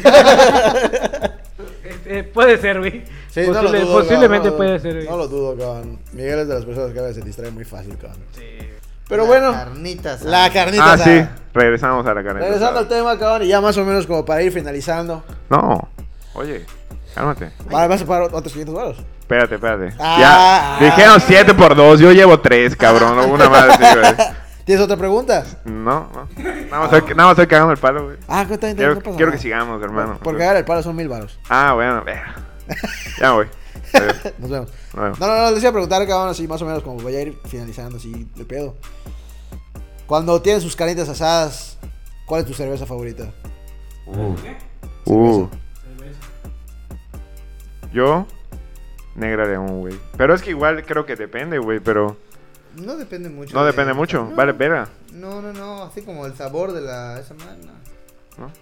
Eh, 2.05 2.23
puede 2.23 2.57
ser, 2.57 2.79
güey. 2.79 3.03
Sí, 3.29 3.41
no 3.47 3.53
lo 3.61 3.69
Posible- 3.69 3.79
dudo, 3.81 3.99
posiblemente 4.01 4.49
cabrón, 4.49 4.57
puede 4.57 4.79
ser, 4.79 4.93
güey. 4.95 5.07
No 5.07 5.17
lo 5.17 5.27
dudo, 5.27 5.55
cabrón. 5.57 5.99
Miguel 6.11 6.39
es 6.39 6.47
de 6.47 6.53
las 6.55 6.65
personas 6.65 6.91
que 6.91 6.99
a 6.99 7.03
veces 7.03 7.17
se 7.17 7.21
distrae 7.25 7.49
muy 7.51 7.63
fácil, 7.63 7.97
cabrón. 7.97 8.21
Sí. 8.35 8.43
Pero 9.07 9.23
La 9.23 9.27
bueno, 9.29 9.51
Carnitas. 9.53 10.21
la 10.23 10.51
carnita 10.51 10.93
Ah, 10.93 10.97
sí. 10.97 11.23
Regresamos 11.53 12.05
a 12.05 12.13
la 12.13 12.23
carnita 12.23 12.45
Regresando 12.47 12.79
al 12.79 12.87
tema, 12.89 13.17
cabrón, 13.17 13.43
y 13.43 13.49
ya 13.49 13.61
más 13.61 13.77
o 13.77 13.85
menos 13.85 14.05
como 14.07 14.25
para 14.25 14.41
ir 14.41 14.51
finalizando. 14.51 15.23
No. 15.49 15.87
Oye, 16.33 16.65
cálmate. 17.13 17.51
Va- 17.73 17.87
¿Vas 17.87 18.01
a 18.01 18.05
pagar 18.05 18.23
otros 18.31 18.51
500 18.53 18.75
baros? 18.75 18.97
Espérate, 19.19 19.55
espérate. 19.55 19.95
Ah, 19.99 20.77
ya. 20.79 20.85
Dijeron 20.85 21.21
7 21.21 21.53
por 21.53 21.75
2. 21.75 21.99
Yo 21.99 22.11
llevo 22.11 22.39
3, 22.39 22.75
cabrón. 22.75 23.17
Una 23.31 23.49
más 23.49 23.77
güey. 23.79 23.91
¿Tienes 24.65 24.83
otra 24.83 24.95
pregunta? 24.95 25.43
No, 25.65 26.09
no. 26.13 26.27
Nada 26.37 26.79
más 26.79 26.93
estoy, 26.93 27.15
nada 27.15 27.29
más 27.29 27.31
estoy 27.31 27.47
cagando 27.47 27.73
el 27.73 27.77
palo, 27.79 28.05
güey. 28.05 28.17
Ah, 28.29 28.45
¿qué 28.47 28.57
tal? 28.57 28.75
Quiero, 28.75 28.95
no 28.95 29.01
pasa 29.01 29.17
quiero 29.17 29.31
nada. 29.31 29.37
que 29.37 29.41
sigamos, 29.41 29.83
hermano. 29.83 30.13
Por, 30.13 30.19
por 30.23 30.37
cagar 30.37 30.55
el 30.55 30.63
palo 30.65 30.81
son 30.81 30.95
mil 30.95 31.09
baros. 31.09 31.37
Ah, 31.49 31.73
bueno. 31.73 32.03
Ya 33.19 33.27
me 33.29 33.33
voy. 33.33 33.47
Nos 34.39 34.49
vemos. 34.49 34.69
Nos 34.93 35.03
vemos. 35.03 35.19
No, 35.19 35.27
no, 35.27 35.37
no, 35.41 35.51
les 35.51 35.59
iba 35.61 35.69
a 35.69 35.73
preguntar, 35.73 36.07
cabrón, 36.07 36.29
así 36.29 36.47
más 36.47 36.61
o 36.61 36.65
menos 36.65 36.81
como 36.81 36.97
voy 36.99 37.15
a 37.15 37.21
ir 37.21 37.37
finalizando 37.45 37.97
así 37.97 38.25
de 38.35 38.45
pedo. 38.45 38.75
Cuando 40.07 40.41
tienes 40.41 40.63
sus 40.63 40.75
canitas 40.77 41.09
asadas, 41.09 41.77
¿cuál 42.25 42.41
es 42.41 42.47
tu 42.47 42.53
cerveza 42.53 42.85
favorita? 42.85 43.25
Uh. 44.05 44.35
Cerveza. 45.05 45.49
Yo, 47.93 48.25
Negra 49.15 49.45
León, 49.45 49.79
güey. 49.81 49.97
Pero 50.17 50.33
es 50.33 50.41
que 50.41 50.49
igual 50.49 50.83
creo 50.85 51.05
que 51.05 51.15
depende, 51.15 51.57
güey. 51.59 51.79
Pero 51.79 52.17
No 52.75 52.95
depende 52.97 53.29
mucho. 53.29 53.55
no 53.55 53.63
de- 53.63 53.71
depende 53.71 53.93
mucho. 53.93 54.27
No, 54.29 54.35
Vale, 54.35 54.51
verga. 54.53 54.87
No, 55.13 55.41
no, 55.41 55.53
no. 55.53 55.83
Así 55.83 56.01
como 56.01 56.25
el 56.25 56.33
sabor 56.35 56.71
de 56.73 56.81
la. 56.81 57.19
Esa 57.19 57.33
madre, 57.35 57.57
no. 57.65 57.83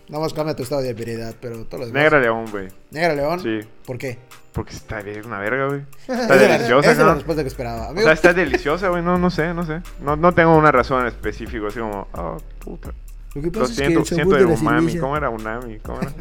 Nada 0.09 0.21
más 0.23 0.33
cambia 0.33 0.53
tu 0.53 0.63
estado 0.63 0.81
de 0.81 0.89
ebriedad, 0.89 1.33
pero 1.39 1.63
todo 1.63 1.79
lo 1.79 1.87
demás. 1.87 2.03
Negra 2.03 2.19
León, 2.19 2.45
güey. 2.51 2.67
Negra 2.91 3.15
León. 3.15 3.39
Sí. 3.39 3.61
¿Por 3.85 3.97
qué? 3.97 4.19
Porque 4.51 4.73
está 4.73 5.01
bien, 5.01 5.25
una 5.25 5.39
verga, 5.39 5.67
güey. 5.67 5.83
Está 6.09 6.35
deliciosa, 6.35 6.91
esa 6.91 6.91
es 6.91 6.97
la 6.97 7.05
¿no? 7.05 7.13
respuesta 7.15 7.41
que 7.41 7.47
esperaba. 7.47 7.89
O 7.91 7.97
sea, 7.97 8.11
está 8.11 8.33
deliciosa, 8.33 8.89
güey. 8.89 9.01
No, 9.01 9.17
no 9.17 9.29
sé, 9.29 9.53
no 9.53 9.63
sé. 9.65 9.81
No, 10.01 10.17
no 10.17 10.33
tengo 10.33 10.57
una 10.57 10.73
razón 10.73 11.07
específica, 11.07 11.67
así 11.67 11.79
como, 11.79 12.05
oh, 12.11 12.35
puta. 12.59 12.91
Lo 13.33 13.41
que 13.41 13.47
Lo 13.47 13.51
pasa 13.53 13.63
es 13.63 13.69
que 13.69 13.75
siento, 13.85 13.99
el 14.01 14.05
sabor 14.05 14.07
siento 14.07 14.35
de 14.35 14.41
de 14.41 14.47
la 14.47 14.53
umami. 14.59 14.87
cerveza- 14.91 14.99
¿Cómo 15.01 15.17
era 15.17 15.29
umami? 15.29 15.79
¿Cómo 15.79 16.01
era? 16.01 16.11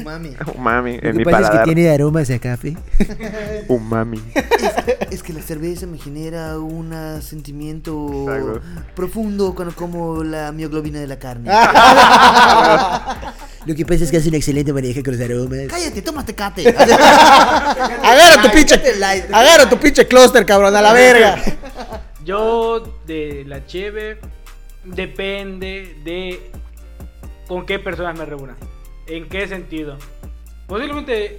Umami. 0.00 0.36
Umami, 0.54 0.92
Lo 0.92 0.96
en 1.08 1.10
que 1.12 1.12
mi 1.18 1.24
pasa 1.24 1.36
es 1.38 1.42
que 1.42 1.48
paladar. 1.48 1.64
tiene 1.64 1.90
aromas 1.90 2.30
a 2.30 2.38
café. 2.38 2.76
Umami. 3.68 4.22
Es 5.10 5.22
que 5.24 5.32
la 5.32 5.42
cerveza 5.42 5.86
me 5.86 5.98
genera 5.98 6.56
un 6.58 6.92
sentimiento 7.22 8.08
Exacto. 8.28 8.60
profundo 8.94 9.52
cuando 9.54 9.74
como 9.74 10.22
la 10.22 10.52
mioglobina 10.52 11.00
de 11.00 11.06
la 11.08 11.18
carne. 11.18 11.50
Lo 13.66 13.74
que 13.74 13.86
pasa 13.86 14.04
es 14.04 14.10
que 14.10 14.18
hace 14.18 14.28
un 14.28 14.34
excelente 14.34 14.72
manejo 14.74 15.02
con 15.02 15.16
los 15.16 15.22
aromas. 15.24 15.60
Cállate, 15.68 16.02
toma 16.02 16.24
tecate. 16.24 16.68
Agarra 16.68 18.42
tu 18.42 18.50
pinche. 18.50 18.74
Agarra 19.32 19.68
tu 19.70 19.78
pinche 19.78 20.06
clúster, 20.06 20.44
cabrón, 20.44 20.76
a 20.76 20.82
la 20.82 20.92
verga. 20.92 21.42
Yo 22.24 22.98
de 23.06 23.44
la 23.46 23.64
cheve 23.66 24.18
depende 24.84 25.96
de 26.04 26.50
con 27.48 27.66
qué 27.66 27.78
personas 27.78 28.18
me 28.18 28.24
reúna. 28.24 28.56
¿En 29.06 29.28
qué 29.28 29.46
sentido? 29.46 29.96
Posiblemente 30.66 31.38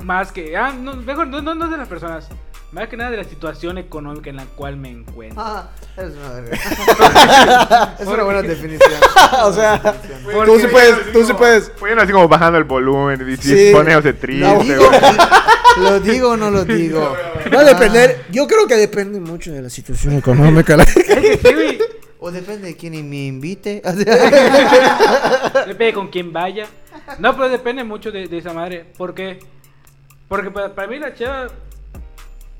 más 0.00 0.32
que 0.32 0.56
ah, 0.56 0.72
no, 0.72 0.94
mejor 0.96 1.28
no, 1.28 1.40
no, 1.40 1.54
no 1.54 1.68
de 1.68 1.76
las 1.76 1.88
personas, 1.88 2.28
más 2.74 2.88
que 2.88 2.96
nada 2.96 3.10
de 3.12 3.18
la 3.18 3.24
situación 3.24 3.78
económica 3.78 4.30
en 4.30 4.36
la 4.36 4.46
cual 4.46 4.76
me 4.76 4.90
encuentro. 4.90 5.40
Ah, 5.40 5.70
una 5.96 6.06
es 8.00 8.06
una 8.06 8.22
buena 8.24 8.42
definición. 8.42 8.90
o 9.44 9.52
sea, 9.52 9.80
Porque- 9.80 10.46
tú 10.52 10.58
sí 10.58 10.66
puedes, 10.66 11.12
tú 11.12 11.24
sí 11.24 11.32
puedes. 11.34 11.70
Pueden 11.70 12.00
así 12.00 12.12
como 12.12 12.26
bajando 12.28 12.58
el 12.58 12.64
volumen 12.64 13.20
y 13.28 13.36
Sí. 13.36 13.72
triste, 13.72 14.40
No. 14.40 14.60
¿Lo 15.80 16.00
digo 16.00 16.30
o 16.30 16.36
no 16.36 16.50
lo 16.50 16.64
digo? 16.64 17.16
Va 17.52 17.60
a 17.60 17.64
depender, 17.64 18.24
yo 18.30 18.46
creo 18.46 18.66
que 18.66 18.76
depende 18.76 19.20
mucho 19.20 19.52
de 19.52 19.62
la 19.62 19.70
situación 19.70 20.16
económica. 20.16 20.76
O 22.20 22.30
depende 22.30 22.68
de 22.68 22.76
quién 22.76 22.92
me 23.08 23.26
invite. 23.26 23.82
depende 25.66 25.92
con 25.92 26.08
quién 26.08 26.32
vaya. 26.32 26.66
No, 27.18 27.34
pero 27.36 27.48
depende 27.48 27.84
mucho 27.84 28.10
de, 28.10 28.28
de 28.28 28.38
esa 28.38 28.52
madre. 28.52 28.86
¿Por 28.96 29.14
qué? 29.14 29.38
Porque 30.28 30.50
para, 30.50 30.74
para 30.74 30.88
mí 30.88 30.98
la 30.98 31.14
cheva 31.14 31.48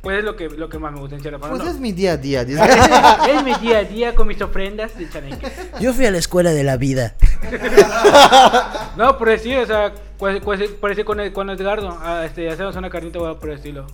pues 0.05 0.19
es 0.19 0.25
lo 0.25 0.37
que, 0.37 0.49
lo 0.49 0.69
que 0.69 0.79
más 0.79 0.93
me 0.93 1.01
gusta 1.01 1.17
en 1.17 1.23
Chela. 1.23 1.39
Pues 1.39 1.65
no. 1.65 1.69
es 1.69 1.81
mi 1.81 1.93
día 1.93 2.13
a 2.13 2.17
día. 2.17 2.45
dice. 2.45 2.63
es 3.31 3.43
mi 3.43 3.55
día 3.55 3.79
a 3.79 3.85
día 3.85 4.15
con 4.15 4.29
mis 4.29 4.41
ofrendas 4.41 4.97
de 4.97 5.09
chaneque. 5.09 5.51
Yo 5.81 5.93
fui 5.93 6.07
a 6.07 6.13
la 6.13 6.19
escuela 6.19 6.53
de 6.53 6.63
la 6.63 6.77
vida. 6.77 7.17
No, 8.97 9.19
por 9.19 9.29
decir, 9.29 9.59
o 9.59 9.67
sea, 9.67 9.93
pues, 10.19 10.41
pues, 10.41 10.61
decir 10.61 11.05
con, 11.05 11.19
con 11.31 11.51
Edgardo, 11.51 11.99
ah, 12.01 12.23
este, 12.25 12.49
hacemos 12.49 12.77
una 12.77 12.89
carnita 12.89 13.19
bueno, 13.19 13.41
por 13.41 13.51
el 13.51 13.57
estilo. 13.57 13.87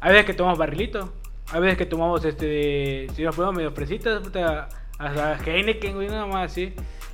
Hay 0.00 0.12
veces 0.12 0.26
que 0.26 0.34
tomamos 0.34 0.58
barrilito, 0.58 1.12
hay 1.50 1.60
veces 1.60 1.76
que 1.76 1.86
tomamos, 1.86 2.24
este, 2.24 3.08
si 3.16 3.24
nos 3.24 3.34
ponemos 3.34 3.56
medio 3.56 3.72
fresitas, 3.72 4.22
puta, 4.22 4.68
hasta 4.96 5.38
Heineken, 5.44 5.94
güey, 5.96 6.08
nada 6.08 6.26
más 6.26 6.52
así. 6.52 6.72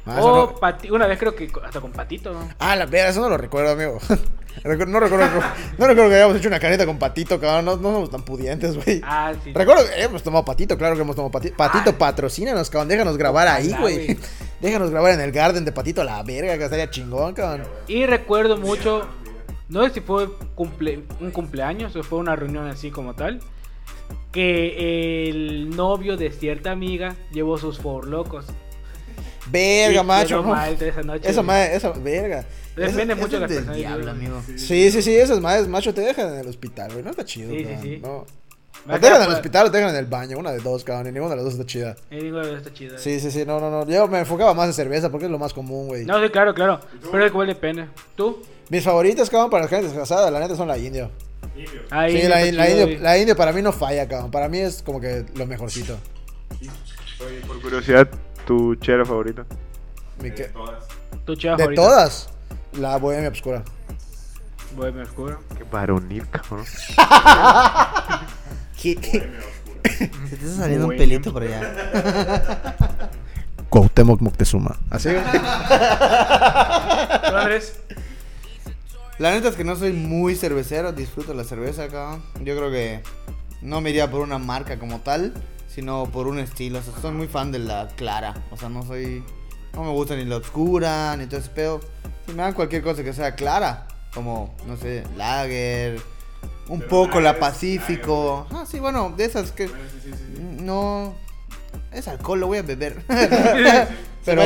Ah, 0.08 0.20
o 0.22 0.36
no- 0.36 0.54
pati- 0.56 0.90
una 0.90 1.06
vez 1.06 1.18
creo 1.18 1.34
que 1.34 1.50
hasta 1.64 1.80
con 1.80 1.92
patito, 1.92 2.32
¿no? 2.32 2.48
Ah, 2.58 2.74
la 2.76 2.86
verga, 2.86 3.10
eso 3.10 3.20
no 3.20 3.28
lo 3.28 3.36
recuerdo, 3.36 3.72
amigo. 3.72 3.98
No 4.64 4.70
recuerdo, 4.70 4.90
no 5.78 5.86
recuerdo 5.86 6.08
que 6.10 6.16
hayamos 6.16 6.36
hecho 6.36 6.48
una 6.48 6.58
caneta 6.58 6.84
con 6.84 6.98
patito, 6.98 7.38
cabrón. 7.38 7.64
No, 7.64 7.76
no 7.76 7.92
somos 7.94 8.10
tan 8.10 8.22
pudientes, 8.24 8.74
güey. 8.74 9.00
Ah, 9.04 9.32
sí. 9.44 9.52
Recuerdo 9.52 9.84
que 9.86 10.02
hemos 10.02 10.20
tomado 10.24 10.44
patito, 10.44 10.76
claro 10.76 10.96
que 10.96 11.02
hemos 11.02 11.14
tomado 11.14 11.30
patito. 11.30 11.56
Patito, 11.56 11.96
patrocínanos, 11.96 12.68
cabrón. 12.68 12.88
Déjanos 12.88 13.16
grabar 13.16 13.46
ahí, 13.46 13.72
güey. 13.78 14.18
Déjanos 14.60 14.90
grabar 14.90 15.12
en 15.12 15.20
el 15.20 15.30
garden 15.30 15.64
de 15.64 15.70
patito 15.70 16.00
a 16.00 16.04
la 16.04 16.20
verga, 16.24 16.58
que 16.58 16.64
estaría 16.64 16.90
chingón, 16.90 17.34
cabrón. 17.34 17.68
Y 17.86 18.04
recuerdo 18.06 18.56
mucho 18.56 19.06
no 19.68 19.84
sé 19.84 19.90
si 19.94 20.00
fue 20.00 20.28
cumple, 20.56 21.04
un 21.20 21.30
cumpleaños 21.30 21.94
o 21.94 22.02
fue 22.02 22.18
una 22.18 22.34
reunión 22.34 22.66
así 22.66 22.90
como 22.90 23.14
tal, 23.14 23.38
que 24.32 25.28
el 25.28 25.70
novio 25.76 26.16
de 26.16 26.30
cierta 26.30 26.70
amiga 26.70 27.14
llevó 27.32 27.58
sus 27.58 27.78
four 27.78 28.06
locos. 28.08 28.46
Verga, 29.50 30.00
Y 30.02 30.04
macho. 30.04 30.36
no. 30.42 30.48
mal 30.50 30.78
de 30.78 30.88
esa 30.88 31.02
noche. 31.02 31.28
Esa 31.30 31.42
madre, 31.42 31.76
esa, 31.76 31.90
verga. 31.90 32.44
Depende 32.76 33.14
Eso- 33.14 33.16
mucho 33.22 33.36
de 33.36 33.40
la 33.40 33.48
persona. 33.48 33.72
diablo, 33.74 34.10
amigo. 34.10 34.42
Sí, 34.56 34.90
sí, 34.90 35.02
sí, 35.02 35.14
esas 35.16 35.40
madres, 35.40 35.66
macho, 35.68 35.92
te 35.92 36.00
dejan 36.02 36.32
en 36.34 36.38
el 36.40 36.46
hospital, 36.48 36.92
güey. 36.92 37.02
No 37.04 37.10
está 37.10 37.24
chido, 37.24 37.50
Sí, 37.50 37.58
sí, 37.58 37.64
cabrón. 37.64 37.82
sí. 37.82 37.98
No. 38.02 38.26
Me 38.86 38.94
O 38.94 39.00
te 39.00 39.06
dejan 39.06 39.22
en 39.22 39.28
el 39.28 39.34
hospital 39.34 39.66
o 39.66 39.70
te 39.72 39.78
dejan 39.78 39.92
en 39.94 39.98
el 40.00 40.06
baño. 40.06 40.38
Una 40.38 40.52
de 40.52 40.58
dos, 40.60 40.84
cabrón. 40.84 41.08
Y 41.08 41.12
ninguna 41.12 41.30
de 41.30 41.36
las 41.36 41.44
dos 41.46 41.54
está 41.54 41.66
chida. 41.66 41.96
Eh, 42.10 42.22
digo, 42.22 42.40
está 42.40 42.72
chido. 42.72 42.96
Sí, 42.96 43.18
sí, 43.18 43.30
sí. 43.32 43.44
No, 43.44 43.58
no, 43.58 43.70
no. 43.70 43.84
Yo 43.90 44.06
me 44.06 44.20
enfocaba 44.20 44.54
más 44.54 44.66
en 44.68 44.74
cerveza 44.74 45.10
porque 45.10 45.26
es 45.26 45.30
lo 45.32 45.38
más 45.38 45.52
común, 45.52 45.88
güey. 45.88 46.04
No, 46.04 46.22
sí, 46.22 46.30
claro, 46.30 46.54
claro. 46.54 46.80
Pero 47.10 47.26
igual 47.26 47.48
depende. 47.48 47.86
¿Tú? 48.14 48.40
Mis 48.68 48.84
favoritas, 48.84 49.28
cabrón, 49.28 49.50
para 49.50 49.64
la 49.64 49.68
gente 49.68 49.86
desgraciada, 49.86 50.30
la 50.30 50.38
neta 50.40 50.54
son 50.54 50.68
la 50.68 50.78
indio. 50.78 51.10
Ahí 51.90 52.20
sí, 52.22 52.28
la, 52.28 52.40
está 52.42 52.56
la 52.56 52.66
chido, 52.66 52.82
indio, 52.82 52.98
la 53.00 53.18
indio 53.18 53.36
para 53.36 53.52
mí 53.52 53.62
no 53.62 53.72
falla, 53.72 54.06
cabrón. 54.06 54.30
Para 54.30 54.48
mí 54.48 54.58
es 54.58 54.82
como 54.82 55.00
que 55.00 55.24
lo 55.34 55.44
mejorcito. 55.46 55.98
Oye, 56.60 57.40
por 57.46 57.60
curiosidad, 57.60 58.08
¿tu 58.48 58.74
chela 58.76 59.04
favorita? 59.04 59.44
Mi 60.22 60.30
que- 60.32 60.50
Tu 61.26 61.36
chava 61.36 61.56
De 61.58 61.64
favorita. 61.64 61.82
todas, 61.82 62.28
la 62.72 62.96
bohemia 62.96 63.28
obscura. 63.28 63.62
Bohemia 64.74 65.02
Oscura. 65.02 65.38
Qué 65.56 65.64
varonil, 65.64 66.26
cabrón. 66.28 66.64
¿Qué-? 68.80 68.96
Se 69.98 70.06
te 70.08 70.34
está 70.46 70.56
saliendo 70.62 70.86
un 70.88 70.96
pelito 70.96 71.32
por 71.32 71.42
allá. 71.42 72.74
Cuauhtémoc 73.70 74.20
Moctezuma. 74.20 74.76
¿Así? 74.90 75.08
¿Tú, 77.30 77.36
Andrés? 77.36 77.80
La 79.18 79.32
neta 79.32 79.48
es 79.48 79.56
que 79.56 79.64
no 79.64 79.74
soy 79.76 79.92
muy 79.92 80.34
cervecero, 80.36 80.92
disfruto 80.92 81.34
la 81.34 81.44
cerveza, 81.44 81.88
cabrón. 81.88 82.22
Yo 82.44 82.56
creo 82.56 82.70
que 82.70 83.02
no 83.62 83.80
me 83.80 83.90
iría 83.90 84.10
por 84.10 84.20
una 84.20 84.38
marca 84.38 84.78
como 84.78 85.00
tal, 85.00 85.34
sino 85.78 86.06
por 86.06 86.26
un 86.26 86.40
estilo. 86.40 86.80
O 86.80 86.82
sea, 86.82 86.92
soy 87.00 87.12
muy 87.12 87.28
fan 87.28 87.52
de 87.52 87.60
la 87.60 87.86
clara. 87.94 88.34
O 88.50 88.56
sea, 88.56 88.68
no 88.68 88.82
soy. 88.84 89.22
No 89.74 89.84
me 89.84 89.92
gusta 89.92 90.16
ni 90.16 90.24
la 90.24 90.38
oscura, 90.38 91.16
ni 91.16 91.26
todo 91.26 91.38
ese 91.38 91.50
pedo. 91.50 91.80
Si 92.26 92.32
me 92.32 92.42
dan 92.42 92.52
cualquier 92.52 92.82
cosa 92.82 93.04
que 93.04 93.12
sea 93.12 93.36
clara, 93.36 93.86
como, 94.12 94.56
no 94.66 94.76
sé, 94.76 95.04
lager, 95.16 96.00
un 96.68 96.80
poco 96.82 97.20
la 97.20 97.38
Pacífico. 97.38 98.44
Ah, 98.50 98.64
sí, 98.68 98.80
bueno, 98.80 99.14
de 99.16 99.24
esas 99.24 99.52
que. 99.52 99.70
No. 100.60 101.14
Es 101.92 102.08
alcohol, 102.08 102.40
lo 102.40 102.48
voy 102.48 102.58
a 102.58 102.62
beber. 102.62 103.00
Pero 104.24 104.42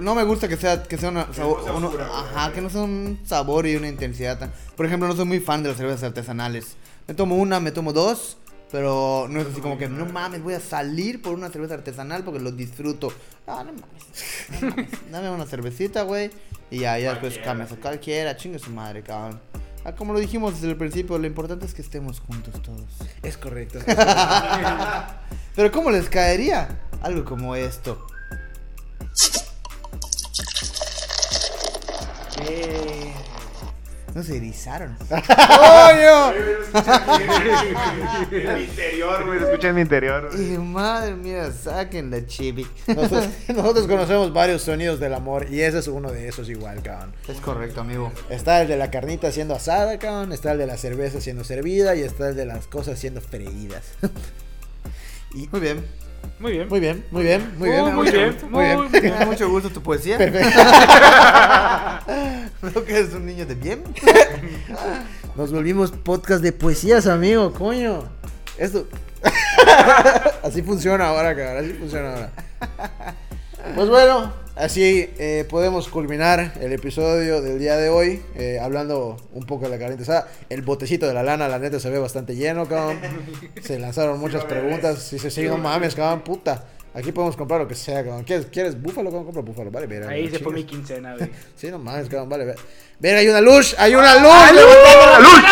no 0.00 0.14
me 0.14 0.24
gusta 0.24 0.48
que 0.48 0.56
sea, 0.56 0.82
que 0.82 0.96
sea 0.96 1.10
una 1.10 1.32
sabor, 1.34 1.62
uno- 1.76 1.92
ajá, 2.00 2.52
que 2.52 2.62
no 2.62 2.70
sea 2.70 2.80
un 2.80 3.20
sabor 3.24 3.66
y 3.66 3.76
una 3.76 3.88
intensidad 3.88 4.38
tan. 4.38 4.50
Por 4.76 4.86
ejemplo, 4.86 5.06
no 5.08 5.14
soy 5.14 5.26
muy 5.26 5.40
fan 5.40 5.62
de 5.62 5.68
las 5.68 5.76
cervezas 5.78 6.04
artesanales. 6.04 6.76
Me 7.06 7.12
tomo 7.12 7.36
una, 7.36 7.60
me 7.60 7.70
tomo 7.70 7.92
dos, 7.92 8.38
pero 8.74 9.28
no 9.30 9.40
es 9.40 9.46
así 9.46 9.60
como 9.60 9.78
que 9.78 9.88
no 9.88 10.04
mames, 10.04 10.42
voy 10.42 10.54
a 10.54 10.58
salir 10.58 11.22
por 11.22 11.32
una 11.32 11.48
cerveza 11.48 11.74
artesanal 11.74 12.24
porque 12.24 12.40
lo 12.40 12.50
disfruto. 12.50 13.12
Ah, 13.46 13.62
no 13.64 13.72
mames. 13.72 14.60
no 14.60 14.68
mames. 14.68 14.88
Dame 15.12 15.30
una 15.30 15.46
cervecita, 15.46 16.02
güey, 16.02 16.32
y 16.72 16.80
ya, 16.80 16.98
ya 16.98 17.10
después 17.12 17.38
cambias 17.38 17.70
a 17.70 17.76
cualquiera, 17.76 18.36
chingue 18.36 18.58
su 18.58 18.72
madre, 18.72 19.04
cabrón. 19.04 19.40
Ah, 19.84 19.94
como 19.94 20.12
lo 20.12 20.18
dijimos 20.18 20.54
desde 20.54 20.70
el 20.70 20.76
principio, 20.76 21.16
lo 21.18 21.26
importante 21.28 21.66
es 21.66 21.72
que 21.72 21.82
estemos 21.82 22.18
juntos 22.18 22.60
todos. 22.62 22.90
Es 23.22 23.36
correcto. 23.36 23.78
Pero 25.54 25.70
¿cómo 25.70 25.92
les 25.92 26.08
caería 26.08 26.80
algo 27.00 27.24
como 27.24 27.54
esto? 27.54 28.04
No 34.14 34.22
se 34.22 34.36
erizaron. 34.36 34.96
¡Coño! 35.08 36.32
En 38.30 38.54
mi 38.54 38.62
interior, 38.62 39.26
güey. 39.26 39.40
Lo 39.40 39.46
escuché 39.48 39.68
en 39.68 39.74
mi 39.74 39.80
interior. 39.80 40.30
Y 40.34 40.56
madre 40.56 41.16
mía, 41.16 41.50
saquen 41.50 42.12
la 42.12 42.24
chibi. 42.24 42.64
Nosotros, 42.86 43.28
nosotros 43.48 43.86
conocemos 43.88 44.32
varios 44.32 44.62
sonidos 44.62 45.00
del 45.00 45.14
amor 45.14 45.46
y 45.50 45.62
ese 45.62 45.80
es 45.80 45.88
uno 45.88 46.12
de 46.12 46.28
esos 46.28 46.48
igual, 46.48 46.80
cabrón. 46.82 47.12
Es 47.26 47.40
correcto, 47.40 47.80
amigo. 47.80 48.12
Está 48.30 48.62
el 48.62 48.68
de 48.68 48.76
la 48.76 48.92
carnita 48.92 49.32
siendo 49.32 49.54
asada, 49.54 49.98
cabrón. 49.98 50.32
Está 50.32 50.52
el 50.52 50.58
de 50.58 50.66
la 50.68 50.76
cerveza 50.76 51.20
siendo 51.20 51.42
servida 51.42 51.96
y 51.96 52.02
está 52.02 52.28
el 52.28 52.36
de 52.36 52.46
las 52.46 52.68
cosas 52.68 53.00
siendo 53.00 53.20
freídas. 53.20 53.82
y, 55.34 55.48
Muy 55.48 55.60
bien. 55.60 56.03
Muy 56.38 56.52
bien. 56.52 56.68
muy 56.68 56.80
bien, 56.80 57.04
muy 57.10 57.22
bien, 57.22 57.54
muy 57.58 57.68
bien. 57.70 57.82
Muy, 57.84 57.92
muy 57.92 58.10
bien, 58.10 58.32
gusto, 58.32 58.48
muy 58.48 58.64
bien. 58.64 58.80
Me 58.92 59.10
da 59.10 59.26
mucho 59.26 59.48
gusto 59.48 59.70
tu 59.70 59.82
poesía. 59.82 60.16
Creo 62.60 62.84
que 62.84 62.98
eres 62.98 63.14
un 63.14 63.26
niño 63.26 63.46
de 63.46 63.54
bien. 63.54 63.82
Nos 65.36 65.52
volvimos 65.52 65.90
podcast 65.90 66.42
de 66.42 66.52
poesías, 66.52 67.06
amigo, 67.06 67.52
coño. 67.52 68.04
Esto. 68.58 68.86
así 70.42 70.62
funciona 70.62 71.08
ahora, 71.08 71.34
cabrón. 71.34 71.64
Así 71.64 71.72
funciona 71.74 72.12
ahora. 72.12 72.30
Pues 73.74 73.88
bueno, 73.88 74.32
así 74.56 75.10
eh, 75.18 75.46
podemos 75.48 75.88
culminar 75.88 76.52
el 76.60 76.72
episodio 76.72 77.40
del 77.40 77.58
día 77.58 77.76
de 77.76 77.88
hoy. 77.88 78.22
eh, 78.34 78.58
hablando 78.60 79.16
un 79.32 79.44
poco 79.46 79.64
de 79.64 79.70
la 79.70 79.78
carnita 79.78 80.02
asada. 80.02 80.28
El 80.48 80.62
botecito 80.62 81.06
de 81.06 81.14
la 81.14 81.22
lana, 81.22 81.48
la 81.48 81.58
neta, 81.58 81.80
se 81.80 81.90
ve 81.90 81.98
bastante 81.98 82.34
lleno, 82.36 82.66
cabrón. 82.66 82.98
Se 83.62 83.78
lanzaron 83.78 84.18
muchas 84.18 84.44
preguntas. 84.44 85.02
Si 85.02 85.18
se 85.18 85.30
sigue, 85.30 85.48
no 85.48 85.58
mames, 85.58 85.94
cabrón, 85.94 86.22
puta. 86.22 86.64
Aquí 86.94 87.10
podemos 87.10 87.36
comprar 87.36 87.60
lo 87.60 87.66
que 87.66 87.74
sea, 87.74 88.04
cabrón. 88.04 88.22
¿Quieres, 88.22 88.46
¿quieres 88.46 88.80
búfalo? 88.80 89.10
cabrón? 89.10 89.24
Compra 89.24 89.42
búfalo, 89.42 89.70
vale, 89.70 89.86
verga, 89.88 90.10
Ahí 90.10 90.30
se 90.30 90.38
fue 90.38 90.52
mi 90.52 90.64
quincena, 90.64 91.16
güey. 91.16 91.30
Sí, 91.56 91.68
no 91.70 91.78
mames, 91.78 92.08
cabrón, 92.08 92.28
vale, 92.28 92.44
ver. 92.44 92.56
Ver, 93.00 93.16
hay 93.16 93.28
una 93.28 93.40
luz, 93.40 93.74
hay 93.78 93.94
una 93.94 94.14
luz. 94.14 94.52
levantando 94.52 95.06
la 95.06 95.18
luz. 95.18 95.42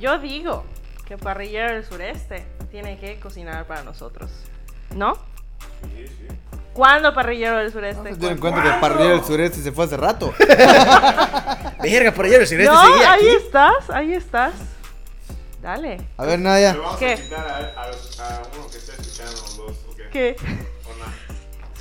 Yo 0.00 0.18
digo 0.18 0.64
que 1.06 1.16
Parrillero 1.18 1.74
del 1.74 1.84
Sureste 1.84 2.42
tiene 2.70 2.98
que 2.98 3.20
cocinar 3.20 3.66
para 3.66 3.82
nosotros. 3.84 4.30
¿No? 4.96 5.12
¿Cuándo 6.72 7.12
Parrillero 7.12 7.58
del 7.58 7.72
Sureste? 7.72 8.10
Se 8.14 8.18
dieron 8.18 8.38
cuenta 8.38 8.62
que 8.62 8.70
Parrillero 8.80 9.16
del 9.16 9.24
Sureste 9.24 9.60
se 9.60 9.72
fue 9.72 9.84
hace 9.84 9.96
rato. 9.96 10.32
Verga, 11.82 12.12
por 12.12 12.24
ayer 12.26 12.40
el 12.40 12.46
sureste 12.46 12.72
No, 12.72 12.80
seguía 12.86 13.12
ahí 13.12 13.26
aquí. 13.28 13.36
estás, 13.44 13.90
ahí 13.90 14.12
estás. 14.14 14.52
Dale. 15.60 16.00
A 16.16 16.24
ver, 16.24 16.38
Nadia. 16.38 16.74
vamos 16.74 16.96
¿Qué? 16.96 17.06
a 17.12 17.16
invitar 17.16 17.46
a, 17.46 17.80
a- 17.80 18.36
a 18.36 18.42
uno 18.56 18.66
que 18.70 18.78
esté 18.78 18.92
escuchando 18.92 19.32
los 19.32 19.56
dos, 19.56 19.76
¿o 19.90 19.96
qué? 19.96 20.08
¿Qué? 20.10 20.36
¿O 20.40 20.96
no? 20.98 21.12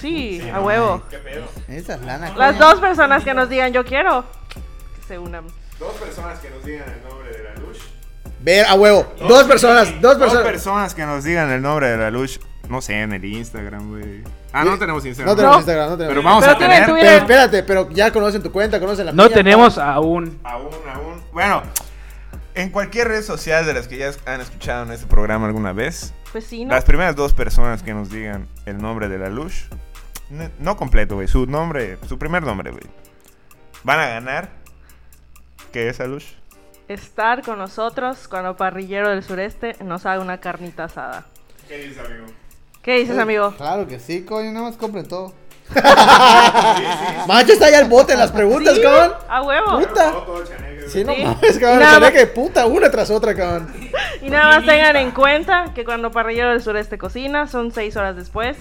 Sí, 0.02 0.50
a 0.54 0.60
huevo. 0.60 1.04
¿Qué 1.10 1.18
pedo? 1.20 1.46
Esa 1.68 1.94
es 1.96 2.02
lana. 2.02 2.34
Las 2.36 2.56
coño. 2.56 2.70
dos 2.72 2.80
personas 2.82 3.24
que 3.24 3.34
nos 3.34 3.48
digan 3.50 3.72
yo 3.72 3.86
quiero, 3.86 4.26
que 4.50 5.08
se 5.08 5.18
unan. 5.20 5.46
Dos 5.80 5.94
personas 5.94 6.40
que 6.40 6.50
nos 6.50 6.66
digan 6.66 6.90
el 6.90 7.10
nombre 7.10 7.32
de 7.32 7.44
la 7.44 7.54
luz. 7.56 7.78
Ver, 8.42 8.66
a 8.66 8.74
huevo. 8.74 9.14
Dos 9.20 9.44
personas, 9.46 9.90
dos 10.02 10.18
Dos 10.18 10.18
personas. 10.18 10.44
personas 10.44 10.96
que 10.96 11.06
nos 11.06 11.24
digan 11.24 11.50
el 11.52 11.62
nombre 11.62 11.90
de 11.90 11.98
la 11.98 12.10
luz. 12.12 12.40
No 12.70 12.82
sé, 12.82 13.02
en 13.02 13.14
el 13.14 13.26
Instagram, 13.26 13.90
güey. 13.90 14.24
Ah, 14.54 14.64
no 14.64 14.78
tenemos 14.78 15.04
No 15.04 15.10
Instagram. 15.10 15.36
tenemos 15.36 15.56
No. 15.56 15.60
Instagram, 15.60 15.90
no 15.90 15.98
tenemos. 15.98 16.14
Pero 16.16 16.24
vamos 16.24 16.44
Pero 16.46 16.56
a 16.56 16.58
tener. 16.60 16.86
Twitter. 16.86 17.02
Pero 17.08 17.18
espérate, 17.20 17.64
pero 17.64 17.90
ya 17.90 18.12
conocen 18.14 18.44
tu 18.44 18.52
cuenta, 18.52 18.80
conocen 18.80 19.08
la 19.08 19.12
No 19.12 19.26
mía, 19.26 19.34
tenemos 19.34 19.78
aún. 19.80 20.40
Aún, 20.44 20.70
aún. 20.94 21.24
Bueno, 21.34 21.64
en 22.54 22.70
cualquier 22.70 23.08
red 23.08 23.24
social 23.24 23.66
de 23.66 23.74
las 23.74 23.88
que 23.88 23.98
ya 23.98 24.12
han 24.26 24.42
escuchado 24.42 24.84
en 24.86 24.92
este 24.92 25.08
programa 25.08 25.48
alguna 25.48 25.74
vez, 25.74 26.14
Pues 26.32 26.46
sí, 26.46 26.64
¿no? 26.64 26.74
las 26.76 26.86
primeras 26.86 27.16
dos 27.16 27.34
personas 27.34 27.82
que 27.82 27.94
nos 27.94 28.10
digan 28.12 28.48
el 28.68 28.78
nombre 28.78 29.10
de 29.10 29.18
la 29.18 29.30
luz, 29.30 29.68
n- 30.30 30.52
no 30.60 30.78
completo, 30.78 31.16
güey, 31.16 31.28
su 31.28 31.48
nombre, 31.48 31.98
su 32.08 32.20
primer 32.20 32.44
nombre, 32.44 32.70
güey, 32.72 32.84
van 33.84 34.00
a 34.00 34.08
ganar. 34.10 34.50
¿Qué 35.72 35.90
es 35.90 35.98
la 36.00 36.06
luz? 36.08 36.36
Estar 36.88 37.42
con 37.44 37.58
nosotros 37.60 38.28
cuando 38.28 38.56
Parrillero 38.58 39.10
del 39.10 39.24
Sureste 39.24 39.76
nos 39.84 40.06
haga 40.06 40.22
una 40.22 40.40
carnita 40.40 40.86
asada. 40.86 41.26
¿Qué 41.68 41.78
dices, 41.80 42.00
amigo? 42.04 42.26
¿Qué 42.82 43.00
dices, 43.00 43.18
amigo? 43.18 43.54
Claro 43.58 43.88
que 43.88 44.00
sí, 44.00 44.24
coño. 44.24 44.52
Nada 44.52 44.68
más 44.68 44.78
compren 44.78 45.08
todo. 45.08 45.34
Macho, 47.28 47.54
está 47.54 47.70
ya 47.70 47.80
el 47.80 47.88
bote 47.90 48.14
en 48.14 48.20
las 48.20 48.32
preguntas, 48.32 48.76
Sí, 48.76 48.82
cabrón. 48.82 49.12
A 49.28 49.42
huevo. 49.44 49.80
Puta. 49.80 50.14
Sí, 50.92 51.04
no 51.04 51.14
Sí. 51.14 51.24
mames, 51.24 51.60
cabrón. 51.60 51.80
Nada 51.80 52.12
que 52.12 52.26
puta, 52.28 52.66
una 52.66 52.90
tras 52.90 53.10
otra, 53.12 53.36
cabrón. 53.36 53.72
Y 54.22 54.30
nada 54.30 54.56
más 54.58 54.66
tengan 54.66 54.96
en 54.96 55.12
cuenta 55.12 55.72
que 55.76 55.86
cuando 55.86 56.10
Parrillero 56.12 56.50
del 56.50 56.62
Sureste 56.64 56.98
cocina, 56.98 57.48
son 57.48 57.72
seis 57.72 57.96
horas 57.96 58.16
después. 58.16 58.58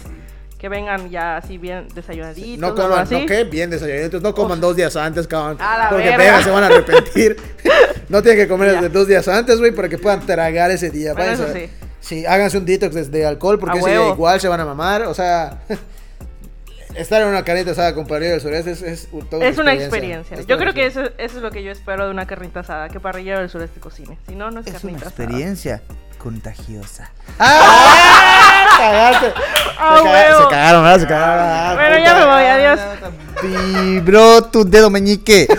Que 0.59 0.69
vengan 0.69 1.09
ya 1.09 1.37
así 1.37 1.57
bien 1.57 1.87
desayunaditos. 1.95 2.59
No 2.59 2.75
coman, 2.75 2.99
así. 2.99 3.15
no, 3.21 3.27
qué 3.27 3.45
bien 3.45 3.71
desayunitos. 3.71 4.21
No 4.21 4.35
coman 4.35 4.61
dos 4.61 4.75
días 4.75 4.97
antes, 4.97 5.29
cabrón. 5.29 5.57
A 5.61 5.79
la 5.79 5.89
porque 5.89 6.05
verga. 6.11 6.19
verga, 6.19 6.43
se 6.43 6.51
van 6.51 6.65
a 6.65 6.67
arrepentir. 6.67 7.37
no 8.09 8.21
tienen 8.23 8.41
que 8.43 8.49
comer 8.49 8.73
desde 8.73 8.89
dos 8.89 9.07
días 9.07 9.29
antes, 9.29 9.61
güey, 9.61 9.71
para 9.71 9.89
que 9.89 9.99
puedan 9.99 10.27
tragar 10.27 10.73
ese 10.73 10.91
día. 10.91 11.15
Bueno, 11.15 11.31
eso 11.33 11.47
sí. 11.55 11.71
Sí, 12.09 12.25
háganse 12.27 12.57
un 12.59 12.65
detox 12.65 12.95
desde 12.95 13.27
alcohol, 13.27 13.59
porque 13.59 13.79
huevo. 13.81 14.15
igual 14.15 14.41
se 14.41 14.49
van 14.49 14.61
a 14.61 14.65
mamar. 14.65 15.03
O 15.03 15.13
sea, 15.15 15.59
estar 16.95 17.21
en 17.21 17.29
una 17.29 17.45
carnita 17.45 17.73
asada 17.73 17.95
con 17.95 18.07
Parrillero 18.07 18.33
del 18.33 18.41
Sureste 18.41 18.71
es, 18.71 18.83
es, 18.83 19.09
un- 19.13 19.29
toda 19.29 19.45
Es 19.45 19.59
una 19.59 19.75
experiencia. 19.75 20.37
Es 20.39 20.47
Yo 20.47 20.57
creo 20.57 20.71
una 20.71 20.75
que 20.75 20.87
eso, 20.87 21.03
eso 21.19 21.37
es 21.37 21.43
lo 21.43 21.51
que 21.51 21.63
yo 21.63 21.71
espero 21.71 22.07
de 22.07 22.11
una 22.11 22.27
carnita 22.27 22.61
asada, 22.61 22.89
que 22.89 22.99
Parrillero 22.99 23.41
del 23.41 23.51
Sureste 23.51 23.79
cocine. 23.79 24.19
Si 24.27 24.35
no, 24.35 24.51
no 24.51 24.61
es, 24.61 24.67
Es 24.67 24.73
una 24.73 24.81
carnita 24.81 25.07
asada. 25.09 25.23
experiencia 25.25 25.83
contagiosa. 26.19 27.13
¡Ah! 27.39 28.65
Cagaste. 28.79 29.33
¡Ah, 29.79 29.97
se, 29.99 30.05
caga- 30.05 30.11
huevo! 30.13 30.39
se 30.43 30.49
cagaron, 30.49 30.83
¿verdad? 30.85 31.01
Se 31.01 31.07
cagaron. 31.07 31.45
Ah, 31.47 31.75
Bueno, 31.75 31.97
puta. 31.97 32.05
ya 32.05 32.15
me 32.19 32.25
voy, 32.27 32.45
adiós. 32.45 32.81
Vibró 33.93 34.43
tu 34.45 34.65
dedo 34.65 34.89
meñique. 34.91 35.47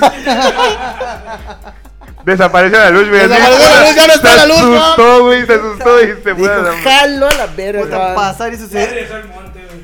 Desapareció 2.26 2.78
la 2.78 2.90
luz, 2.90 3.10
güey. 3.10 3.22
Desapareció 3.22 3.70
la 3.70 3.86
luz, 3.88 3.96
ya 3.96 4.08
no 4.08 4.14
está 4.14 4.36
la 4.36 4.46
luz, 4.46 4.58
Se 4.58 4.76
asustó, 4.78 5.24
güey. 5.24 5.46
Se 5.46 5.54
asustó 5.54 6.02
y 6.02 6.08
se 6.24 6.36
fue. 6.36 6.82
jalo 6.84 7.28
a 7.28 7.34
la 7.34 7.46
verga. 7.48 7.82
Puta, 7.84 8.16
pasar 8.16 8.52
y 8.52 8.56
eso 8.56 8.68
se, 8.68 9.08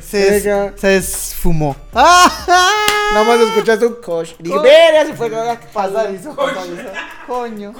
se, 0.01 0.71
se 0.77 0.97
esfumó. 0.97 1.75
¡Ah! 1.93 2.31
Nada 3.13 3.23
más 3.25 3.39
escuchaste 3.39 3.85
un 3.85 3.95
coach. 4.01 4.31
Dije, 4.39 4.57
verga, 4.59 5.05
se 5.05 5.13
fue. 5.13 5.29
Pasar 5.73 6.13
hizo, 6.13 6.35
pasar 6.35 6.65
hizo. 6.67 6.89
Coño. 7.27 7.73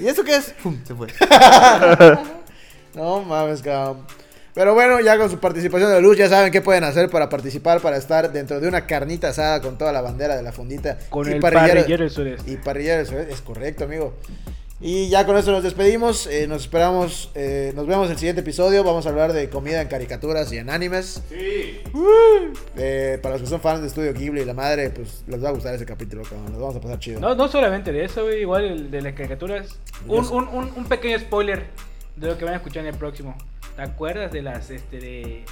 ¿Y 0.00 0.08
eso 0.08 0.22
qué 0.22 0.36
es? 0.36 0.54
Pum, 0.62 0.78
se 0.84 0.94
fue. 0.94 1.08
No 2.94 3.20
mames, 3.20 3.60
cabrón. 3.60 4.06
Pero 4.56 4.72
bueno, 4.72 5.00
ya 5.00 5.18
con 5.18 5.28
su 5.30 5.38
participación 5.38 5.92
de 5.92 6.00
luz, 6.00 6.16
ya 6.16 6.30
saben 6.30 6.50
qué 6.50 6.62
pueden 6.62 6.82
hacer 6.82 7.10
para 7.10 7.28
participar, 7.28 7.80
para 7.82 7.98
estar 7.98 8.32
dentro 8.32 8.58
de 8.58 8.66
una 8.66 8.86
carnita 8.86 9.28
asada 9.28 9.60
con 9.60 9.76
toda 9.76 9.92
la 9.92 10.00
bandera 10.00 10.34
de 10.34 10.42
la 10.42 10.50
fundita. 10.50 10.96
Con 11.10 11.28
y 11.28 11.32
el 11.34 11.40
parrillero- 11.42 11.80
parrillero 11.80 12.04
del 12.04 12.10
sureste. 12.10 12.50
Y 12.50 12.56
parrillero 12.56 12.96
del 12.96 13.06
sureste, 13.06 13.32
es 13.34 13.42
correcto, 13.42 13.84
amigo. 13.84 14.14
Y 14.80 15.08
ya 15.10 15.24
con 15.26 15.36
esto 15.36 15.52
nos 15.52 15.62
despedimos. 15.62 16.26
eh, 16.26 16.46
nos 16.46 16.62
esperamos, 16.62 17.30
eh, 17.34 17.72
nos 17.76 17.86
vemos 17.86 18.06
en 18.06 18.12
el 18.12 18.18
siguiente 18.18 18.40
episodio. 18.40 18.82
Vamos 18.82 19.04
a 19.06 19.10
hablar 19.10 19.32
de 19.34 19.48
comida 19.50 19.80
en 19.82 19.88
caricaturas 19.88 20.50
y 20.52 20.58
en 20.58 20.70
animes. 20.70 21.22
Sí. 21.28 21.80
Eh, 22.76 23.18
para 23.22 23.34
los 23.34 23.42
que 23.42 23.48
son 23.48 23.60
fans 23.60 23.80
de 23.82 23.88
Estudio 23.88 24.12
Ghibli 24.14 24.40
y 24.40 24.44
la 24.46 24.54
madre, 24.54 24.88
pues 24.90 25.22
les 25.28 25.42
va 25.42 25.48
a 25.48 25.52
gustar 25.52 25.74
ese 25.74 25.84
capítulo, 25.86 26.22
cabrón. 26.22 26.46
Nos 26.52 26.60
vamos 26.60 26.76
a 26.76 26.80
pasar 26.80 26.98
chido. 26.98 27.20
No, 27.20 27.34
no 27.34 27.48
solamente 27.48 27.92
de 27.92 28.04
eso, 28.04 28.24
güey, 28.24 28.40
igual 28.40 28.64
el 28.64 28.90
de 28.90 29.00
las 29.02 29.12
caricaturas. 29.14 29.78
Un, 30.08 30.26
un, 30.26 30.48
un, 30.48 30.72
un 30.76 30.84
pequeño 30.86 31.18
spoiler 31.20 31.64
de 32.16 32.26
lo 32.28 32.38
que 32.38 32.44
van 32.44 32.54
a 32.54 32.56
escuchar 32.58 32.82
en 32.82 32.88
el 32.88 32.98
próximo. 32.98 33.36
¿Te 33.76 33.82
acuerdas 33.82 34.32
de 34.32 34.42
las, 34.42 34.70
este, 34.70 34.98
de, 34.98 35.44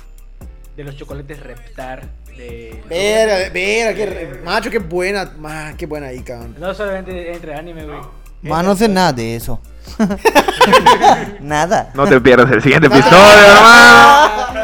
de 0.77 0.85
los 0.85 0.97
chocolates 0.97 1.41
Reptar? 1.41 2.03
De, 2.37 2.83
Verga, 2.89 3.51
verga, 3.53 3.95
qué 3.95 4.07
re- 4.07 4.41
macho, 4.43 4.71
qué 4.71 4.79
buena, 4.79 5.31
ma, 5.39 5.75
qué 5.77 5.87
buena 5.87 6.09
ahí, 6.09 6.21
cabrón. 6.23 6.57
No 6.59 6.75
solamente 6.75 7.33
entre 7.33 7.55
anime, 7.55 7.85
güey. 7.85 7.99
Ma, 8.43 8.63
no 8.63 8.75
sé 8.75 8.89
nada 8.89 9.13
de 9.13 9.37
eso. 9.37 9.61
nada. 11.41 11.91
No 11.95 12.07
te 12.07 12.21
pierdas 12.21 12.51
el 12.51 12.63
siguiente 12.63 12.87
episodio, 12.89 13.17
hermano. 13.47 14.55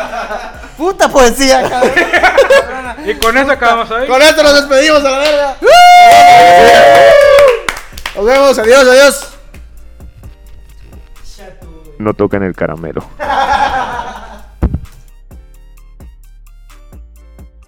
Puta 0.76 1.08
poesía, 1.08 1.62
cabrón. 1.68 1.92
Y 3.06 3.14
con 3.14 3.34
eso 3.38 3.50
acabamos 3.50 3.90
hoy. 3.90 4.06
Con 4.06 4.20
esto 4.20 4.42
nos 4.42 4.54
despedimos 4.56 4.98
a 5.02 5.10
la 5.10 5.18
verga. 5.18 5.56
Nos 8.14 8.26
vemos, 8.26 8.58
adiós, 8.58 8.86
adiós 8.86 9.28
no 12.00 12.14
tocan 12.14 12.42
el 12.42 12.54
caramelo. 12.54 13.04